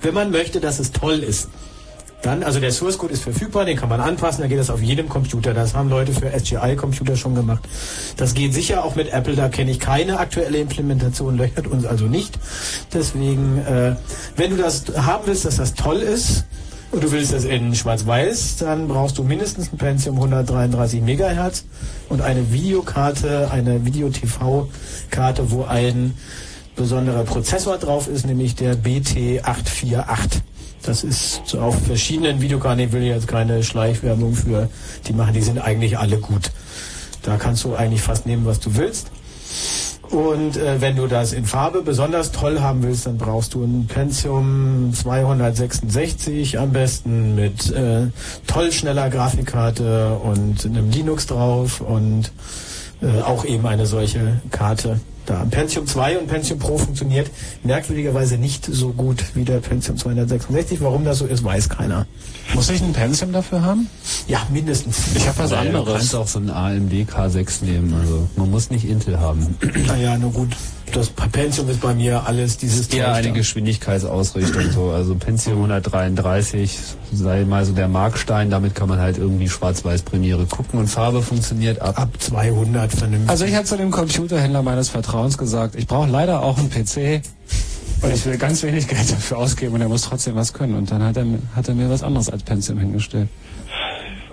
Wenn 0.01 0.13
man 0.13 0.31
möchte, 0.31 0.59
dass 0.59 0.79
es 0.79 0.91
toll 0.91 1.19
ist. 1.19 1.49
Dann, 2.21 2.41
also 2.41 2.61
der 2.61 2.71
Source 2.71 2.97
Code 2.97 3.11
ist 3.11 3.23
verfügbar, 3.23 3.65
den 3.65 3.75
kann 3.75 3.89
man 3.89 3.99
anpassen, 3.99 4.41
da 4.41 4.47
geht 4.47 4.57
das 4.57 4.69
auf 4.69 4.81
jedem 4.81 5.09
Computer. 5.09 5.53
Das 5.53 5.73
haben 5.73 5.89
Leute 5.89 6.13
für 6.13 6.31
SGI-Computer 6.31 7.17
schon 7.17 7.35
gemacht. 7.35 7.67
Das 8.15 8.33
geht 8.33 8.53
sicher 8.53 8.85
auch 8.85 8.95
mit 8.95 9.11
Apple, 9.11 9.35
da 9.35 9.49
kenne 9.49 9.71
ich 9.71 9.79
keine 9.81 10.19
aktuelle 10.19 10.57
Implementation, 10.59 11.37
löchert 11.37 11.67
uns 11.67 11.85
also 11.85 12.05
nicht. 12.05 12.39
Deswegen, 12.93 13.57
äh, 13.57 13.97
wenn 14.37 14.51
du 14.51 14.55
das 14.55 14.85
haben 14.95 15.23
willst, 15.25 15.43
dass 15.43 15.57
das 15.57 15.73
toll 15.73 15.97
ist, 15.97 16.45
und 16.93 17.03
du 17.03 17.11
willst 17.11 17.33
das 17.33 17.43
in 17.43 17.73
Schwarz-Weiß, 17.73 18.57
dann 18.57 18.87
brauchst 18.87 19.17
du 19.17 19.23
mindestens 19.23 19.73
ein 19.73 19.77
Pentium 19.79 20.15
133 20.15 21.01
Megahertz 21.01 21.65
und 22.07 22.21
eine 22.21 22.53
Videokarte, 22.53 23.49
eine 23.51 23.83
Video-TV-Karte, 23.83 25.49
wo 25.49 25.63
ein 25.63 26.13
besonderer 26.75 27.23
Prozessor 27.23 27.77
drauf 27.77 28.07
ist, 28.07 28.25
nämlich 28.25 28.55
der 28.55 28.75
BT848. 28.75 30.41
Das 30.83 31.03
ist 31.03 31.55
auf 31.55 31.81
verschiedenen 31.85 32.41
Videokarten, 32.41 32.79
ich 32.79 32.91
will 32.91 33.03
jetzt 33.03 33.27
keine 33.27 33.63
Schleichwerbung 33.63 34.33
für 34.33 34.69
die 35.07 35.13
machen, 35.13 35.33
die 35.33 35.41
sind 35.41 35.59
eigentlich 35.59 35.97
alle 35.97 36.17
gut. 36.17 36.51
Da 37.21 37.37
kannst 37.37 37.63
du 37.63 37.75
eigentlich 37.75 38.01
fast 38.01 38.25
nehmen, 38.25 38.45
was 38.45 38.59
du 38.59 38.75
willst. 38.75 39.09
Und 40.09 40.57
äh, 40.57 40.79
wenn 40.79 40.95
du 40.95 41.07
das 41.07 41.33
in 41.33 41.45
Farbe 41.45 41.81
besonders 41.81 42.31
toll 42.31 42.59
haben 42.61 42.83
willst, 42.83 43.07
dann 43.07 43.17
brauchst 43.17 43.55
du 43.55 43.63
ein 43.63 43.87
Pentium 43.87 44.93
266 44.93 46.59
am 46.59 46.71
besten 46.71 47.33
mit 47.33 47.71
äh, 47.71 48.07
toll 48.45 48.71
schneller 48.71 49.09
Grafikkarte 49.09 50.19
und 50.21 50.65
einem 50.65 50.91
Linux 50.91 51.25
drauf 51.25 51.81
und 51.81 52.31
äh, 53.03 53.21
auch 53.21 53.45
eben 53.45 53.65
eine 53.67 53.85
solche 53.85 54.39
Karte. 54.51 54.99
Da 55.25 55.45
Pentium 55.49 55.87
2 55.87 56.17
und 56.19 56.27
Pentium 56.27 56.59
Pro 56.59 56.77
funktioniert 56.77 57.31
merkwürdigerweise 57.63 58.37
nicht 58.37 58.65
so 58.65 58.89
gut 58.89 59.23
wie 59.35 59.45
der 59.45 59.59
Pentium 59.59 59.95
266. 59.97 60.81
Warum 60.81 61.05
das 61.05 61.19
so 61.19 61.25
ist, 61.25 61.45
weiß 61.45 61.69
keiner. 61.69 62.05
Muss 62.53 62.69
ich 62.69 62.81
ein 62.81 62.91
Pentium 62.91 63.31
dafür 63.31 63.61
haben? 63.61 63.87
Ja, 64.27 64.45
mindestens. 64.51 65.15
Ich 65.15 65.25
habe 65.25 65.39
was 65.39 65.51
Du 65.51 65.55
anderes. 65.55 65.93
kannst 65.93 66.15
auch 66.15 66.27
so 66.27 66.39
einen 66.39 66.49
AMD 66.49 66.91
K6 67.09 67.63
nehmen. 67.63 67.93
Also 68.01 68.27
man 68.35 68.51
muss 68.51 68.69
nicht 68.69 68.83
Intel 68.85 69.17
haben. 69.17 69.55
Naja, 69.87 70.17
nur 70.17 70.31
gut. 70.31 70.49
Das 70.93 71.09
Pentium 71.09 71.69
ist 71.69 71.81
bei 71.81 71.95
mir 71.95 72.27
alles 72.27 72.57
dieses 72.57 72.87
Eher 72.89 73.05
Zeug 73.05 73.15
eine. 73.15 73.31
Geschwindigkeitsausrichtung 73.33 74.71
so. 74.71 74.91
Also 74.91 75.15
Pentium 75.15 75.55
133 75.55 76.77
sei 77.11 77.45
mal 77.45 77.65
so 77.65 77.73
der 77.73 77.87
Markstein. 77.87 78.51
Damit 78.51 78.75
kann 78.75 78.89
man 78.89 78.99
halt 78.99 79.17
irgendwie 79.17 79.49
Schwarz-Weiß-Premiere 79.49 80.45
gucken 80.45 80.79
und 80.79 80.87
Farbe 80.87 81.23
funktioniert 81.23 81.81
ab. 81.81 81.99
Ab 81.99 82.09
200 82.19 82.91
vernünftig. 82.91 83.27
Also 83.27 83.45
ich 83.45 83.55
habe 83.55 83.65
zu 83.65 83.75
dem 83.75 83.89
Computerhändler 83.89 84.61
meines 84.61 84.89
Vertrauens 84.89 85.39
gesagt, 85.39 85.73
ich 85.75 85.87
brauche 85.87 86.07
leider 86.07 86.43
auch 86.43 86.59
einen 86.59 86.69
PC 86.69 87.23
und 88.03 88.13
ich 88.13 88.23
will 88.27 88.37
ganz 88.37 88.61
wenig 88.61 88.87
Geld 88.87 89.11
dafür 89.11 89.39
ausgeben 89.39 89.73
und 89.73 89.81
er 89.81 89.89
muss 89.89 90.03
trotzdem 90.03 90.35
was 90.35 90.53
können. 90.53 90.75
Und 90.75 90.91
dann 90.91 91.01
hat 91.01 91.17
er, 91.17 91.25
hat 91.55 91.67
er 91.67 91.73
mir 91.73 91.89
was 91.89 92.03
anderes 92.03 92.29
als 92.29 92.43
Pentium 92.43 92.77
hingestellt. 92.77 93.29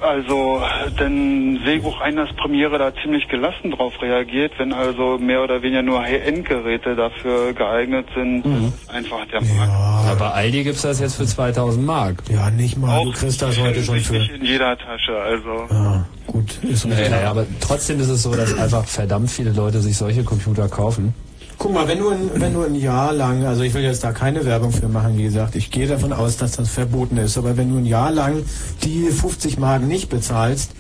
Also, 0.01 0.63
dann 0.99 1.61
sehe 1.65 1.77
ich 1.77 1.85
auch 1.85 2.01
ein, 2.01 2.17
dass 2.17 2.29
Premiere 2.37 2.79
da 2.79 2.93
ziemlich 3.03 3.29
gelassen 3.29 3.71
drauf 3.71 3.93
reagiert, 4.01 4.53
wenn 4.59 4.73
also 4.73 5.19
mehr 5.19 5.43
oder 5.43 5.63
weniger 5.63 5.83
nur 5.83 6.01
High-End-Geräte 6.01 6.97
dafür 6.97 7.53
geeignet 7.53 8.07
sind. 8.15 8.43
Das 8.45 8.75
ist 8.75 8.91
einfach 8.91 9.27
der 9.27 9.43
Markt. 9.43 9.73
Aber 10.07 10.17
bei 10.17 10.31
Aldi 10.31 10.65
gibt's 10.65 10.83
das 10.83 11.01
jetzt 11.01 11.17
für 11.17 11.27
2000 11.27 11.85
Mark. 11.85 12.23
Ja, 12.31 12.51
nicht 12.51 12.79
mal. 12.79 13.05
Du 13.05 13.13
kriegst 13.13 13.43
das 13.43 13.59
heute 13.59 13.83
schon 13.83 14.01
für. 14.01 14.15
Nicht 14.15 14.33
in 14.33 14.45
jeder 14.45 14.77
Tasche, 14.79 15.19
also. 15.19 15.67
Ja, 15.71 16.07
gut. 16.27 16.59
Ist 16.63 16.87
Naja, 16.87 17.09
naja, 17.11 17.31
aber 17.31 17.47
trotzdem 17.61 18.01
ist 18.01 18.09
es 18.09 18.23
so, 18.23 18.35
dass 18.35 18.57
einfach 18.59 18.87
verdammt 18.87 19.31
viele 19.31 19.53
Leute 19.53 19.81
sich 19.81 19.97
solche 19.97 20.25
Computer 20.25 20.69
kaufen. 20.69 21.15
Guck 21.61 21.75
mal, 21.75 21.87
wenn 21.87 21.99
du, 21.99 22.09
ein, 22.09 22.31
wenn 22.37 22.55
du 22.55 22.63
ein 22.63 22.75
Jahr 22.75 23.13
lang, 23.13 23.45
also 23.45 23.61
ich 23.61 23.75
will 23.75 23.83
jetzt 23.83 24.03
da 24.03 24.13
keine 24.13 24.47
Werbung 24.47 24.73
für 24.73 24.89
machen, 24.89 25.19
wie 25.19 25.25
gesagt, 25.25 25.57
ich 25.57 25.71
gehe 25.71 25.87
davon 25.87 26.11
aus, 26.11 26.39
dass 26.39 26.53
das 26.53 26.71
verboten 26.71 27.19
ist, 27.19 27.37
aber 27.37 27.59
wenn 27.59 27.69
du 27.69 27.77
ein 27.77 27.85
Jahr 27.85 28.11
lang 28.11 28.45
die 28.83 29.11
50 29.11 29.59
Mark 29.59 29.83
nicht 29.83 30.09
bezahlst, 30.09 30.71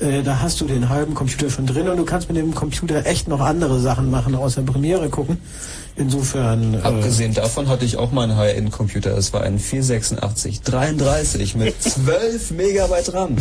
äh, 0.00 0.22
da 0.22 0.40
hast 0.40 0.62
du 0.62 0.64
den 0.64 0.88
halben 0.88 1.12
Computer 1.12 1.50
schon 1.50 1.66
drin 1.66 1.88
und 1.88 1.98
du 1.98 2.06
kannst 2.06 2.28
mit 2.28 2.38
dem 2.38 2.54
Computer 2.54 3.04
echt 3.04 3.28
noch 3.28 3.42
andere 3.42 3.80
Sachen 3.80 4.10
machen, 4.10 4.34
außer 4.34 4.62
Premiere 4.62 5.10
gucken. 5.10 5.36
Insofern. 5.98 6.74
Äh, 6.74 6.78
Abgesehen 6.78 7.34
davon 7.34 7.68
hatte 7.68 7.84
ich 7.84 7.96
auch 7.96 8.12
mal 8.12 8.22
einen 8.22 8.36
High-End-Computer. 8.36 9.16
Es 9.16 9.32
war 9.32 9.42
ein 9.42 9.58
486 9.58 10.60
33 10.62 11.56
mit 11.56 11.82
12 11.82 12.52
Megabyte 12.52 13.12
RAM. 13.12 13.36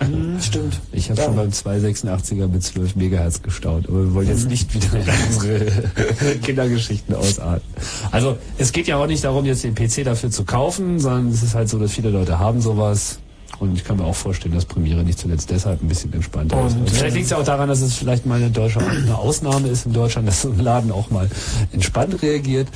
Hm, 0.00 0.40
stimmt. 0.40 0.80
Ich 0.92 1.10
habe 1.10 1.22
schon 1.22 1.36
beim 1.36 1.50
286er 1.50 2.48
mit 2.48 2.62
12 2.62 2.96
Megahertz 2.96 3.42
gestaut, 3.42 3.88
aber 3.88 4.04
wir 4.04 4.14
wollen 4.14 4.28
jetzt 4.28 4.48
nicht 4.48 4.74
wieder 4.74 4.88
unsere 5.28 5.66
Kindergeschichten 6.42 7.14
ausarten. 7.14 7.66
Also 8.10 8.36
es 8.58 8.72
geht 8.72 8.88
ja 8.88 8.96
auch 8.96 9.06
nicht 9.06 9.22
darum, 9.24 9.44
jetzt 9.44 9.62
den 9.62 9.74
PC 9.74 10.04
dafür 10.04 10.30
zu 10.30 10.44
kaufen, 10.44 10.98
sondern 10.98 11.28
es 11.28 11.42
ist 11.42 11.54
halt 11.54 11.68
so, 11.68 11.78
dass 11.78 11.92
viele 11.92 12.10
Leute 12.10 12.38
haben 12.38 12.60
sowas. 12.60 13.18
Und 13.58 13.74
ich 13.76 13.84
kann 13.84 13.96
mir 13.96 14.04
auch 14.04 14.14
vorstellen, 14.14 14.54
dass 14.54 14.64
Premiere 14.64 15.02
nicht 15.02 15.18
zuletzt 15.18 15.50
deshalb 15.50 15.82
ein 15.82 15.88
bisschen 15.88 16.12
entspannter 16.12 16.66
ist. 16.66 16.76
Und, 16.76 16.88
Vielleicht 16.88 17.14
äh, 17.14 17.16
liegt 17.16 17.24
es 17.24 17.30
ja 17.30 17.38
auch 17.38 17.44
daran, 17.44 17.68
dass 17.68 17.80
es 17.80 17.94
vielleicht 17.94 18.24
mal 18.24 18.36
eine, 18.36 18.50
deutsche, 18.50 18.80
eine 18.80 19.18
Ausnahme 19.18 19.68
ist 19.68 19.86
in 19.86 19.92
Deutschland, 19.92 20.28
dass 20.28 20.42
so 20.42 20.50
ein 20.50 20.58
Laden 20.58 20.92
auch 20.92 21.10
mal 21.10 21.28
entspannt 21.72 22.22
reagiert, 22.22 22.68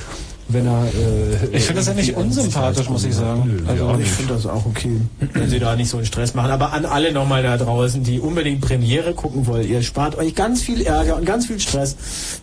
wenn 0.47 0.67
er... 0.67 0.85
Äh, 0.85 1.57
Ich 1.57 1.63
finde 1.63 1.79
das 1.81 1.87
ja 1.87 1.93
nicht 1.93 2.15
unsympathisch, 2.15 2.89
muss 2.89 3.03
ich 3.03 3.15
sagen. 3.15 3.43
Nö, 3.45 3.63
Also 3.67 3.89
ja, 3.89 3.99
ich 3.99 4.09
finde 4.09 4.33
das 4.35 4.45
auch 4.45 4.65
okay, 4.65 5.01
wenn 5.33 5.49
sie 5.49 5.59
da 5.59 5.75
nicht 5.75 5.89
so 5.89 5.97
einen 5.97 6.05
Stress 6.05 6.33
machen. 6.33 6.51
Aber 6.51 6.73
an 6.73 6.85
alle 6.85 7.11
nochmal 7.11 7.41
da 7.43 7.57
draußen, 7.57 8.03
die 8.03 8.19
unbedingt 8.19 8.61
Premiere 8.61 9.13
gucken 9.13 9.47
wollen, 9.47 9.67
ihr 9.67 9.81
spart 9.81 10.17
euch 10.17 10.35
ganz 10.35 10.61
viel 10.61 10.81
Ärger 10.81 11.15
und 11.15 11.25
ganz 11.25 11.47
viel 11.47 11.59
Stress, 11.59 11.95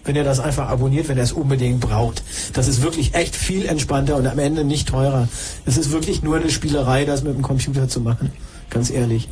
wenn 0.04 0.16
ihr 0.16 0.24
das 0.24 0.40
einfach 0.40 0.68
abonniert, 0.68 1.08
wenn 1.08 1.16
ihr 1.16 1.22
es 1.22 1.32
unbedingt 1.32 1.80
braucht. 1.80 2.22
Das 2.54 2.68
ist 2.68 2.82
wirklich 2.82 3.14
echt 3.14 3.36
viel 3.36 3.66
entspannter 3.66 4.16
und 4.16 4.26
am 4.26 4.38
Ende 4.38 4.64
nicht 4.64 4.88
teurer. 4.88 5.28
Es 5.66 5.76
ist 5.76 5.92
wirklich 5.92 6.22
nur 6.22 6.36
eine 6.36 6.50
Spielerei, 6.50 7.04
das 7.04 7.22
mit 7.22 7.34
dem 7.34 7.42
Computer 7.42 7.88
zu 7.88 8.00
machen. 8.00 8.32
Ganz 8.70 8.90
ehrlich. 8.90 9.28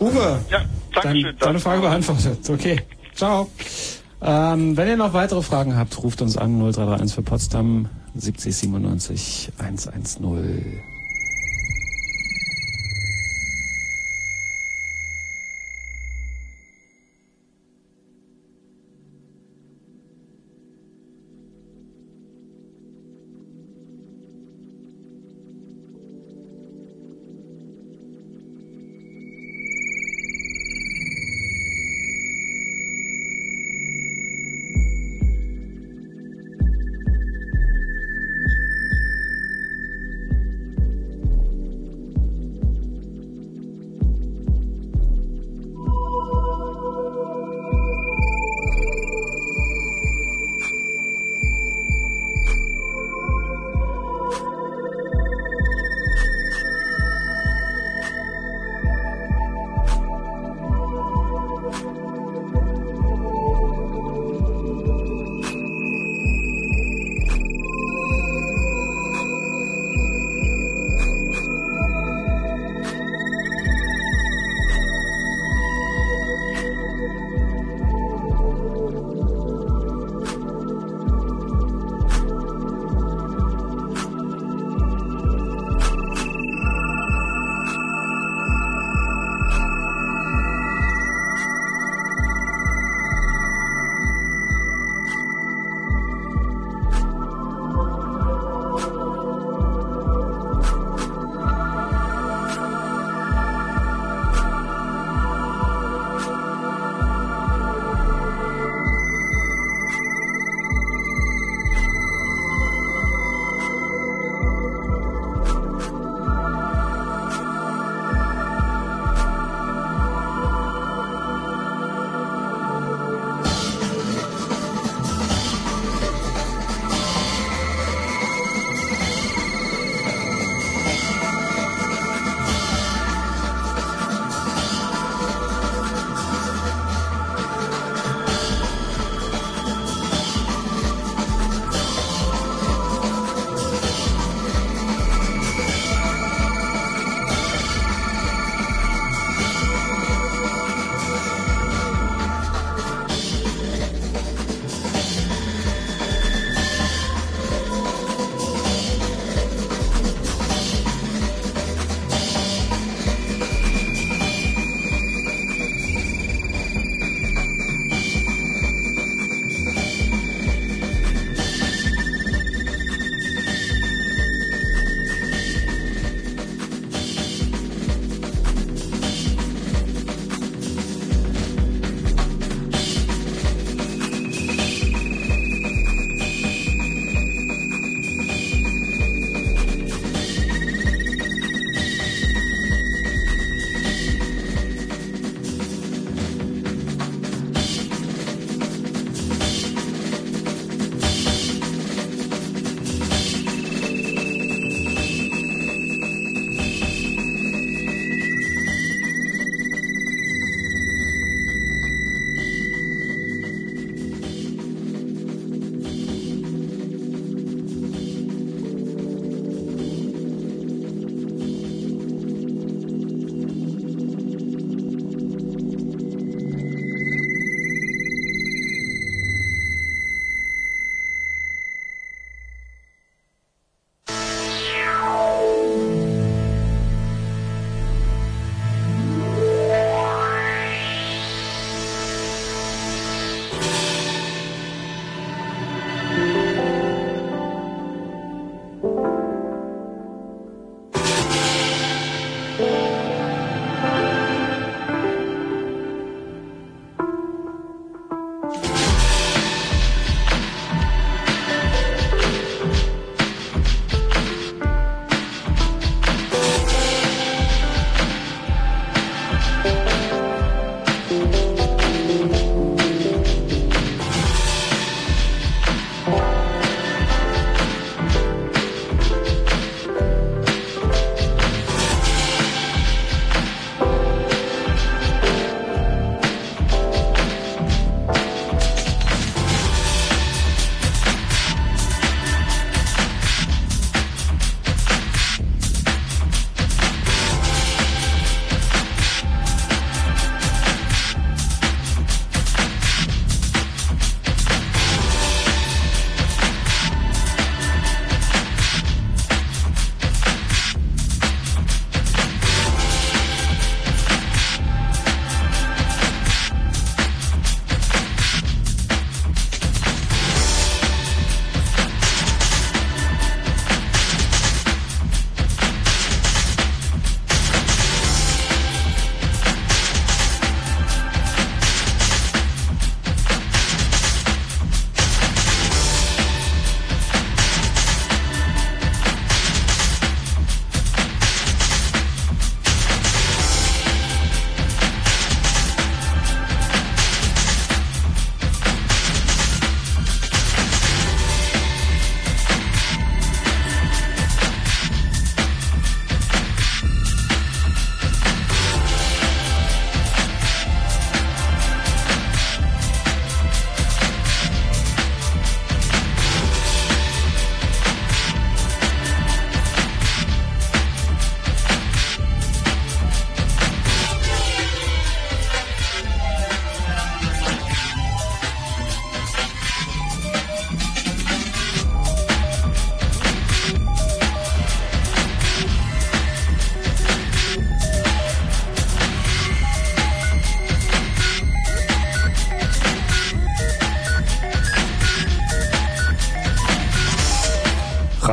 Uwe, 0.00 0.38
Ja, 0.50 0.64
danke 0.94 1.22
dein, 1.22 1.36
deine 1.38 1.60
Frage 1.60 1.80
beantwortet. 1.82 2.38
Okay, 2.48 2.80
ciao. 3.14 3.48
Ähm, 4.20 4.76
wenn 4.76 4.88
ihr 4.88 4.96
noch 4.96 5.12
weitere 5.12 5.42
Fragen 5.42 5.76
habt, 5.76 6.02
ruft 6.02 6.22
uns 6.22 6.36
an 6.36 6.58
0331 6.58 7.14
für 7.14 7.22
Potsdam 7.22 7.88
70 8.16 8.56
97 8.56 9.52
110. 9.58 10.24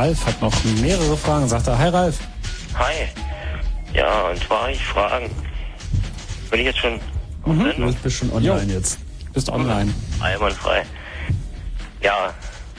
Ralf 0.05 0.25
hat 0.27 0.39
noch 0.39 0.63
mehrere 0.83 1.17
Fragen. 1.17 1.47
Sagt 1.47 1.65
er, 1.65 1.79
hi 1.79 1.89
Ralf. 1.89 2.19
Hi. 2.77 3.07
Ja, 3.91 4.27
und 4.29 4.39
zwar 4.43 4.69
ich 4.69 4.85
fragen. 4.85 5.31
Bin 6.51 6.59
ich 6.59 6.67
jetzt 6.67 6.77
schon 6.77 6.99
Mhm. 7.45 7.73
Du 7.77 7.93
bist 8.03 8.17
schon 8.17 8.31
online 8.31 8.73
jetzt. 8.73 8.99
Bist 9.33 9.49
online. 9.49 9.93
einwandfrei? 10.19 10.83
Ja, 12.01 12.33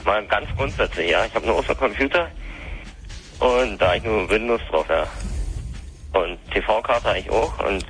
mal 0.05 0.25
ganz 0.27 0.47
grundsätzlich, 0.57 1.11
ja. 1.11 1.25
Ich 1.25 1.35
habe 1.35 1.45
nur 1.45 1.55
auf 1.55 1.67
dem 1.67 1.77
Computer 1.77 2.27
und 3.39 3.77
da 3.77 3.95
ich 3.95 4.03
nur 4.03 4.29
Windows 4.29 4.61
drauf, 4.69 4.85
ja. 4.89 5.05
Und 6.19 6.37
TV-Karte 6.51 7.09
eigentlich 7.09 7.29
auch 7.29 7.59
und 7.65 7.85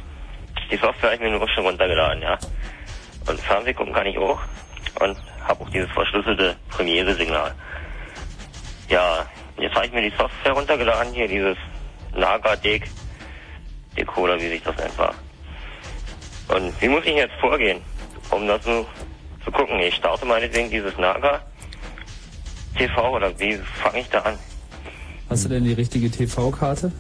die 0.71 0.77
Software 0.77 1.11
habe 1.11 1.15
ich 1.15 1.21
mir 1.21 1.37
nur 1.37 1.49
schon 1.49 1.65
runtergeladen, 1.65 2.21
ja. 2.21 2.37
Und 3.27 3.39
Fernseh 3.39 3.73
gucken 3.73 3.93
kann 3.93 4.05
ich 4.07 4.17
auch 4.17 4.39
und 4.99 5.17
habe 5.47 5.63
auch 5.63 5.69
dieses 5.69 5.91
verschlüsselte 5.91 6.55
Premiere-Signal. 6.69 7.53
Habe 9.77 9.85
ich 9.85 9.93
mir 9.93 10.09
die 10.09 10.17
Software 10.17 10.53
runtergeladen, 10.53 11.13
hier 11.13 11.27
dieses 11.27 11.55
Naga-Dec, 12.15 12.89
Decoder, 13.95 14.41
wie 14.41 14.49
sich 14.49 14.63
das 14.63 14.75
nennt 14.75 14.97
war. 14.97 15.13
Und 16.47 16.81
wie 16.81 16.87
muss 16.87 17.05
ich 17.05 17.13
jetzt 17.13 17.35
vorgehen, 17.39 17.79
um 18.31 18.47
das 18.47 18.65
nur 18.65 18.87
zu 19.45 19.51
gucken? 19.51 19.79
Ich 19.79 19.93
starte 19.93 20.25
meinetwegen 20.25 20.71
dieses 20.71 20.97
Naga 20.97 21.41
TV 22.75 23.17
oder 23.17 23.39
wie 23.39 23.59
fange 23.83 23.99
ich 23.99 24.09
da 24.09 24.21
an? 24.21 24.39
Hast 25.29 25.45
du 25.45 25.49
denn 25.49 25.63
die 25.63 25.73
richtige 25.73 26.09
TV-Karte? 26.09 26.91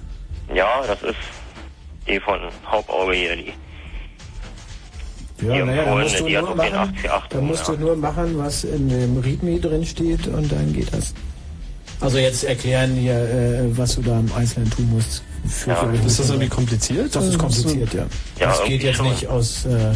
Ja, 0.53 0.83
das 0.85 1.01
ist 1.01 1.17
die 2.07 2.19
von 2.19 2.39
Hauptauge 2.67 3.13
hier, 3.13 3.37
die. 3.37 3.53
Ja, 5.41 5.53
die 5.53 5.63
naja, 5.63 5.83
dann 5.83 5.99
musst 5.99 6.19
du 6.19 6.29
nur 6.29 6.43
auch 6.43 6.47
den 6.49 6.57
machen, 6.57 6.75
848. 6.75 7.29
dann 7.29 7.47
musst 7.47 7.67
du 7.67 7.71
nur 7.73 7.95
machen, 7.95 8.37
was 8.37 8.63
in 8.65 8.87
dem 8.87 9.17
README 9.17 9.59
drin 9.59 9.83
steht 9.83 10.27
und 10.27 10.51
dann 10.51 10.73
geht 10.73 10.93
das. 10.93 11.15
Also 11.99 12.17
jetzt 12.19 12.43
erklären 12.43 12.93
hier, 12.93 13.15
äh, 13.15 13.77
was 13.77 13.95
du 13.95 14.01
da 14.03 14.19
im 14.19 14.31
Einzelnen 14.33 14.69
tun 14.69 14.89
musst. 14.91 15.23
Für, 15.47 15.71
Ja, 15.71 15.91
ist 16.05 16.19
das 16.19 16.29
irgendwie 16.29 16.49
kompliziert? 16.49 17.15
Das 17.15 17.25
ist 17.25 17.39
kompliziert, 17.39 17.93
ja. 17.93 18.05
Ja, 18.39 18.47
das 18.47 18.63
geht 18.65 18.83
jetzt 18.83 18.97
schon. 18.97 19.09
nicht 19.09 19.27
aus. 19.27 19.65
Äh, 19.65 19.93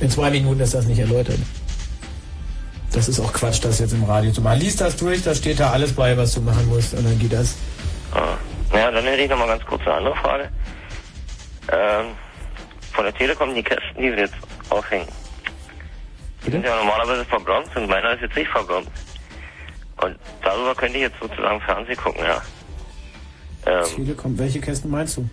in 0.00 0.10
zwei 0.10 0.30
Minuten 0.30 0.60
ist 0.60 0.74
das 0.74 0.84
nicht 0.86 0.98
erläutert. 0.98 1.38
Das 2.92 3.08
ist 3.08 3.20
auch 3.20 3.32
Quatsch, 3.32 3.64
das 3.64 3.78
jetzt 3.78 3.92
im 3.94 4.04
Radio 4.04 4.32
zu 4.32 4.42
machen. 4.42 4.60
Lies 4.60 4.76
das 4.76 4.96
durch, 4.96 5.22
da 5.22 5.34
steht 5.34 5.60
da 5.60 5.70
alles 5.70 5.94
bei, 5.94 6.16
was 6.16 6.34
du 6.34 6.42
machen 6.42 6.68
musst, 6.68 6.92
und 6.92 7.04
dann 7.04 7.18
geht 7.18 7.32
das. 7.32 7.56
Ah. 8.12 8.36
Naja, 8.70 8.90
dann 8.90 9.04
hätte 9.04 9.22
ich 9.22 9.30
noch 9.30 9.38
mal 9.38 9.46
ganz 9.46 9.64
kurz 9.64 9.82
eine 9.82 9.94
andere 9.94 10.16
Frage. 10.16 10.50
Ähm, 11.72 12.06
von 12.92 13.04
der 13.04 13.14
Telekom, 13.14 13.54
die 13.54 13.62
Kästen, 13.62 14.02
die 14.02 14.10
sie 14.10 14.16
jetzt 14.16 14.34
aufhängen. 14.68 15.06
Die 16.46 16.50
sind 16.50 16.64
ja 16.64 16.76
normalerweise 16.76 17.24
verbrannt 17.24 17.68
und 17.76 17.88
meiner 17.88 18.12
ist 18.14 18.22
jetzt 18.22 18.36
nicht 18.36 18.50
verbrannt. 18.50 18.88
Und 20.04 20.16
darüber 20.42 20.74
könnte 20.74 20.96
ich 20.96 21.02
jetzt 21.02 21.16
sozusagen 21.20 21.60
Fernsehen 21.60 21.96
gucken, 21.96 22.22
ja. 22.24 22.42
Ähm, 23.64 23.84
Telekom, 23.96 24.38
welche 24.38 24.60
Kästen 24.60 24.90
meinst 24.90 25.16
du? 25.16 25.28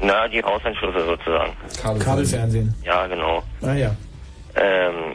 na, 0.00 0.28
die 0.28 0.42
Hausanschlüsse 0.42 1.04
sozusagen. 1.06 1.52
Kabelfernsehen. 2.00 2.74
Ja, 2.84 3.06
genau. 3.06 3.42
Ah 3.62 3.72
ja. 3.74 3.96
Ähm, 4.56 5.14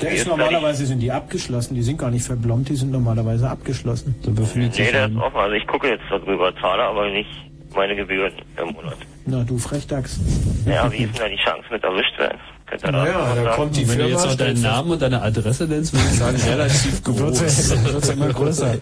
Der 0.00 0.12
ist 0.12 0.26
normalerweise 0.26 0.86
sind 0.86 1.00
die 1.00 1.10
abgeschlossen, 1.10 1.74
die 1.74 1.82
sind 1.82 1.98
gar 1.98 2.10
nicht 2.10 2.24
verblombt, 2.24 2.68
die 2.68 2.76
sind 2.76 2.92
normalerweise 2.92 3.48
abgeschlossen. 3.50 4.14
Da 4.22 4.30
befindet 4.30 4.78
Nee, 4.78 4.92
der 4.92 5.08
ist 5.08 5.16
offen. 5.16 5.36
Also 5.36 5.54
ich 5.54 5.66
gucke 5.66 5.88
jetzt 5.88 6.04
darüber, 6.10 6.54
zahle 6.60 6.84
aber 6.84 7.10
nicht 7.10 7.28
meine 7.74 7.96
Gebühren 7.96 8.32
im 8.60 8.68
Monat. 8.74 8.96
Na, 9.26 9.42
du 9.42 9.58
Frechdachs. 9.58 10.20
Ja, 10.66 10.90
wie 10.92 10.98
ist 11.04 11.18
denn 11.18 11.22
da 11.22 11.28
die 11.28 11.36
Chance 11.42 11.64
mit 11.70 11.82
erwischt 11.82 12.16
werden? 12.18 12.38
Könnt 12.70 12.82
ihr 12.84 12.92
da 12.92 13.04
Naja, 13.04 13.34
da 13.44 13.50
kommt 13.54 13.76
die 13.76 13.88
Wenn 13.88 13.98
du 13.98 14.08
jetzt 14.08 14.24
noch 14.26 14.34
deinen 14.34 14.60
Namen 14.60 14.90
und 14.90 15.00
deine 15.02 15.22
Adresse 15.22 15.64
nennst, 15.64 15.92
würde 15.94 16.04
ich 16.12 16.18
sagen, 16.18 16.36
relativ 16.36 17.02
groß. 17.04 17.18
Wird's- 17.40 17.84
wird's 17.92 18.08
immer 18.10 18.28
größer. 18.28 18.74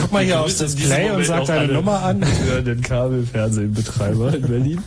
Guck 0.00 0.12
mal 0.12 0.22
hier 0.22 0.40
aufs 0.40 0.58
Display 0.58 1.10
und 1.10 1.24
sag 1.24 1.44
deine 1.46 1.72
Nummer 1.72 2.02
an. 2.02 2.22
Für 2.22 2.62
den 2.62 2.80
Kabelfernsehbetreiber 2.80 4.34
in 4.34 4.42
Berlin. 4.42 4.82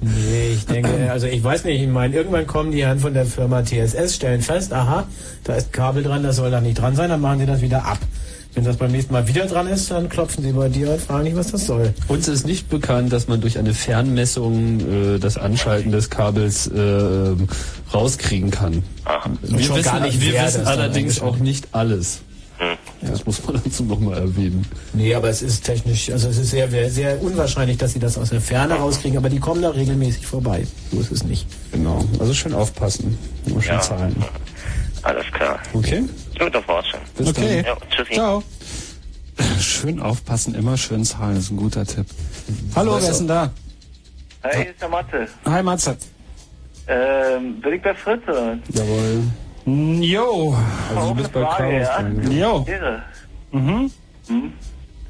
Nee, 0.00 0.52
ich 0.54 0.66
denke, 0.66 1.10
also 1.12 1.26
ich 1.26 1.42
weiß 1.44 1.64
nicht, 1.64 1.82
ich 1.82 1.88
meine, 1.88 2.14
irgendwann 2.14 2.46
kommen 2.46 2.72
die 2.72 2.84
Herren 2.84 3.00
von 3.00 3.14
der 3.14 3.26
Firma 3.26 3.62
TSS, 3.62 4.14
stellen 4.14 4.40
fest, 4.40 4.72
aha, 4.72 5.04
da 5.44 5.54
ist 5.54 5.72
Kabel 5.72 6.02
dran, 6.02 6.22
das 6.22 6.36
soll 6.36 6.50
da 6.50 6.60
nicht 6.60 6.80
dran 6.80 6.96
sein, 6.96 7.10
dann 7.10 7.20
machen 7.20 7.40
sie 7.40 7.46
das 7.46 7.60
wieder 7.60 7.84
ab. 7.84 7.98
Wenn 8.54 8.64
das 8.64 8.76
beim 8.76 8.92
nächsten 8.92 9.12
Mal 9.12 9.26
wieder 9.26 9.46
dran 9.46 9.66
ist, 9.66 9.90
dann 9.90 10.08
klopfen 10.08 10.44
sie 10.44 10.52
bei 10.52 10.68
dir 10.68 10.92
und 10.92 11.00
fragen 11.00 11.24
dich, 11.24 11.34
was 11.34 11.48
das 11.50 11.66
soll. 11.66 11.92
Uns 12.06 12.28
ist 12.28 12.46
nicht 12.46 12.68
bekannt, 12.68 13.12
dass 13.12 13.26
man 13.26 13.40
durch 13.40 13.58
eine 13.58 13.74
Fernmessung 13.74 14.80
äh, 15.14 15.18
das 15.18 15.36
Anschalten 15.36 15.90
des 15.90 16.08
Kabels 16.08 16.68
äh, 16.68 17.32
rauskriegen 17.92 18.50
kann. 18.52 18.84
Wir 19.42 19.60
schon 19.64 19.76
wissen, 19.76 19.84
gar 19.84 20.00
nicht, 20.00 20.20
wir 20.20 20.34
wissen 20.40 20.66
allerdings 20.66 21.20
auch 21.20 21.36
nicht 21.38 21.68
alles. 21.72 22.20
Das 23.02 23.26
muss 23.26 23.44
man 23.44 23.60
dazu 23.62 23.82
nochmal 23.84 24.18
erwähnen. 24.18 24.64
Nee, 24.94 25.14
aber 25.14 25.28
es 25.28 25.42
ist 25.42 25.64
technisch, 25.64 26.08
also 26.10 26.28
es 26.28 26.38
ist 26.38 26.50
sehr, 26.50 26.70
sehr, 26.70 26.88
sehr 26.90 27.20
unwahrscheinlich, 27.22 27.76
dass 27.76 27.92
sie 27.92 27.98
das 27.98 28.16
aus 28.16 28.30
der 28.30 28.40
Ferne 28.40 28.74
rauskriegen, 28.74 29.18
aber 29.18 29.28
die 29.28 29.40
kommen 29.40 29.60
da 29.60 29.70
regelmäßig 29.70 30.26
vorbei. 30.26 30.64
So 30.92 31.00
ist 31.00 31.10
es 31.12 31.24
nicht. 31.24 31.46
Genau, 31.72 32.04
also 32.20 32.32
schön 32.32 32.54
aufpassen. 32.54 33.18
Nur 33.46 33.60
schön 33.60 33.74
Ja. 33.74 33.80
zahlen. 33.80 34.14
Alles 35.02 35.26
klar. 35.32 35.58
Okay? 35.74 36.04
Gut, 36.38 36.54
das 36.54 36.66
war's 36.68 36.86
schon. 36.88 37.00
Bis 37.16 37.28
Okay. 37.28 37.64
Ja, 37.66 37.76
tschüssi. 37.90 38.14
Ciao. 38.14 38.42
Schön 39.60 40.00
aufpassen, 40.00 40.54
immer 40.54 40.76
schön 40.76 41.04
zahlen, 41.04 41.36
ist 41.36 41.50
ein 41.50 41.56
guter 41.56 41.84
Tipp. 41.84 42.06
Hallo, 42.76 42.98
wer 43.00 43.10
ist 43.10 43.18
denn 43.18 43.28
da? 43.28 43.50
Hey, 44.42 44.62
hier 44.62 44.70
ist 44.70 44.80
der 44.80 44.88
Mathe. 44.88 45.28
Hi 45.46 45.62
Matze. 45.62 45.96
Ähm, 46.86 47.60
bin 47.60 47.74
ich 47.74 47.82
bei 47.82 47.94
Fritz 47.94 48.22
oder? 48.28 48.58
Jawohl. 48.72 49.22
Jo. 49.66 50.54
Also 50.94 51.08
du 51.08 51.14
bist 51.14 51.32
bei 51.32 51.40
Frage, 51.40 51.80
ja? 51.80 52.02
Chaos. 52.02 52.12
Jo. 52.30 52.64
Irre. 52.68 53.02
Mhm. 53.52 53.90
Hm? 54.28 54.52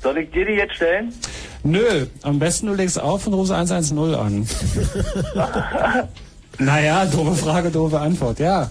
Soll 0.00 0.18
ich 0.18 0.30
dir 0.30 0.46
die 0.46 0.52
jetzt 0.52 0.74
stellen? 0.74 1.12
Nö, 1.64 2.06
am 2.22 2.38
besten 2.38 2.66
du 2.66 2.74
legst 2.74 3.00
auf 3.00 3.26
und 3.26 3.34
rufst 3.34 3.52
110 3.52 3.98
an. 4.14 4.46
naja, 6.58 7.06
doofe 7.06 7.34
Frage, 7.34 7.70
doofe 7.70 7.98
Antwort. 7.98 8.38
Ja. 8.38 8.68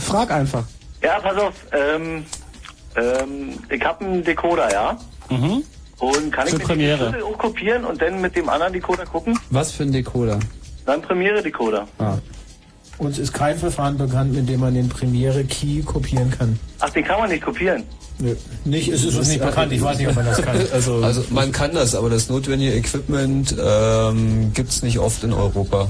Frag 0.00 0.30
einfach. 0.30 0.64
Ja, 1.02 1.18
pass 1.20 1.36
auf. 1.36 1.54
Ähm, 1.72 2.24
ähm, 2.96 3.58
ich 3.68 3.84
habe 3.84 4.04
einen 4.04 4.24
Decoder, 4.24 4.72
ja? 4.72 4.98
Mhm. 5.30 5.62
Und 5.98 6.30
kann 6.32 6.46
ich 6.46 6.52
Für 6.52 6.58
mir 6.58 6.64
Premiere. 6.64 6.98
den 6.98 7.08
Schlüssel 7.12 7.22
auch 7.22 7.38
kopieren 7.38 7.84
und 7.84 8.02
dann 8.02 8.20
mit 8.20 8.36
dem 8.36 8.48
anderen 8.48 8.72
Decoder 8.72 9.06
gucken? 9.06 9.38
Was 9.50 9.72
für 9.72 9.84
ein 9.84 9.92
Decoder? 9.92 10.38
Dann 10.84 11.02
Premiere-Decoder. 11.02 11.86
Ah. 11.98 12.18
Uns 12.98 13.18
ist 13.18 13.32
kein 13.32 13.58
Verfahren 13.58 13.98
bekannt, 13.98 14.32
mit 14.34 14.48
dem 14.48 14.60
man 14.60 14.74
den 14.74 14.88
Premiere-Key 14.88 15.82
kopieren 15.82 16.30
kann. 16.30 16.58
Ach, 16.80 16.90
den 16.90 17.04
kann 17.04 17.18
man 17.18 17.30
nicht 17.30 17.44
kopieren. 17.44 17.82
Nö. 18.18 18.34
Nicht, 18.64 18.88
es 18.88 19.04
ist 19.04 19.16
uns 19.16 19.28
nicht 19.28 19.42
bekannt, 19.42 19.72
ich 19.72 19.82
weiß 19.82 19.98
nicht, 19.98 20.08
ob 20.08 20.14
man 20.16 20.24
das 20.24 20.40
kann. 20.40 20.56
Also, 20.72 21.02
Also 21.02 21.24
man 21.30 21.52
kann 21.52 21.74
das, 21.74 21.94
aber 21.94 22.08
das 22.08 22.28
notwendige 22.30 22.74
Equipment 22.74 23.54
ähm, 23.62 24.52
gibt's 24.54 24.82
nicht 24.82 24.98
oft 24.98 25.22
in 25.24 25.32
Europa. 25.34 25.88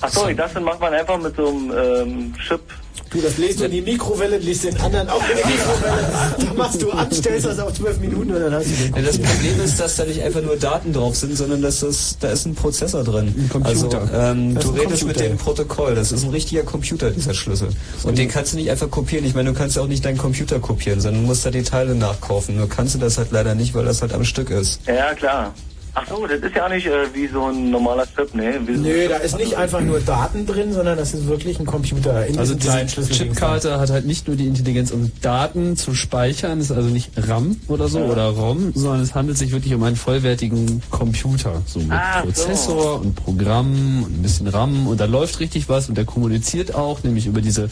Ach 0.00 0.08
so, 0.08 0.26
ich 0.28 0.36
dachte, 0.36 0.60
macht 0.60 0.80
man 0.80 0.94
einfach 0.94 1.20
mit 1.20 1.36
so 1.36 1.48
einem 1.48 1.72
ähm, 1.76 2.34
Chip. 2.46 2.62
Du, 3.10 3.20
das 3.20 3.36
lässt 3.36 3.60
du 3.60 3.64
in 3.64 3.70
die 3.72 3.82
Mikrowelle, 3.82 4.38
lässt 4.38 4.64
den 4.64 4.76
anderen 4.80 5.08
auch 5.10 5.20
in 5.20 5.36
die 5.36 5.52
Mikrowelle. 5.52 6.46
Da 6.46 6.54
machst 6.54 6.80
du 6.82 6.90
an, 6.90 7.12
stellst 7.12 7.46
das 7.46 7.58
auf 7.58 7.74
zwölf 7.74 7.98
Minuten 7.98 8.32
und 8.32 8.40
dann 8.40 8.54
hast 8.54 8.66
du 8.66 8.74
den. 8.74 8.94
Ja, 8.94 9.02
das 9.02 9.18
Problem 9.18 9.60
ist, 9.62 9.78
dass 9.78 9.96
da 9.96 10.04
nicht 10.04 10.22
einfach 10.22 10.40
nur 10.40 10.56
Daten 10.56 10.92
drauf 10.92 11.16
sind, 11.16 11.36
sondern 11.36 11.60
dass 11.60 11.80
das, 11.80 12.16
da 12.20 12.30
ist 12.30 12.46
ein 12.46 12.54
Prozessor 12.54 13.04
drin. 13.04 13.34
Ein 13.36 13.48
Computer. 13.50 14.00
Also 14.00 14.14
ähm, 14.14 14.54
du 14.54 14.70
redest 14.70 15.04
mit 15.04 15.16
Computer. 15.16 15.28
dem 15.28 15.36
Protokoll. 15.36 15.94
Das 15.94 16.12
ist 16.12 16.24
ein 16.24 16.30
richtiger 16.30 16.62
Computer, 16.62 17.10
dieser 17.10 17.34
Schlüssel. 17.34 17.68
Und 18.02 18.16
den 18.16 18.28
kannst 18.28 18.54
du 18.54 18.56
nicht 18.56 18.70
einfach 18.70 18.90
kopieren. 18.90 19.26
Ich 19.26 19.34
meine, 19.34 19.52
du 19.52 19.58
kannst 19.58 19.76
ja 19.76 19.82
auch 19.82 19.88
nicht 19.88 20.04
deinen 20.04 20.18
Computer 20.18 20.58
kopieren, 20.58 21.00
sondern 21.00 21.22
du 21.22 21.28
musst 21.28 21.44
da 21.44 21.50
die 21.50 21.62
Teile 21.62 21.94
nachkaufen. 21.94 22.56
Nur 22.56 22.68
kannst 22.68 22.94
du 22.94 22.98
das 22.98 23.18
halt 23.18 23.28
leider 23.30 23.54
nicht, 23.54 23.74
weil 23.74 23.84
das 23.84 24.00
halt 24.00 24.14
am 24.14 24.24
Stück 24.24 24.50
ist. 24.50 24.80
Ja, 24.86 25.14
klar. 25.14 25.52
Ach 25.94 26.06
so, 26.08 26.26
das 26.26 26.40
ist 26.40 26.56
ja 26.56 26.68
nicht 26.70 26.86
äh, 26.86 27.04
wie 27.12 27.26
so 27.26 27.48
ein 27.48 27.70
normaler 27.70 28.06
Chip, 28.06 28.34
ne? 28.34 28.58
Wie 28.64 28.76
so 28.76 28.82
Nö, 28.82 29.08
da 29.08 29.16
ist 29.18 29.36
nicht 29.36 29.56
einfach 29.58 29.82
nur 29.82 30.00
Daten 30.00 30.46
drin, 30.46 30.72
sondern 30.72 30.96
das 30.96 31.12
ist 31.12 31.26
wirklich 31.26 31.60
ein 31.60 31.66
Computer. 31.66 32.26
In 32.26 32.38
Also 32.38 32.54
diese 32.54 32.86
Chipkarte 32.86 33.78
hat 33.78 33.90
halt 33.90 34.06
nicht 34.06 34.26
nur 34.26 34.36
die 34.36 34.46
Intelligenz, 34.46 34.90
um 34.90 35.12
Daten 35.20 35.76
zu 35.76 35.94
speichern, 35.94 36.60
ist 36.60 36.72
also 36.72 36.88
nicht 36.88 37.10
RAM 37.16 37.56
oder 37.68 37.88
so 37.88 37.98
oder 37.98 38.30
ROM, 38.30 38.72
sondern 38.74 39.02
es 39.02 39.14
handelt 39.14 39.36
sich 39.36 39.52
wirklich 39.52 39.74
um 39.74 39.82
einen 39.82 39.96
vollwertigen 39.96 40.80
Computer, 40.90 41.60
so 41.66 41.80
mit 41.80 41.90
so. 41.90 42.22
Prozessor 42.22 43.00
und 43.00 43.14
Programm 43.14 44.04
und 44.04 44.18
ein 44.18 44.22
bisschen 44.22 44.46
RAM 44.46 44.86
und 44.86 44.98
da 44.98 45.04
läuft 45.04 45.40
richtig 45.40 45.68
was 45.68 45.90
und 45.90 45.98
der 45.98 46.06
kommuniziert 46.06 46.74
auch, 46.74 47.02
nämlich 47.02 47.26
über 47.26 47.42
diese 47.42 47.64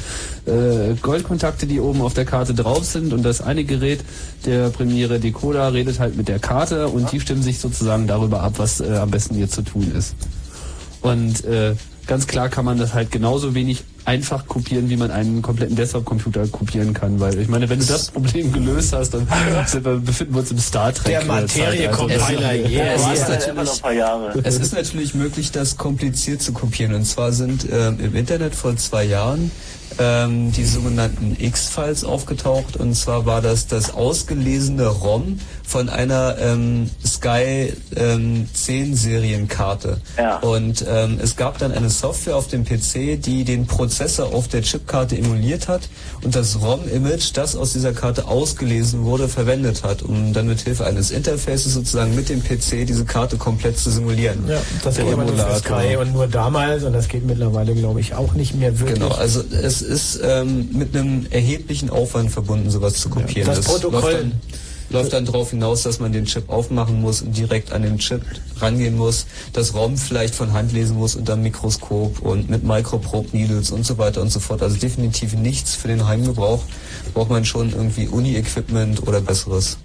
äh, 0.44 0.94
Goldkontakte, 1.00 1.66
die 1.66 1.80
oben 1.80 2.02
auf 2.02 2.12
der 2.12 2.26
Karte 2.26 2.52
drauf 2.52 2.84
sind 2.84 3.14
und 3.14 3.22
das 3.22 3.40
eine 3.40 3.64
Gerät, 3.64 4.00
der 4.44 4.68
Premiere 4.68 5.20
Decoder, 5.20 5.72
redet 5.72 5.98
halt 6.00 6.18
mit 6.18 6.28
der 6.28 6.38
Karte 6.38 6.88
und 6.88 7.10
die 7.12 7.20
stimmen 7.20 7.42
sich 7.42 7.58
sozusagen 7.60 8.09
darüber 8.10 8.42
ab, 8.42 8.54
was 8.56 8.80
äh, 8.80 8.96
am 8.96 9.10
besten 9.10 9.38
jetzt 9.38 9.54
zu 9.54 9.62
tun 9.62 9.92
ist. 9.96 10.14
Und 11.00 11.44
äh, 11.44 11.74
ganz 12.06 12.26
klar 12.26 12.48
kann 12.48 12.64
man 12.64 12.78
das 12.78 12.92
halt 12.92 13.10
genauso 13.10 13.54
wenig 13.54 13.84
einfach 14.04 14.46
kopieren, 14.46 14.90
wie 14.90 14.96
man 14.96 15.10
einen 15.10 15.42
kompletten 15.42 15.76
Desktop-Computer 15.76 16.46
kopieren 16.48 16.92
kann. 16.92 17.20
Weil 17.20 17.38
ich 17.38 17.48
meine, 17.48 17.68
wenn 17.68 17.78
du 17.78 17.84
das 17.84 18.10
Problem 18.10 18.52
gelöst 18.52 18.92
hast, 18.92 19.10
dann 19.10 19.28
sind 19.66 19.84
wir, 19.84 19.96
befinden 19.96 20.34
wir 20.34 20.40
uns 20.40 20.50
im 20.50 20.58
Star 20.58 20.92
Trek. 20.92 21.06
Der 21.06 21.24
Materie-Compiler, 21.24 22.54
Ja, 22.54 22.68
yeah. 22.68 22.94
es, 22.94 23.20
ist 23.20 23.28
natürlich, 23.28 23.70
ein 23.70 23.80
paar 23.80 23.92
Jahre. 23.92 24.40
es 24.42 24.58
ist 24.58 24.74
natürlich 24.74 25.14
möglich, 25.14 25.52
das 25.52 25.76
kompliziert 25.76 26.42
zu 26.42 26.52
kopieren. 26.52 26.94
Und 26.94 27.04
zwar 27.04 27.32
sind 27.32 27.66
ähm, 27.70 27.98
im 28.00 28.16
Internet 28.16 28.54
vor 28.54 28.76
zwei 28.76 29.04
Jahren 29.04 29.50
ähm, 29.98 30.52
die 30.52 30.64
sogenannten 30.64 31.36
X-Files 31.38 32.04
aufgetaucht. 32.04 32.76
Und 32.76 32.94
zwar 32.94 33.26
war 33.26 33.42
das 33.42 33.66
das 33.66 33.94
ausgelesene 33.94 34.86
ROM 34.86 35.38
von 35.70 35.88
einer 35.88 36.36
ähm, 36.40 36.90
Sky 37.06 37.72
ähm, 37.94 38.48
10 38.52 38.96
Serienkarte. 38.96 40.00
Ja. 40.18 40.38
Und 40.38 40.84
ähm, 40.88 41.20
es 41.22 41.36
gab 41.36 41.58
dann 41.58 41.70
eine 41.70 41.88
Software 41.90 42.34
auf 42.34 42.48
dem 42.48 42.64
PC, 42.64 43.22
die 43.22 43.44
den 43.44 43.66
Prozessor 43.66 44.34
auf 44.34 44.48
der 44.48 44.62
Chipkarte 44.62 45.16
emuliert 45.16 45.68
hat 45.68 45.82
und 46.24 46.34
das 46.34 46.60
ROM-Image, 46.60 47.30
das 47.34 47.54
aus 47.54 47.72
dieser 47.72 47.92
Karte 47.92 48.26
ausgelesen 48.26 49.04
wurde, 49.04 49.28
verwendet 49.28 49.84
hat, 49.84 50.02
um 50.02 50.32
dann 50.32 50.48
mit 50.48 50.60
Hilfe 50.60 50.86
eines 50.86 51.12
Interfaces 51.12 51.74
sozusagen 51.74 52.16
mit 52.16 52.30
dem 52.30 52.42
PC 52.42 52.84
diese 52.84 53.04
Karte 53.04 53.36
komplett 53.36 53.78
zu 53.78 53.92
simulieren. 53.92 54.48
Ja, 54.48 54.60
das 54.82 54.96
geht 54.96 55.06
aber 55.12 55.24
nur. 55.24 55.56
Sky 55.56 55.96
und 56.00 56.12
nur 56.12 56.26
damals 56.26 56.82
und 56.82 56.94
das 56.94 57.06
geht 57.06 57.24
mittlerweile, 57.24 57.74
glaube 57.74 58.00
ich, 58.00 58.14
auch 58.14 58.32
nicht 58.32 58.56
mehr 58.56 58.76
wirklich. 58.80 58.98
Genau, 58.98 59.14
also 59.14 59.44
es 59.62 59.82
ist 59.82 60.20
ähm, 60.24 60.68
mit 60.72 60.96
einem 60.96 61.26
erheblichen 61.30 61.90
Aufwand 61.90 62.32
verbunden, 62.32 62.70
sowas 62.70 62.94
zu 62.94 63.08
kopieren. 63.08 63.46
Das 63.46 63.64
Protokoll- 63.64 64.32
läuft 64.90 65.12
dann, 65.12 65.24
darauf 65.24 65.50
hinaus, 65.50 65.82
dass 65.82 66.00
man 66.00 66.12
den 66.12 66.26
Chip 66.26 66.48
aufmachen 66.48 67.00
muss 67.00 67.22
und 67.22 67.36
direkt 67.36 67.72
an 67.72 67.82
den 67.82 67.98
Chip 67.98 68.22
rangehen 68.58 68.96
muss, 68.96 69.26
das 69.52 69.74
ROM 69.74 69.96
vielleicht 69.96 70.34
von 70.34 70.52
Hand 70.52 70.72
lesen 70.72 70.96
muss 70.96 71.16
unter 71.16 71.34
dem 71.34 71.42
Mikroskop 71.42 72.20
und 72.20 72.50
mit 72.50 72.64
Microprobe 72.64 73.28
Needles 73.32 73.70
und 73.70 73.84
so 73.84 73.98
weiter 73.98 74.20
und 74.20 74.30
so 74.30 74.40
fort. 74.40 74.62
Also 74.62 74.76
definitiv 74.76 75.34
nichts 75.34 75.74
für 75.74 75.88
den 75.88 76.06
Heimgebrauch. 76.06 76.62
Braucht 77.14 77.30
man 77.30 77.44
schon 77.44 77.70
irgendwie 77.70 78.08
Uni-Equipment 78.08 79.06
oder 79.06 79.20
besseres. 79.20 79.78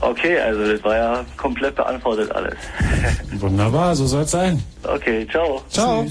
Okay, 0.00 0.36
also 0.40 0.66
das 0.66 0.82
war 0.82 0.96
ja 0.96 1.24
komplett 1.36 1.76
beantwortet 1.76 2.32
alles. 2.32 2.56
Wunderbar, 3.38 3.94
so 3.94 4.06
soll 4.06 4.22
es 4.22 4.32
sein. 4.32 4.60
Okay, 4.82 5.26
ciao. 5.30 5.62
Ciao. 5.68 6.04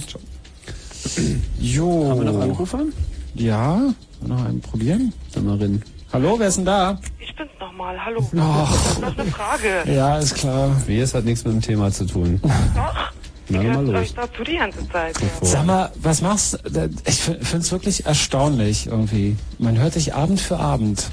Jo. 1.60 2.10
Haben 2.10 2.26
wir 2.26 2.32
noch 2.32 2.42
Anrufer? 2.42 2.86
Ja, 3.34 3.94
noch 4.26 4.46
einen 4.46 4.62
probieren? 4.62 5.12
Dann 5.34 5.46
mal 5.46 5.58
rein. 5.58 5.84
Hallo, 6.14 6.36
wer 6.38 6.48
ist 6.48 6.58
denn 6.58 6.66
da? 6.66 7.00
Ich 7.20 7.34
bin's 7.36 7.52
nochmal, 7.60 7.98
hallo. 8.04 8.20
Ach. 8.38 8.72
Ich 8.76 8.96
hab 8.96 9.02
noch 9.02 9.18
eine 9.18 9.32
Frage. 9.32 9.84
Ja, 9.86 10.18
ist 10.18 10.36
klar. 10.36 10.70
Wie, 10.86 11.00
es 11.00 11.14
hat 11.14 11.24
nichts 11.24 11.46
mit 11.46 11.54
dem 11.54 11.62
Thema 11.62 11.90
zu 11.92 12.06
tun. 12.06 12.42
Doch, 12.44 13.12
Na, 13.48 13.64
mal 13.64 13.86
los. 13.86 14.14
dazu 14.14 14.44
die 14.44 14.58
ganze 14.58 14.88
Zeit. 14.90 15.16
Sag 15.42 15.66
mal, 15.66 15.90
was 16.02 16.22
machst 16.22 16.60
du? 16.66 16.90
Ich 17.06 17.22
finde 17.22 17.58
es 17.60 17.72
wirklich 17.72 18.06
erstaunlich 18.06 18.88
irgendwie. 18.88 19.38
Man 19.58 19.78
hört 19.78 19.96
dich 19.96 20.14
Abend 20.14 20.42
für 20.42 20.58
Abend. 20.58 21.10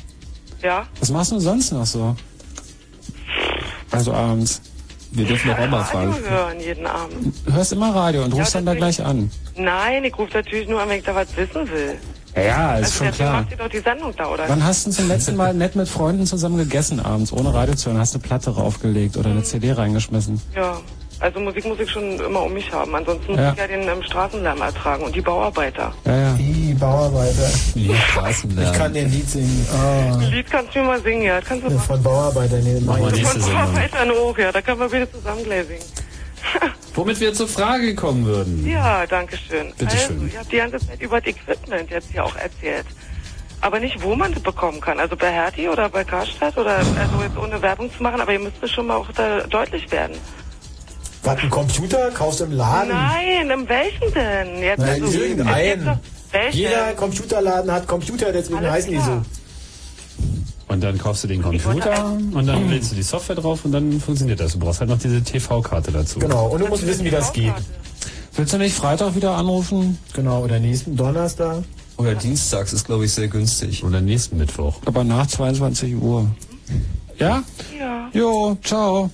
Ja? 0.62 0.86
Was 0.98 1.10
machst 1.10 1.30
du 1.30 1.38
sonst 1.38 1.72
noch 1.72 1.86
so? 1.86 2.16
Also 3.92 4.12
abends. 4.12 4.60
Wir 5.12 5.24
dürfen 5.26 5.48
doch 5.50 5.58
auch 5.58 5.68
mal 5.68 5.80
Radio 5.80 6.12
fragen. 6.12 6.28
hören 6.28 6.60
jeden 6.60 6.86
Abend. 6.86 7.34
Du 7.46 7.52
hörst 7.52 7.72
immer 7.72 7.94
Radio 7.94 8.24
und 8.24 8.34
Ja, 8.34 8.40
rufst 8.40 8.54
dann 8.56 8.66
da 8.66 8.74
gleich 8.74 9.02
an. 9.02 9.30
Nein, 9.56 10.04
ich 10.04 10.18
rufe 10.18 10.34
natürlich 10.34 10.68
nur 10.68 10.82
an, 10.82 10.88
wenn 10.88 10.98
ich 10.98 11.04
da 11.04 11.14
was 11.14 11.34
wissen 11.36 11.70
will. 11.70 11.98
Ja, 12.38 12.74
ja, 12.74 12.74
ist 12.78 12.84
also 13.00 13.04
schon 13.04 13.12
klar. 13.14 13.32
macht 13.42 13.50
ihr 13.50 13.56
doch 13.56 13.68
die 13.68 13.78
Sendung 13.80 14.12
da, 14.16 14.26
oder? 14.28 14.44
Wann 14.48 14.64
hast 14.64 14.86
du 14.86 14.90
zum 14.90 15.08
letzten 15.08 15.36
Mal 15.36 15.54
nett 15.54 15.76
mit 15.76 15.88
Freunden 15.88 16.26
zusammen 16.26 16.56
gegessen 16.58 17.00
abends, 17.00 17.32
ohne 17.32 17.52
Radio 17.52 17.74
zu 17.74 17.90
hören? 17.90 17.98
Hast 18.00 18.14
du 18.14 18.18
Platte 18.18 18.50
raufgelegt 18.50 19.16
oder 19.16 19.30
eine 19.30 19.42
CD 19.42 19.72
reingeschmissen? 19.72 20.40
Ja, 20.54 20.78
also 21.20 21.40
Musik 21.40 21.64
muss 21.66 21.80
ich 21.80 21.90
schon 21.90 22.18
immer 22.20 22.42
um 22.44 22.52
mich 22.52 22.70
haben. 22.72 22.94
Ansonsten 22.94 23.34
Ja. 23.34 23.42
muss 23.50 23.52
ich 23.54 23.58
ja 23.58 23.66
den 23.66 23.88
ähm, 23.88 24.02
Straßenlärm 24.02 24.60
ertragen 24.62 25.02
und 25.04 25.14
die 25.16 25.20
Bauarbeiter. 25.20 25.92
Ja, 26.04 26.16
ja. 26.16 26.32
Die 26.34 26.74
Bauarbeiter. 26.74 27.50
Die 27.74 27.92
Straßenlärm. 28.12 28.72
Ich 28.72 28.78
kann 28.78 28.92
dir 28.94 29.00
ein 29.02 29.10
Lied 29.10 29.28
singen. 29.28 29.66
Ah, 29.72 30.14
Ein 30.14 30.30
Lied 30.30 30.48
kannst 30.50 30.74
du 30.74 30.78
mir 30.78 30.84
mal 30.86 31.02
singen, 31.02 31.22
ja. 31.22 31.40
Das 31.40 31.48
kannst 31.48 31.64
du 31.66 31.70
machen. 31.70 31.86
von 31.86 32.02
Bauarbeitern. 32.04 32.62
Nee, 32.62 32.80
Von. 32.80 33.40
Bauarbeitern 33.42 34.10
auch, 34.12 34.38
ja. 34.38 34.52
Da 34.52 34.62
können 34.62 34.78
wir 34.80 34.92
wieder 34.92 35.10
zusammen 35.12 35.42
gleich 35.44 35.66
singen. 35.66 35.82
Womit 36.94 37.20
wir 37.20 37.32
zur 37.32 37.48
Frage 37.48 37.94
kommen 37.94 38.24
würden. 38.26 38.66
Ja, 38.66 39.06
danke 39.06 39.36
schön. 39.36 39.72
Bitte 39.78 39.92
also, 39.92 40.06
schön. 40.06 40.28
ich 40.28 40.36
habe 40.36 40.48
die 40.50 40.56
ganze 40.56 40.86
Zeit 40.86 41.00
über 41.00 41.20
das 41.20 41.28
Equipment 41.34 41.90
jetzt 41.90 42.10
hier 42.10 42.24
auch 42.24 42.36
erzählt. 42.36 42.86
Aber 43.60 43.80
nicht, 43.80 44.02
wo 44.02 44.14
man 44.14 44.32
das 44.32 44.42
bekommen 44.42 44.80
kann. 44.80 45.00
Also 45.00 45.16
bei 45.16 45.30
Hertie 45.30 45.68
oder 45.68 45.88
bei 45.88 46.04
Karstadt 46.04 46.56
oder 46.56 46.76
also 46.76 47.22
jetzt 47.22 47.36
ohne 47.36 47.60
Werbung 47.60 47.92
zu 47.92 48.02
machen, 48.02 48.20
aber 48.20 48.32
ihr 48.32 48.38
müsst 48.38 48.62
es 48.62 48.70
schon 48.70 48.86
mal 48.86 48.96
auch 48.96 49.10
da 49.12 49.40
deutlich 49.40 49.90
werden. 49.90 50.16
Was, 51.22 51.38
ein 51.40 51.50
Computer? 51.50 52.10
Kaufst 52.12 52.40
du 52.40 52.44
im 52.44 52.52
Laden? 52.52 52.90
Nein, 52.90 53.50
in 53.50 53.68
welchen 53.68 54.14
denn? 54.14 54.62
Jetzt, 54.62 54.78
Nein, 54.78 55.02
also, 55.02 55.98
Welchen? 56.30 56.58
Jeder 56.58 56.92
Computerladen 56.92 57.72
hat 57.72 57.86
Computer, 57.86 58.32
deswegen 58.32 58.58
Alles 58.58 58.72
heißen 58.72 58.90
die 58.90 58.98
so. 58.98 59.22
Und 60.68 60.82
dann 60.82 60.98
kaufst 60.98 61.24
du 61.24 61.28
den 61.28 61.42
Computer 61.42 62.12
und 62.32 62.46
dann 62.46 62.68
lädst 62.68 62.92
du 62.92 62.96
die 62.96 63.02
Software 63.02 63.36
drauf 63.36 63.64
und 63.64 63.72
dann 63.72 64.00
funktioniert 64.00 64.38
das. 64.38 64.52
Du 64.52 64.58
brauchst 64.58 64.80
halt 64.80 64.90
noch 64.90 64.98
diese 64.98 65.22
TV-Karte 65.22 65.90
dazu. 65.92 66.18
Genau, 66.18 66.48
und 66.48 66.60
du 66.60 66.66
musst 66.68 66.86
wissen, 66.86 67.04
wie 67.04 67.10
das 67.10 67.32
geht. 67.32 67.54
Willst 68.36 68.52
du 68.52 68.58
nicht 68.58 68.74
Freitag 68.74 69.16
wieder 69.16 69.32
anrufen? 69.34 69.98
Genau, 70.12 70.44
oder 70.44 70.60
nächsten 70.60 70.94
Donnerstag. 70.94 71.64
Oder 71.96 72.14
dienstags 72.14 72.72
ist, 72.72 72.86
glaube 72.86 73.06
ich, 73.06 73.12
sehr 73.12 73.28
günstig. 73.28 73.82
Oder 73.82 74.00
nächsten 74.00 74.36
Mittwoch. 74.36 74.76
Aber 74.84 75.02
nach 75.02 75.26
22 75.26 75.96
Uhr. 75.96 76.28
Ja? 77.18 77.42
Ja. 77.76 78.10
Jo, 78.12 78.56
ciao. 78.62 79.10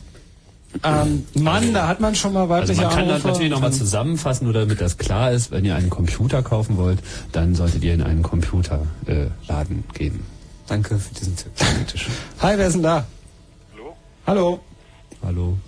Ähm, 0.82 1.24
Mann, 1.34 1.72
da 1.72 1.86
hat 1.86 2.00
man 2.00 2.14
schon 2.14 2.32
mal 2.32 2.42
Also 2.42 2.52
weibliche 2.52 2.82
man 2.82 2.90
kann 2.90 3.08
das 3.08 3.16
Anrufe. 3.16 3.28
natürlich 3.28 3.50
nochmal 3.50 3.72
zusammenfassen, 3.72 4.44
nur 4.44 4.52
damit 4.52 4.80
das 4.80 4.98
klar 4.98 5.30
ist, 5.30 5.52
wenn 5.52 5.64
ihr 5.64 5.76
einen 5.76 5.88
Computer 5.88 6.42
kaufen 6.42 6.76
wollt, 6.76 6.98
dann 7.32 7.54
solltet 7.54 7.84
ihr 7.84 7.94
in 7.94 8.02
einen 8.02 8.22
Computerladen 8.22 8.90
äh, 9.06 9.98
gehen. 9.98 10.20
Danke 10.66 10.96
für 10.98 11.14
diesen 11.14 11.36
Tipp. 11.36 11.52
Hi, 12.40 12.56
wer 12.56 12.66
ist 12.66 12.74
denn 12.74 12.82
da? 12.82 13.04
Hallo? 13.74 13.96
Hallo. 14.26 14.60
Hallo. 15.24 15.58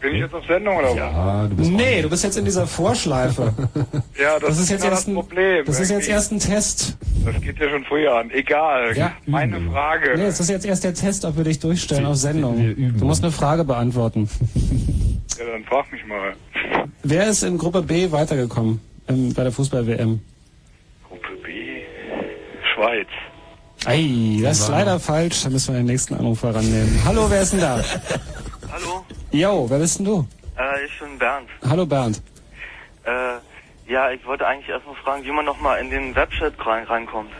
Bin 0.00 0.14
ich 0.14 0.20
jetzt 0.22 0.34
auf 0.34 0.44
Sendung 0.46 0.76
oder 0.78 0.88
was? 0.88 0.96
Ja, 0.96 1.46
du 1.46 1.54
bist 1.54 1.70
Nee, 1.70 2.02
du 2.02 2.10
bist 2.10 2.24
jetzt 2.24 2.36
in 2.36 2.44
dieser 2.44 2.66
Vorschleife. 2.66 3.52
Ja, 4.20 4.38
das, 4.38 4.50
Das 4.50 4.58
ist 4.60 4.70
jetzt 4.70 4.80
genau 4.82 4.92
erst 4.94 5.02
das 5.06 5.08
ein, 5.08 5.14
Problem. 5.14 5.64
das 5.64 5.80
ist 5.80 5.90
jetzt 5.90 6.08
erst 6.08 6.32
ein 6.32 6.38
Test. 6.40 6.96
Das 7.24 7.40
geht 7.40 7.58
ja 7.58 7.68
schon 7.70 7.84
früher 7.84 8.16
an. 8.16 8.30
Egal. 8.30 8.96
Ja. 8.96 9.12
Meine 9.26 9.60
Frage. 9.70 10.14
Nee, 10.16 10.24
das 10.26 10.40
ist 10.40 10.50
jetzt 10.50 10.64
erst 10.66 10.82
der 10.84 10.94
Test, 10.94 11.24
ob 11.24 11.36
wir 11.36 11.44
dich 11.44 11.60
durchstellen 11.60 12.06
auf 12.06 12.16
Sendung. 12.16 12.58
wir 12.58 12.70
üben. 12.70 12.98
Du 12.98 13.04
musst 13.04 13.22
eine 13.22 13.32
Frage 13.32 13.64
beantworten. 13.64 14.28
Ja, 15.38 15.46
dann 15.50 15.64
frag 15.64 15.90
mich 15.90 16.04
mal. 16.06 16.34
Wer 17.02 17.26
ist 17.26 17.42
in 17.42 17.56
Gruppe 17.56 17.82
B 17.82 18.12
weitergekommen 18.12 18.80
ähm, 19.08 19.32
bei 19.34 19.42
der 19.44 19.50
Fußball-WM? 19.50 20.20
Gruppe 21.08 21.28
B. 21.42 21.80
Schweiz. 22.74 23.08
Ei, 23.86 24.38
das 24.42 24.60
ist 24.60 24.68
leider 24.68 25.00
falsch. 25.00 25.42
Da 25.42 25.50
müssen 25.50 25.74
wir 25.74 25.80
den 25.80 25.86
nächsten 25.86 26.14
Anrufer 26.14 26.54
rannehmen. 26.54 27.00
Hallo, 27.04 27.28
wer 27.28 27.42
ist 27.42 27.52
denn 27.52 27.60
da? 27.60 27.82
Hallo, 28.70 29.04
Jo, 29.32 29.68
wer 29.68 29.78
bist 29.78 29.98
denn 29.98 30.06
du? 30.06 30.26
äh, 30.58 30.84
ich 30.86 30.98
bin 31.00 31.18
Bernd. 31.18 31.48
Hallo 31.68 31.84
Bernd. 31.86 32.22
Äh, 33.04 33.90
ja, 33.92 34.10
ich 34.12 34.24
wollte 34.24 34.46
eigentlich 34.46 34.68
erstmal 34.68 34.94
fragen, 34.96 35.24
wie 35.24 35.32
man 35.32 35.44
nochmal 35.44 35.80
in 35.80 35.90
den 35.90 36.14
Webchat 36.14 36.54
rein, 36.64 36.84
reinkommt. 36.84 37.30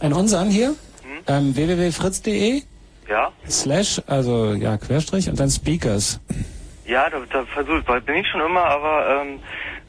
In 0.00 0.12
unseren 0.12 0.48
hier? 0.50 0.74
Ähm, 1.26 1.54
www.fritz.de 1.56 2.62
Ja? 3.08 3.32
slash, 3.48 4.00
also 4.06 4.52
ja, 4.54 4.76
Querstrich 4.78 5.28
und 5.28 5.40
dann 5.40 5.50
Speakers. 5.50 6.20
Ja, 6.86 7.10
da, 7.10 7.18
da 7.32 7.44
versucht, 7.46 7.86
weil 7.88 8.00
bin 8.00 8.16
ich 8.16 8.26
schon 8.28 8.40
immer, 8.40 8.64
aber 8.64 9.22
ähm, 9.22 9.40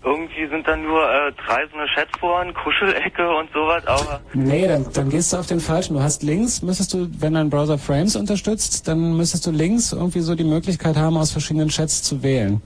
irgendwie 0.04 0.48
sind 0.50 0.68
dann 0.68 0.84
nur 0.84 1.04
äh, 1.04 1.32
drei 1.46 1.66
so 1.72 1.78
eine 1.78 1.88
Chatforen, 1.94 2.54
Kuschelecke 2.54 3.30
und 3.30 3.52
sowas, 3.54 3.86
aber 3.86 4.20
Nee, 4.34 4.68
dann, 4.68 4.86
dann 4.94 5.10
gehst 5.10 5.32
du 5.34 5.38
auf 5.38 5.46
den 5.48 5.60
falschen. 5.60 5.94
Du 5.96 6.02
hast 6.02 6.24
links, 6.24 6.62
müsstest 6.62 6.94
du, 6.94 7.08
wenn 7.20 7.34
dein 7.36 7.50
Browser 7.50 7.78
Frames 7.78 8.16
unterstützt, 8.16 8.88
dann 8.88 9.16
müsstest 9.16 9.46
du 9.46 9.52
links 9.52 9.92
irgendwie 9.94 10.22
so 10.22 10.34
die 10.36 10.44
Möglichkeit 10.44 10.98
haben, 10.98 11.18
aus 11.18 11.32
verschiedenen 11.32 11.70
Chats 11.70 12.02
zu 12.04 12.24
wählen. 12.24 12.62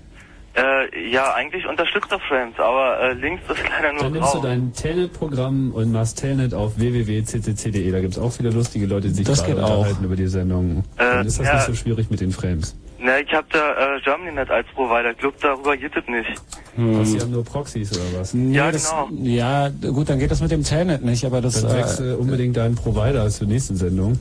äh, 0.56 1.10
ja, 1.12 1.34
eigentlich 1.34 1.66
unterstützt 1.68 2.10
er 2.12 2.20
Frames, 2.22 2.58
aber 2.58 3.00
äh, 3.02 3.14
links 3.16 3.42
ist 3.50 3.60
leider 3.70 3.92
nur 3.92 4.04
Dann 4.04 4.14
nimmst 4.14 4.34
du 4.34 4.38
grau. 4.40 4.48
dein 4.48 4.72
Telnet-Programm 4.74 5.74
und 5.74 5.92
machst 5.92 6.18
Telnet 6.20 6.54
auf 6.54 6.78
www.ccc.de. 6.78 7.92
Da 7.92 8.00
gibt's 8.00 8.18
auch 8.18 8.32
viele 8.32 8.52
lustige 8.52 8.86
Leute, 8.86 9.10
die 9.10 9.14
sich 9.16 9.26
Das 9.26 9.40
gerade 9.44 9.56
geht 9.56 9.64
auch. 9.66 9.78
unterhalten 9.80 10.06
über 10.06 10.16
die 10.16 10.28
Sendung. 10.28 10.84
Dann 10.98 11.26
Äh, 11.26 11.28
ist 11.28 11.40
das 11.40 11.48
ja. 11.48 11.56
nicht 11.56 11.66
so 11.66 11.74
schwierig 11.76 12.10
mit 12.10 12.22
den 12.22 12.32
Frames. 12.32 12.78
Ne, 13.06 13.22
ich 13.22 13.32
hab 13.34 13.48
da 13.52 13.96
äh, 13.98 14.02
GermanyNet 14.02 14.50
als 14.50 14.66
Provider, 14.74 15.12
ich 15.12 15.18
glaub, 15.20 15.40
darüber 15.40 15.78
geht 15.78 15.96
es 15.96 16.08
nicht. 16.08 16.42
Was, 16.76 17.12
die 17.12 17.22
haben 17.22 17.30
nur 17.32 17.44
Proxys 17.44 17.92
oder 17.92 18.20
was? 18.20 18.34
Nee, 18.34 18.56
Ja, 18.58 18.72
das, 18.72 18.90
genau. 18.90 19.10
Ja, 19.22 19.70
gut, 19.70 20.10
dann 20.10 20.18
geht 20.18 20.32
das 20.32 20.42
mit 20.42 20.50
dem 20.50 20.64
Telnet 20.64 21.06
nicht, 21.06 21.24
aber 21.24 21.40
das... 21.40 21.62
Dann 21.62 21.70
Äh, 21.70 21.78
wechsel 21.82 22.16
unbedingt 22.16 22.58
deinen 22.58 22.74
Provider 22.74 23.30
zur 23.30 23.46
nächsten 23.48 23.76
Sendung. 23.76 24.18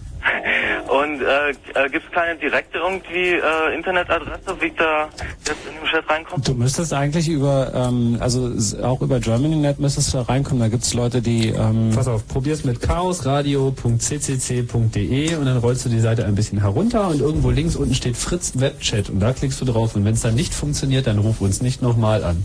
Und 1.05 1.21
äh, 1.21 1.51
äh, 1.51 1.55
gibt 1.91 2.07
es 2.07 2.13
keine 2.13 2.39
direkte 2.39 2.79
irgendwie 2.79 3.35
äh, 3.35 3.75
Internetadresse, 3.75 4.57
wie 4.61 4.67
ich 4.67 4.75
da 4.75 5.09
jetzt 5.47 5.59
in 5.69 5.75
den 5.75 5.85
Chat 5.91 6.09
reinkomme? 6.09 6.43
Du 6.43 6.55
müsstest 6.55 6.95
eigentlich 6.95 7.29
über, 7.29 7.71
ähm, 7.75 8.17
also 8.21 8.51
auch 8.83 9.03
über 9.03 9.21
GermanyNet 9.21 9.79
müsstest 9.79 10.15
du 10.15 10.19
da 10.19 10.25
reinkommen. 10.25 10.61
Da 10.61 10.69
gibt's 10.69 10.95
Leute, 10.95 11.21
die... 11.21 11.51
Ähm, 11.51 11.91
Pass 11.95 12.09
auf, 12.09 12.27
probier's 12.27 12.65
mit 12.65 12.81
chaosradio.ccc.de 12.81 15.35
und 15.37 15.45
dann 15.45 15.59
rollst 15.59 15.85
du 15.85 15.91
die 15.91 16.01
Seite 16.01 16.25
ein 16.25 16.35
bisschen 16.35 16.63
herunter 16.63 17.09
und 17.09 17.21
irgendwo 17.21 17.51
links 17.51 17.77
unten 17.77 17.95
steht 17.95 18.17
Fritz 18.17 18.59
Webchat 18.59 19.11
und 19.11 19.21
da 19.21 19.35
klickst 19.35 19.61
du 19.61 19.67
drauf 19.67 19.95
und 19.97 20.07
wenn 20.07 20.15
es 20.15 20.23
dann 20.23 20.35
nicht 20.35 20.55
funktioniert, 20.55 21.07
dann 21.07 21.19
ruf 21.19 21.43
uns 21.43 21.61
nicht 21.61 21.83
nochmal 21.83 22.25
an. 22.25 22.43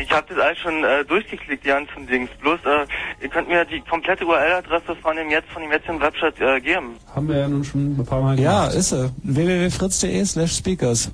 Ich 0.00 0.12
habe 0.12 0.26
das 0.28 0.38
alles 0.38 0.58
schon 0.58 0.84
äh, 0.84 1.04
durchgeklickt, 1.04 1.64
die 1.64 1.68
ganzen 1.68 2.06
Dings. 2.06 2.30
Bloß, 2.40 2.60
äh, 2.64 2.86
ihr 3.20 3.28
könnt 3.28 3.48
mir 3.48 3.64
die 3.64 3.80
komplette 3.80 4.24
URL-Adresse 4.24 4.94
von 5.02 5.16
dem 5.16 5.28
jetzt 5.28 5.48
von 5.50 5.60
dem 5.60 5.72
jetzigen 5.72 6.00
Webchat 6.00 6.40
äh, 6.40 6.60
geben. 6.60 6.96
Haben 7.14 7.28
wir 7.28 7.47
ja 7.48 7.54
nun 7.54 7.64
schon 7.64 7.98
ein 7.98 8.04
paar 8.06 8.20
Mal 8.22 8.38
ja, 8.38 8.62
gemacht. 8.66 8.74
ist 8.78 8.90
sie. 8.90 9.10
www.fritz.de 9.22 10.24
slash 10.24 10.56
speakers. 10.56 11.10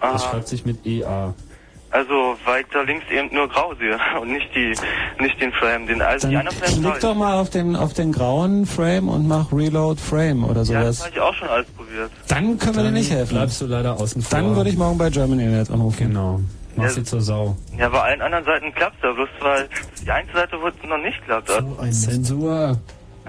Ah, 0.00 0.12
Das 0.12 0.24
schreibt 0.24 0.48
sich 0.48 0.64
mit 0.66 0.84
EA. 0.86 1.32
Also, 1.90 2.36
weil 2.46 2.62
ich 2.62 2.68
da 2.72 2.80
links 2.80 3.04
eben 3.12 3.34
nur 3.34 3.48
grau 3.48 3.74
sehe 3.74 3.98
und 4.20 4.32
nicht 4.32 4.48
die, 4.54 4.74
nicht 5.22 5.38
den 5.40 5.52
Frame. 5.52 5.86
Den, 5.86 6.00
also 6.00 6.26
die 6.26 6.34
Dann 6.34 6.46
anderen 6.46 6.64
Frames 6.66 6.80
klick 6.90 7.00
doch 7.00 7.14
mal 7.14 7.38
auf 7.38 7.50
den, 7.50 7.76
auf 7.76 7.92
den 7.92 8.12
grauen 8.12 8.64
Frame 8.64 9.08
und 9.10 9.28
mach 9.28 9.52
Reload 9.52 10.00
Frame 10.00 10.44
oder 10.44 10.62
Ja, 10.62 10.84
das 10.84 10.96
sowas. 10.98 11.00
habe 11.00 11.10
ich 11.14 11.20
auch 11.20 11.34
schon 11.34 11.48
alles 11.48 11.66
probiert. 11.76 12.10
Dann 12.28 12.58
können 12.58 12.76
wir 12.76 12.82
dir 12.82 12.84
Dann 12.84 12.94
nicht 12.94 13.10
helfen. 13.10 13.34
bleibst 13.36 13.60
du 13.60 13.66
leider 13.66 14.00
außen 14.00 14.22
vor. 14.22 14.38
Dann 14.38 14.56
würde 14.56 14.70
ich 14.70 14.78
morgen 14.78 14.96
bei 14.96 15.10
Germany.net 15.10 15.70
anrufen. 15.70 16.08
Genau. 16.08 16.40
Mach 16.76 16.84
Ja. 16.84 16.90
sie 16.90 17.04
zur 17.04 17.20
Sau. 17.20 17.56
Ja, 17.76 17.90
bei 17.90 18.00
allen 18.00 18.22
anderen 18.22 18.46
Seiten 18.46 18.72
klappt 18.72 19.04
ja, 19.04 19.12
bloß 19.12 19.28
weil 19.40 19.68
die 20.02 20.10
einzige 20.10 20.38
Seite, 20.38 20.56
es 20.56 20.88
noch 20.88 20.96
nicht 20.96 21.22
klappt. 21.26 21.50
Also, 21.50 21.76
Ein 21.78 21.92
Zensur. 21.92 22.78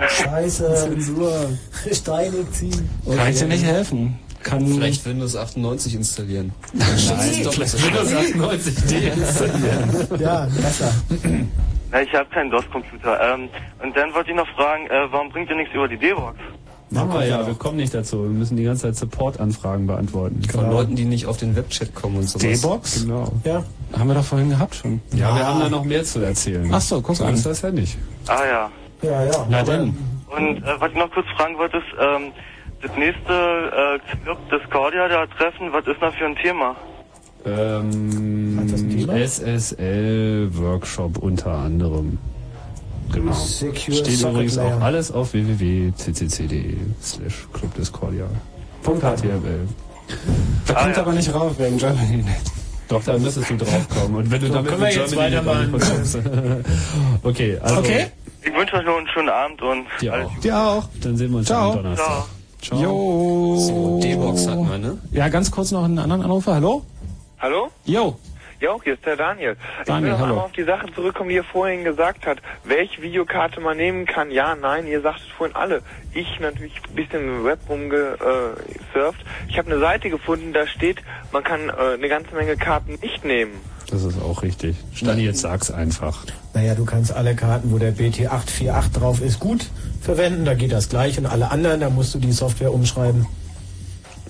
Scheiße. 0.08 0.74
Zensur. 0.76 1.50
Steinig 1.92 2.52
ziehen. 2.52 2.90
Kann 3.16 3.30
ich 3.30 3.40
dir 3.40 3.48
nicht 3.48 3.64
helfen. 3.64 4.20
Kann 4.44 4.68
Vielleicht 4.68 5.06
Windows 5.06 5.36
98 5.38 5.96
installieren. 5.96 6.52
Nein, 6.74 6.88
vielleicht 6.98 7.86
Windows 7.86 8.14
98 8.14 8.76
deinstallieren. 8.76 10.08
Ja, 10.20 10.48
besser. 10.62 10.92
Ich 11.14 12.14
habe 12.14 12.30
keinen 12.30 12.52
DOS-Computer. 12.52 13.36
Ähm, 13.36 13.48
und 13.82 13.96
dann 13.96 14.14
wollte 14.14 14.32
ich 14.32 14.36
noch 14.36 14.48
fragen, 14.56 14.88
äh, 14.88 15.12
warum 15.12 15.30
bringt 15.30 15.50
ihr 15.50 15.56
nichts 15.56 15.74
über 15.74 15.88
die 15.88 15.98
D-Box? 15.98 16.38
Machen 16.90 17.14
wir 17.14 17.26
ja, 17.26 17.48
wir 17.48 17.54
kommen 17.56 17.78
nicht 17.78 17.94
dazu. 17.94 18.24
Wir 18.24 18.30
müssen 18.30 18.58
die 18.58 18.64
ganze 18.64 18.84
Zeit 18.84 18.96
Support-Anfragen 18.98 19.88
beantworten. 19.88 20.42
Von 20.52 20.70
Leuten, 20.70 20.96
die 20.96 21.06
nicht 21.06 21.26
auf 21.26 21.38
den 21.38 21.56
Webchat 21.56 21.96
kommen 21.96 22.18
und 22.18 22.30
sowas. 22.30 22.42
D-Box? 22.62 23.02
Genau. 23.04 23.32
Ja. 23.46 23.64
Haben 23.98 24.08
wir 24.10 24.16
doch 24.16 24.26
vorhin 24.26 24.50
gehabt 24.50 24.76
schon. 24.76 25.02
Ja, 25.16 25.36
wir 25.36 25.46
haben 25.46 25.60
da 25.62 25.70
noch 25.70 25.86
mehr 25.86 26.04
zu 26.04 26.20
erzählen. 26.20 26.70
Ach 26.72 26.82
so, 26.82 27.02
guck 27.02 27.16
so 27.16 27.24
an. 27.24 27.34
ist 27.34 27.46
das 27.46 27.62
ja 27.62 27.72
nicht. 27.72 27.98
Ah 28.28 28.46
ja. 28.46 28.72
Ja, 29.04 29.24
ja. 29.26 29.46
Na 29.50 29.64
denn. 29.64 29.96
Und 30.30 30.58
äh, 30.64 30.80
was 30.80 30.92
ich 30.92 30.98
noch 30.98 31.12
kurz 31.12 31.28
fragen 31.38 31.58
wollte, 31.58 31.78
ist, 31.78 31.86
ähm, 32.00 32.32
das 32.82 32.92
nächste 32.98 33.34
äh, 33.34 34.00
Club 34.24 34.38
Discordia, 34.50 35.08
da 35.08 35.26
Treffen, 35.28 35.72
was 35.72 35.86
ist 35.88 36.02
da 36.02 36.12
für 36.12 36.26
ein 36.26 36.36
Thema? 36.36 36.76
Ähm, 37.46 38.68
SSL-Workshop 39.10 41.18
unter 41.20 41.52
anderem. 41.52 42.18
Genau. 43.12 43.34
Secure 43.34 43.98
Steht 43.98 44.18
Socket 44.18 44.34
übrigens 44.36 44.56
Layer. 44.56 44.78
auch 44.78 44.82
alles 44.82 45.12
auf 45.12 45.34
www.ccc.de 45.34 46.78
slash 47.02 47.48
Club 47.54 47.74
Discordia. 47.76 48.26
.html. 48.84 49.68
Da 50.68 50.74
Ah, 50.74 50.84
kommt 50.84 50.96
ja. 50.96 51.02
aber 51.04 51.12
nicht 51.14 51.34
rauf 51.34 51.58
wegen 51.60 51.78
Germany. 51.78 52.24
Doch, 52.90 53.02
da 53.04 53.18
müsstest 53.18 53.50
du 53.50 53.56
draufkommen. 53.58 54.16
Und 54.18 54.30
wenn 54.32 54.42
du 54.42 54.48
So, 54.48 54.54
damit 54.54 54.70
können 54.72 54.82
wir 54.82 54.88
mit 54.88 54.96
jetzt 54.98 55.14
Germany 55.14 55.36
weitermachen? 55.36 55.74
okay, 57.24 57.58
also. 57.62 57.80
Okay? 57.80 58.06
Ich 58.46 58.54
wünsche 58.54 58.76
euch 58.76 58.86
noch 58.86 58.98
einen 58.98 59.08
schönen 59.08 59.30
Abend 59.30 59.62
und 59.62 59.86
Dir 60.02 60.14
alles 60.14 60.28
auch. 60.28 60.40
Dir 60.40 60.58
auch. 60.58 60.84
Dann 61.02 61.18
sehen 61.18 61.32
wir 61.32 61.38
uns 61.40 61.48
Ciao. 61.48 61.72
am 61.72 61.78
Donnerstag. 61.78 62.08
Ciao. 62.62 62.80
Ciao. 62.80 62.82
Jo. 62.82 63.56
So, 63.58 64.00
D-Box 64.02 64.48
hatten 64.48 64.70
wir, 64.70 64.78
ne? 64.78 64.98
Ja, 65.12 65.28
ganz 65.30 65.52
kurz 65.52 65.72
noch 65.72 65.84
einen 65.84 66.00
anderen 66.00 66.22
Anrufer. 66.24 66.56
Hallo? 66.56 66.84
Hallo? 67.40 67.70
Jo. 67.86 68.18
Jo, 68.62 68.80
hier 68.82 68.94
ist 68.94 69.06
der 69.06 69.18
Daniel. 69.18 69.58
ich 69.82 69.86
Daniel, 69.88 70.04
will 70.04 70.12
noch 70.12 70.20
hallo. 70.20 70.30
einmal 70.32 70.46
auf 70.46 70.52
die 70.54 70.64
Sache 70.64 70.86
zurückkommen, 70.96 71.28
die 71.28 71.36
ihr 71.36 71.44
vorhin 71.44 71.84
gesagt 71.84 72.26
habt. 72.26 72.42
Welche 72.64 73.02
Videokarte 73.02 73.60
man 73.60 73.76
nehmen 73.76 74.06
kann, 74.06 74.32
ja, 74.32 74.56
nein, 74.56 74.88
ihr 74.88 75.02
sagtet 75.02 75.28
vorhin 75.38 75.54
alle. 75.54 75.82
Ich 76.14 76.40
natürlich 76.40 76.72
ein 76.90 76.96
bisschen 76.96 77.22
im 77.28 77.44
Web 77.44 77.60
rumgesurft. 77.68 79.20
Ich 79.50 79.58
habe 79.58 79.70
eine 79.70 79.80
Seite 79.82 80.10
gefunden, 80.10 80.54
da 80.54 80.66
steht, 80.66 81.02
man 81.34 81.44
kann 81.44 81.68
äh, 81.68 81.96
eine 81.96 82.08
ganze 82.08 82.34
Menge 82.36 82.56
Karten 82.56 82.98
nicht 83.02 83.26
nehmen. 83.26 83.52
Das 83.94 84.04
ist 84.04 84.20
auch 84.22 84.42
richtig. 84.42 84.76
Stani, 84.96 85.22
jetzt 85.22 85.42
sag's 85.42 85.70
einfach. 85.72 86.26
Naja, 86.56 86.74
du 86.76 86.84
kannst 86.84 87.14
alle 87.14 87.36
Karten, 87.36 87.72
wo 87.72 87.78
der 87.78 87.96
BT848 87.96 88.92
drauf 88.94 89.22
ist, 89.22 89.40
gut 89.40 89.68
verwenden. 90.02 90.46
Da 90.46 90.56
geht 90.56 90.72
das 90.72 90.90
gleich. 90.90 91.18
Und 91.20 91.28
alle 91.28 91.52
anderen, 91.52 91.80
da 91.80 91.90
musst 91.92 92.14
du 92.16 92.20
die 92.20 92.32
Software 92.32 92.74
umschreiben. 92.74 93.28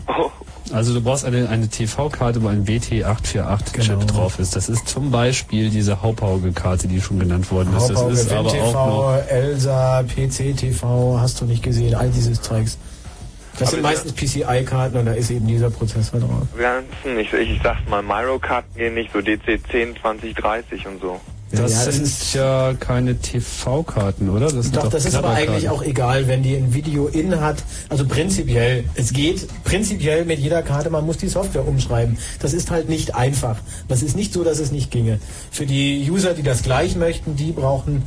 Oh, 0.08 0.30
Also 0.74 0.94
du 0.94 1.00
brauchst 1.02 1.24
eine, 1.24 1.48
eine 1.48 1.70
TV-Karte, 1.70 2.44
wo 2.44 2.48
ein 2.50 2.66
BT848-Chip 2.66 3.74
Genau. 3.74 4.06
drauf 4.06 4.40
ist. 4.40 4.56
Das 4.56 4.68
ist 4.68 4.88
zum 4.88 5.12
Beispiel 5.12 5.70
diese 5.70 6.02
Haupauge-Karte, 6.02 6.88
die 6.90 7.00
schon 7.00 7.20
genannt 7.20 7.50
worden 7.52 7.74
ist. 7.78 7.88
Das 7.90 8.02
ist 8.12 8.32
aber 8.34 8.50
auch 8.50 8.74
noch... 8.74 9.28
Elsa, 9.30 10.04
PC-TV, 10.04 11.20
hast 11.22 11.40
du 11.40 11.46
nicht 11.46 11.64
gesehen, 11.64 11.96
all 11.96 12.10
dieses 12.10 12.42
Zeugs. 12.42 12.78
Das 13.60 13.72
sind 13.72 13.82
meistens 13.82 14.14
PCI-Karten 14.14 14.98
und 14.98 15.06
da 15.06 15.14
ist 15.14 15.30
eben 15.30 15.48
dieser 15.48 15.70
Prozessor 15.70 16.20
drauf. 16.20 16.48
ganzen, 16.58 17.20
ich, 17.20 17.32
ich 17.34 17.60
sag's 17.62 17.88
mal, 17.88 18.02
Myro-Karten 18.02 18.76
gehen 18.76 18.96
nicht, 18.96 19.12
so 19.14 19.22
DC 19.22 19.60
10, 19.70 19.98
20, 20.02 20.34
30 20.36 20.88
und 20.88 21.02
so. 21.02 21.22
Das, 21.54 21.72
Ja, 21.72 21.86
das 21.86 21.96
sind 21.96 22.34
ja 22.34 22.74
keine 22.80 23.16
TV-Karten, 23.16 24.30
oder? 24.30 24.52
Das 24.52 24.66
sind 24.66 24.76
Doch, 24.76 24.90
das 24.90 25.06
ist 25.06 25.14
aber 25.14 25.30
eigentlich 25.30 25.70
auch 25.70 25.84
egal, 25.84 26.28
wenn 26.28 26.42
die 26.42 26.56
ein 26.56 26.74
Video 26.74 27.08
in 27.08 27.40
hat. 27.40 27.64
Also 27.90 28.06
prinzipiell, 28.08 28.86
es 28.96 29.14
geht 29.14 29.48
prinzipiell 29.64 30.26
mit 30.26 30.40
jeder 30.40 30.64
Karte, 30.64 30.90
man 30.90 31.06
muss 31.06 31.18
die 31.18 31.28
Software 31.28 31.68
umschreiben. 31.68 32.18
Das 32.40 32.54
ist 32.54 32.72
halt 32.72 32.90
nicht 32.90 33.14
einfach. 33.14 33.58
Das 33.88 34.02
ist 34.02 34.16
nicht 34.16 34.34
so, 34.34 34.44
dass 34.44 34.58
es 34.58 34.72
nicht 34.72 34.90
ginge. 34.90 35.20
Für 35.52 35.68
die 35.68 36.10
User, 36.10 36.34
die 36.34 36.42
das 36.42 36.64
gleich 36.64 36.96
möchten, 36.96 37.36
die 37.36 37.52
brauchen 37.52 38.02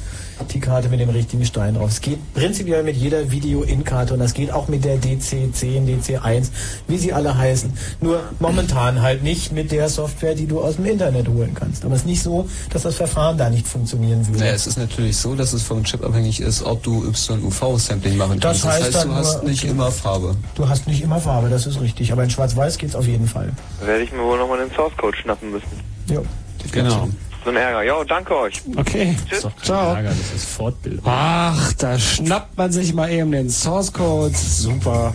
die 0.53 0.61
Karte 0.61 0.89
mit 0.89 1.01
dem 1.01 1.09
richtigen 1.09 1.45
Stein 1.45 1.75
drauf. 1.75 1.91
Es 1.91 2.01
geht 2.01 2.19
prinzipiell 2.35 2.83
mit 2.83 2.97
jeder 2.97 3.31
Video-In-Karte 3.31 4.13
und 4.13 4.21
das 4.21 4.35
geht 4.35 4.53
auch 4.53 4.69
mit 4.69 4.85
der 4.85 4.97
DC10, 5.01 5.87
DC1, 5.87 6.49
wie 6.89 6.99
sie 6.99 7.13
alle 7.13 7.37
heißen. 7.37 7.73
Nur 8.01 8.21
momentan 8.39 9.01
halt 9.01 9.23
nicht 9.23 9.53
mit 9.53 9.73
der 9.73 9.89
Software, 9.89 10.35
die 10.35 10.47
du 10.47 10.61
aus 10.61 10.77
dem 10.77 10.87
Internet 10.87 11.29
holen 11.29 11.55
kannst. 11.55 11.85
Aber 11.85 11.95
es 11.95 12.03
ist 12.03 12.07
nicht 12.07 12.23
so, 12.23 12.49
dass 12.71 12.83
das 12.83 12.97
Verfahren 12.97 13.36
da 13.37 13.51
nicht 13.51 13.67
funktionieren 13.67 14.27
würde. 14.27 14.41
Naja, 14.41 14.53
es 14.53 14.67
ist 14.67 14.79
natürlich 14.79 15.17
so, 15.17 15.35
dass 15.35 15.53
es 15.53 15.63
vom 15.63 15.85
Chip 15.85 16.05
abhängig 16.05 16.41
ist, 16.41 16.63
ob 16.63 16.83
du 16.83 17.05
YUV-Sampling 17.05 18.17
machen 18.17 18.41
Das 18.41 18.63
kannst. 18.63 18.65
Das 18.65 18.73
heißt 18.87 18.97
heißt, 18.97 19.07
du 19.07 19.15
hast 19.15 19.43
nur- 19.43 19.51
nicht 19.51 19.63
okay. 19.63 19.71
immer 19.73 19.91
Farbe. 19.93 20.37
Du 20.55 20.69
hast 20.69 20.87
nicht 20.87 21.03
immer 21.03 21.21
Farbe, 21.21 21.49
das 21.49 21.67
ist 21.67 21.81
richtig. 21.81 22.13
Aber 22.13 22.25
in 22.25 22.31
Schwarz-Weiß 22.31 22.79
geht's 22.79 22.95
auf 22.95 23.07
jeden 23.07 23.27
Fall. 23.27 23.53
Da 23.81 23.87
werde 23.87 24.05
ich 24.05 24.13
mir 24.13 24.23
wohl 24.23 24.39
nochmal 24.39 24.59
den 24.59 24.71
Source-Code 24.75 25.17
schnappen 25.17 25.51
müssen. 25.53 25.69
Jo. 26.11 26.25
Genau. 26.73 27.09
So 27.45 27.51
ein 27.51 27.57
Ärger. 27.57 27.83
Jo, 27.85 28.03
danke 28.03 28.37
euch. 28.37 28.61
Okay. 28.77 29.17
Tschüss. 29.31 29.47
Ciao. 29.63 29.95
Ärger, 29.95 30.09
das 30.09 30.35
ist 30.43 30.49
Fortbildung. 30.49 31.05
Ach, 31.07 31.73
da 31.75 31.97
schnappt 31.97 32.57
man 32.59 32.73
sich 32.73 32.93
mal 32.93 33.09
eben 33.11 33.31
den 33.31 33.49
Source 33.51 33.93
Code. 33.93 34.35
Super. 34.37 35.13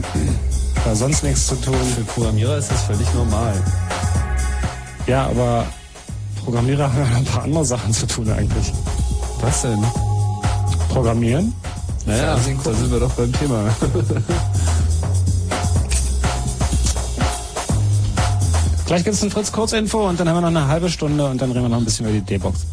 Da 0.85 0.95
sonst 0.95 1.23
nichts 1.23 1.47
zu 1.47 1.55
tun. 1.55 1.75
Für 1.95 2.01
Programmierer 2.05 2.57
ist 2.57 2.71
das 2.71 2.83
völlig 2.83 3.13
normal. 3.13 3.53
Ja, 5.07 5.27
aber 5.27 5.65
Programmierer 6.43 6.91
haben 6.91 7.15
ein 7.15 7.25
paar 7.25 7.43
andere 7.43 7.65
Sachen 7.65 7.93
zu 7.93 8.07
tun 8.07 8.31
eigentlich. 8.31 8.73
Was 9.41 9.61
denn? 9.61 9.83
Programmieren? 10.89 11.53
Naja, 12.05 12.35
da 12.35 12.73
sind 12.73 12.91
wir 12.91 12.99
doch 12.99 13.11
beim 13.11 13.31
Thema. 13.31 13.73
Gleich 18.85 19.03
gibt's 19.03 19.23
ein 19.23 19.29
Fritz 19.31 19.51
Kurzinfo 19.51 20.09
und 20.09 20.19
dann 20.19 20.27
haben 20.27 20.35
wir 20.37 20.41
noch 20.41 20.47
eine 20.49 20.67
halbe 20.67 20.89
Stunde 20.89 21.25
und 21.29 21.41
dann 21.41 21.51
reden 21.51 21.63
wir 21.63 21.69
noch 21.69 21.77
ein 21.77 21.85
bisschen 21.85 22.07
über 22.07 22.13
die 22.13 22.21
D-Box. 22.21 22.65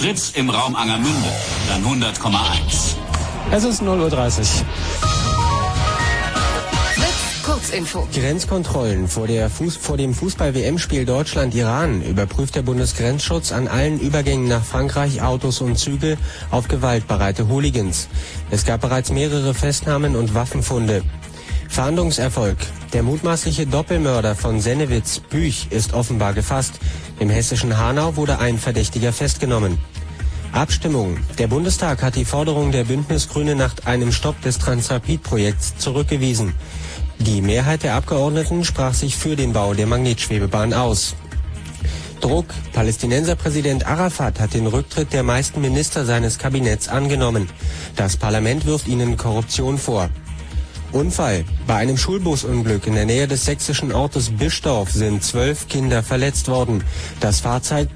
Fritz 0.00 0.32
im 0.34 0.48
Raum 0.48 0.74
Angermünde, 0.76 1.28
dann 1.68 1.84
100,1. 1.84 2.96
Es 3.50 3.64
ist 3.64 3.82
0.30 3.82 4.38
Uhr. 4.38 4.64
Kurzinfo. 7.44 8.08
Grenzkontrollen 8.10 9.08
vor, 9.08 9.26
der 9.26 9.50
Fuß, 9.50 9.76
vor 9.76 9.98
dem 9.98 10.14
Fußball-WM-Spiel 10.14 11.04
Deutschland-Iran 11.04 12.00
überprüft 12.00 12.54
der 12.54 12.62
Bundesgrenzschutz 12.62 13.52
an 13.52 13.68
allen 13.68 14.00
Übergängen 14.00 14.48
nach 14.48 14.64
Frankreich 14.64 15.20
Autos 15.20 15.60
und 15.60 15.78
Züge 15.78 16.16
auf 16.50 16.66
gewaltbereite 16.68 17.48
Hooligans. 17.48 18.08
Es 18.50 18.64
gab 18.64 18.80
bereits 18.80 19.10
mehrere 19.10 19.52
Festnahmen 19.52 20.16
und 20.16 20.32
Waffenfunde. 20.32 21.02
Fahndungserfolg. 21.68 22.56
Der 22.94 23.02
mutmaßliche 23.02 23.66
Doppelmörder 23.66 24.34
von 24.34 24.62
Sennewitz, 24.62 25.20
Büch, 25.20 25.68
ist 25.70 25.92
offenbar 25.92 26.32
gefasst. 26.32 26.79
Im 27.20 27.28
hessischen 27.28 27.76
Hanau 27.76 28.16
wurde 28.16 28.38
ein 28.38 28.58
Verdächtiger 28.58 29.12
festgenommen. 29.12 29.78
Abstimmung. 30.52 31.18
Der 31.38 31.48
Bundestag 31.48 32.02
hat 32.02 32.16
die 32.16 32.24
Forderung 32.24 32.72
der 32.72 32.84
Bündnisgrüne 32.84 33.54
nach 33.54 33.74
einem 33.84 34.10
Stopp 34.10 34.40
des 34.40 34.58
Transrapid-Projekts 34.58 35.76
zurückgewiesen. 35.76 36.54
Die 37.18 37.42
Mehrheit 37.42 37.82
der 37.82 37.94
Abgeordneten 37.94 38.64
sprach 38.64 38.94
sich 38.94 39.16
für 39.16 39.36
den 39.36 39.52
Bau 39.52 39.74
der 39.74 39.86
Magnetschwebebahn 39.86 40.72
aus. 40.72 41.14
Druck. 42.22 42.46
Palästinenserpräsident 42.72 43.86
Arafat 43.86 44.40
hat 44.40 44.54
den 44.54 44.66
Rücktritt 44.66 45.12
der 45.12 45.22
meisten 45.22 45.60
Minister 45.60 46.06
seines 46.06 46.38
Kabinetts 46.38 46.88
angenommen. 46.88 47.50
Das 47.96 48.16
Parlament 48.16 48.64
wirft 48.64 48.88
ihnen 48.88 49.18
Korruption 49.18 49.76
vor. 49.76 50.08
Unfall. 50.92 51.44
Bei 51.66 51.76
einem 51.76 51.96
Schulbusunglück 51.96 52.86
in 52.86 52.94
der 52.94 53.06
Nähe 53.06 53.26
des 53.26 53.44
sächsischen 53.44 53.92
Ortes 53.92 54.30
Bischdorf 54.30 54.90
sind 54.90 55.22
zwölf 55.22 55.68
Kinder 55.68 56.02
verletzt 56.02 56.48
worden. 56.48 56.84
Das 57.20 57.40
Fahrzeug 57.40 57.88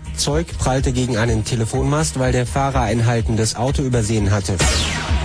prallte 0.58 0.92
gegen 0.92 1.16
einen 1.16 1.44
Telefonmast, 1.44 2.18
weil 2.18 2.32
der 2.32 2.46
Fahrer 2.46 2.82
ein 2.82 3.06
haltendes 3.06 3.56
Auto 3.56 3.82
übersehen 3.82 4.30
hatte. 4.30 4.56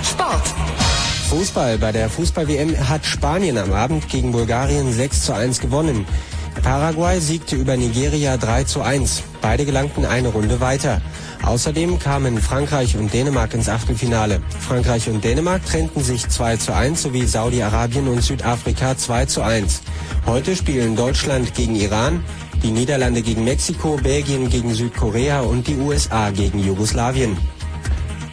Sport. 0.03 0.53
Fußball. 1.29 1.77
Bei 1.77 1.91
der 1.91 2.09
Fußball-WM 2.09 2.89
hat 2.89 3.05
Spanien 3.05 3.57
am 3.57 3.71
Abend 3.71 4.09
gegen 4.09 4.31
Bulgarien 4.31 4.91
6 4.91 5.25
zu 5.25 5.33
1 5.33 5.59
gewonnen. 5.59 6.05
Paraguay 6.63 7.19
siegte 7.19 7.55
über 7.55 7.77
Nigeria 7.77 8.35
3 8.35 8.63
zu 8.63 8.81
1. 8.81 9.23
Beide 9.41 9.65
gelangten 9.65 10.05
eine 10.05 10.29
Runde 10.29 10.59
weiter. 10.59 11.01
Außerdem 11.49 11.97
kamen 11.97 12.37
Frankreich 12.37 12.95
und 12.95 13.11
Dänemark 13.11 13.55
ins 13.55 13.69
Achtelfinale. 13.69 14.39
Frankreich 14.59 15.09
und 15.09 15.23
Dänemark 15.23 15.65
trennten 15.65 16.03
sich 16.03 16.29
2 16.29 16.57
zu 16.57 16.75
1 16.75 17.01
sowie 17.01 17.25
Saudi-Arabien 17.25 18.07
und 18.07 18.21
Südafrika 18.21 18.95
2 18.95 19.25
zu 19.25 19.41
1. 19.41 19.81
Heute 20.27 20.55
spielen 20.55 20.95
Deutschland 20.95 21.55
gegen 21.55 21.75
Iran, 21.75 22.23
die 22.61 22.69
Niederlande 22.69 23.23
gegen 23.23 23.45
Mexiko, 23.45 23.97
Belgien 23.97 24.51
gegen 24.51 24.75
Südkorea 24.75 25.41
und 25.41 25.65
die 25.65 25.75
USA 25.77 26.29
gegen 26.29 26.59
Jugoslawien. 26.59 27.35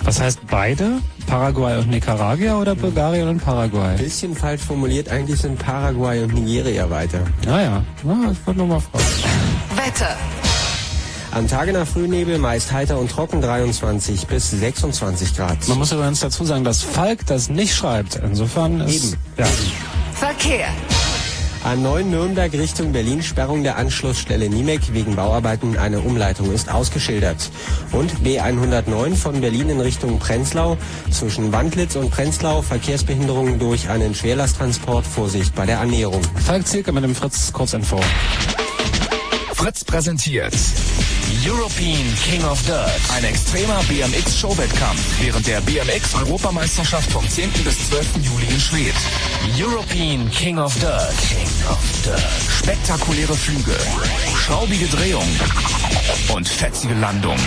Was 0.04 0.20
heißt 0.20 0.40
beide? 0.50 0.98
Paraguay 1.26 1.78
und 1.78 1.88
Nicaragua 1.88 2.60
oder 2.60 2.74
Bulgarien 2.74 3.28
und 3.28 3.42
Paraguay? 3.42 3.96
Bisschen 3.96 4.36
falsch 4.36 4.60
formuliert, 4.60 5.08
eigentlich 5.08 5.40
sind 5.40 5.58
Paraguay 5.58 6.22
und 6.22 6.34
Nigeria 6.34 6.90
weiter. 6.90 7.20
Naja, 7.46 7.82
ja, 8.04 8.30
ich 8.30 8.46
wollte 8.46 8.58
nur 8.58 8.66
mal 8.66 8.80
fragen. 8.80 9.04
Wetter. 9.74 10.18
Am 11.36 11.46
Tage 11.48 11.74
nach 11.74 11.86
Frühnebel 11.86 12.38
meist 12.38 12.72
heiter 12.72 12.98
und 12.98 13.10
trocken 13.10 13.42
23 13.42 14.26
bis 14.26 14.52
26 14.52 15.36
Grad. 15.36 15.68
Man 15.68 15.76
muss 15.76 15.92
übrigens 15.92 16.20
dazu 16.20 16.46
sagen, 16.46 16.64
dass 16.64 16.80
Falk 16.80 17.26
das 17.26 17.50
nicht 17.50 17.74
schreibt. 17.74 18.16
Insofern 18.24 18.80
ist... 18.80 19.12
Eben. 19.12 19.22
Ja. 19.36 19.46
Verkehr. 20.14 20.68
A9 21.62 22.04
Nürnberg 22.04 22.50
Richtung 22.54 22.90
Berlin 22.90 23.22
Sperrung 23.22 23.64
der 23.64 23.76
Anschlussstelle 23.76 24.48
Niemek 24.48 24.94
wegen 24.94 25.14
Bauarbeiten. 25.14 25.76
Eine 25.76 26.00
Umleitung 26.00 26.50
ist 26.54 26.72
ausgeschildert. 26.72 27.50
Und 27.92 28.10
B109 28.24 29.14
von 29.14 29.38
Berlin 29.42 29.68
in 29.68 29.80
Richtung 29.80 30.18
Prenzlau. 30.18 30.78
Zwischen 31.10 31.52
Wandlitz 31.52 31.96
und 31.96 32.10
Prenzlau 32.10 32.62
Verkehrsbehinderungen 32.62 33.58
durch 33.58 33.90
einen 33.90 34.14
Schwerlasttransport. 34.14 35.06
Vorsicht 35.06 35.54
bei 35.54 35.66
der 35.66 35.80
Annäherung. 35.80 36.22
Falk 36.46 36.66
Zielke 36.66 36.92
mit 36.92 37.04
dem 37.04 37.14
Fritz 37.14 37.52
Kurzinfo. 37.52 38.00
Fritz 39.56 39.84
präsentiert 39.84 40.52
European 41.42 42.04
King 42.22 42.44
of 42.44 42.62
Dirt. 42.66 42.90
Ein 43.16 43.24
extremer 43.24 43.80
BMX-Showwettkampf 43.88 45.00
während 45.18 45.46
der 45.46 45.62
BMX-Europameisterschaft 45.62 47.10
vom 47.10 47.26
10. 47.26 47.50
bis 47.64 47.88
12. 47.88 48.06
Juli 48.22 48.46
in 48.50 48.60
Schwedt. 48.60 48.94
European 49.58 50.30
King 50.30 50.58
of 50.58 50.78
Dirt. 50.78 51.14
King 51.26 51.48
of 51.70 51.78
Dirt. 52.04 52.22
Spektakuläre 52.62 53.34
Flüge, 53.34 53.76
schraubige 54.36 54.86
Drehung 54.88 55.26
und 56.34 56.46
fetzige 56.46 56.94
Landung. 56.94 57.38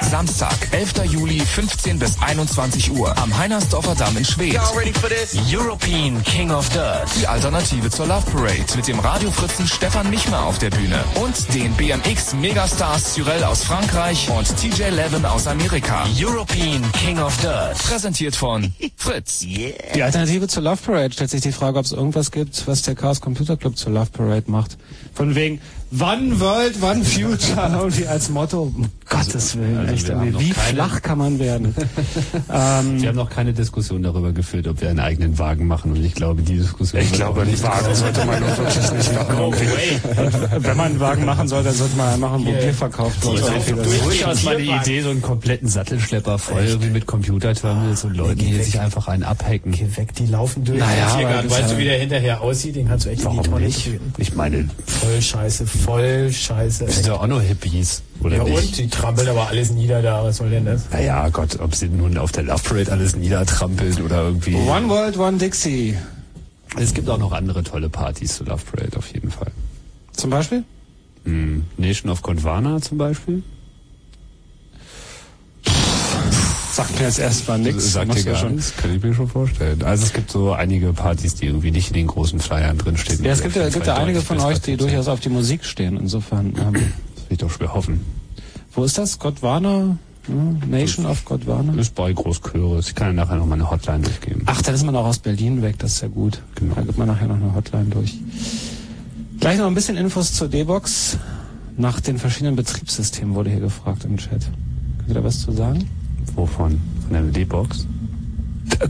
Samstag, 0.00 0.56
11. 0.72 1.04
Juli, 1.04 1.40
15 1.40 1.98
bis 1.98 2.20
21 2.20 2.90
Uhr 2.92 3.16
am 3.18 3.36
Heinersdorfer 3.36 3.94
Damm 3.94 4.16
in 4.16 4.24
Schwedt. 4.24 4.58
European 5.50 6.22
King 6.24 6.50
of 6.50 6.68
Dirt. 6.70 7.08
Die 7.20 7.26
Alternative 7.26 7.90
zur 7.90 8.06
Love 8.06 8.24
Parade 8.30 8.64
mit 8.76 8.88
dem 8.88 8.98
Radiofritzen 8.98 9.66
Stefan 9.66 10.08
Michmer 10.08 10.44
auf 10.44 10.58
der 10.58 10.70
Bühne 10.70 11.02
und 11.22 11.54
den 11.54 11.72
BMX 11.74 12.34
Megastars 12.34 13.14
Cyril 13.14 13.44
aus 13.44 13.64
Frankreich 13.64 14.28
und 14.30 14.46
TJ 14.56 14.84
Levin 14.90 15.24
aus 15.24 15.46
Amerika. 15.46 16.04
European 16.18 16.82
King 16.92 17.18
of 17.18 17.36
Dirt. 17.38 17.78
Präsentiert 17.78 18.36
von 18.36 18.72
Fritz. 18.96 19.40
Die 19.40 20.02
Alternative 20.02 20.48
zur 20.48 20.62
Love 20.62 20.78
Parade 20.84 21.12
stellt 21.12 21.30
sich 21.30 21.42
die 21.42 21.52
Frage, 21.52 21.78
ob 21.78 21.84
es 21.84 21.92
irgendwas 21.92 22.30
gibt, 22.30 22.66
was 22.66 22.82
der 22.82 22.94
Chaos 22.94 23.20
Computer 23.20 23.56
Club 23.56 23.76
zur 23.76 23.92
Love 23.92 24.10
Parade 24.12 24.50
macht. 24.50 24.78
Von 25.14 25.34
wegen 25.34 25.60
One 25.98 26.38
World, 26.38 26.74
One 26.82 27.02
Future 27.02 27.70
irgendwie 27.78 28.06
als 28.06 28.28
Motto. 28.28 28.64
Um 28.74 28.86
Gottes 29.08 29.56
Willen, 29.56 29.78
Also 29.78 29.94
echt 29.94 30.08
wir 30.08 30.38
Wie 30.38 30.50
keine- 30.50 30.74
flach 30.74 31.00
kann 31.00 31.16
man 31.16 31.38
werden? 31.38 31.74
ähm, 32.52 33.00
Wir 33.00 33.08
haben 33.08 33.16
noch 33.16 33.30
keine 33.30 33.54
Diskussion 33.54 34.02
darüber 34.02 34.32
geführt, 34.32 34.68
ob 34.68 34.82
wir 34.82 34.90
einen 34.90 35.00
eigenen 35.00 35.38
Wagen 35.38 35.66
machen 35.66 35.92
und 35.92 36.04
ich 36.04 36.14
glaube, 36.14 36.42
die 36.42 36.58
Diskussion... 36.58 37.00
Ich 37.00 37.12
glaube, 37.12 37.40
einen 37.40 37.62
Wagen 37.62 37.94
sollte 37.94 38.22
man 38.26 38.38
nur 38.40 38.58
wirklich 38.58 38.92
nicht 38.92 39.14
machen. 39.14 39.38
Und 39.38 40.62
Wenn 40.64 40.76
man 40.76 40.86
einen 40.90 41.00
Wagen 41.00 41.24
machen 41.24 41.48
soll, 41.48 41.62
dann 41.64 41.72
sollte 41.72 41.96
man 41.96 42.08
einen 42.10 42.20
machen, 42.20 42.44
wo 42.44 42.50
Bier 42.52 42.74
verkauft 42.74 43.24
wird. 43.24 43.40
Das 43.40 43.66
ist 43.66 44.04
durchaus 44.04 44.42
mal 44.44 44.56
die 44.58 44.68
Idee, 44.70 45.00
so 45.00 45.08
einen 45.08 45.22
kompletten 45.22 45.68
Sattelschlepper 45.68 46.38
voll 46.38 46.64
irgendwie 46.66 46.90
mit 46.90 47.06
Computerterminals 47.06 48.04
und 48.04 48.14
Leuten, 48.14 48.40
die 48.40 48.62
sich 48.62 48.78
einfach 48.78 49.08
einen 49.08 49.22
abhacken. 49.22 49.72
Geh 49.72 49.86
weg, 49.96 50.14
die 50.16 50.26
laufen 50.26 50.64
durch. 50.64 50.78
Naja, 50.80 51.16
Tiergarten. 51.16 51.50
weißt 51.50 51.72
du, 51.72 51.78
wie 51.78 51.84
der 51.84 51.98
hinterher 51.98 52.42
aussieht? 52.42 52.76
Den 52.76 52.86
kannst 52.88 53.06
du 53.06 53.10
echt 53.10 53.24
Warum 53.24 53.58
nicht? 53.62 53.88
Ich 54.18 54.34
meine, 54.34 54.68
Voll 55.00 55.22
scheiße, 55.22 55.66
voll 55.66 56.32
scheiße. 56.32 56.84
das 56.86 56.96
sind 56.96 57.06
ja 57.06 57.14
auch 57.14 57.26
nur 57.26 57.40
Hippies, 57.40 58.02
oder 58.20 58.38
Ja 58.38 58.44
nicht? 58.44 58.56
und? 58.56 58.78
Die 58.78 58.88
trampeln 58.88 59.28
aber 59.28 59.48
alles 59.48 59.70
nieder 59.70 60.02
da. 60.02 60.24
Was 60.24 60.38
soll 60.38 60.50
denn 60.50 60.64
das? 60.64 60.90
Naja, 60.90 61.28
Gott, 61.28 61.58
ob 61.60 61.74
sie 61.74 61.88
nun 61.88 62.18
auf 62.18 62.32
der 62.32 62.42
Love 62.44 62.62
Parade 62.62 62.92
alles 62.92 63.14
niedertrampeln 63.16 64.02
oder 64.02 64.22
irgendwie... 64.22 64.54
One 64.54 64.88
World, 64.88 65.16
One 65.18 65.38
Dixie. 65.38 65.96
Es 66.76 66.94
gibt 66.94 67.08
auch 67.08 67.18
noch 67.18 67.32
andere 67.32 67.62
tolle 67.62 67.88
Partys 67.88 68.36
zur 68.36 68.46
Love 68.46 68.62
Parade, 68.70 68.96
auf 68.96 69.12
jeden 69.12 69.30
Fall. 69.30 69.50
Zum 70.12 70.30
Beispiel? 70.30 70.64
Hm, 71.24 71.64
Nation 71.76 72.10
of 72.10 72.22
Gondwana 72.22 72.80
zum 72.80 72.98
Beispiel. 72.98 73.42
Sagt 76.78 76.96
mir 76.96 77.06
jetzt 77.06 77.18
erstmal 77.18 77.58
nichts. 77.58 77.92
Sagt 77.92 78.14
dir 78.14 78.22
gar 78.22 78.48
nichts, 78.50 78.72
kann 78.76 78.94
ich 78.94 79.02
mir 79.02 79.12
schon 79.12 79.26
vorstellen. 79.26 79.82
Also 79.82 80.04
es 80.04 80.12
gibt 80.12 80.30
so 80.30 80.52
einige 80.52 80.92
Partys, 80.92 81.34
die 81.34 81.46
irgendwie 81.46 81.72
nicht 81.72 81.88
in 81.88 81.94
den 81.94 82.06
großen 82.06 82.38
Flyern 82.38 82.78
drinstehen. 82.78 83.24
Ja, 83.24 83.32
es 83.32 83.42
gibt 83.42 83.56
ja, 83.56 83.68
gibt 83.68 83.84
ja 83.88 83.96
einige 83.96 84.20
von 84.20 84.38
euch, 84.38 84.60
die 84.60 84.76
durchaus 84.76 85.08
auf 85.08 85.18
die 85.18 85.28
Musik 85.28 85.64
stehen. 85.64 85.96
Insofern. 85.96 86.46
Ähm, 86.56 86.74
Das 86.74 86.74
will 86.76 86.82
ich 87.30 87.38
doch 87.38 87.50
schwer 87.50 87.74
hoffen. 87.74 88.00
wo 88.74 88.84
ist 88.84 88.96
das? 88.96 89.18
Godwana? 89.18 89.98
Hm? 90.26 90.60
Nation 90.70 91.04
of 91.06 91.24
Godwana? 91.24 91.74
Ist 91.80 91.96
bei 91.96 92.12
Großchöres. 92.12 92.90
Ich 92.90 92.94
kann 92.94 93.08
ja 93.08 93.12
nachher 93.24 93.34
noch 93.38 93.46
mal 93.46 93.56
eine 93.56 93.68
Hotline 93.68 94.04
durchgeben. 94.04 94.42
Ach, 94.46 94.62
dann 94.62 94.76
ist 94.76 94.84
man 94.86 94.94
auch 94.94 95.06
aus 95.06 95.18
Berlin 95.18 95.62
weg, 95.62 95.80
das 95.80 95.94
ist 95.94 96.02
ja 96.02 96.08
gut. 96.08 96.40
Genau. 96.54 96.76
Da 96.76 96.82
gibt 96.82 96.96
man 96.96 97.08
nachher 97.08 97.26
noch 97.26 97.34
eine 97.34 97.56
Hotline 97.56 97.86
durch. 97.86 98.18
Gleich 99.40 99.58
noch 99.58 99.66
ein 99.66 99.74
bisschen 99.74 99.96
Infos 99.96 100.32
zur 100.32 100.46
D-Box. 100.46 101.18
Nach 101.76 101.98
den 102.00 102.18
verschiedenen 102.18 102.54
Betriebssystemen 102.54 103.34
wurde 103.34 103.50
hier 103.50 103.58
gefragt 103.60 104.04
im 104.04 104.16
Chat. 104.16 104.42
Könnt 104.98 105.08
ihr 105.08 105.14
da 105.14 105.24
was 105.24 105.40
zu 105.40 105.50
sagen? 105.50 105.88
Wovon? 106.34 106.80
Von 107.02 107.12
der 107.12 107.22
D-Box? 107.22 107.86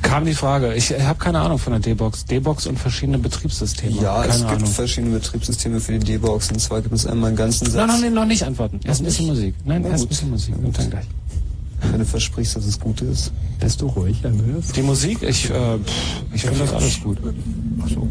Kam 0.02 0.25
die 0.26 0.34
Frage. 0.34 0.75
Ich 0.75 0.91
habe 0.92 1.18
keine 1.18 1.41
Ahnung 1.41 1.58
von 1.58 1.73
der 1.73 1.81
D-Box. 1.81 2.25
D-Box 2.26 2.67
und 2.67 2.78
verschiedene 2.78 3.18
Betriebssysteme. 3.18 4.00
Ja, 4.02 4.20
keine 4.23 4.33
es 4.33 4.39
gibt 4.41 4.50
Ahnung. 4.52 4.67
verschiedene 4.67 5.15
Betriebssysteme 5.15 5.81
für 5.81 5.92
die 5.99 6.05
D-Box. 6.05 6.50
Und 6.52 6.60
zwar 6.60 6.83
gibt 6.83 6.94
es 6.94 7.07
einmal 7.07 7.28
einen 7.28 7.36
ganzen 7.36 7.67
Satz. 7.67 7.75
Nein, 7.75 7.86
nein, 7.86 8.00
nein, 8.00 8.15
noch 8.15 8.25
nicht 8.26 8.42
antworten. 8.42 8.81
Erst 8.84 9.00
ein 9.00 9.05
bisschen 9.05 9.26
nicht? 9.26 9.34
Musik. 9.36 9.55
Nein, 9.65 9.83
Na 9.84 9.91
erst 9.91 10.00
ein 10.00 10.00
gut. 10.02 10.08
bisschen 10.10 10.31
Musik 10.31 10.55
und 10.62 10.78
dann 10.78 10.91
gleich. 10.91 11.07
Wenn 11.92 12.00
du 12.00 12.05
versprichst, 12.05 12.57
dass 12.57 12.67
es 12.67 12.78
gut 12.81 13.00
ist. 13.02 13.33
Bist 13.60 13.81
du 13.81 13.86
ruhig, 13.86 14.25
Andreas? 14.26 14.73
Die 14.73 14.83
Musik, 14.83 15.23
ich, 15.23 15.49
äh, 15.49 15.55
ich 16.34 16.42
finde 16.42 16.58
das 16.58 16.73
alles 16.73 17.00
gut. 17.00 17.18
Ach 17.84 17.89
so. 17.89 18.08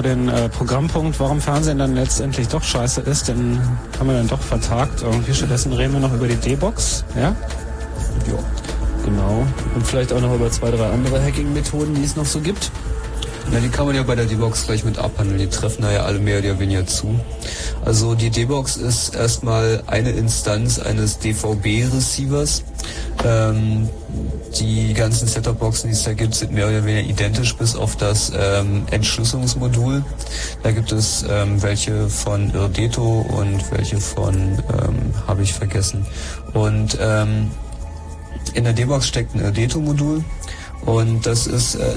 So 0.00 0.02
den 0.02 0.28
äh, 0.28 0.48
Programmpunkt, 0.48 1.20
warum 1.20 1.40
Fernsehen 1.40 1.78
dann 1.78 1.94
letztendlich 1.94 2.48
doch 2.48 2.62
scheiße 2.62 3.02
ist, 3.02 3.28
den 3.28 3.60
haben 3.98 4.08
wir 4.08 4.14
dann 4.14 4.28
doch 4.28 4.40
vertagt. 4.40 5.02
Irgendwie 5.02 5.34
stattdessen 5.34 5.72
reden 5.72 5.92
wir 5.92 6.00
noch 6.00 6.14
über 6.14 6.26
die 6.26 6.36
D-Box, 6.36 7.04
ja? 7.14 7.22
Ja. 7.22 8.38
Genau. 9.04 9.46
Und 9.74 9.86
vielleicht 9.86 10.12
auch 10.12 10.20
noch 10.20 10.34
über 10.34 10.50
zwei, 10.50 10.70
drei 10.70 10.90
andere 10.90 11.22
Hacking-Methoden, 11.22 11.94
die 11.94 12.04
es 12.04 12.16
noch 12.16 12.24
so 12.24 12.40
gibt. 12.40 12.70
Na, 13.52 13.58
die 13.58 13.68
kann 13.68 13.86
man 13.86 13.94
ja 13.94 14.02
bei 14.02 14.14
der 14.14 14.26
D-Box 14.26 14.66
gleich 14.66 14.84
mit 14.84 14.96
abhandeln. 14.96 15.38
Die 15.38 15.48
treffen 15.48 15.82
da 15.82 15.92
ja 15.92 16.04
alle 16.04 16.18
mehr 16.18 16.38
oder 16.38 16.58
weniger 16.58 16.86
zu. 16.86 17.18
Also 17.84 18.14
die 18.14 18.30
D-Box 18.30 18.76
ist 18.76 19.14
erstmal 19.14 19.82
eine 19.86 20.10
Instanz 20.10 20.78
eines 20.78 21.18
DVB-Receivers. 21.18 22.62
Ähm, 23.24 23.88
die 24.60 24.92
ganzen 24.92 25.26
Set-Top-Boxen, 25.26 25.88
die 25.88 25.96
es 25.96 26.02
da 26.02 26.12
gibt, 26.12 26.34
sind 26.34 26.52
mehr 26.52 26.68
oder 26.68 26.84
weniger 26.84 27.08
identisch 27.08 27.56
bis 27.56 27.74
auf 27.74 27.96
das 27.96 28.30
ähm, 28.36 28.84
Entschlüsselungsmodul. 28.90 30.04
Da 30.62 30.70
gibt 30.70 30.92
es 30.92 31.24
ähm, 31.28 31.62
welche 31.62 32.08
von 32.08 32.52
Irdeto 32.54 33.26
und 33.28 33.70
welche 33.72 33.98
von, 33.98 34.34
ähm, 34.34 35.14
habe 35.26 35.42
ich 35.42 35.54
vergessen. 35.54 36.06
Und 36.52 36.98
ähm, 37.00 37.50
in 38.54 38.64
der 38.64 38.74
D-Box 38.74 39.08
steckt 39.08 39.34
ein 39.34 39.40
Irdeto-Modul 39.40 40.22
und 40.84 41.26
das 41.26 41.46
ist 41.46 41.76
äh, 41.76 41.94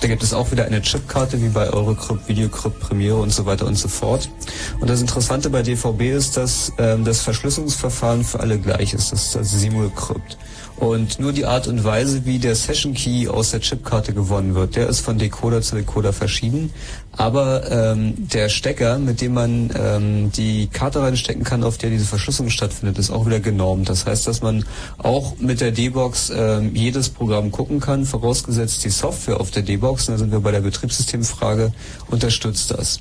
da 0.00 0.06
gibt 0.06 0.22
es 0.22 0.32
auch 0.32 0.50
wieder 0.52 0.64
eine 0.64 0.80
Chipkarte 0.80 1.42
wie 1.42 1.48
bei 1.48 1.70
Eurocrypt, 1.70 2.28
Videocrypt, 2.28 2.78
Premiere 2.78 3.16
und 3.16 3.30
so 3.30 3.46
weiter 3.46 3.66
und 3.66 3.76
so 3.76 3.88
fort. 3.88 4.30
Und 4.78 4.88
das 4.88 5.00
Interessante 5.00 5.50
bei 5.50 5.62
DVB 5.62 6.02
ist, 6.02 6.36
dass 6.36 6.72
ähm, 6.78 7.04
das 7.04 7.22
Verschlüsselungsverfahren 7.22 8.22
für 8.24 8.38
alle 8.38 8.58
gleich 8.58 8.94
ist. 8.94 9.10
Das 9.10 9.24
ist 9.24 9.34
das 9.34 9.50
Simulcrypt. 9.50 10.38
Und 10.78 11.18
nur 11.18 11.32
die 11.32 11.44
Art 11.44 11.66
und 11.66 11.82
Weise, 11.82 12.24
wie 12.24 12.38
der 12.38 12.54
Session 12.54 12.94
Key 12.94 13.26
aus 13.26 13.50
der 13.50 13.60
Chipkarte 13.60 14.12
gewonnen 14.12 14.54
wird, 14.54 14.76
der 14.76 14.88
ist 14.88 15.00
von 15.00 15.18
Decoder 15.18 15.60
zu 15.60 15.74
Decoder 15.74 16.12
verschieden. 16.12 16.72
Aber 17.10 17.68
ähm, 17.68 18.14
der 18.16 18.48
Stecker, 18.48 18.96
mit 19.00 19.20
dem 19.20 19.34
man 19.34 19.70
ähm, 19.76 20.30
die 20.30 20.68
Karte 20.68 21.00
reinstecken 21.00 21.42
kann, 21.42 21.64
auf 21.64 21.78
der 21.78 21.90
diese 21.90 22.04
Verschlüsselung 22.04 22.50
stattfindet, 22.50 22.96
ist 22.98 23.10
auch 23.10 23.26
wieder 23.26 23.40
genormt. 23.40 23.88
Das 23.88 24.06
heißt, 24.06 24.28
dass 24.28 24.40
man 24.40 24.64
auch 24.98 25.36
mit 25.40 25.60
der 25.60 25.72
D-Box 25.72 26.30
ähm, 26.32 26.72
jedes 26.76 27.08
Programm 27.08 27.50
gucken 27.50 27.80
kann, 27.80 28.04
vorausgesetzt 28.04 28.84
die 28.84 28.90
Software 28.90 29.40
auf 29.40 29.50
der 29.50 29.62
D-Box, 29.62 30.06
da 30.06 30.16
sind 30.16 30.30
wir 30.30 30.38
bei 30.38 30.52
der 30.52 30.60
Betriebssystemfrage, 30.60 31.72
unterstützt 32.08 32.70
das. 32.70 33.00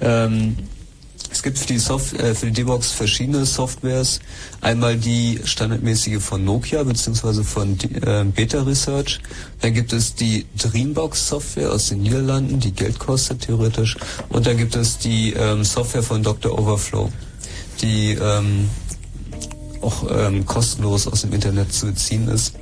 Ähm, 0.00 0.56
es 1.38 1.44
gibt 1.44 1.56
für 1.56 1.66
die, 1.68 1.78
Soft 1.78 2.14
äh, 2.14 2.34
für 2.34 2.46
die 2.46 2.52
D-Box 2.52 2.90
verschiedene 2.90 3.46
Softwares. 3.46 4.18
Einmal 4.60 4.96
die 4.96 5.38
standardmäßige 5.44 6.20
von 6.20 6.44
Nokia 6.44 6.82
beziehungsweise 6.82 7.44
von 7.44 7.78
äh, 7.80 8.24
Beta 8.24 8.62
Research. 8.62 9.20
Dann 9.60 9.72
gibt 9.72 9.92
es 9.92 10.16
die 10.16 10.46
Dreambox 10.60 11.28
Software 11.28 11.70
aus 11.70 11.90
den 11.90 12.02
Niederlanden, 12.02 12.58
die 12.58 12.72
Geld 12.72 12.98
kostet 12.98 13.42
theoretisch. 13.42 13.96
Und 14.30 14.48
dann 14.48 14.56
gibt 14.56 14.74
es 14.74 14.98
die 14.98 15.32
ähm, 15.34 15.62
Software 15.62 16.02
von 16.02 16.24
Dr. 16.24 16.58
Overflow, 16.58 17.08
die 17.82 18.18
ähm, 18.20 18.68
auch 19.82 20.04
ähm, 20.10 20.44
kostenlos 20.44 21.06
aus 21.06 21.22
dem 21.22 21.32
Internet 21.32 21.72
zu 21.72 21.86
beziehen 21.86 22.28
ist. 22.28 22.54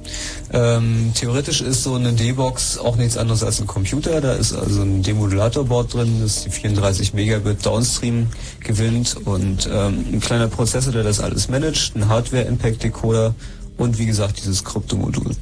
Ähm, 0.53 1.13
theoretisch 1.15 1.61
ist 1.61 1.83
so 1.83 1.95
eine 1.95 2.13
D-Box 2.13 2.79
auch 2.79 2.97
nichts 2.97 3.17
anderes 3.17 3.43
als 3.43 3.61
ein 3.61 3.67
Computer. 3.67 4.21
Da 4.21 4.33
ist 4.33 4.53
also 4.53 4.83
ein 4.83 5.03
Demodulatorboard 5.03 5.95
drin, 5.95 6.21
das 6.21 6.45
die 6.45 6.51
34 6.51 7.15
Megabit 7.15 7.65
Downstream 7.65 8.29
gewinnt 8.67 9.17
und 9.25 9.69
ähm, 9.73 10.05
ein 10.13 10.21
kleiner 10.21 10.49
Prozessor, 10.49 10.93
der 10.93 11.05
das 11.05 11.21
alles 11.21 11.49
managt, 11.49 11.97
ein 11.97 12.09
Hardware-Impact-Decoder 12.09 13.35
und 13.79 13.99
wie 13.99 14.07
gesagt 14.07 14.39
dieses 14.39 14.65
Kryptomodul. 14.65 15.35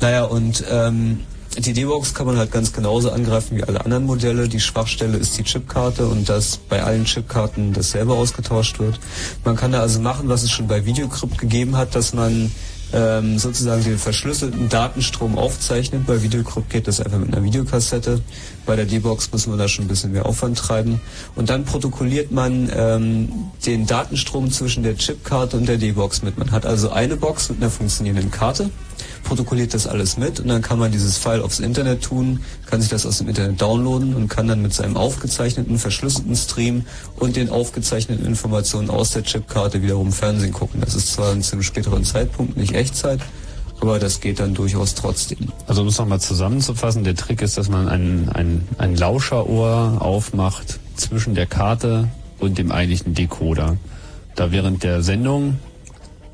Naja, 0.00 0.24
und 0.24 0.64
ähm, 0.70 1.20
die 1.58 1.74
D-Box 1.74 2.14
kann 2.14 2.26
man 2.26 2.38
halt 2.38 2.50
ganz 2.50 2.72
genauso 2.72 3.10
angreifen 3.10 3.58
wie 3.58 3.62
alle 3.62 3.84
anderen 3.84 4.06
Modelle. 4.06 4.48
Die 4.48 4.60
Schwachstelle 4.60 5.18
ist 5.18 5.36
die 5.36 5.42
Chipkarte 5.42 6.06
und 6.06 6.28
dass 6.28 6.56
bei 6.56 6.82
allen 6.82 7.04
Chipkarten 7.04 7.74
dasselbe 7.74 8.14
ausgetauscht 8.14 8.78
wird. 8.78 8.98
Man 9.44 9.56
kann 9.56 9.72
da 9.72 9.80
also 9.80 10.00
machen, 10.00 10.28
was 10.28 10.42
es 10.42 10.50
schon 10.50 10.66
bei 10.66 10.86
Videocrypt 10.86 11.36
gegeben 11.36 11.76
hat, 11.76 11.94
dass 11.94 12.14
man 12.14 12.50
ähm, 12.92 13.38
sozusagen 13.38 13.82
den 13.84 13.98
verschlüsselten 13.98 14.68
Datenstrom 14.68 15.38
aufzeichnet. 15.38 16.06
Bei 16.06 16.22
Videocrypt 16.22 16.70
geht 16.70 16.88
das 16.88 17.00
einfach 17.00 17.18
mit 17.18 17.32
einer 17.32 17.44
Videokassette. 17.44 18.20
Bei 18.66 18.76
der 18.76 18.84
D-Box 18.84 19.32
muss 19.32 19.46
man 19.46 19.58
da 19.58 19.68
schon 19.68 19.84
ein 19.84 19.88
bisschen 19.88 20.12
mehr 20.12 20.26
Aufwand 20.26 20.58
treiben. 20.58 21.00
Und 21.34 21.50
dann 21.50 21.64
protokolliert 21.64 22.30
man 22.30 22.70
ähm, 22.74 23.28
den 23.66 23.86
Datenstrom 23.86 24.50
zwischen 24.50 24.82
der 24.82 24.96
Chipkarte 24.96 25.56
und 25.56 25.68
der 25.68 25.78
D-Box 25.78 26.22
mit. 26.22 26.38
Man 26.38 26.50
hat 26.50 26.66
also 26.66 26.90
eine 26.90 27.16
Box 27.16 27.48
mit 27.48 27.58
einer 27.60 27.70
funktionierenden 27.70 28.30
Karte 28.30 28.70
protokolliert 29.22 29.72
das 29.72 29.86
alles 29.86 30.16
mit 30.16 30.40
und 30.40 30.48
dann 30.48 30.62
kann 30.62 30.78
man 30.78 30.92
dieses 30.92 31.16
File 31.16 31.42
aufs 31.42 31.60
Internet 31.60 32.02
tun, 32.02 32.40
kann 32.72 32.80
sich 32.80 32.88
das 32.88 33.04
aus 33.04 33.18
dem 33.18 33.28
Internet 33.28 33.60
downloaden 33.60 34.14
und 34.14 34.28
kann 34.28 34.48
dann 34.48 34.62
mit 34.62 34.72
seinem 34.72 34.96
aufgezeichneten, 34.96 35.78
verschlüsselten 35.78 36.34
Stream 36.34 36.86
und 37.16 37.36
den 37.36 37.50
aufgezeichneten 37.50 38.24
Informationen 38.24 38.88
aus 38.88 39.10
der 39.10 39.24
Chipkarte 39.24 39.82
wiederum 39.82 40.10
Fernsehen 40.10 40.54
gucken. 40.54 40.80
Das 40.80 40.94
ist 40.94 41.12
zwar 41.12 41.38
zu 41.38 41.52
einem 41.52 41.62
späteren 41.62 42.02
Zeitpunkt, 42.02 42.56
nicht 42.56 42.74
Echtzeit, 42.74 43.20
aber 43.82 43.98
das 43.98 44.22
geht 44.22 44.40
dann 44.40 44.54
durchaus 44.54 44.94
trotzdem. 44.94 45.52
Also 45.66 45.82
um 45.82 45.88
es 45.88 45.98
nochmal 45.98 46.22
zusammenzufassen, 46.22 47.04
der 47.04 47.14
Trick 47.14 47.42
ist, 47.42 47.58
dass 47.58 47.68
man 47.68 47.88
ein, 47.88 48.30
ein, 48.30 48.66
ein 48.78 48.96
Lauscherohr 48.96 49.98
aufmacht 50.00 50.80
zwischen 50.96 51.34
der 51.34 51.44
Karte 51.44 52.08
und 52.38 52.56
dem 52.56 52.72
eigentlichen 52.72 53.12
Decoder. 53.12 53.76
Da 54.34 54.50
während 54.50 54.82
der 54.82 55.02
Sendung 55.02 55.58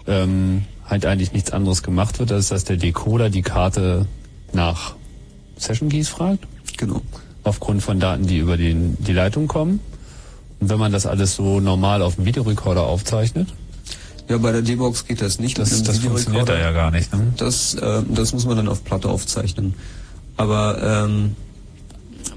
ähm, 0.06 0.66
halt 0.84 1.04
eigentlich 1.04 1.32
nichts 1.32 1.50
anderes 1.50 1.82
gemacht 1.82 2.20
wird, 2.20 2.30
als 2.30 2.46
dass 2.46 2.62
der 2.62 2.76
Decoder 2.76 3.28
die 3.28 3.42
Karte 3.42 4.06
nach 4.52 4.94
Session 5.58 5.88
Keys 5.88 6.08
fragt. 6.08 6.44
Genau. 6.76 7.02
Aufgrund 7.44 7.82
von 7.82 7.98
Daten, 8.00 8.26
die 8.26 8.38
über 8.38 8.56
den, 8.56 8.96
die 9.02 9.12
Leitung 9.12 9.48
kommen. 9.48 9.80
Und 10.60 10.68
wenn 10.70 10.78
man 10.78 10.92
das 10.92 11.06
alles 11.06 11.34
so 11.36 11.60
normal 11.60 12.02
auf 12.02 12.16
dem 12.16 12.24
Videorekorder 12.24 12.82
aufzeichnet, 12.82 13.48
Ja, 14.28 14.36
bei 14.36 14.52
der 14.52 14.60
D-Box 14.60 15.06
geht 15.06 15.22
das 15.22 15.38
nicht. 15.38 15.58
Das- 15.58 15.82
das 15.82 15.98
funktioniert 16.00 16.48
da 16.48 16.58
ja 16.58 16.70
gar 16.72 16.90
nicht, 16.90 17.10
ne? 17.14 17.32
Das, 17.38 17.72
äh, 17.74 18.02
das 18.10 18.34
muss 18.34 18.44
man 18.44 18.56
dann 18.58 18.68
auf 18.68 18.84
Platte 18.84 19.08
aufzeichnen. 19.08 19.72
Aber 20.36 20.82
ähm, 21.06 21.34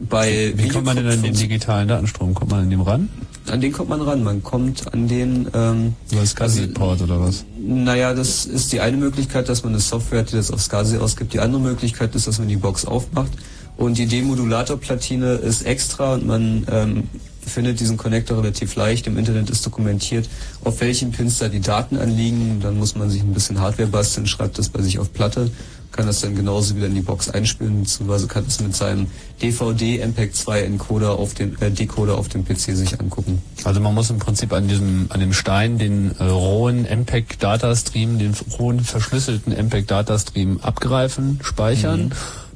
bei 0.09 0.53
wie 0.55 0.69
kommt 0.69 0.85
man 0.85 0.95
denn 0.95 1.07
an 1.07 1.21
den 1.21 1.33
digitalen 1.33 1.87
Datenstrom? 1.89 2.33
Kommt 2.33 2.51
man 2.51 2.61
an 2.61 2.69
dem 2.69 2.81
ran? 2.81 3.09
An 3.47 3.59
den 3.59 3.71
kommt 3.71 3.89
man 3.89 4.01
ran. 4.01 4.23
Man 4.23 4.43
kommt 4.43 4.93
an 4.93 5.07
den. 5.07 5.47
Ähm, 5.53 5.93
Über 6.11 6.25
SCSI-Port 6.25 7.01
oder 7.01 7.19
was? 7.19 7.43
Naja, 7.57 8.13
das 8.13 8.45
ist 8.45 8.71
die 8.71 8.79
eine 8.79 8.97
Möglichkeit, 8.97 9.49
dass 9.49 9.63
man 9.63 9.73
eine 9.73 9.81
Software 9.81 10.19
hat, 10.19 10.31
die 10.31 10.35
das 10.35 10.51
auf 10.51 10.61
SCSI 10.61 10.97
ausgibt. 10.97 11.33
Die 11.33 11.39
andere 11.39 11.61
Möglichkeit 11.61 12.15
ist, 12.15 12.27
dass 12.27 12.39
man 12.39 12.47
die 12.47 12.57
Box 12.57 12.85
aufmacht. 12.85 13.31
Und 13.77 13.97
die 13.97 14.05
Demodulatorplatine 14.05 15.33
ist 15.35 15.63
extra 15.63 16.13
und 16.13 16.27
man 16.27 16.67
ähm, 16.69 17.03
findet 17.45 17.79
diesen 17.79 17.97
Connector 17.97 18.37
relativ 18.37 18.75
leicht. 18.75 19.07
Im 19.07 19.17
Internet 19.17 19.49
ist 19.49 19.65
dokumentiert, 19.65 20.29
auf 20.63 20.81
welchen 20.81 21.11
Pins 21.11 21.39
da 21.39 21.47
die 21.47 21.61
Daten 21.61 21.97
anliegen. 21.97 22.59
Dann 22.61 22.77
muss 22.77 22.95
man 22.95 23.09
sich 23.09 23.21
ein 23.21 23.33
bisschen 23.33 23.59
Hardware 23.59 23.87
basteln, 23.89 24.27
schreibt 24.27 24.59
das 24.59 24.69
bei 24.69 24.81
sich 24.81 24.99
auf 24.99 25.11
Platte, 25.13 25.49
kann 25.91 26.05
das 26.07 26.21
dann 26.21 26.35
genauso 26.35 26.75
wieder 26.75 26.87
in 26.87 26.95
die 26.95 27.01
Box 27.01 27.29
einspielen, 27.29 27.81
beziehungsweise 27.81 28.27
kann 28.27 28.45
es 28.47 28.59
mit 28.61 28.75
seinem 28.75 29.07
DVD 29.41 29.99
MPEG 29.99 30.33
2 30.35 30.61
Encoder 30.61 31.19
auf 31.19 31.33
dem 31.33 31.55
äh, 31.59 31.69
Decoder 31.69 32.17
auf 32.17 32.29
dem 32.29 32.45
PC 32.45 32.75
sich 32.75 32.99
angucken. 32.99 33.41
Also 33.63 33.79
man 33.81 33.93
muss 33.93 34.09
im 34.09 34.19
Prinzip 34.19 34.53
an 34.53 34.67
diesem, 34.67 35.07
an 35.09 35.19
dem 35.19 35.33
Stein 35.33 35.77
den 35.77 36.11
äh, 36.19 36.23
rohen 36.23 36.85
MPEG-Datastream, 36.85 38.19
den 38.19 38.33
rohen 38.57 38.79
verschlüsselten 38.79 39.53
MPEG-Datastream 39.53 40.59
abgreifen, 40.61 41.39
speichern. 41.43 42.05
Mhm. 42.05 42.11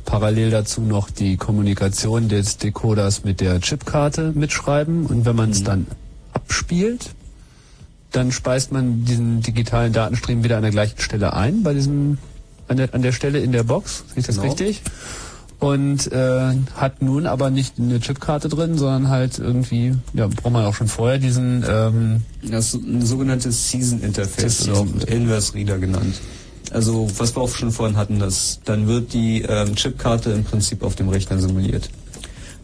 Parallel 0.06 0.52
dazu 0.52 0.82
noch 0.82 1.10
die 1.10 1.36
Kommunikation 1.36 2.30
des 2.30 2.58
Decoders 2.58 3.24
mit 3.24 3.42
der 3.42 3.60
Chipkarte 3.60 4.32
mitschreiben 4.36 5.08
und 5.08 5.26
wenn 5.26 5.36
man 5.36 5.48
Mhm. 5.50 5.52
es 5.56 5.64
dann 5.64 5.88
abspielt, 6.34 7.10
dann 8.12 8.32
speist 8.32 8.72
man 8.72 9.04
diesen 9.04 9.42
digitalen 9.42 9.92
Datenstream 9.94 10.44
wieder 10.44 10.58
an 10.58 10.62
der 10.62 10.72
gleichen 10.72 11.00
Stelle 11.00 11.34
ein, 11.34 11.64
bei 11.64 11.74
diesem, 11.74 12.18
an 12.68 12.78
der, 12.78 12.94
an 12.94 13.02
der 13.02 13.12
Stelle 13.12 13.40
in 13.40 13.52
der 13.52 13.64
Box. 13.64 14.04
Sehe 14.10 14.20
ich 14.20 14.26
das 14.26 14.36
Genau. 14.38 14.48
richtig? 14.50 14.82
Und 15.60 16.12
äh, 16.12 16.54
hat 16.76 17.02
nun 17.02 17.26
aber 17.26 17.50
nicht 17.50 17.80
eine 17.80 18.00
Chipkarte 18.00 18.50
drin, 18.50 18.78
sondern 18.78 19.10
halt 19.10 19.40
irgendwie, 19.40 19.96
ja, 20.14 20.28
braucht 20.28 20.52
man 20.52 20.66
auch 20.66 20.76
schon 20.76 20.88
vorher 20.88 21.18
diesen 21.18 21.64
ähm, 21.68 22.24
Das 22.44 22.74
ist 22.74 22.84
ein 22.84 23.06
sogenanntes 23.06 23.70
Season 23.70 24.02
Interface 24.02 24.66
Das 24.66 24.70
oder 24.70 25.08
Inverse 25.08 25.54
Reader 25.54 25.80
genannt. 25.80 26.20
Also 26.72 27.10
was 27.18 27.36
wir 27.36 27.42
auch 27.42 27.50
schon 27.56 27.72
vorhin 27.72 27.96
hatten, 27.96 28.20
dass 28.20 28.60
dann 28.66 28.88
wird 28.88 29.14
die 29.14 29.44
ähm, 29.44 29.76
Chipkarte 29.76 30.32
im 30.32 30.44
Prinzip 30.44 30.84
auf 30.84 30.96
dem 30.96 31.08
Rechner 31.10 31.40
simuliert. 31.40 31.90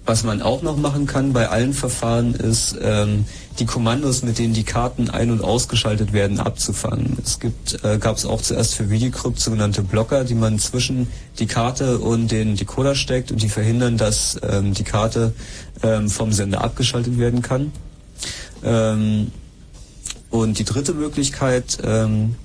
Was 0.04 0.24
man 0.24 0.42
auch 0.42 0.64
noch 0.64 0.78
machen 0.78 1.06
kann 1.06 1.32
bei 1.32 1.50
allen 1.50 1.74
Verfahren 1.74 2.34
ist, 2.34 2.76
ähm, 2.82 3.26
die 3.60 3.68
Kommandos, 3.68 4.24
mit 4.24 4.40
denen 4.40 4.54
die 4.54 4.64
Karten 4.64 5.12
ein- 5.12 5.30
und 5.30 5.44
ausgeschaltet 5.44 6.12
werden, 6.12 6.40
abzufangen. 6.40 7.18
Es 7.24 7.40
gibt, 7.40 7.84
äh, 7.84 8.00
gab 8.00 8.18
es 8.18 8.26
auch 8.26 8.42
zuerst 8.42 8.74
für 8.74 8.90
Videocrypt 8.90 9.40
sogenannte 9.40 9.84
Blocker, 9.84 10.24
die 10.24 10.34
man 10.34 10.58
zwischen 10.58 11.08
die 11.38 11.46
Karte 11.46 12.00
und 12.00 12.32
den 12.32 12.56
Decoder 12.56 12.96
steckt 12.96 13.32
und 13.32 13.44
die 13.44 13.50
verhindern, 13.50 13.98
dass 13.98 14.40
ähm, 14.42 14.74
die 14.74 14.84
Karte 14.84 15.34
ähm, 15.84 16.10
vom 16.10 16.32
Sender 16.32 16.64
abgeschaltet 16.64 17.20
werden 17.20 17.44
kann. 17.44 17.72
Ähm, 18.64 19.32
und 20.32 20.58
die 20.58 20.66
dritte 20.66 20.94
Möglichkeit 20.94 21.78
ähm, 21.84 22.36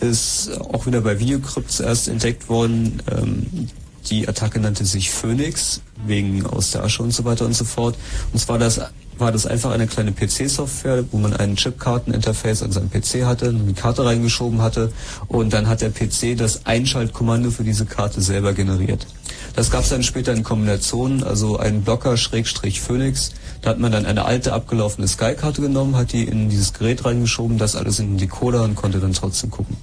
ist 0.00 0.50
auch 0.58 0.86
wieder 0.86 1.02
bei 1.02 1.20
Videocrypt 1.20 1.70
zuerst 1.70 2.08
entdeckt 2.08 2.48
worden. 2.48 3.02
Ähm, 3.10 3.68
die 4.10 4.28
Attacke 4.28 4.60
nannte 4.60 4.84
sich 4.84 5.10
Phoenix, 5.10 5.80
wegen 6.06 6.46
aus 6.46 6.70
der 6.70 6.84
Asche 6.84 7.02
und 7.02 7.12
so 7.12 7.24
weiter 7.24 7.44
und 7.44 7.54
so 7.54 7.64
fort. 7.64 7.96
Und 8.32 8.38
zwar 8.38 8.58
das 8.58 8.80
war 9.18 9.32
das 9.32 9.46
einfach 9.46 9.70
eine 9.70 9.86
kleine 9.86 10.12
PC-Software, 10.12 11.04
wo 11.10 11.16
man 11.16 11.32
einen 11.32 11.56
Chipkarten-Interface 11.56 12.62
an 12.62 12.72
seinem 12.72 12.90
PC 12.90 13.24
hatte, 13.24 13.48
eine 13.48 13.72
Karte 13.72 14.04
reingeschoben 14.04 14.60
hatte 14.60 14.92
und 15.28 15.52
dann 15.52 15.68
hat 15.68 15.80
der 15.80 15.90
PC 15.90 16.36
das 16.36 16.66
Einschaltkommando 16.66 17.50
für 17.50 17.64
diese 17.64 17.86
Karte 17.86 18.20
selber 18.20 18.52
generiert. 18.52 19.06
Das 19.54 19.70
gab 19.70 19.84
es 19.84 19.88
dann 19.88 20.02
später 20.02 20.32
in 20.32 20.42
Kombinationen, 20.42 21.24
also 21.24 21.58
ein 21.58 21.82
Blocker 21.82 22.16
Schrägstrich 22.18 22.82
Phoenix. 22.82 23.32
Da 23.62 23.70
hat 23.70 23.78
man 23.78 23.90
dann 23.90 24.04
eine 24.04 24.26
alte 24.26 24.52
abgelaufene 24.52 25.08
Sky-Karte 25.08 25.62
genommen, 25.62 25.96
hat 25.96 26.12
die 26.12 26.24
in 26.24 26.50
dieses 26.50 26.74
Gerät 26.74 27.04
reingeschoben, 27.04 27.56
das 27.56 27.74
alles 27.74 27.98
in 27.98 28.10
den 28.10 28.18
Decoder 28.18 28.62
und 28.64 28.74
konnte 28.74 29.00
dann 29.00 29.14
trotzdem 29.14 29.50
gucken. 29.50 29.76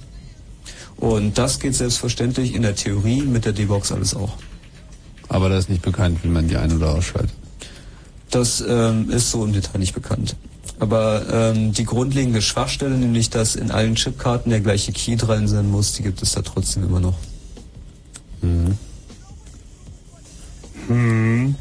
Und 0.96 1.38
das 1.38 1.58
geht 1.58 1.74
selbstverständlich 1.74 2.54
in 2.54 2.62
der 2.62 2.74
Theorie 2.74 3.22
mit 3.22 3.44
der 3.44 3.52
D-Box 3.52 3.92
alles 3.92 4.14
auch. 4.14 4.36
Aber 5.28 5.48
das 5.48 5.60
ist 5.60 5.70
nicht 5.70 5.82
bekannt, 5.82 6.20
wie 6.22 6.28
man 6.28 6.48
die 6.48 6.56
ein- 6.56 6.76
oder 6.76 6.90
ausschaltet. 6.90 7.34
Das 8.30 8.62
ähm, 8.66 9.10
ist 9.10 9.30
so 9.30 9.44
im 9.44 9.52
Detail 9.52 9.78
nicht 9.78 9.94
bekannt. 9.94 10.36
Aber 10.78 11.22
ähm, 11.30 11.72
die 11.72 11.84
grundlegende 11.84 12.42
Schwachstelle, 12.42 12.96
nämlich 12.96 13.30
dass 13.30 13.54
in 13.54 13.70
allen 13.70 13.94
Chipkarten 13.94 14.50
der 14.50 14.60
gleiche 14.60 14.92
Key 14.92 15.16
drin 15.16 15.46
sein 15.46 15.70
muss, 15.70 15.92
die 15.92 16.02
gibt 16.02 16.20
es 16.22 16.32
da 16.32 16.42
trotzdem 16.42 16.84
immer 16.84 17.00
noch. 17.00 17.14
Mhm. 18.42 18.76
Hm. 20.88 21.54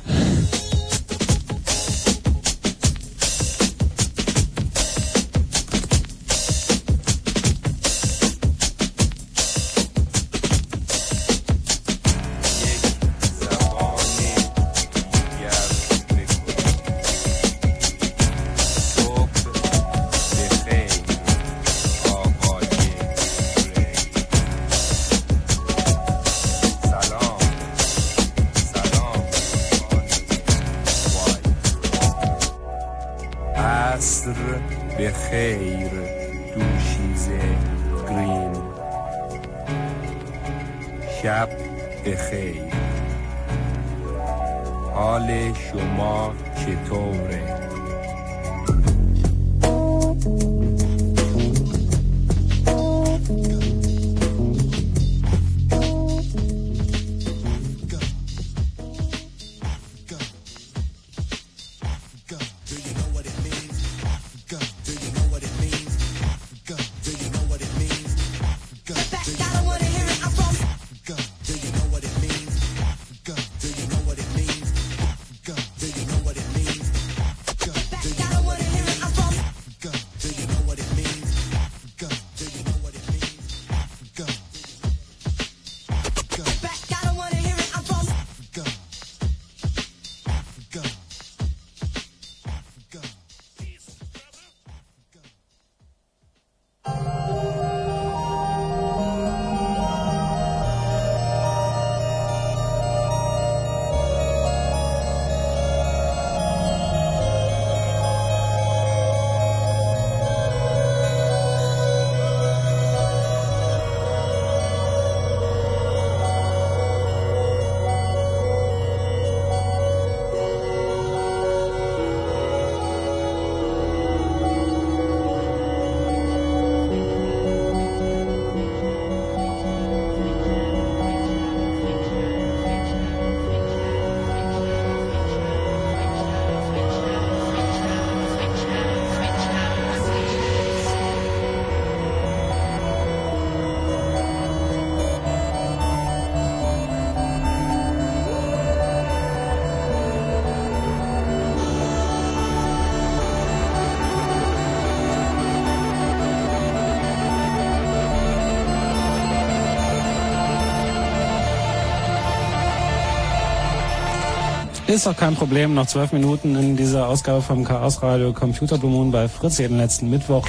Ist 164.94 165.08
doch 165.08 165.18
kein 165.18 165.34
Problem. 165.34 165.74
Noch 165.74 165.88
zwölf 165.88 166.12
Minuten 166.12 166.56
in 166.56 166.78
dieser 166.78 167.08
Ausgabe 167.08 167.42
vom 167.42 167.64
Chaos 167.64 168.04
Radio 168.04 168.32
Computer 168.32 168.78
Blue 168.78 168.92
Moon 168.92 169.12
bei 169.12 169.28
Fritz 169.28 169.58
jeden 169.58 169.78
letzten 169.78 170.12
Mittwoch 170.12 170.48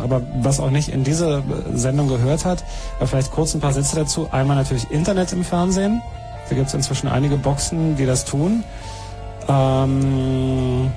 aber 0.00 0.22
was 0.42 0.60
auch 0.60 0.70
nicht 0.70 0.88
in 0.88 1.04
diese 1.04 1.42
Sendung 1.74 2.08
gehört 2.08 2.44
hat, 2.44 2.64
aber 2.98 3.06
vielleicht 3.06 3.30
kurz 3.30 3.54
ein 3.54 3.60
paar 3.60 3.72
Sätze 3.72 3.96
dazu. 3.96 4.28
Einmal 4.30 4.56
natürlich 4.56 4.90
Internet 4.90 5.32
im 5.32 5.44
Fernsehen. 5.44 6.02
Da 6.48 6.56
gibt 6.56 6.68
es 6.68 6.74
inzwischen 6.74 7.08
einige 7.08 7.36
Boxen, 7.36 7.96
die 7.96 8.06
das 8.06 8.24
tun. 8.24 8.64
Ähm, 9.48 10.90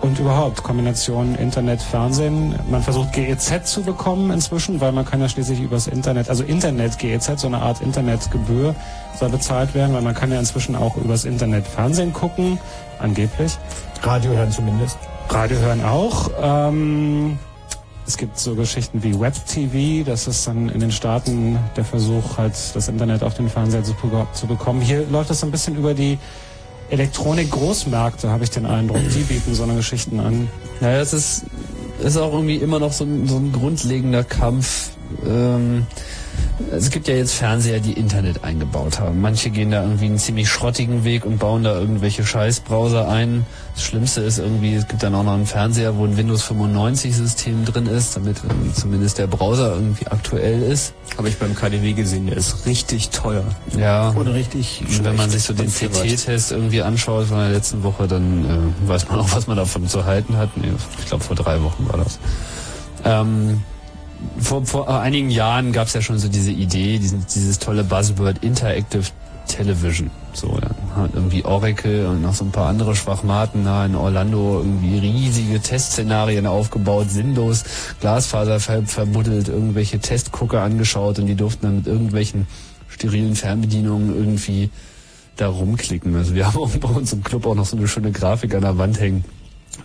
und 0.00 0.18
überhaupt 0.18 0.62
Kombination 0.62 1.34
Internet, 1.34 1.82
Fernsehen. 1.82 2.54
Man 2.70 2.82
versucht 2.82 3.12
GEZ 3.12 3.64
zu 3.64 3.82
bekommen 3.82 4.30
inzwischen, 4.30 4.80
weil 4.80 4.92
man 4.92 5.04
kann 5.04 5.20
ja 5.20 5.28
schließlich 5.28 5.60
übers 5.60 5.86
Internet, 5.88 6.28
also 6.28 6.44
Internet 6.44 6.98
GEZ, 6.98 7.40
so 7.40 7.46
eine 7.46 7.58
Art 7.58 7.80
Internetgebühr 7.80 8.74
soll 9.18 9.30
bezahlt 9.30 9.74
werden, 9.74 9.94
weil 9.94 10.02
man 10.02 10.14
kann 10.14 10.30
ja 10.30 10.38
inzwischen 10.38 10.76
auch 10.76 10.96
übers 10.96 11.24
Internet 11.24 11.66
Fernsehen 11.66 12.12
gucken, 12.12 12.58
angeblich. 12.98 13.58
Radio 14.02 14.32
hören 14.32 14.52
zumindest. 14.52 14.98
Radio 15.28 15.58
hören 15.58 15.84
auch. 15.84 16.30
Ähm, 16.40 17.38
es 18.06 18.16
gibt 18.16 18.38
so 18.38 18.54
Geschichten 18.54 19.02
wie 19.02 19.18
Web 19.18 19.34
TV, 19.46 20.08
das 20.08 20.28
ist 20.28 20.46
dann 20.46 20.68
in 20.68 20.80
den 20.80 20.92
Staaten 20.92 21.58
der 21.76 21.84
Versuch, 21.84 22.38
halt 22.38 22.54
das 22.74 22.88
Internet 22.88 23.22
auf 23.22 23.34
den 23.34 23.48
Fernseher 23.48 23.82
zu, 23.82 23.94
zu 24.32 24.46
bekommen. 24.46 24.80
Hier 24.80 25.04
läuft 25.10 25.30
das 25.30 25.40
so 25.40 25.46
ein 25.46 25.50
bisschen 25.50 25.76
über 25.76 25.92
die 25.92 26.18
Elektronik-Großmärkte, 26.90 28.30
habe 28.30 28.44
ich 28.44 28.50
den 28.50 28.64
Eindruck. 28.64 29.00
Die 29.12 29.22
bieten 29.22 29.54
so 29.54 29.64
eine 29.64 29.74
Geschichten 29.74 30.20
an. 30.20 30.48
Naja, 30.80 31.00
es 31.00 31.12
ist, 31.12 31.46
ist 32.00 32.16
auch 32.16 32.32
irgendwie 32.32 32.56
immer 32.56 32.78
noch 32.78 32.92
so 32.92 33.04
ein, 33.04 33.26
so 33.26 33.36
ein 33.38 33.50
grundlegender 33.52 34.22
Kampf. 34.22 34.90
Ähm, 35.26 35.86
es 36.70 36.90
gibt 36.90 37.06
ja 37.08 37.14
jetzt 37.14 37.34
Fernseher, 37.34 37.80
die 37.80 37.92
Internet 37.92 38.44
eingebaut 38.44 38.98
haben. 38.98 39.20
Manche 39.20 39.50
gehen 39.50 39.70
da 39.70 39.82
irgendwie 39.82 40.06
einen 40.06 40.18
ziemlich 40.18 40.48
schrottigen 40.48 41.04
Weg 41.04 41.24
und 41.24 41.38
bauen 41.38 41.62
da 41.62 41.78
irgendwelche 41.78 42.24
Scheißbrowser 42.24 43.08
ein. 43.08 43.44
Das 43.74 43.84
Schlimmste 43.84 44.22
ist 44.22 44.38
irgendwie, 44.38 44.74
es 44.74 44.88
gibt 44.88 45.02
dann 45.02 45.14
auch 45.14 45.22
noch 45.22 45.34
einen 45.34 45.46
Fernseher, 45.46 45.96
wo 45.96 46.04
ein 46.04 46.16
Windows 46.16 46.44
95 46.44 47.14
System 47.14 47.64
drin 47.66 47.86
ist, 47.86 48.16
damit 48.16 48.38
irgendwie 48.42 48.72
zumindest 48.72 49.18
der 49.18 49.26
Browser 49.26 49.74
irgendwie 49.74 50.06
aktuell 50.06 50.62
ist. 50.62 50.94
Habe 51.18 51.28
ich 51.28 51.36
beim 51.38 51.54
KDW 51.54 51.92
gesehen, 51.92 52.26
der 52.26 52.38
ist 52.38 52.64
richtig 52.64 53.10
teuer. 53.10 53.44
Ja. 53.78 54.14
Oder 54.14 54.32
richtig 54.32 54.82
Und 54.88 55.04
wenn 55.04 55.16
man 55.16 55.28
sich 55.28 55.42
so 55.42 55.52
den. 55.52 55.66
CT-Test 55.66 56.52
irgendwie 56.52 56.80
anschaut 56.80 57.26
von 57.26 57.38
der 57.38 57.50
letzten 57.50 57.82
Woche, 57.82 58.08
dann 58.08 58.44
äh, 58.84 58.88
weiß 58.88 59.08
man 59.08 59.20
auch, 59.20 59.30
was 59.32 59.46
man 59.46 59.58
davon 59.58 59.86
zu 59.86 60.06
halten 60.06 60.38
hat. 60.38 60.56
Nee, 60.56 60.72
ich 60.98 61.06
glaube, 61.06 61.22
vor 61.22 61.36
drei 61.36 61.62
Wochen 61.62 61.86
war 61.88 61.98
das. 61.98 62.18
Ähm, 63.04 63.62
vor, 64.38 64.64
vor 64.66 64.88
einigen 64.88 65.30
Jahren 65.30 65.72
gab 65.72 65.88
es 65.88 65.94
ja 65.94 66.02
schon 66.02 66.18
so 66.18 66.28
diese 66.28 66.50
Idee, 66.50 66.98
diesen, 66.98 67.24
dieses 67.34 67.58
tolle 67.58 67.84
Buzzword 67.84 68.42
Interactive 68.42 69.04
Television. 69.46 70.10
So, 70.32 70.58
dann 70.60 70.74
hat 70.96 71.10
irgendwie 71.14 71.44
Oracle 71.44 72.06
und 72.06 72.22
noch 72.22 72.34
so 72.34 72.44
ein 72.44 72.50
paar 72.50 72.68
andere 72.68 72.94
Schwachmaten 72.94 73.64
da 73.64 73.86
in 73.86 73.94
Orlando 73.94 74.58
irgendwie 74.58 74.98
riesige 74.98 75.60
Testszenarien 75.60 76.46
aufgebaut, 76.46 77.10
sinnlos 77.10 77.64
Glasfaser 78.00 78.60
ver 78.60 78.82
verbuddelt, 78.82 79.48
irgendwelche 79.48 79.98
Testgucker 79.98 80.62
angeschaut 80.62 81.18
und 81.18 81.26
die 81.26 81.36
durften 81.36 81.66
dann 81.66 81.76
mit 81.76 81.86
irgendwelchen 81.86 82.46
sterilen 82.88 83.34
Fernbedienungen 83.34 84.14
irgendwie 84.14 84.70
da 85.36 85.48
rumklicken. 85.48 86.14
Also 86.16 86.34
wir 86.34 86.46
haben 86.52 86.58
auch 86.58 86.70
bei 86.70 86.88
uns 86.88 87.12
im 87.12 87.22
Club 87.22 87.46
auch 87.46 87.54
noch 87.54 87.66
so 87.66 87.76
eine 87.76 87.88
schöne 87.88 88.12
Grafik 88.12 88.54
an 88.54 88.62
der 88.62 88.78
Wand 88.78 89.00
hängen, 89.00 89.24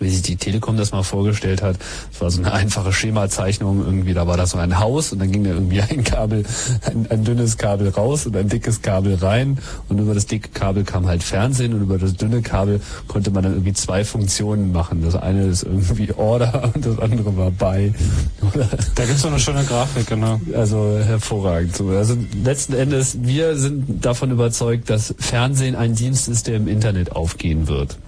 wie 0.00 0.10
sich 0.10 0.22
die 0.22 0.36
Telekom 0.36 0.76
das 0.76 0.92
mal 0.92 1.02
vorgestellt 1.02 1.62
hat. 1.62 1.76
Das 2.10 2.20
war 2.20 2.30
so 2.30 2.40
eine 2.40 2.52
einfache 2.52 2.92
Schemazeichnung 2.92 3.84
irgendwie, 3.84 4.14
da 4.14 4.26
war 4.26 4.36
das 4.36 4.50
so 4.50 4.58
ein 4.58 4.78
Haus 4.78 5.12
und 5.12 5.20
dann 5.20 5.30
ging 5.30 5.44
da 5.44 5.50
irgendwie 5.50 5.80
ein 5.80 6.04
Kabel, 6.04 6.44
ein, 6.84 7.06
ein 7.10 7.24
dünnes 7.24 7.56
Kabel 7.56 7.88
raus 7.88 8.26
und 8.26 8.36
ein 8.36 8.48
dickes 8.48 8.82
Kabel 8.82 9.14
rein 9.16 9.58
und 9.88 9.98
über 9.98 10.14
das 10.14 10.26
dicke 10.26 10.48
Kabel 10.50 10.84
kam 10.84 11.06
halt 11.06 11.22
Fernsehen 11.22 11.74
und 11.74 11.82
über 11.82 11.98
das 11.98 12.14
dünne 12.14 12.42
Kabel 12.42 12.80
konnte 13.08 13.30
man 13.30 13.42
dann 13.44 13.52
irgendwie 13.52 13.72
zwei 13.72 14.04
Funktionen 14.04 14.72
machen. 14.72 15.02
Das 15.02 15.14
eine 15.16 15.44
ist 15.46 15.62
irgendwie 15.62 16.12
Order 16.12 16.70
und 16.74 16.84
das 16.84 16.98
andere 16.98 17.36
war. 17.36 17.52
Oder 17.62 18.68
Da 18.94 19.04
gibt's 19.04 19.22
doch 19.22 19.30
eine 19.30 19.38
schöne 19.38 19.64
Grafik, 19.64 20.06
genau. 20.06 20.40
also 20.54 20.98
hervorragend. 20.98 21.76
So, 21.76 21.88
Also 21.88 22.16
letzten 22.42 22.74
Endes, 22.74 23.18
wir 23.22 23.56
sind 23.56 24.04
davon 24.04 24.30
überzeugt, 24.30 24.90
dass 24.90 25.14
Fernsehen 25.18 25.76
ein 25.76 25.94
Dienst 25.94 26.28
ist, 26.28 26.46
der 26.46 26.56
im 26.56 26.68
Internet 26.68 27.12
aufgehen 27.12 27.68
wird. 27.68 27.98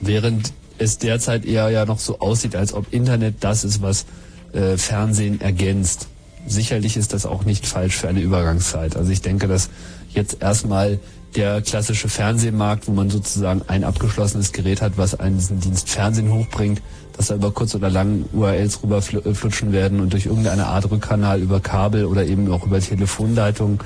Während 0.00 0.52
es 0.78 0.98
derzeit 0.98 1.44
eher 1.44 1.70
ja 1.70 1.84
noch 1.84 1.98
so 1.98 2.18
aussieht, 2.18 2.56
als 2.56 2.72
ob 2.72 2.92
Internet 2.92 3.36
das 3.40 3.64
ist, 3.64 3.82
was 3.82 4.06
äh, 4.52 4.76
Fernsehen 4.76 5.40
ergänzt. 5.40 6.08
Sicherlich 6.46 6.96
ist 6.96 7.12
das 7.12 7.26
auch 7.26 7.44
nicht 7.44 7.66
falsch 7.66 7.96
für 7.96 8.08
eine 8.08 8.20
Übergangszeit. 8.20 8.96
Also 8.96 9.10
ich 9.12 9.22
denke, 9.22 9.46
dass 9.46 9.70
jetzt 10.12 10.42
erstmal 10.42 10.98
der 11.36 11.62
klassische 11.62 12.08
Fernsehmarkt, 12.08 12.88
wo 12.88 12.92
man 12.92 13.08
sozusagen 13.08 13.62
ein 13.68 13.84
abgeschlossenes 13.84 14.52
Gerät 14.52 14.82
hat, 14.82 14.98
was 14.98 15.18
einen 15.18 15.38
diesen 15.38 15.60
Dienst 15.60 15.88
Fernsehen 15.88 16.30
hochbringt, 16.30 16.82
dass 17.16 17.28
da 17.28 17.34
über 17.36 17.50
kurz 17.52 17.74
oder 17.74 17.88
lang 17.88 18.24
URLs 18.32 18.82
rüberflutschen 18.82 19.72
werden 19.72 20.00
und 20.00 20.12
durch 20.12 20.26
irgendeine 20.26 20.66
Art 20.66 20.90
Rückkanal 20.90 21.40
über 21.40 21.60
Kabel 21.60 22.04
oder 22.04 22.26
eben 22.26 22.50
auch 22.50 22.66
über 22.66 22.80
Telefonleitung 22.80 23.82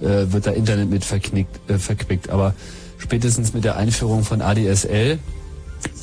äh, 0.00 0.32
wird 0.32 0.46
da 0.46 0.50
Internet 0.52 0.90
mit 0.90 1.04
verknickt, 1.04 1.60
äh, 1.70 1.78
verquickt. 1.78 2.30
Aber 2.30 2.54
spätestens 2.98 3.52
mit 3.52 3.64
der 3.64 3.76
Einführung 3.76 4.24
von 4.24 4.42
ADSL, 4.42 5.18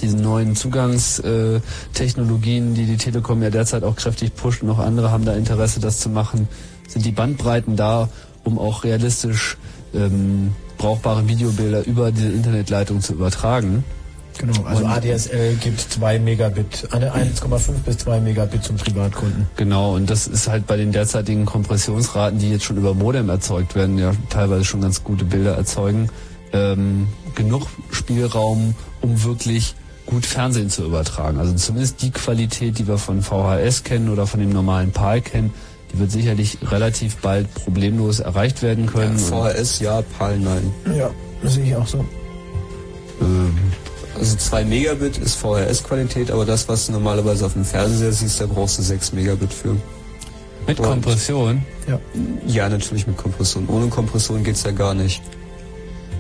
diesen 0.02 0.22
neuen 0.22 0.56
Zugangstechnologien, 0.56 1.62
Technologien, 1.94 2.74
die 2.74 2.86
die 2.86 2.98
Telekom 2.98 3.42
ja 3.44 3.50
derzeit 3.50 3.84
auch 3.84 3.96
kräftig 3.96 4.36
pusht 4.36 4.64
und 4.64 4.70
auch 4.70 4.80
andere 4.80 5.12
haben 5.12 5.26
da 5.26 5.34
Interesse, 5.34 5.80
das 5.80 6.00
zu 6.00 6.10
machen, 6.10 6.48
sind 6.88 7.06
die 7.06 7.12
Bandbreiten 7.12 7.76
da, 7.76 8.10
um 8.44 8.60
auch 8.60 8.84
realistisch 8.84 9.58
ähm, 9.94 10.54
brauchbare 10.78 11.28
Videobilder 11.28 11.86
über 11.86 12.12
diese 12.12 12.30
Internetleitung 12.30 13.02
zu 13.02 13.14
übertragen. 13.14 13.84
Genau, 14.38 14.64
also 14.66 14.86
Und- 14.86 14.92
ADSL 14.92 15.56
gibt 15.56 15.80
2 15.80 16.20
Megabit, 16.20 16.90
eine 16.92 17.14
1,5 17.14 17.72
bis 17.86 17.98
2 17.98 18.20
Megabit 18.20 18.64
zum 18.64 18.78
Privatkunden. 18.78 19.48
Genau, 19.56 19.96
und 19.96 20.10
das 20.10 20.28
ist 20.28 20.48
halt 20.48 20.68
bei 20.68 20.78
den 20.78 20.92
derzeitigen 20.92 21.46
Kompressionsraten, 21.46 22.38
die 22.38 22.52
jetzt 22.52 22.64
schon 22.64 22.78
über 22.78 22.94
Modem 22.94 23.30
erzeugt 23.30 23.76
werden, 23.76 23.98
ja 23.98 24.12
teilweise 24.30 24.64
schon 24.64 24.82
ganz 24.82 25.04
gute 25.04 25.26
Bilder 25.26 25.56
erzeugen, 25.56 26.10
ähm, 26.54 27.08
genug 27.38 27.68
Spielraum, 27.92 28.74
um 29.02 29.24
wirklich 29.24 29.76
gut 30.06 30.26
Fernsehen 30.26 30.70
zu 30.70 30.84
übertragen. 30.86 31.38
Also 31.40 31.54
zumindest 31.54 32.02
die 32.02 32.12
Qualität, 32.12 32.78
die 32.80 32.88
wir 32.88 32.98
von 32.98 33.22
VHS 33.22 33.84
kennen 33.84 34.10
oder 34.10 34.26
von 34.28 34.40
dem 34.40 34.50
normalen 34.50 34.92
PAL 34.92 35.22
kennen, 35.22 35.54
die 35.94 36.00
wird 36.00 36.12
sicherlich 36.12 36.58
relativ 36.70 37.18
bald 37.18 37.54
problemlos 37.54 38.20
erreicht 38.20 38.62
werden 38.62 38.88
können. 38.88 39.18
VHS 39.18 39.80
ja, 39.80 40.02
PAL 40.18 40.40
nein. 40.40 40.74
Ja, 40.98 41.10
das 41.44 41.54
sehe 41.54 41.66
ich 41.66 41.76
auch 41.76 41.88
so. 41.88 42.04
Ähm, 43.22 43.54
Also 44.20 44.36
2 44.36 44.66
Megabit 44.66 45.18
ist 45.20 45.36
VHS-Qualität, 45.36 46.32
aber 46.32 46.44
das, 46.46 46.68
was 46.68 46.88
du 46.88 46.94
normalerweise 46.94 47.46
auf 47.46 47.54
dem 47.54 47.64
Fernseher 47.66 48.12
siehst, 48.12 48.42
da 48.42 48.48
brauchst 48.48 48.80
du 48.80 48.82
6 48.82 49.14
Megabit 49.14 49.54
für. 49.54 49.76
Mit 50.66 50.80
Und- 50.80 50.86
Kompression? 50.88 51.64
Ja. 51.88 52.00
Ja, 52.48 52.68
natürlich 52.68 53.06
mit 53.08 53.16
Kompression. 53.16 53.68
Ohne 53.70 53.88
Kompression 53.88 54.44
geht's 54.44 54.64
ja 54.64 54.72
gar 54.72 54.94
nicht. 54.94 55.22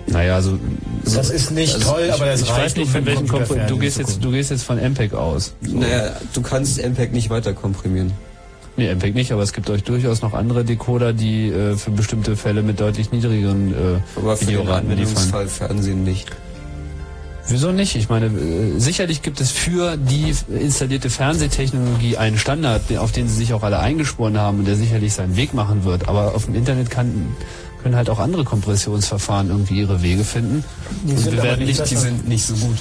Naja, 0.08 0.36
also 0.36 0.58
Das 1.04 1.30
ist 1.30 1.52
nicht 1.52 1.74
also 1.76 1.92
toll, 1.92 2.04
ich, 2.08 2.14
aber 2.14 2.26
das 2.26 2.42
ich 2.42 2.50
reicht, 2.50 2.62
weiß 2.64 2.76
nicht, 2.78 2.92
von 2.92 3.06
welchem 3.06 3.28
Computer 3.28 3.56
Kompr 3.56 3.68
du 3.68 3.78
gehst 3.78 3.98
jetzt 3.98 4.24
du 4.24 4.32
gehst 4.32 4.52
jetzt 4.52 4.64
von 4.64 4.78
MPEG 4.78 5.14
aus. 5.14 5.54
So. 5.62 5.78
Naja, 5.78 6.16
du 6.34 6.42
kannst 6.42 6.82
MPEG 6.82 7.12
nicht 7.12 7.30
weiter 7.30 7.54
komprimieren. 7.54 8.12
Nee, 8.78 8.94
MPEG 8.94 9.16
nicht, 9.16 9.32
aber 9.32 9.42
es 9.42 9.54
gibt 9.54 9.70
euch 9.70 9.84
durchaus 9.84 10.22
noch 10.22 10.34
andere 10.34 10.64
Decoder, 10.64 11.12
die 11.12 11.50
äh, 11.50 11.76
für 11.76 11.92
bestimmte 11.92 12.38
Fälle 12.38 12.62
mit 12.62 12.80
deutlich 12.80 13.12
niedrigeren 13.12 13.74
äh, 13.74 13.76
Aber 14.16 14.38
für 14.38 14.46
den 14.46 14.98
liefern. 14.98 15.50
Fernsehen 15.50 16.04
nicht. 16.04 16.28
Wieso 17.50 17.72
nicht? 17.72 17.96
Ich 17.96 18.10
meine, 18.10 18.28
äh, 18.28 18.78
sicherlich 18.78 19.22
gibt 19.22 19.40
es 19.42 19.52
für 19.52 19.98
die 19.98 20.34
installierte 20.50 21.10
Fernsehtechnologie 21.10 22.18
einen 22.18 22.38
Standard, 22.38 22.82
auf 22.98 23.12
den 23.12 23.28
sie 23.28 23.36
sich 23.36 23.54
auch 23.54 23.64
alle 23.64 23.80
eingeschworen 23.80 24.38
haben 24.38 24.60
und 24.60 24.68
der 24.68 24.76
sicherlich 24.76 25.14
seinen 25.14 25.38
Weg 25.38 25.54
machen 25.54 25.84
wird. 25.84 26.08
Aber 26.08 26.36
auf 26.36 26.46
dem 26.46 26.56
Internet 26.56 26.90
kann, 26.90 27.36
können 27.82 27.96
halt 27.96 28.10
auch 28.10 28.20
andere 28.20 28.44
Kompressionsverfahren 28.44 29.50
irgendwie 29.50 29.80
ihre 29.80 30.02
Wege 30.02 30.24
finden. 30.24 30.64
Die 31.04 31.14
Und 31.14 31.20
sind 31.20 31.36
wir 31.36 31.44
werden 31.44 31.66
nicht 31.66 31.90
die 31.90 31.96
sind 31.96 32.28
nicht 32.28 32.46
so 32.46 32.56
gut. 32.56 32.78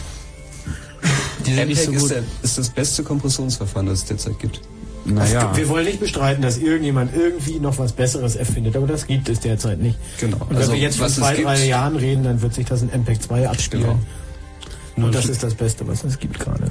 Die 1.47 1.55
sind 1.55 1.69
nicht 1.69 1.85
so 1.85 1.91
MPEG 1.91 1.97
ist, 1.97 2.03
gut. 2.03 2.11
der, 2.11 2.23
ist 2.43 2.59
das 2.59 2.69
beste 2.71 3.03
Kompressionsverfahren, 3.03 3.87
das 3.87 4.01
es 4.01 4.05
derzeit 4.07 4.39
gibt. 4.39 4.61
Naja. 5.05 5.57
Wir 5.57 5.69
wollen 5.69 5.85
nicht 5.85 6.01
bestreiten, 6.01 6.43
dass 6.43 6.59
irgendjemand 6.59 7.15
irgendwie 7.15 7.61
noch 7.61 7.79
was 7.79 7.93
Besseres 7.93 8.35
erfindet, 8.35 8.75
aber 8.77 8.89
das 8.89 9.07
gibt 9.07 9.29
es 9.29 9.39
derzeit 9.39 9.79
nicht. 9.79 9.97
Genau. 10.19 10.39
Und 10.39 10.51
wenn 10.51 10.57
Also, 10.57 10.73
wir 10.73 10.81
jetzt 10.81 10.99
von 10.99 11.09
zwei, 11.09 11.37
drei 11.37 11.65
Jahren 11.65 11.95
reden, 11.95 12.25
dann 12.25 12.43
wird 12.43 12.55
sich 12.55 12.67
das 12.67 12.83
in 12.83 12.89
MPEG 12.89 13.23
2 13.23 13.49
abspielen. 13.49 13.85
Genau. 14.97 15.07
Und 15.07 15.15
das 15.15 15.27
ist 15.27 15.43
das 15.43 15.55
Beste, 15.55 15.87
was 15.87 16.03
es 16.03 16.19
gibt 16.19 16.41
gerade. 16.41 16.71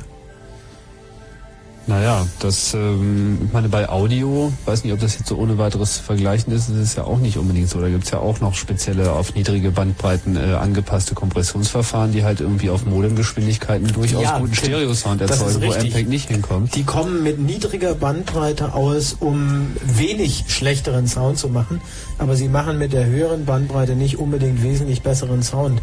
Naja, 1.87 2.25
das, 2.39 2.73
ähm, 2.73 3.39
ich 3.45 3.53
meine, 3.53 3.69
bei 3.69 3.87
Audio, 3.89 4.51
weiß 4.65 4.83
nicht, 4.83 4.93
ob 4.93 4.99
das 4.99 5.19
jetzt 5.19 5.27
so 5.27 5.37
ohne 5.37 5.59
weiteres 5.59 5.97
zu 5.97 6.03
vergleichen 6.03 6.51
ist, 6.51 6.69
das 6.69 6.77
ist 6.77 6.97
ja 6.97 7.03
auch 7.03 7.19
nicht 7.19 7.37
unbedingt 7.37 7.69
so. 7.69 7.79
Da 7.79 7.89
gibt's 7.89 8.09
ja 8.09 8.17
auch 8.17 8.39
noch 8.39 8.55
spezielle 8.55 9.11
auf 9.11 9.35
niedrige 9.35 9.69
Bandbreiten 9.69 10.35
äh, 10.35 10.55
angepasste 10.55 11.13
Kompressionsverfahren, 11.13 12.11
die 12.11 12.23
halt 12.23 12.39
irgendwie 12.41 12.71
auf 12.71 12.85
Modemgeschwindigkeiten 12.85 13.93
durchaus 13.93 14.23
Ja, 14.23 14.39
guten. 14.39 14.55
Stereosound 14.55 15.21
erzeugen, 15.21 15.61
wo. 15.61 15.73
MPEG 15.73 16.09
nicht 16.09 16.29
hinkommt. 16.29 16.75
Die 16.75 16.83
kommen 16.83 17.21
mit 17.21 17.39
niedriger 17.39 17.93
Bandbreite 17.93 18.73
aus, 18.73 19.15
um 19.19 19.67
wenig 19.83 20.45
schlechteren 20.47 21.07
Sound 21.07 21.37
zu 21.37 21.49
machen, 21.49 21.81
aber 22.17 22.35
sie 22.35 22.49
machen 22.49 22.79
mit 22.79 22.93
der 22.93 23.05
höheren 23.05 23.45
Bandbreite 23.45 23.95
nicht 23.95 24.17
unbedingt 24.17 24.63
wesentlich 24.63 25.03
besseren 25.03 25.43
Sound. 25.43 25.81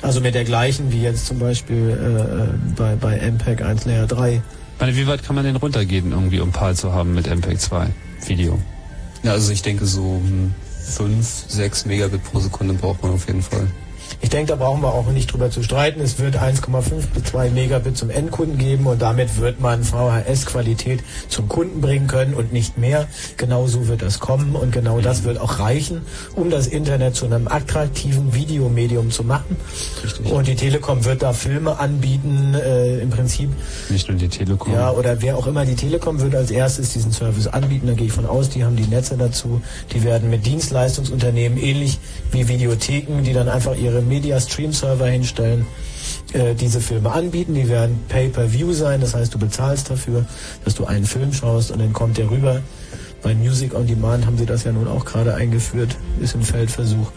Also 0.00 0.20
mit 0.20 0.34
der 0.34 0.44
gleichen 0.44 0.92
wie 0.92 1.02
jetzt 1.02 1.26
zum 1.26 1.38
Beispiel 1.38 1.90
äh, 1.90 2.74
bei, 2.76 2.94
bei 2.94 3.16
MPEG 3.18 3.62
1 3.62 3.86
Layer 3.86 4.06
3. 4.06 4.42
Meine, 4.78 4.96
wie 4.96 5.06
weit 5.06 5.22
kann 5.22 5.36
man 5.36 5.44
denn 5.44 5.56
runtergehen, 5.56 6.12
irgendwie, 6.12 6.40
um 6.40 6.50
PAL 6.52 6.76
zu 6.76 6.92
haben 6.92 7.14
mit 7.14 7.26
MPEG 7.26 7.60
2 7.60 7.86
Video? 8.26 8.58
Ja, 9.22 9.32
also 9.32 9.52
ich 9.52 9.62
denke 9.62 9.86
so 9.86 10.20
5, 10.86 11.44
6 11.48 11.86
Megabit 11.86 12.22
pro 12.24 12.40
Sekunde 12.40 12.74
braucht 12.74 13.02
man 13.02 13.12
auf 13.12 13.26
jeden 13.26 13.42
Fall. 13.42 13.66
Ich 14.20 14.30
denke, 14.30 14.52
da 14.52 14.56
brauchen 14.56 14.82
wir 14.82 14.94
auch 14.94 15.06
nicht 15.08 15.32
drüber 15.32 15.50
zu 15.50 15.62
streiten. 15.62 16.00
Es 16.00 16.18
wird 16.18 16.36
1,5 16.36 17.08
bis 17.14 17.24
2 17.24 17.50
Megabit 17.50 17.96
zum 17.96 18.10
Endkunden 18.10 18.58
geben 18.58 18.86
und 18.86 19.02
damit 19.02 19.38
wird 19.38 19.60
man 19.60 19.84
VHS-Qualität 19.84 21.02
zum 21.28 21.48
Kunden 21.48 21.80
bringen 21.80 22.06
können 22.06 22.34
und 22.34 22.52
nicht 22.52 22.78
mehr. 22.78 23.06
Genau 23.36 23.66
so 23.66 23.88
wird 23.88 24.02
das 24.02 24.20
kommen 24.20 24.56
und 24.56 24.72
genau 24.72 25.00
das 25.00 25.24
wird 25.24 25.38
auch 25.38 25.58
reichen, 25.58 26.02
um 26.34 26.50
das 26.50 26.66
Internet 26.66 27.16
zu 27.16 27.26
einem 27.26 27.48
attraktiven 27.48 28.34
Videomedium 28.34 29.10
zu 29.10 29.24
machen. 29.24 29.56
Und 30.24 30.46
die 30.46 30.56
Telekom 30.56 31.04
wird 31.04 31.22
da 31.22 31.32
Filme 31.32 31.78
anbieten, 31.78 32.54
äh, 32.54 33.00
im 33.00 33.10
Prinzip. 33.10 33.50
Nicht 33.88 34.08
nur 34.08 34.18
die 34.18 34.28
Telekom. 34.28 34.72
Ja, 34.72 34.90
oder 34.90 35.20
wer 35.22 35.36
auch 35.36 35.46
immer 35.46 35.64
die 35.64 35.76
Telekom 35.76 36.20
wird 36.20 36.34
als 36.34 36.50
erstes 36.50 36.92
diesen 36.92 37.12
Service 37.12 37.46
anbieten, 37.46 37.86
da 37.86 37.92
gehe 37.92 38.06
ich 38.06 38.12
von 38.12 38.26
aus, 38.26 38.48
die 38.48 38.64
haben 38.64 38.76
die 38.76 38.86
Netze 38.86 39.16
dazu. 39.16 39.60
Die 39.92 40.02
werden 40.02 40.30
mit 40.30 40.46
Dienstleistungsunternehmen 40.46 41.58
ähnlich 41.58 41.98
wie 42.32 42.48
Videotheken, 42.48 43.22
die 43.22 43.32
dann 43.32 43.48
einfach 43.48 43.76
ihre 43.76 43.93
Media-Stream-Server 44.02 45.06
hinstellen, 45.06 45.66
äh, 46.32 46.54
diese 46.54 46.80
Filme 46.80 47.12
anbieten. 47.12 47.54
Die 47.54 47.68
werden 47.68 47.98
Pay-per-View 48.08 48.72
sein, 48.72 49.00
das 49.00 49.14
heißt, 49.14 49.34
du 49.34 49.38
bezahlst 49.38 49.90
dafür, 49.90 50.24
dass 50.64 50.74
du 50.74 50.84
einen 50.84 51.04
Film 51.04 51.32
schaust 51.32 51.70
und 51.70 51.78
dann 51.80 51.92
kommt 51.92 52.18
der 52.18 52.30
rüber. 52.30 52.60
Bei 53.22 53.34
Music 53.34 53.74
on 53.74 53.86
Demand 53.86 54.26
haben 54.26 54.36
sie 54.36 54.44
das 54.44 54.64
ja 54.64 54.72
nun 54.72 54.86
auch 54.86 55.06
gerade 55.06 55.34
eingeführt, 55.34 55.96
ist 56.20 56.34
im 56.34 56.42
Feldversuch. 56.42 57.10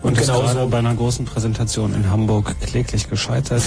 Und, 0.00 0.10
Und 0.10 0.18
ist 0.20 0.26
genauso 0.28 0.54
gerade 0.54 0.70
bei 0.70 0.78
einer 0.78 0.94
großen 0.94 1.24
Präsentation 1.24 1.94
in 1.94 2.08
Hamburg 2.08 2.54
kläglich 2.60 3.10
gescheitert. 3.10 3.62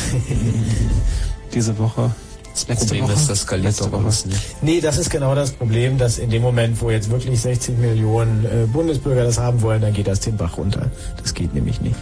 Diese 1.54 1.78
Woche. 1.78 2.12
Das 2.54 2.68
letzte 2.68 2.86
Problem 2.88 3.04
Woche. 3.06 3.14
ist, 3.14 3.30
das 3.30 3.42
skaliert 3.42 3.80
doch 3.80 3.92
alles 3.92 4.26
nicht. 4.26 4.42
Nee, 4.62 4.80
das 4.82 4.98
ist 4.98 5.10
genau 5.10 5.36
das 5.36 5.52
Problem, 5.52 5.98
dass 5.98 6.18
in 6.18 6.30
dem 6.30 6.42
Moment, 6.42 6.82
wo 6.82 6.90
jetzt 6.92 7.10
wirklich 7.10 7.42
60 7.42 7.78
Millionen 7.78 8.46
äh, 8.46 8.66
Bundesbürger 8.66 9.24
das 9.24 9.38
haben 9.38 9.62
wollen, 9.62 9.82
dann 9.82 9.94
geht 9.94 10.08
das 10.08 10.22
den 10.22 10.38
Bach 10.38 10.58
runter. 10.58 10.90
Das 11.22 11.34
geht 11.34 11.54
nämlich 11.54 11.82
nicht. 11.82 11.96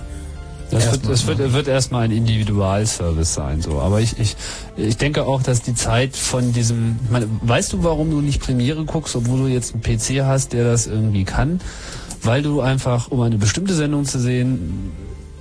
Das 0.69 0.91
wird, 0.91 1.07
Erstmal. 1.07 1.11
das 1.11 1.27
wird, 1.27 1.53
wird 1.53 1.67
erstmal 1.67 2.03
ein 2.03 2.11
Individualservice 2.11 3.33
sein, 3.33 3.61
so. 3.61 3.79
Aber 3.79 4.01
ich, 4.01 4.19
ich, 4.19 4.35
ich 4.75 4.97
denke 4.97 5.25
auch, 5.25 5.41
dass 5.41 5.61
die 5.61 5.75
Zeit 5.75 6.15
von 6.17 6.51
diesem, 6.51 6.99
meine, 7.09 7.27
weißt 7.41 7.73
du, 7.73 7.83
warum 7.83 8.11
du 8.11 8.19
nicht 8.19 8.41
Premiere 8.41 8.83
guckst, 8.83 9.15
obwohl 9.15 9.39
du 9.39 9.47
jetzt 9.47 9.73
einen 9.73 9.81
PC 9.81 10.25
hast, 10.25 10.51
der 10.53 10.65
das 10.65 10.87
irgendwie 10.87 11.23
kann? 11.23 11.61
Weil 12.21 12.41
du 12.41 12.59
einfach, 12.61 13.11
um 13.11 13.21
eine 13.21 13.37
bestimmte 13.37 13.75
Sendung 13.75 14.03
zu 14.03 14.19
sehen, 14.19 14.91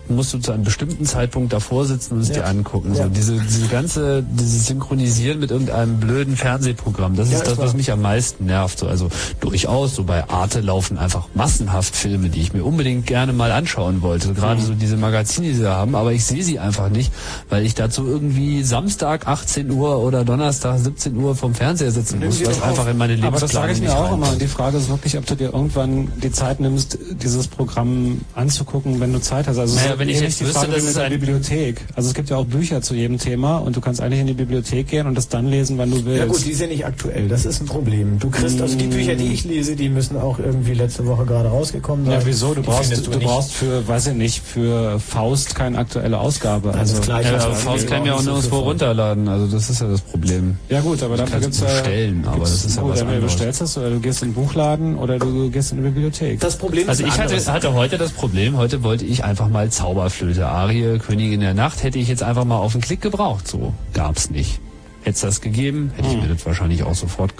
musst 0.08 0.32
du 0.34 0.38
zu 0.38 0.52
einem 0.52 0.64
bestimmten 0.64 1.04
Zeitpunkt 1.04 1.52
davor 1.52 1.84
sitzen 1.84 2.14
und 2.14 2.20
es 2.20 2.28
Ja. 2.28 2.34
dir 2.34 2.46
angucken. 2.46 2.94
Ja. 2.94 3.04
So 3.04 3.08
diese, 3.08 3.34
diese 3.40 3.66
ganze, 3.68 4.22
dieses 4.22 4.66
Synchronisieren 4.66 5.38
mit 5.40 5.50
irgendeinem 5.50 5.98
blöden 5.98 6.36
Fernsehprogramm, 6.36 7.16
das 7.16 7.30
Ja, 7.30 7.38
ist 7.38 7.46
das, 7.48 7.58
was 7.58 7.74
mich 7.74 7.90
am 7.92 8.02
meisten 8.02 8.46
nervt. 8.46 8.78
So, 8.78 8.86
also 8.88 9.08
durchaus, 9.40 9.94
so 9.94 10.04
bei 10.04 10.28
Arte 10.28 10.60
laufen 10.60 10.98
einfach 10.98 11.28
massenhaft 11.34 11.94
Filme, 11.96 12.28
die 12.28 12.40
ich 12.40 12.52
mir 12.52 12.64
unbedingt 12.64 13.06
gerne 13.06 13.32
mal 13.32 13.52
anschauen 13.52 14.02
wollte. 14.02 14.32
Gerade 14.34 14.60
Mhm. 14.60 14.64
so 14.66 14.74
diese 14.74 14.96
Magazine, 14.96 15.48
die 15.48 15.54
sie 15.54 15.68
haben, 15.70 15.94
aber 15.94 16.12
ich 16.12 16.24
sehe 16.24 16.42
sie 16.42 16.58
einfach 16.58 16.88
nicht, 16.88 17.12
weil 17.48 17.64
ich 17.64 17.74
dazu 17.74 18.06
irgendwie 18.06 18.62
Samstag 18.62 19.26
18 19.26 19.70
Uhr 19.70 19.98
oder 19.98 20.24
Donnerstag 20.24 20.78
17 20.78 21.16
Uhr 21.16 21.34
vom 21.34 21.54
Fernseher 21.54 21.90
sitzen 21.90 22.20
muss, 22.24 22.42
doch 22.42 22.62
einfach 22.62 22.86
in 22.88 22.96
meine 22.98 23.14
Aber 23.26 23.38
das 23.38 23.52
sage 23.52 23.68
Lebensplanung 23.68 23.70
ich 23.74 23.80
mir 23.80 23.86
nicht 23.88 23.96
auch 23.96 24.04
immer. 24.06 24.12
reinpasst. 24.26 24.32
Und 24.32 24.42
die 24.42 24.46
Frage 24.48 24.76
ist 24.78 24.88
wirklich, 24.88 25.16
ob 25.18 25.26
du 25.26 25.34
dir 25.36 25.52
irgendwann 25.52 26.12
die 26.22 26.30
Zeit 26.32 26.60
nimmst, 26.60 26.98
dieses 27.22 27.46
Programm 27.48 28.20
anzugucken, 28.34 29.00
wenn 29.00 29.12
du 29.12 29.20
Zeit 29.20 29.46
hast. 29.48 29.58
Also 29.58 29.74
Naja, 29.76 29.95
wenn 29.98 30.08
ich 30.08 30.20
jetzt 30.20 30.40
wüsste, 30.40 30.54
Frage 30.54 30.72
dass 30.72 30.82
es 30.82 30.86
mit 30.88 30.96
der 30.96 31.04
ein- 31.04 31.10
Bibliothek. 31.12 31.80
Also 31.94 32.08
es 32.08 32.14
gibt 32.14 32.30
ja 32.30 32.36
auch 32.36 32.44
Bücher 32.46 32.82
zu 32.82 32.94
jedem 32.94 33.18
Thema 33.18 33.58
und 33.58 33.76
du 33.76 33.80
kannst 33.80 34.00
eigentlich 34.00 34.20
in 34.20 34.26
die 34.26 34.32
Bibliothek 34.34 34.88
gehen 34.88 35.06
und 35.06 35.14
das 35.16 35.28
dann 35.28 35.48
lesen, 35.48 35.78
wann 35.78 35.90
du 35.90 36.04
willst. 36.04 36.18
Ja 36.20 36.26
gut, 36.26 36.44
die 36.44 36.54
sind 36.54 36.70
nicht 36.70 36.84
aktuell, 36.86 37.28
das 37.28 37.44
ist 37.44 37.60
ein 37.60 37.66
Problem. 37.66 38.18
Du 38.18 38.30
kriegst, 38.30 38.60
also 38.60 38.76
die 38.76 38.86
Bücher, 38.86 39.14
die 39.14 39.32
ich 39.32 39.44
lese, 39.44 39.76
die 39.76 39.88
müssen 39.88 40.16
auch 40.16 40.38
irgendwie 40.38 40.74
letzte 40.74 41.06
Woche 41.06 41.24
gerade 41.24 41.48
rausgekommen 41.48 42.06
sein. 42.06 42.14
ja, 42.20 42.26
wieso? 42.26 42.54
Du 42.54 42.62
brauchst, 42.62 43.06
du, 43.06 43.10
nicht. 43.10 43.22
brauchst 43.24 43.52
für, 43.52 43.86
weiß 43.86 44.08
ich 44.08 44.14
nicht, 44.14 44.42
für 44.44 44.98
Faust 45.00 45.54
keine 45.54 45.78
aktuelle 45.78 46.18
Ausgabe. 46.18 46.68
das 46.72 46.76
Also 46.92 47.02
Gleiche. 47.02 47.32
Ja, 47.32 47.38
Das 47.48 47.62
Faust 47.62 47.86
kann 47.88 48.02
mir 48.02 48.14
auch 48.14 48.20
so 48.20 48.32
nirgendwo 48.32 48.58
runterladen, 48.60 49.28
also 49.28 49.46
das 49.46 49.70
ist 49.70 49.80
ja 49.80 49.88
das 49.88 50.00
Problem. 50.00 50.56
Ja 50.68 50.80
gut, 50.80 51.02
aber 51.02 51.16
dafür 51.16 51.40
gibt's 51.40 51.60
ja 51.60 51.66
bestellen, 51.66 52.24
aber 52.26 52.40
das 52.40 52.64
ist 52.64 52.76
ja 52.76 52.88
was 52.88 53.00
anderes. 53.00 53.22
bestellst 53.24 53.60
es 53.62 53.76
oder 53.78 53.90
du 53.90 54.00
gehst 54.00 54.22
in 54.22 54.28
den 54.30 54.34
Buchladen 54.34 54.96
oder 54.96 55.18
du 55.18 55.50
gehst 55.50 55.72
in 55.72 55.78
die 55.78 55.84
Bibliothek. 55.84 56.40
Das 56.40 56.56
Problem 56.56 56.88
Also 56.88 57.04
ist 57.04 57.14
ich 57.14 57.20
hatte, 57.20 57.52
hatte 57.52 57.74
heute 57.74 57.98
das 57.98 58.12
Problem, 58.12 58.56
heute 58.56 58.82
wollte 58.82 59.04
ich 59.04 59.24
einfach 59.24 59.48
mal 59.48 59.70
Zauberflöte, 59.86 60.44
Arie, 60.48 60.98
Königin 60.98 61.38
der 61.38 61.54
Nacht, 61.54 61.84
hätte 61.84 62.00
ich 62.00 62.08
jetzt 62.08 62.24
einfach 62.24 62.44
mal 62.44 62.58
auf 62.58 62.72
den 62.72 62.80
Klick 62.80 63.00
gebraucht, 63.00 63.46
so 63.46 63.72
gab's 63.94 64.30
nicht. 64.30 64.58
Hätte 65.02 65.14
es 65.14 65.20
das 65.20 65.40
gegeben, 65.40 65.92
hätte 65.94 66.08
Hm. 66.10 66.16
ich 66.18 66.22
mir 66.28 66.34
das 66.34 66.44
wahrscheinlich 66.44 66.82
auch 66.82 66.96
sofort 66.96 67.32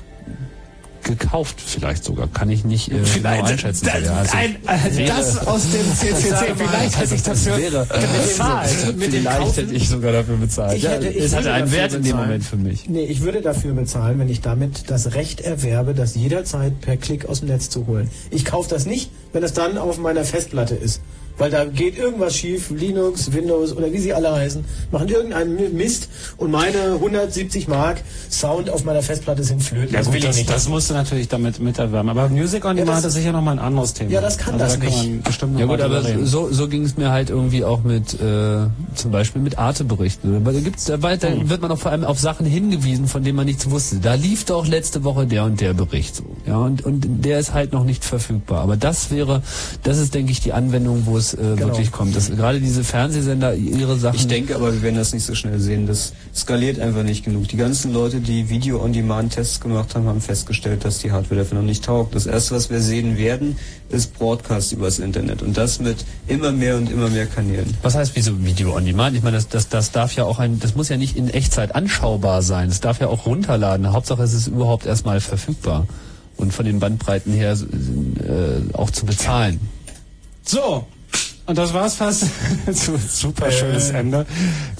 gekauft, 1.02 1.60
vielleicht 1.60 2.04
sogar, 2.04 2.28
kann 2.28 2.48
ich 2.48 2.64
nicht 2.64 2.90
äh, 2.92 3.00
genau 3.14 3.42
einschätzen. 3.42 3.86
das, 3.92 4.04
Ja, 4.04 4.12
also 4.14 4.36
ein, 4.36 4.56
wäre- 4.96 5.08
das 5.08 5.44
aus 5.44 5.62
dem 5.72 5.92
CCC, 5.92 6.44
vielleicht 6.56 6.98
hätte 7.00 7.14
ich 7.16 7.22
dafür 7.24 7.56
wäre, 7.58 7.86
bezahlt. 7.86 8.96
Mit 8.96 9.12
dem 9.12 9.20
vielleicht 9.22 9.56
hätte 9.56 9.74
ich 9.74 9.88
sogar 9.88 10.12
dafür 10.12 10.36
bezahlt. 10.36 10.78
Ich 10.78 10.86
hätte- 10.88 11.08
ich 11.08 11.24
es 11.24 11.34
hatte 11.34 11.52
einen 11.52 11.72
Wert 11.72 11.94
in 11.94 12.02
dem 12.02 12.10
bezahlen. 12.12 12.26
Moment 12.26 12.44
für 12.44 12.56
mich. 12.56 12.88
Nee, 12.88 13.04
ich 13.06 13.22
würde 13.22 13.40
dafür 13.40 13.72
bezahlen, 13.72 14.20
wenn 14.20 14.28
ich 14.28 14.40
damit 14.40 14.88
das 14.88 15.14
Recht 15.14 15.40
erwerbe, 15.40 15.94
das 15.94 16.14
jederzeit 16.14 16.80
per 16.80 16.96
Klick 16.96 17.26
aus 17.28 17.40
dem 17.40 17.48
Netz 17.48 17.70
zu 17.70 17.88
holen. 17.88 18.08
Ich 18.30 18.44
kaufe 18.44 18.68
das 18.70 18.86
nicht, 18.86 19.10
wenn 19.32 19.42
es 19.42 19.52
dann 19.52 19.78
auf 19.78 19.98
meiner 19.98 20.24
Festplatte 20.24 20.76
ist. 20.76 21.00
Weil 21.38 21.50
da 21.50 21.64
geht 21.66 21.98
irgendwas 21.98 22.34
schief, 22.36 22.70
Linux, 22.70 23.32
Windows 23.32 23.76
oder 23.76 23.92
wie 23.92 23.98
sie 23.98 24.12
alle 24.14 24.32
heißen, 24.32 24.64
machen 24.90 25.08
irgendeinen 25.08 25.76
Mist 25.76 26.08
und 26.38 26.50
meine 26.50 26.92
170 26.94 27.68
Mark 27.68 28.02
Sound 28.30 28.70
auf 28.70 28.84
meiner 28.84 29.02
Festplatte 29.02 29.44
sind 29.44 29.62
flöten. 29.62 29.92
Ja, 29.92 29.98
das 29.98 30.06
gut, 30.06 30.14
will 30.14 30.20
ich 30.20 30.26
das, 30.26 30.36
nicht. 30.36 30.50
das 30.50 30.68
musst 30.68 30.88
du 30.90 30.94
natürlich 30.94 31.28
damit 31.28 31.60
miterwerben. 31.60 32.08
Aber 32.10 32.28
Music 32.28 32.64
on 32.64 32.76
Ja, 32.76 32.84
Demand 32.84 33.04
das- 33.04 33.12
ist 33.12 33.20
sicher 33.20 33.32
nochmal 33.32 33.54
ein 33.58 33.64
anderes 33.64 33.92
Thema. 33.94 34.10
Ja, 34.10 34.20
das 34.20 34.38
kann 34.38 34.54
also 34.54 34.64
das 34.64 34.74
da 34.78 34.78
kann 34.80 34.88
nicht. 34.94 35.08
Man 35.10 35.22
bestimmt 35.22 35.52
noch 35.54 35.60
Ja 35.60 35.66
gut, 35.66 35.80
aber 35.80 36.04
reden. 36.04 36.26
so, 36.26 36.50
so 36.50 36.68
ging 36.68 36.84
es 36.84 36.96
mir 36.96 37.10
halt 37.10 37.30
irgendwie 37.30 37.64
auch 37.64 37.82
mit 37.82 38.14
äh, 38.14 38.66
zum 38.94 39.10
Beispiel 39.10 39.42
mit 39.42 39.58
Arte-Berichten. 39.58 40.44
Weil 40.46 40.54
da 40.54 40.60
gibt's 40.60 40.84
da 40.86 41.02
weiter 41.02 41.28
Hm. 41.30 41.50
wird 41.50 41.60
man 41.60 41.70
auch 41.70 41.78
vor 41.78 41.90
allem 41.92 42.04
auf 42.04 42.18
Sachen 42.18 42.46
hingewiesen, 42.46 43.06
von 43.08 43.22
denen 43.22 43.36
man 43.36 43.46
nichts 43.46 43.70
wusste. 43.70 43.96
Da 43.96 44.14
lief 44.14 44.44
doch 44.44 44.66
letzte 44.66 45.04
Woche 45.04 45.26
der 45.26 45.44
und 45.44 45.60
der 45.60 45.74
Bericht 45.74 46.16
so. 46.16 46.24
Ja, 46.46 46.56
und, 46.58 46.84
und 46.84 47.24
der 47.24 47.38
ist 47.40 47.52
halt 47.52 47.72
noch 47.72 47.84
nicht 47.84 48.04
verfügbar. 48.04 48.60
Aber 48.62 48.76
das 48.76 49.10
wäre, 49.10 49.42
das 49.82 49.98
ist, 49.98 50.14
denke 50.14 50.32
ich, 50.32 50.40
die 50.40 50.52
Anwendung, 50.52 51.02
wo 51.06 51.16
es 51.18 51.25
äh, 51.34 51.36
Genau. 51.36 51.58
wirklich 51.68 51.92
kommt. 51.92 52.14
Dass 52.16 52.30
gerade 52.30 52.60
diese 52.60 52.84
Fernsehsender 52.84 53.54
ihre 53.54 53.96
Sachen. 53.96 54.16
Ich 54.16 54.26
denke 54.26 54.54
aber, 54.54 54.72
wir 54.72 54.82
werden 54.82 54.96
das 54.96 55.12
nicht 55.12 55.24
so 55.24 55.34
schnell 55.34 55.58
sehen. 55.60 55.86
Das 55.86 56.12
skaliert 56.34 56.78
einfach 56.80 57.02
nicht 57.02 57.24
genug. 57.24 57.48
Die 57.48 57.56
ganzen 57.56 57.92
Leute, 57.92 58.20
die 58.20 58.48
Video-on-Demand-Tests 58.48 59.60
gemacht 59.60 59.94
haben, 59.94 60.06
haben 60.06 60.20
festgestellt, 60.20 60.84
dass 60.84 60.98
die 60.98 61.12
Hardware 61.12 61.40
dafür 61.40 61.58
noch 61.58 61.64
nicht 61.66 61.84
taugt. 61.84 62.14
Das 62.14 62.26
erste, 62.26 62.54
was 62.54 62.70
wir 62.70 62.80
sehen 62.80 63.16
werden, 63.16 63.56
ist 63.88 64.18
Broadcast 64.18 64.72
übers 64.72 64.98
Internet. 64.98 65.42
Und 65.42 65.56
das 65.56 65.80
mit 65.80 66.04
immer 66.26 66.52
mehr 66.52 66.76
und 66.76 66.90
immer 66.90 67.08
mehr 67.08 67.26
Kanälen. 67.26 67.74
Was 67.82 67.94
heißt 67.94 68.12
wieso 68.14 68.44
Video 68.44 68.74
on 68.76 68.84
Demand? 68.84 69.16
Ich 69.16 69.22
meine, 69.22 69.36
das, 69.36 69.48
das, 69.48 69.68
das 69.68 69.92
darf 69.92 70.14
ja 70.14 70.24
auch 70.24 70.38
ein, 70.38 70.58
das 70.60 70.74
muss 70.74 70.88
ja 70.88 70.96
nicht 70.96 71.16
in 71.16 71.28
Echtzeit 71.28 71.74
anschaubar 71.74 72.42
sein. 72.42 72.68
Es 72.68 72.80
darf 72.80 73.00
ja 73.00 73.08
auch 73.08 73.26
runterladen. 73.26 73.92
Hauptsache 73.92 74.22
es 74.22 74.34
ist 74.34 74.48
überhaupt 74.48 74.86
erstmal 74.86 75.20
verfügbar 75.20 75.86
und 76.36 76.52
von 76.52 76.64
den 76.66 76.80
Bandbreiten 76.80 77.32
her 77.32 77.52
äh, 77.52 78.74
auch 78.74 78.90
zu 78.90 79.06
bezahlen. 79.06 79.60
So, 80.44 80.86
und 81.46 81.56
das 81.58 81.72
war's 81.74 81.94
fast. 81.94 82.24
Su- 82.72 82.98
Super 83.08 83.50
schönes 83.50 83.90
Ende. 83.90 84.18
Wollen 84.18 84.26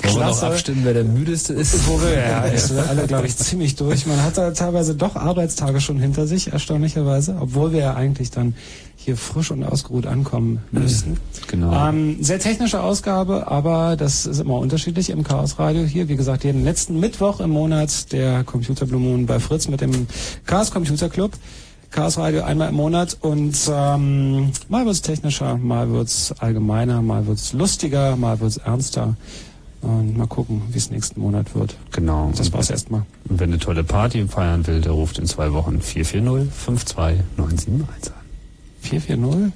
wir 0.02 0.10
noch 0.10 0.16
Klasse. 0.26 0.46
abstimmen, 0.48 0.80
wer 0.84 0.94
der 0.94 1.04
müdeste 1.04 1.52
ist? 1.54 1.86
Wir, 1.86 2.12
ja, 2.18 2.40
ist 2.44 2.72
alle, 2.72 3.06
glaube 3.06 3.26
ich, 3.26 3.36
ziemlich 3.36 3.76
durch. 3.76 4.06
Man 4.06 4.22
hat 4.22 4.36
da 4.36 4.50
teilweise 4.50 4.94
doch 4.94 5.16
Arbeitstage 5.16 5.80
schon 5.80 5.98
hinter 5.98 6.26
sich, 6.26 6.52
erstaunlicherweise, 6.52 7.36
obwohl 7.40 7.72
wir 7.72 7.80
ja 7.80 7.94
eigentlich 7.94 8.30
dann 8.30 8.54
hier 8.96 9.16
frisch 9.16 9.52
und 9.52 9.62
ausgeruht 9.62 10.06
ankommen 10.06 10.60
müssten. 10.72 11.16
Genau. 11.46 11.88
Ähm, 11.88 12.16
sehr 12.20 12.40
technische 12.40 12.80
Ausgabe, 12.80 13.46
aber 13.46 13.94
das 13.96 14.26
ist 14.26 14.40
immer 14.40 14.54
unterschiedlich 14.58 15.10
im 15.10 15.22
Chaos 15.22 15.58
Radio 15.60 15.84
hier. 15.84 16.08
Wie 16.08 16.16
gesagt, 16.16 16.42
jeden 16.44 16.64
letzten 16.64 16.98
Mittwoch 16.98 17.38
im 17.40 17.50
Monat 17.50 18.10
der 18.12 18.42
Computer 18.42 18.84
Blue 18.86 19.00
Moon 19.00 19.26
bei 19.26 19.38
Fritz 19.38 19.68
mit 19.68 19.80
dem 19.80 20.08
Chaos 20.46 20.70
Computer 20.72 21.08
Club. 21.08 21.32
Chaos 21.96 22.18
Radio 22.18 22.42
einmal 22.42 22.68
im 22.68 22.74
Monat 22.74 23.16
und 23.22 23.56
ähm, 23.72 24.52
mal 24.68 24.84
wird's 24.84 25.00
technischer, 25.00 25.56
mal 25.56 25.88
wird's 25.88 26.30
allgemeiner, 26.40 27.00
mal 27.00 27.26
wird's 27.26 27.54
lustiger, 27.54 28.16
mal 28.16 28.38
wird's 28.38 28.58
ernster. 28.58 29.16
Und 29.80 30.14
mal 30.14 30.26
gucken, 30.26 30.60
wie 30.72 30.76
es 30.76 30.90
nächsten 30.90 31.18
Monat 31.22 31.54
wird. 31.54 31.74
Genau. 31.92 32.30
Das 32.36 32.52
war's 32.52 32.68
erstmal. 32.68 33.06
Und 33.30 33.40
wenn 33.40 33.48
eine 33.48 33.58
tolle 33.58 33.82
Party 33.82 34.28
feiern 34.28 34.66
will, 34.66 34.82
der 34.82 34.92
ruft 34.92 35.18
in 35.18 35.24
zwei 35.24 35.54
Wochen 35.54 35.80
440 35.80 36.52
52971 36.52 38.12
an. 38.12 38.20
440? 38.82 39.52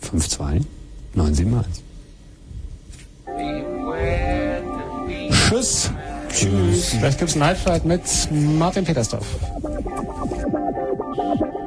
52 0.00 0.66
971. 1.14 1.84
Tschüss. 5.30 5.90
Tschüss. 6.30 6.84
Vielleicht 6.86 7.18
gibt's 7.18 7.36
Night 7.36 7.58
Flight 7.58 7.84
mit 7.84 8.00
Martin 8.30 8.86
Petersdorf. 8.86 9.26
Thank 11.14 11.61